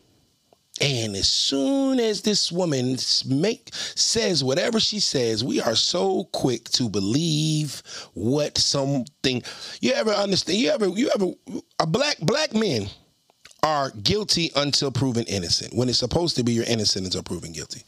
And 0.80 1.14
as 1.14 1.28
soon 1.28 2.00
as 2.00 2.22
this 2.22 2.50
woman 2.50 2.96
make 3.26 3.70
says 3.74 4.42
whatever 4.42 4.80
she 4.80 5.00
says, 5.00 5.44
we 5.44 5.60
are 5.60 5.76
so 5.76 6.24
quick 6.32 6.64
to 6.70 6.88
believe 6.88 7.82
what 8.14 8.58
something 8.58 9.42
you 9.80 9.92
ever 9.92 10.10
understand. 10.10 10.58
You 10.58 10.70
ever 10.70 10.88
you 10.88 11.10
ever 11.14 11.32
a 11.78 11.86
black 11.86 12.18
black 12.20 12.54
men 12.54 12.88
are 13.62 13.90
guilty 13.90 14.50
until 14.56 14.90
proven 14.90 15.24
innocent. 15.24 15.74
When 15.74 15.88
it's 15.88 15.98
supposed 15.98 16.36
to 16.36 16.42
be 16.42 16.52
you're 16.52 16.64
innocent 16.64 17.04
until 17.04 17.22
proven 17.22 17.52
guilty. 17.52 17.82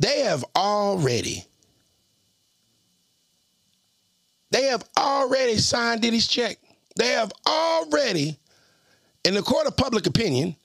They 0.00 0.20
have 0.20 0.44
already 0.56 1.44
they 4.50 4.64
have 4.64 4.82
already 4.96 5.58
signed 5.58 6.02
Diddy's 6.02 6.26
check. 6.26 6.58
They 6.96 7.08
have 7.08 7.32
already, 7.46 8.38
in 9.24 9.34
the 9.34 9.42
court 9.42 9.66
of 9.66 9.76
public 9.76 10.06
opinion, 10.06 10.56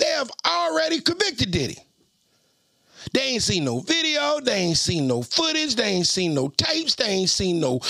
they 0.00 0.06
have 0.06 0.30
already 0.46 1.00
convicted 1.00 1.50
Diddy. 1.50 1.78
They 3.12 3.20
ain't 3.22 3.42
seen 3.42 3.64
no 3.64 3.80
video. 3.80 4.40
They 4.40 4.54
ain't 4.54 4.76
seen 4.76 5.06
no 5.08 5.22
footage. 5.22 5.74
They 5.74 5.84
ain't 5.84 6.06
seen 6.06 6.34
no 6.34 6.48
tapes. 6.48 6.94
They 6.94 7.06
ain't 7.06 7.30
seen 7.30 7.60
no, 7.60 7.80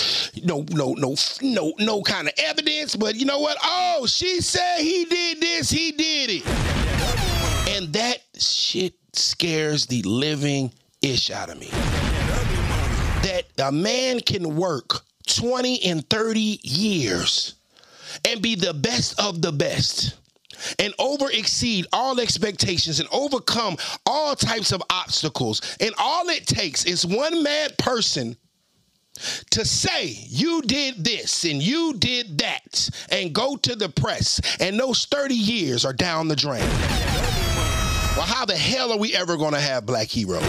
no, 0.43 0.65
no, 0.71 0.93
no, 0.93 1.15
no, 1.41 1.73
no 1.79 2.01
kind 2.01 2.27
of 2.27 2.33
evidence. 2.37 2.95
But 2.95 3.15
you 3.15 3.25
know 3.25 3.39
what? 3.39 3.57
Oh, 3.63 4.05
she 4.07 4.41
said 4.41 4.79
he 4.79 5.05
did 5.05 5.41
this. 5.41 5.69
He 5.69 5.91
did 5.91 6.29
it, 6.31 6.47
and 7.75 7.93
that 7.93 8.19
shit 8.37 8.93
scares 9.13 9.85
the 9.85 10.01
living 10.03 10.71
ish 11.01 11.29
out 11.29 11.49
of 11.49 11.59
me. 11.59 11.69
That 13.23 13.43
a 13.59 13.71
man 13.71 14.21
can 14.21 14.55
work 14.55 15.01
20 15.27 15.83
and 15.83 16.09
30 16.09 16.59
years 16.63 17.55
and 18.27 18.41
be 18.41 18.55
the 18.55 18.73
best 18.73 19.19
of 19.19 19.41
the 19.41 19.51
best 19.51 20.15
and 20.79 20.93
over 20.99 21.29
exceed 21.31 21.85
all 21.91 22.19
expectations 22.19 22.99
and 22.99 23.09
overcome 23.11 23.77
all 24.05 24.35
types 24.35 24.71
of 24.71 24.81
obstacles. 24.89 25.77
And 25.79 25.93
all 25.97 26.29
it 26.29 26.47
takes 26.47 26.85
is 26.85 27.05
one 27.05 27.43
mad 27.43 27.77
person 27.77 28.35
to 29.51 29.65
say 29.65 30.05
you 30.05 30.61
did 30.63 31.03
this 31.03 31.43
and 31.43 31.61
you 31.61 31.93
did 31.97 32.37
that 32.39 32.89
and 33.09 33.33
go 33.33 33.55
to 33.57 33.75
the 33.75 33.89
press 33.89 34.39
and 34.59 34.79
those 34.79 35.05
30 35.05 35.35
years 35.35 35.85
are 35.85 35.93
down 35.93 36.27
the 36.27 36.35
drain. 36.35 36.67
Well, 38.17 38.25
how 38.25 38.45
the 38.45 38.57
hell 38.57 38.91
are 38.91 38.97
we 38.97 39.15
ever 39.15 39.37
going 39.37 39.53
to 39.53 39.59
have 39.59 39.85
black 39.85 40.07
heroes 40.07 40.43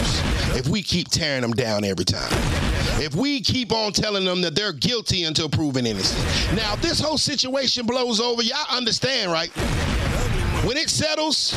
if 0.55 0.67
we 0.67 0.83
keep 0.83 1.07
tearing 1.09 1.41
them 1.41 1.53
down 1.53 1.83
every 1.83 2.05
time? 2.05 2.31
If 3.01 3.15
we 3.15 3.41
keep 3.41 3.71
on 3.71 3.91
telling 3.91 4.25
them 4.25 4.41
that 4.41 4.55
they're 4.55 4.73
guilty 4.73 5.23
until 5.23 5.49
proven 5.49 5.85
innocent. 5.85 6.23
Now, 6.55 6.73
if 6.73 6.81
this 6.81 6.99
whole 6.99 7.17
situation 7.17 7.85
blows 7.85 8.19
over, 8.19 8.41
y'all 8.41 8.65
understand, 8.69 9.31
right? 9.31 9.49
When 10.65 10.77
it 10.77 10.89
settles 10.89 11.53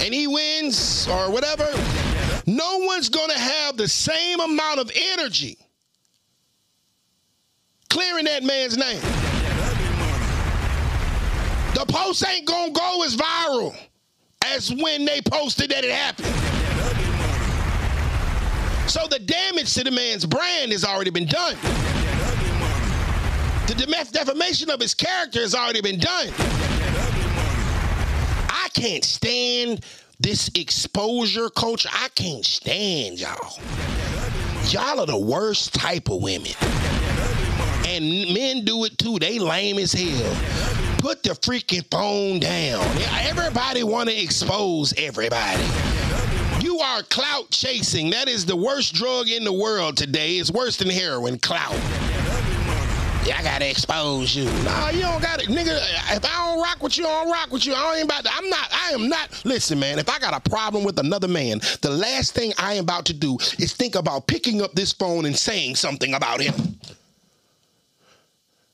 and 0.00 0.14
he 0.14 0.26
wins 0.26 1.06
or 1.08 1.30
whatever, 1.30 1.66
no 2.46 2.78
one's 2.78 3.08
going 3.08 3.28
to 3.30 3.38
have 3.38 3.76
the 3.76 3.88
same 3.88 4.40
amount 4.40 4.80
of 4.80 4.90
energy 4.94 5.58
clearing 7.90 8.24
that 8.26 8.42
man's 8.44 8.76
name. 8.76 9.00
The 11.74 11.84
post 11.86 12.26
ain't 12.26 12.46
going 12.46 12.72
to 12.72 12.80
go 12.80 13.02
as 13.04 13.16
viral 13.16 13.76
as 14.44 14.72
when 14.72 15.04
they 15.04 15.20
posted 15.20 15.70
that 15.70 15.84
it 15.84 15.90
happened. 15.90 16.57
So 18.88 19.06
the 19.06 19.18
damage 19.18 19.74
to 19.74 19.84
the 19.84 19.90
man's 19.90 20.24
brand 20.24 20.72
has 20.72 20.82
already 20.82 21.10
been 21.10 21.26
done. 21.26 21.56
The 23.66 23.74
def- 23.74 24.12
defamation 24.12 24.70
of 24.70 24.80
his 24.80 24.94
character 24.94 25.40
has 25.40 25.54
already 25.54 25.82
been 25.82 25.98
done. 25.98 26.28
I 28.48 28.68
can't 28.72 29.04
stand 29.04 29.84
this 30.18 30.50
exposure 30.54 31.50
culture. 31.50 31.90
I 31.92 32.08
can't 32.14 32.46
stand 32.46 33.20
y'all. 33.20 33.58
Y'all 34.68 35.00
are 35.00 35.06
the 35.06 35.18
worst 35.18 35.74
type 35.74 36.08
of 36.08 36.22
women. 36.22 36.52
And 37.86 38.32
men 38.32 38.64
do 38.64 38.84
it 38.84 38.96
too. 38.96 39.18
They 39.18 39.38
lame 39.38 39.78
as 39.78 39.92
hell. 39.92 40.34
Put 40.98 41.22
the 41.22 41.30
freaking 41.30 41.84
phone 41.90 42.40
down. 42.40 42.84
Everybody 43.20 43.82
want 43.82 44.08
to 44.08 44.18
expose 44.18 44.94
everybody. 44.96 45.62
You 46.78 46.84
are 46.84 47.02
clout 47.02 47.50
chasing. 47.50 48.10
That 48.10 48.28
is 48.28 48.46
the 48.46 48.54
worst 48.54 48.94
drug 48.94 49.28
in 49.28 49.42
the 49.42 49.52
world 49.52 49.96
today. 49.96 50.36
It's 50.36 50.48
worse 50.48 50.76
than 50.76 50.88
heroin. 50.88 51.36
Clout. 51.40 51.72
Yeah, 53.26 53.36
I 53.36 53.42
gotta 53.42 53.68
expose 53.68 54.36
you. 54.36 54.44
Nah, 54.62 54.90
you 54.90 55.00
don't 55.00 55.20
got 55.20 55.42
it, 55.42 55.48
nigga. 55.48 55.76
If 56.14 56.24
I 56.24 56.46
don't 56.46 56.62
rock 56.62 56.80
with 56.80 56.96
you, 56.96 57.04
I 57.04 57.24
don't 57.24 57.32
rock 57.32 57.50
with 57.50 57.66
you. 57.66 57.74
I 57.74 57.96
ain't 57.96 58.04
about 58.04 58.22
to. 58.26 58.30
I'm 58.32 58.48
not. 58.48 58.68
I 58.70 58.90
am 58.92 59.08
not. 59.08 59.42
Listen, 59.44 59.80
man. 59.80 59.98
If 59.98 60.08
I 60.08 60.20
got 60.20 60.34
a 60.34 60.48
problem 60.48 60.84
with 60.84 61.00
another 61.00 61.26
man, 61.26 61.58
the 61.82 61.90
last 61.90 62.36
thing 62.36 62.52
I 62.58 62.74
am 62.74 62.84
about 62.84 63.06
to 63.06 63.12
do 63.12 63.38
is 63.58 63.72
think 63.72 63.96
about 63.96 64.28
picking 64.28 64.62
up 64.62 64.74
this 64.74 64.92
phone 64.92 65.26
and 65.26 65.36
saying 65.36 65.74
something 65.74 66.14
about 66.14 66.40
him. 66.40 66.54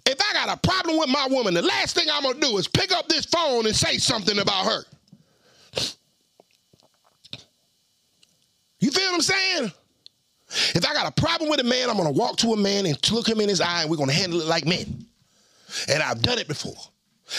If 0.04 0.20
I 0.20 0.34
got 0.34 0.54
a 0.54 0.60
problem 0.60 0.98
with 0.98 1.08
my 1.08 1.26
woman, 1.30 1.54
the 1.54 1.62
last 1.62 1.94
thing 1.94 2.08
I'm 2.12 2.24
gonna 2.24 2.38
do 2.38 2.58
is 2.58 2.68
pick 2.68 2.92
up 2.92 3.08
this 3.08 3.24
phone 3.24 3.64
and 3.64 3.74
say 3.74 3.96
something 3.96 4.40
about 4.40 4.66
her. 4.66 4.84
You 8.84 8.90
feel 8.90 9.06
what 9.06 9.14
I'm 9.14 9.20
saying? 9.22 9.72
If 10.74 10.84
I 10.84 10.92
got 10.92 11.06
a 11.06 11.20
problem 11.20 11.48
with 11.48 11.58
a 11.58 11.64
man, 11.64 11.88
I'm 11.88 11.96
gonna 11.96 12.10
walk 12.10 12.36
to 12.38 12.52
a 12.52 12.56
man 12.56 12.84
and 12.84 13.10
look 13.10 13.26
him 13.26 13.40
in 13.40 13.48
his 13.48 13.62
eye, 13.62 13.80
and 13.80 13.90
we're 13.90 13.96
gonna 13.96 14.12
handle 14.12 14.42
it 14.42 14.46
like 14.46 14.66
men. 14.66 15.06
And 15.88 16.02
I've 16.02 16.20
done 16.20 16.38
it 16.38 16.48
before. 16.48 16.76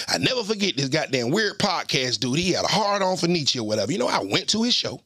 I 0.08 0.18
never 0.18 0.44
forget 0.44 0.76
this 0.76 0.90
goddamn 0.90 1.30
weird 1.30 1.60
podcast 1.60 2.20
dude. 2.20 2.40
He 2.40 2.54
had 2.54 2.66
a 2.66 2.68
hard 2.68 3.04
on 3.04 3.16
for 3.18 3.28
Nietzsche 3.28 3.60
or 3.60 3.68
whatever. 3.68 3.92
You 3.92 4.00
know, 4.00 4.08
I 4.08 4.24
went 4.24 4.50
to 4.50 4.64
his 4.64 4.74
show, 4.74 5.00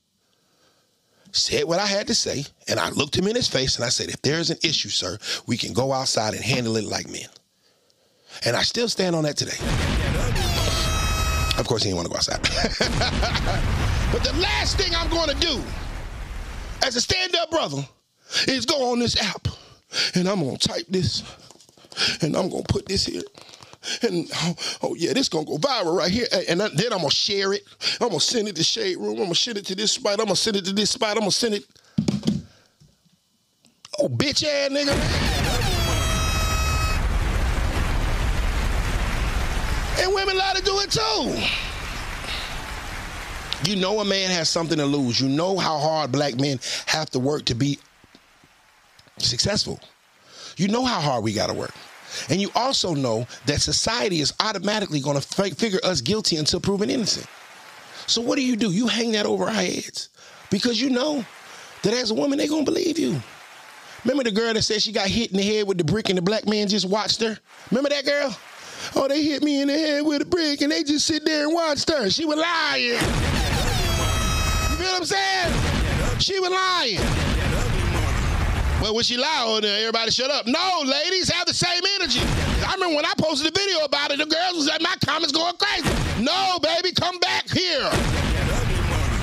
said 1.33 1.65
what 1.65 1.79
I 1.79 1.85
had 1.85 2.07
to 2.07 2.15
say, 2.15 2.45
and 2.69 2.79
I 2.79 2.89
looked 2.91 3.17
him 3.17 3.27
in 3.27 3.35
his 3.35 3.49
face 3.49 3.75
and 3.75 3.83
I 3.83 3.89
said, 3.89 4.07
if 4.07 4.21
there's 4.21 4.49
an 4.49 4.57
issue, 4.63 4.87
sir, 4.87 5.17
we 5.45 5.57
can 5.57 5.73
go 5.73 5.91
outside 5.91 6.35
and 6.35 6.43
handle 6.43 6.77
it 6.77 6.85
like 6.85 7.09
men. 7.09 7.27
And 8.45 8.55
I 8.55 8.61
still 8.61 8.87
stand 8.87 9.13
on 9.13 9.23
that 9.25 9.35
today. 9.35 9.57
Of 11.59 11.67
course, 11.67 11.83
he 11.83 11.89
didn't 11.89 11.97
want 11.97 12.07
to 12.07 12.11
go 12.13 12.17
outside. 12.17 12.41
but 14.13 14.23
the 14.23 14.33
last 14.39 14.77
thing 14.77 14.95
I'm 14.95 15.09
going 15.09 15.27
to 15.27 15.35
do 15.35 15.61
as 16.83 16.95
a 16.95 17.01
stand 17.01 17.35
up 17.35 17.51
brother 17.51 17.87
is 18.47 18.65
go 18.65 18.91
on 18.91 18.99
this 18.99 19.21
app 19.21 19.47
and 20.15 20.27
I'm 20.27 20.41
going 20.41 20.57
to 20.57 20.67
type 20.67 20.85
this 20.89 21.23
and 22.21 22.35
I'm 22.35 22.49
going 22.49 22.63
to 22.63 22.73
put 22.73 22.85
this 22.85 23.05
here. 23.05 23.21
And 24.01 24.29
oh, 24.35 24.55
oh 24.83 24.95
yeah, 24.95 25.13
this 25.13 25.29
gonna 25.29 25.45
go 25.45 25.57
viral 25.57 25.97
right 25.97 26.11
here. 26.11 26.27
And 26.49 26.59
then 26.59 26.91
I'm 26.91 26.99
gonna 26.99 27.09
share 27.09 27.53
it. 27.53 27.63
I'm 28.01 28.09
gonna 28.09 28.19
send 28.19 28.49
it 28.49 28.55
to 28.57 28.63
Shade 28.63 28.97
Room. 28.97 29.11
I'm 29.11 29.23
gonna 29.23 29.35
send 29.35 29.57
it 29.57 29.65
to 29.67 29.75
this 29.75 29.93
spot. 29.93 30.19
I'm 30.19 30.25
gonna 30.25 30.35
send 30.35 30.57
it 30.57 30.65
to 30.65 30.73
this 30.73 30.91
spot. 30.91 31.15
I'm 31.15 31.21
gonna 31.21 31.31
send 31.31 31.55
it. 31.55 31.65
Oh, 33.97 34.09
bitch 34.09 34.43
ass 34.43 34.69
nigga. 34.69 34.95
And 40.03 40.13
women 40.13 40.37
love 40.37 40.57
to 40.57 40.61
do 40.61 40.79
it 40.79 40.91
too. 40.91 41.68
You 43.65 43.75
know 43.75 43.99
a 43.99 44.05
man 44.05 44.31
has 44.31 44.49
something 44.49 44.77
to 44.77 44.85
lose. 44.85 45.19
You 45.19 45.27
know 45.27 45.57
how 45.57 45.77
hard 45.77 46.11
black 46.11 46.39
men 46.39 46.59
have 46.85 47.09
to 47.11 47.19
work 47.19 47.45
to 47.45 47.55
be 47.55 47.79
successful. 49.17 49.79
You 50.57 50.67
know 50.67 50.85
how 50.85 50.99
hard 50.99 51.23
we 51.23 51.33
got 51.33 51.47
to 51.47 51.53
work. 51.53 51.73
And 52.29 52.41
you 52.41 52.49
also 52.55 52.93
know 52.93 53.27
that 53.45 53.61
society 53.61 54.19
is 54.19 54.33
automatically 54.39 54.99
going 54.99 55.19
to 55.19 55.43
f- 55.43 55.57
figure 55.57 55.79
us 55.83 56.01
guilty 56.01 56.37
until 56.37 56.59
proven 56.59 56.89
innocent. 56.89 57.27
So 58.07 58.21
what 58.21 58.37
do 58.37 58.45
you 58.45 58.55
do? 58.55 58.71
You 58.71 58.87
hang 58.87 59.11
that 59.11 59.25
over 59.25 59.45
our 59.45 59.51
heads 59.51 60.09
because 60.49 60.81
you 60.81 60.89
know 60.89 61.23
that 61.83 61.93
as 61.93 62.11
a 62.11 62.15
woman, 62.15 62.39
they're 62.39 62.47
going 62.47 62.65
to 62.65 62.71
believe 62.71 62.97
you. 62.97 63.21
Remember 64.03 64.23
the 64.23 64.31
girl 64.31 64.53
that 64.53 64.63
said 64.63 64.81
she 64.81 64.91
got 64.91 65.07
hit 65.07 65.31
in 65.31 65.37
the 65.37 65.43
head 65.43 65.67
with 65.67 65.77
the 65.77 65.83
brick 65.83 66.09
and 66.09 66.17
the 66.17 66.21
black 66.21 66.47
man 66.47 66.67
just 66.67 66.87
watched 66.87 67.21
her? 67.21 67.37
Remember 67.69 67.89
that 67.89 68.05
girl? 68.05 68.35
Oh, 68.95 69.07
they 69.07 69.23
hit 69.23 69.43
me 69.43 69.61
in 69.61 69.67
the 69.67 69.77
head 69.77 70.05
with 70.05 70.21
a 70.21 70.25
brick 70.25 70.61
and 70.61 70.71
they 70.71 70.83
just 70.83 71.05
sit 71.05 71.25
there 71.25 71.45
and 71.45 71.53
watched 71.53 71.89
her. 71.89 72.09
She 72.09 72.25
was 72.25 72.37
lying. 72.37 72.83
You 72.83 72.97
feel 74.77 74.91
what 74.91 74.99
I'm 74.99 75.05
saying? 75.05 76.19
She 76.19 76.39
was 76.39 76.49
lying. 76.49 76.99
Well, 78.81 78.95
when 78.95 79.03
she 79.03 79.17
lied, 79.17 79.65
everybody 79.65 80.09
shut 80.09 80.31
up. 80.31 80.47
No, 80.47 80.83
ladies, 80.85 81.29
have 81.29 81.45
the 81.45 81.53
same 81.53 81.81
energy. 81.95 82.21
I 82.65 82.73
remember 82.75 82.95
when 82.95 83.05
I 83.05 83.13
posted 83.17 83.53
a 83.53 83.59
video 83.59 83.83
about 83.83 84.11
it, 84.11 84.19
the 84.19 84.25
girls 84.25 84.55
was 84.55 84.69
at 84.69 84.81
my 84.81 84.95
comments 85.03 85.33
going 85.33 85.55
crazy. 85.57 86.23
No, 86.23 86.59
baby, 86.61 86.93
come 86.93 87.19
back 87.19 87.49
here. 87.49 87.89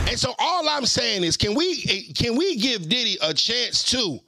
And 0.09 0.19
so 0.19 0.35
all 0.39 0.69
I'm 0.69 0.85
saying 0.85 1.25
is, 1.25 1.37
can 1.37 1.55
we 1.55 1.85
eh, 1.89 2.13
can 2.15 2.37
we 2.37 2.57
give 2.57 2.89
Diddy 2.89 3.17
a 3.23 3.33
chance 3.33 3.83
to 3.91 4.21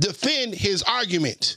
defend 0.00 0.54
his 0.54 0.82
argument? 0.82 1.56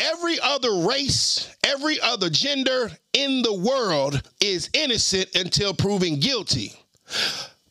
Every 0.00 0.40
other 0.40 0.86
race, 0.88 1.54
every 1.62 2.00
other 2.00 2.30
gender 2.30 2.90
in 3.12 3.42
the 3.42 3.52
world 3.52 4.22
is 4.40 4.70
innocent 4.72 5.28
until 5.34 5.74
proven 5.74 6.18
guilty. 6.18 6.72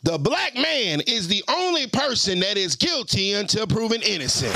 The 0.03 0.19
black 0.19 0.53
man 0.55 1.01
is 1.07 1.27
the 1.27 1.43
only 1.49 1.87
person 1.87 2.39
that 2.41 2.55
is 2.55 2.75
guilty 2.75 3.33
until 3.33 3.65
proven 3.65 4.01
innocent. 4.03 4.53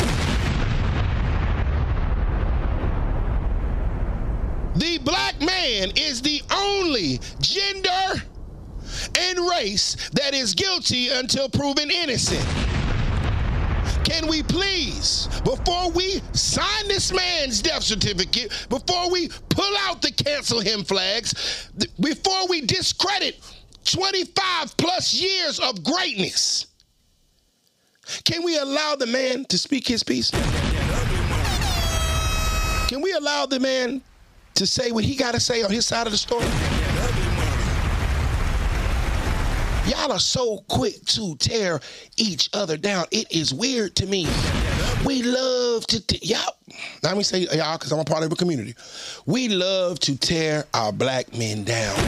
The 4.75 4.99
black 5.03 5.39
man 5.41 5.91
is 5.95 6.21
the 6.21 6.41
only 6.55 7.19
gender 7.41 8.23
and 9.19 9.39
race 9.49 10.09
that 10.11 10.33
is 10.33 10.53
guilty 10.53 11.09
until 11.09 11.49
proven 11.49 11.89
innocent. 11.89 12.45
Can 14.03 14.27
we 14.27 14.43
please, 14.43 15.27
before 15.43 15.91
we 15.91 16.21
sign 16.34 16.88
this 16.88 17.13
man's 17.13 17.61
death 17.61 17.84
certificate, 17.84 18.67
before 18.69 19.09
we 19.09 19.30
pull 19.49 19.77
out 19.81 20.01
the 20.01 20.11
cancel 20.11 20.59
him 20.59 20.84
flags, 20.84 21.69
before 21.99 22.47
we 22.47 22.61
discredit 22.61 23.39
25 23.85 24.77
plus 24.77 25.13
years 25.13 25.59
of 25.59 25.84
greatness, 25.84 26.67
can 28.25 28.43
we 28.43 28.57
allow 28.57 28.95
the 28.95 29.07
man 29.07 29.45
to 29.45 29.57
speak 29.57 29.88
his 29.88 30.03
piece? 30.03 30.31
Can 32.88 33.01
we 33.01 33.13
allow 33.13 33.45
the 33.45 33.59
man 33.59 34.01
to 34.55 34.67
say 34.67 34.91
what 34.91 35.03
he 35.03 35.15
got 35.15 35.34
to 35.34 35.39
say 35.39 35.63
on 35.63 35.71
his 35.71 35.85
side 35.85 36.05
of 36.05 36.11
the 36.11 36.17
story? 36.17 36.45
Y'all 39.88 40.11
are 40.11 40.19
so 40.19 40.64
quick 40.69 41.03
to 41.05 41.35
tear 41.35 41.80
each 42.15 42.49
other 42.53 42.77
down. 42.77 43.05
It 43.11 43.30
is 43.31 43.53
weird 43.53 43.95
to 43.97 44.05
me. 44.05 44.27
We 45.05 45.23
love 45.23 45.85
to, 45.88 46.05
t- 46.05 46.19
y'all, 46.22 46.55
let 47.01 47.18
me 47.18 47.23
say 47.23 47.39
y'all 47.51 47.77
because 47.77 47.91
I'm 47.91 47.99
a 47.99 48.05
part 48.05 48.23
of 48.23 48.31
a 48.31 48.35
community. 48.35 48.76
We 49.26 49.49
love 49.49 49.99
to 50.01 50.18
tear 50.18 50.64
our 50.73 50.93
black 50.93 51.35
men 51.38 51.65
down. 51.65 51.99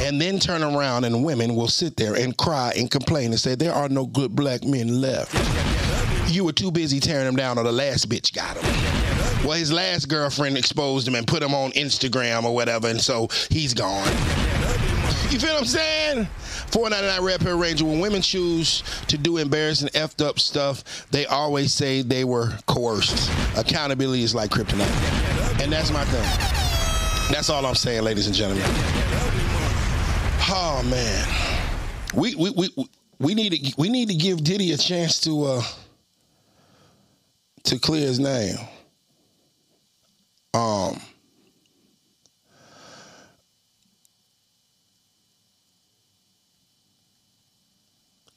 And 0.00 0.20
then 0.20 0.38
turn 0.38 0.62
around 0.62 1.04
and 1.04 1.24
women 1.24 1.56
will 1.56 1.66
sit 1.66 1.96
there 1.96 2.14
and 2.14 2.36
cry 2.36 2.72
and 2.76 2.88
complain 2.88 3.32
and 3.32 3.40
say, 3.40 3.56
there 3.56 3.72
are 3.72 3.88
no 3.88 4.06
good 4.06 4.36
black 4.36 4.62
men 4.62 5.00
left. 5.00 5.34
You 6.30 6.44
were 6.44 6.52
too 6.52 6.70
busy 6.70 7.00
tearing 7.00 7.24
them 7.24 7.36
down, 7.36 7.58
or 7.58 7.64
the 7.64 7.72
last 7.72 8.08
bitch 8.08 8.32
got 8.32 8.56
him. 8.56 9.46
Well, 9.46 9.56
his 9.58 9.72
last 9.72 10.08
girlfriend 10.08 10.56
exposed 10.56 11.08
him 11.08 11.16
and 11.16 11.26
put 11.26 11.42
him 11.42 11.54
on 11.54 11.72
Instagram 11.72 12.44
or 12.44 12.54
whatever, 12.54 12.86
and 12.86 13.00
so 13.00 13.28
he's 13.50 13.74
gone. 13.74 14.06
You 15.30 15.38
feel 15.38 15.54
what 15.54 15.60
I'm 15.60 15.66
saying? 15.66 16.24
499 16.70 17.24
Red 17.24 17.40
Pill 17.40 17.58
Ranger. 17.58 17.84
When 17.84 18.00
women 18.00 18.22
choose 18.22 18.82
to 19.08 19.18
do 19.18 19.38
embarrassing, 19.38 19.88
effed 19.90 20.24
up 20.24 20.38
stuff, 20.38 21.06
they 21.10 21.26
always 21.26 21.72
say 21.72 22.02
they 22.02 22.24
were 22.24 22.50
coerced. 22.66 23.30
Accountability 23.56 24.22
is 24.22 24.34
like 24.34 24.50
kryptonite. 24.50 25.62
And 25.62 25.72
that's 25.72 25.90
my 25.90 26.04
thing. 26.04 27.32
That's 27.32 27.50
all 27.50 27.64
I'm 27.66 27.74
saying, 27.74 28.02
ladies 28.02 28.26
and 28.26 28.34
gentlemen. 28.34 28.64
Oh 30.50 30.82
man. 30.88 31.28
We 32.14 32.34
we 32.34 32.50
we 32.50 32.70
we 33.18 33.34
need 33.34 33.52
to 33.52 33.74
we 33.76 33.88
need 33.88 34.08
to 34.08 34.14
give 34.14 34.42
Diddy 34.42 34.72
a 34.72 34.78
chance 34.78 35.20
to 35.22 35.44
uh 35.44 35.62
to 37.64 37.78
clear 37.78 38.06
his 38.06 38.18
name. 38.18 38.56
Um 40.54 41.00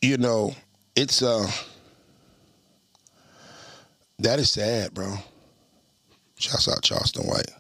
you 0.01 0.17
know, 0.17 0.53
it's 0.95 1.21
uh 1.21 1.49
that 4.19 4.39
is 4.39 4.51
sad, 4.51 4.93
bro. 4.93 5.15
Shouts 6.37 6.67
out 6.67 6.81
Charleston 6.81 7.27
White. 7.27 7.51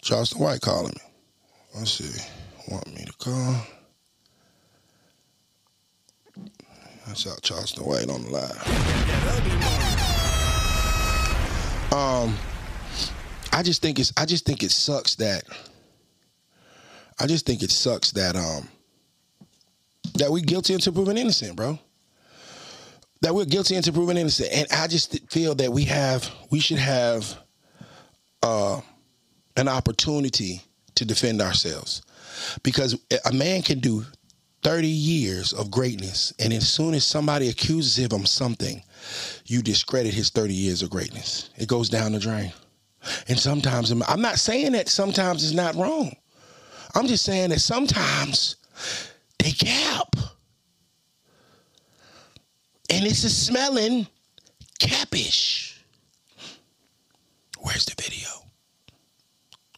Charleston 0.00 0.40
White 0.40 0.60
calling 0.60 0.92
me. 0.92 1.00
Let's 1.76 1.92
see. 1.92 2.22
Want 2.68 2.86
me 2.94 3.04
to 3.04 3.12
call? 3.12 3.56
Shouts 7.06 7.26
out 7.26 7.42
Charleston 7.42 7.84
White 7.84 8.08
on 8.10 8.22
the 8.24 8.30
live. 8.30 8.62
Um 11.92 12.36
I 13.52 13.62
just 13.62 13.80
think 13.80 13.98
it's 13.98 14.12
I 14.16 14.24
just 14.24 14.44
think 14.44 14.62
it 14.62 14.70
sucks 14.70 15.14
that 15.16 15.44
I 17.18 17.26
just 17.26 17.46
think 17.46 17.62
it 17.62 17.70
sucks 17.70 18.12
that 18.12 18.36
um 18.36 18.68
that 20.18 20.30
we're 20.30 20.44
guilty 20.44 20.74
until 20.74 20.92
proven 20.92 21.18
innocent, 21.18 21.56
bro. 21.56 21.78
That 23.22 23.34
we're 23.34 23.46
guilty 23.46 23.76
until 23.76 23.94
proven 23.94 24.16
innocent, 24.16 24.50
and 24.52 24.66
I 24.70 24.86
just 24.86 25.30
feel 25.30 25.54
that 25.56 25.72
we 25.72 25.84
have, 25.84 26.30
we 26.50 26.60
should 26.60 26.78
have, 26.78 27.36
uh, 28.42 28.80
an 29.56 29.68
opportunity 29.68 30.60
to 30.96 31.04
defend 31.06 31.40
ourselves, 31.40 32.02
because 32.62 32.98
a 33.24 33.32
man 33.32 33.62
can 33.62 33.80
do 33.80 34.04
thirty 34.62 34.86
years 34.86 35.54
of 35.54 35.70
greatness, 35.70 36.32
and 36.38 36.52
as 36.52 36.68
soon 36.68 36.92
as 36.92 37.06
somebody 37.06 37.48
accuses 37.48 37.98
him 37.98 38.20
of 38.20 38.28
something, 38.28 38.82
you 39.46 39.62
discredit 39.62 40.12
his 40.12 40.28
thirty 40.28 40.54
years 40.54 40.82
of 40.82 40.90
greatness. 40.90 41.50
It 41.56 41.68
goes 41.68 41.88
down 41.88 42.12
the 42.12 42.18
drain, 42.18 42.52
and 43.28 43.38
sometimes 43.38 43.90
I'm 43.90 44.20
not 44.20 44.38
saying 44.38 44.72
that 44.72 44.88
sometimes 44.88 45.42
it's 45.42 45.54
not 45.54 45.74
wrong. 45.74 46.14
I'm 46.94 47.06
just 47.06 47.24
saying 47.24 47.48
that 47.50 47.60
sometimes 47.60 48.56
they 49.38 49.52
cap. 49.52 50.14
And 52.90 53.04
this 53.04 53.24
is 53.24 53.36
smelling 53.36 54.06
capish. 54.78 55.84
Where's 57.58 57.84
the 57.84 58.00
video? 58.00 58.28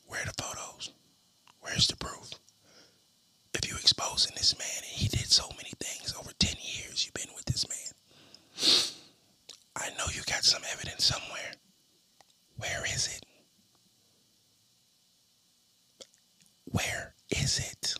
Where 0.07 0.21
are 0.21 0.27
the 0.27 0.43
photos? 0.43 0.91
Where's 1.61 1.87
the 1.87 1.97
proof? 1.97 2.31
If 3.55 3.69
you 3.69 3.77
exposing 3.77 4.35
this 4.37 4.57
man 4.59 4.69
and 4.77 4.85
he 4.87 5.09
did 5.09 5.31
so 5.33 5.49
many 5.57 5.73
things 5.81 6.15
over 6.19 6.31
10 6.39 6.55
years 6.61 7.05
you've 7.05 7.15
been 7.15 7.35
with 7.35 7.45
this 7.47 7.67
man. 7.69 7.77
I 9.77 9.89
know 9.99 10.05
you 10.13 10.23
got 10.27 10.45
some 10.45 10.63
evidence 10.73 11.05
somewhere. 11.07 11.53
Where 12.57 12.85
is 12.95 13.07
it? 13.07 13.25
Where 16.65 17.15
is 17.31 17.59
it? 17.59 17.95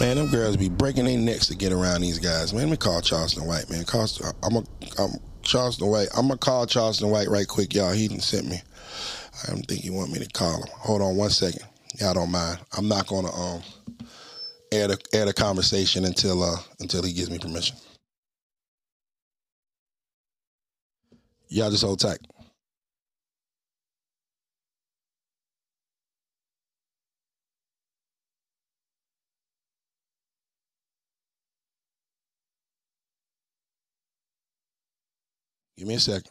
Man, 0.00 0.16
them 0.16 0.28
girls 0.28 0.56
be 0.56 0.68
breaking 0.68 1.06
their 1.06 1.18
necks 1.18 1.46
to 1.46 1.56
get 1.56 1.72
around 1.72 2.02
these 2.02 2.18
guys. 2.18 2.52
Man, 2.52 2.64
let 2.64 2.70
me 2.70 2.76
call 2.76 3.00
Charleston 3.00 3.46
White, 3.46 3.70
man. 3.70 3.84
Call, 3.84 4.06
I'm 4.42 4.56
a, 4.56 4.62
I'm 4.98 5.12
Charleston 5.42 5.88
White. 5.88 6.08
I'm 6.14 6.28
gonna 6.28 6.38
call 6.38 6.66
Charleston 6.66 7.08
White 7.08 7.28
right 7.28 7.48
quick, 7.48 7.74
y'all. 7.74 7.92
He 7.92 8.06
didn't 8.06 8.22
sent 8.22 8.46
me. 8.46 8.60
I 9.44 9.52
don't 9.52 9.66
think 9.66 9.80
he 9.80 9.90
want 9.90 10.12
me 10.12 10.18
to 10.18 10.28
call 10.28 10.58
him. 10.62 10.68
Hold 10.72 11.02
on 11.02 11.16
one 11.16 11.30
second. 11.30 11.62
Y'all 11.98 12.14
don't 12.14 12.30
mind. 12.30 12.58
I'm 12.76 12.88
not 12.88 13.06
gonna 13.06 13.32
um 13.32 13.62
air 14.72 14.88
the 14.88 14.98
air 15.14 15.24
the 15.24 15.32
conversation 15.32 16.04
until 16.04 16.42
uh 16.42 16.56
until 16.80 17.02
he 17.02 17.12
gives 17.12 17.30
me 17.30 17.38
permission. 17.38 17.76
Y'all 21.48 21.70
just 21.70 21.84
hold 21.84 22.00
tight. 22.00 22.18
Give 35.76 35.88
me 35.88 35.94
a 35.94 36.00
second. 36.00 36.30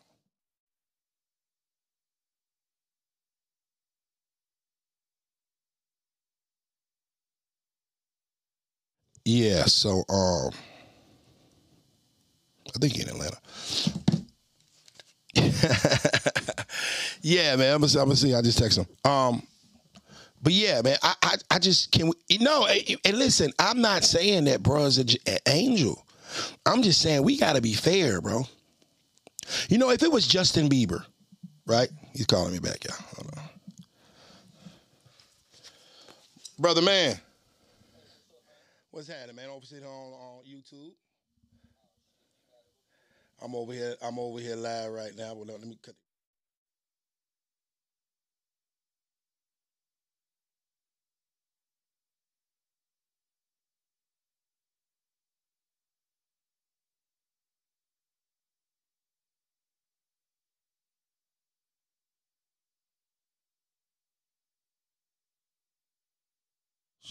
Yeah, 9.26 9.66
so 9.66 10.04
um 10.10 10.52
I 12.76 12.80
think 12.80 12.98
in 13.00 13.10
Atlanta. 13.10 13.38
yeah, 17.22 17.56
man. 17.56 17.74
I'm 17.76 17.82
gonna, 17.82 17.94
I'm 18.00 18.06
gonna 18.08 18.16
see. 18.16 18.34
I 18.34 18.42
just 18.42 18.58
text 18.60 18.78
him. 18.78 18.88
Um, 19.10 19.44
but 20.42 20.54
yeah, 20.54 20.82
man. 20.84 20.98
I, 21.04 21.16
I, 21.24 21.36
I 21.52 21.60
just 21.60 21.92
can. 21.92 22.08
We, 22.08 22.38
no, 22.40 22.68
and 22.68 23.18
listen, 23.18 23.52
I'm 23.60 23.82
not 23.82 24.04
saying 24.04 24.46
that 24.46 24.64
bro's 24.64 24.98
an 24.98 25.08
angel. 25.48 26.06
I'm 26.66 26.82
just 26.84 27.02
saying 27.02 27.24
we 27.24 27.38
got 27.38 27.56
to 27.56 27.62
be 27.62 27.74
fair, 27.74 28.22
bro. 28.22 28.44
You 29.70 29.78
know, 29.78 29.90
if 29.92 30.04
it 30.04 30.12
was 30.12 30.28
Justin 30.28 30.70
Bieber, 30.70 31.06
right? 31.66 31.90
He's 32.14 32.26
calling 32.26 32.54
me 32.54 32.60
back, 32.60 32.84
y'all. 32.84 32.98
Hold 33.16 33.32
on. 33.38 33.44
Brother 36.58 36.82
man. 36.82 37.20
What's 38.92 39.10
happening, 39.10 39.36
man? 39.36 39.50
Over 39.50 39.66
sitting 39.66 39.86
on, 39.86 40.14
on 40.14 40.44
YouTube. 40.50 40.92
I'm 43.44 43.54
over 43.54 43.74
here. 43.74 43.96
I'm 44.02 44.18
over 44.18 44.40
here 44.40 44.56
live 44.56 44.92
right 44.92 45.12
now. 45.18 45.34
Well, 45.34 45.46
let 45.46 45.62
me 45.66 45.78
cut. 45.84 45.96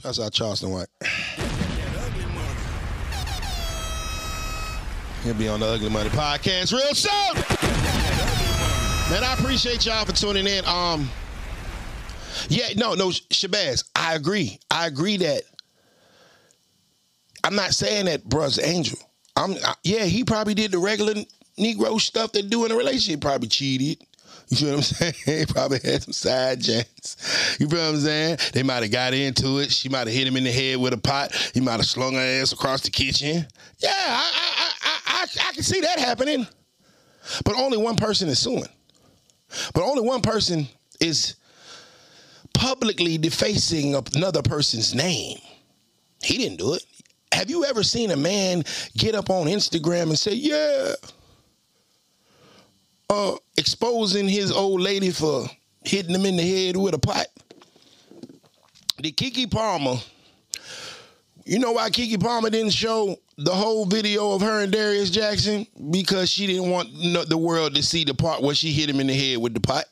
Shouts 0.02 0.20
out 0.20 0.32
Charleston 0.32 0.70
White. 0.70 0.88
He'll 5.22 5.34
be 5.34 5.48
on 5.48 5.60
the 5.60 5.66
Ugly 5.66 5.88
Money 5.88 6.10
Podcast 6.10 6.72
real 6.72 6.94
soon. 6.94 7.34
Man, 9.10 9.24
I 9.24 9.34
appreciate 9.38 9.86
y'all 9.86 10.04
for 10.04 10.12
tuning 10.12 10.46
in. 10.46 10.64
Um, 10.66 11.08
yeah, 12.48 12.68
no, 12.76 12.94
no, 12.94 13.08
Shabazz, 13.08 13.84
I 13.94 14.14
agree. 14.14 14.58
I 14.70 14.86
agree 14.86 15.16
that 15.18 15.42
I'm 17.44 17.54
not 17.54 17.72
saying 17.72 18.06
that 18.06 18.24
bruh's 18.28 18.58
angel. 18.58 18.98
I'm 19.36 19.52
I, 19.64 19.74
yeah, 19.82 20.04
he 20.04 20.24
probably 20.24 20.54
did 20.54 20.72
the 20.72 20.78
regular 20.78 21.14
Negro 21.58 22.00
stuff 22.00 22.32
they 22.32 22.42
do 22.42 22.64
in 22.64 22.72
a 22.72 22.76
relationship. 22.76 23.20
Probably 23.20 23.48
cheated. 23.48 24.02
You 24.48 24.56
feel 24.56 24.68
what 24.70 24.76
I'm 24.76 24.82
saying? 25.14 25.14
He 25.24 25.46
probably 25.46 25.80
had 25.82 26.02
some 26.02 26.12
side 26.12 26.60
jams. 26.60 27.56
You 27.58 27.68
feel 27.68 27.80
what 27.80 27.94
I'm 27.94 28.00
saying? 28.00 28.38
They 28.52 28.62
might 28.62 28.82
have 28.82 28.92
got 28.92 29.14
into 29.14 29.58
it. 29.58 29.70
She 29.70 29.88
might 29.88 30.06
have 30.06 30.16
hit 30.16 30.26
him 30.26 30.36
in 30.36 30.44
the 30.44 30.52
head 30.52 30.78
with 30.78 30.92
a 30.92 30.98
pot. 30.98 31.34
He 31.54 31.60
might 31.60 31.76
have 31.76 31.86
slung 31.86 32.14
her 32.14 32.20
ass 32.20 32.52
across 32.52 32.82
the 32.82 32.90
kitchen. 32.90 33.46
Yeah, 33.78 33.90
I, 33.90 34.30
I, 34.34 34.72
I, 34.82 34.98
I, 35.06 35.48
I 35.48 35.52
can 35.52 35.62
see 35.62 35.80
that 35.80 35.98
happening. 35.98 36.46
But 37.44 37.56
only 37.56 37.78
one 37.78 37.96
person 37.96 38.28
is 38.28 38.38
suing. 38.38 38.66
But 39.72 39.82
only 39.82 40.02
one 40.02 40.20
person 40.20 40.68
is 41.00 41.36
publicly 42.52 43.18
defacing 43.18 43.94
another 43.94 44.42
person's 44.42 44.94
name. 44.94 45.38
He 46.22 46.38
didn't 46.38 46.58
do 46.58 46.74
it. 46.74 46.84
Have 47.32 47.50
you 47.50 47.64
ever 47.64 47.82
seen 47.82 48.10
a 48.10 48.16
man 48.16 48.62
get 48.96 49.14
up 49.14 49.28
on 49.28 49.46
Instagram 49.46 50.04
and 50.04 50.18
say, 50.18 50.34
"Yeah"? 50.34 50.94
Uh, 53.10 53.36
exposing 53.56 54.28
his 54.28 54.50
old 54.50 54.80
lady 54.80 55.10
for 55.10 55.46
hitting 55.84 56.14
him 56.14 56.26
in 56.26 56.36
the 56.36 56.42
head 56.42 56.76
with 56.76 56.94
a 56.94 56.98
pot. 56.98 57.26
The 58.98 59.12
Keke 59.12 59.50
Palmer? 59.50 59.96
You 61.44 61.58
know 61.58 61.72
why 61.72 61.90
Keke 61.90 62.20
Palmer 62.20 62.48
didn't 62.48 62.72
show 62.72 63.16
the 63.36 63.52
whole 63.52 63.84
video 63.84 64.32
of 64.32 64.40
her 64.40 64.62
and 64.62 64.72
Darius 64.72 65.10
Jackson? 65.10 65.66
Because 65.90 66.30
she 66.30 66.46
didn't 66.46 66.70
want 66.70 66.88
the 67.28 67.36
world 67.36 67.74
to 67.74 67.82
see 67.82 68.04
the 68.04 68.14
part 68.14 68.42
where 68.42 68.54
she 68.54 68.72
hit 68.72 68.88
him 68.88 69.00
in 69.00 69.06
the 69.06 69.14
head 69.14 69.38
with 69.38 69.52
the 69.52 69.60
pot. 69.60 69.84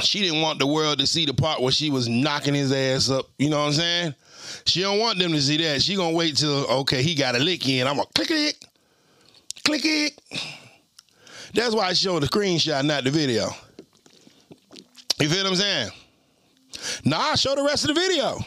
She 0.00 0.20
didn't 0.20 0.40
want 0.40 0.58
the 0.58 0.66
world 0.66 0.98
to 1.00 1.06
see 1.06 1.26
the 1.26 1.34
part 1.34 1.60
where 1.60 1.70
she 1.70 1.90
was 1.90 2.08
knocking 2.08 2.54
his 2.54 2.72
ass 2.72 3.10
up. 3.10 3.26
You 3.38 3.50
know 3.50 3.58
what 3.58 3.66
I'm 3.66 3.72
saying? 3.72 4.14
She 4.64 4.80
don't 4.80 4.98
want 4.98 5.18
them 5.18 5.32
to 5.32 5.40
see 5.40 5.58
that. 5.58 5.82
She 5.82 5.96
gonna 5.96 6.16
wait 6.16 6.36
till 6.36 6.66
okay, 6.80 7.02
he 7.02 7.14
got 7.14 7.36
a 7.36 7.38
lick 7.38 7.68
in. 7.68 7.86
I'm 7.86 7.96
gonna 7.96 8.08
click 8.14 8.30
it, 8.30 8.64
click 9.64 9.82
it. 9.84 10.18
That's 11.54 11.74
why 11.74 11.88
I 11.88 11.92
showed 11.92 12.22
the 12.22 12.28
screenshot, 12.28 12.84
not 12.84 13.04
the 13.04 13.10
video. 13.10 13.50
You 15.20 15.28
feel 15.28 15.44
what 15.44 15.50
I'm 15.50 15.56
saying? 15.56 15.90
Nah, 17.04 17.18
I 17.18 17.34
show 17.36 17.54
the 17.54 17.62
rest 17.62 17.84
of 17.84 17.94
the 17.94 18.00
video. 18.00 18.38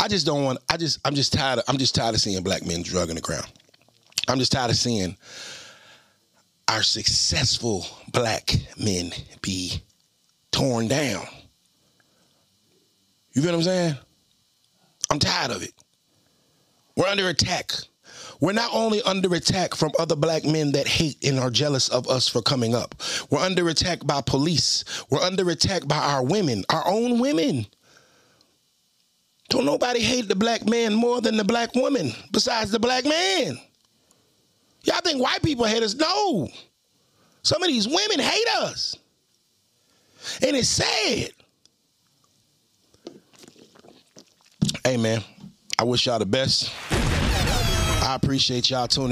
I 0.00 0.08
just 0.08 0.26
don't 0.26 0.44
want. 0.44 0.58
I 0.68 0.76
just. 0.76 0.98
I'm 1.04 1.14
just 1.14 1.32
tired. 1.32 1.60
Of, 1.60 1.64
I'm 1.68 1.78
just 1.78 1.94
tired 1.94 2.14
of 2.14 2.20
seeing 2.20 2.42
black 2.42 2.66
men 2.66 2.82
drugging 2.82 3.14
the 3.14 3.20
ground. 3.20 3.46
I'm 4.28 4.38
just 4.38 4.52
tired 4.52 4.70
of 4.70 4.76
seeing 4.76 5.16
our 6.68 6.82
successful 6.82 7.86
black 8.12 8.52
men 8.78 9.12
be 9.42 9.82
torn 10.50 10.88
down. 10.88 11.24
You 13.32 13.42
feel 13.42 13.52
what 13.52 13.58
I'm 13.58 13.62
saying? 13.62 13.96
I'm 15.10 15.18
tired 15.18 15.50
of 15.52 15.62
it. 15.62 15.72
We're 16.96 17.06
under 17.06 17.28
attack. 17.28 17.72
We're 18.40 18.52
not 18.52 18.70
only 18.72 19.02
under 19.02 19.34
attack 19.34 19.74
from 19.74 19.92
other 19.98 20.16
black 20.16 20.44
men 20.44 20.72
that 20.72 20.88
hate 20.88 21.22
and 21.24 21.38
are 21.38 21.50
jealous 21.50 21.88
of 21.88 22.08
us 22.08 22.26
for 22.26 22.40
coming 22.40 22.74
up. 22.74 22.94
We're 23.28 23.40
under 23.40 23.68
attack 23.68 24.06
by 24.06 24.22
police. 24.22 24.84
We're 25.10 25.20
under 25.20 25.48
attack 25.50 25.86
by 25.86 25.98
our 25.98 26.24
women, 26.24 26.64
our 26.70 26.86
own 26.86 27.20
women. 27.20 27.66
Don't 29.50 29.66
nobody 29.66 30.00
hate 30.00 30.28
the 30.28 30.36
black 30.36 30.66
man 30.66 30.94
more 30.94 31.20
than 31.20 31.36
the 31.36 31.44
black 31.44 31.74
woman 31.74 32.12
besides 32.32 32.70
the 32.70 32.78
black 32.78 33.04
man. 33.04 33.58
Y'all 34.84 35.00
think 35.02 35.22
white 35.22 35.42
people 35.42 35.66
hate 35.66 35.82
us? 35.82 35.94
No. 35.94 36.48
Some 37.42 37.62
of 37.62 37.68
these 37.68 37.86
women 37.86 38.20
hate 38.20 38.48
us. 38.58 38.96
And 40.42 40.56
it's 40.56 40.68
sad. 40.68 41.30
Hey, 44.84 44.96
man, 44.96 45.22
I 45.78 45.84
wish 45.84 46.06
y'all 46.06 46.18
the 46.18 46.26
best. 46.26 46.70
I 48.02 48.14
appreciate 48.14 48.70
y'all 48.70 48.88
tuning 48.88 49.08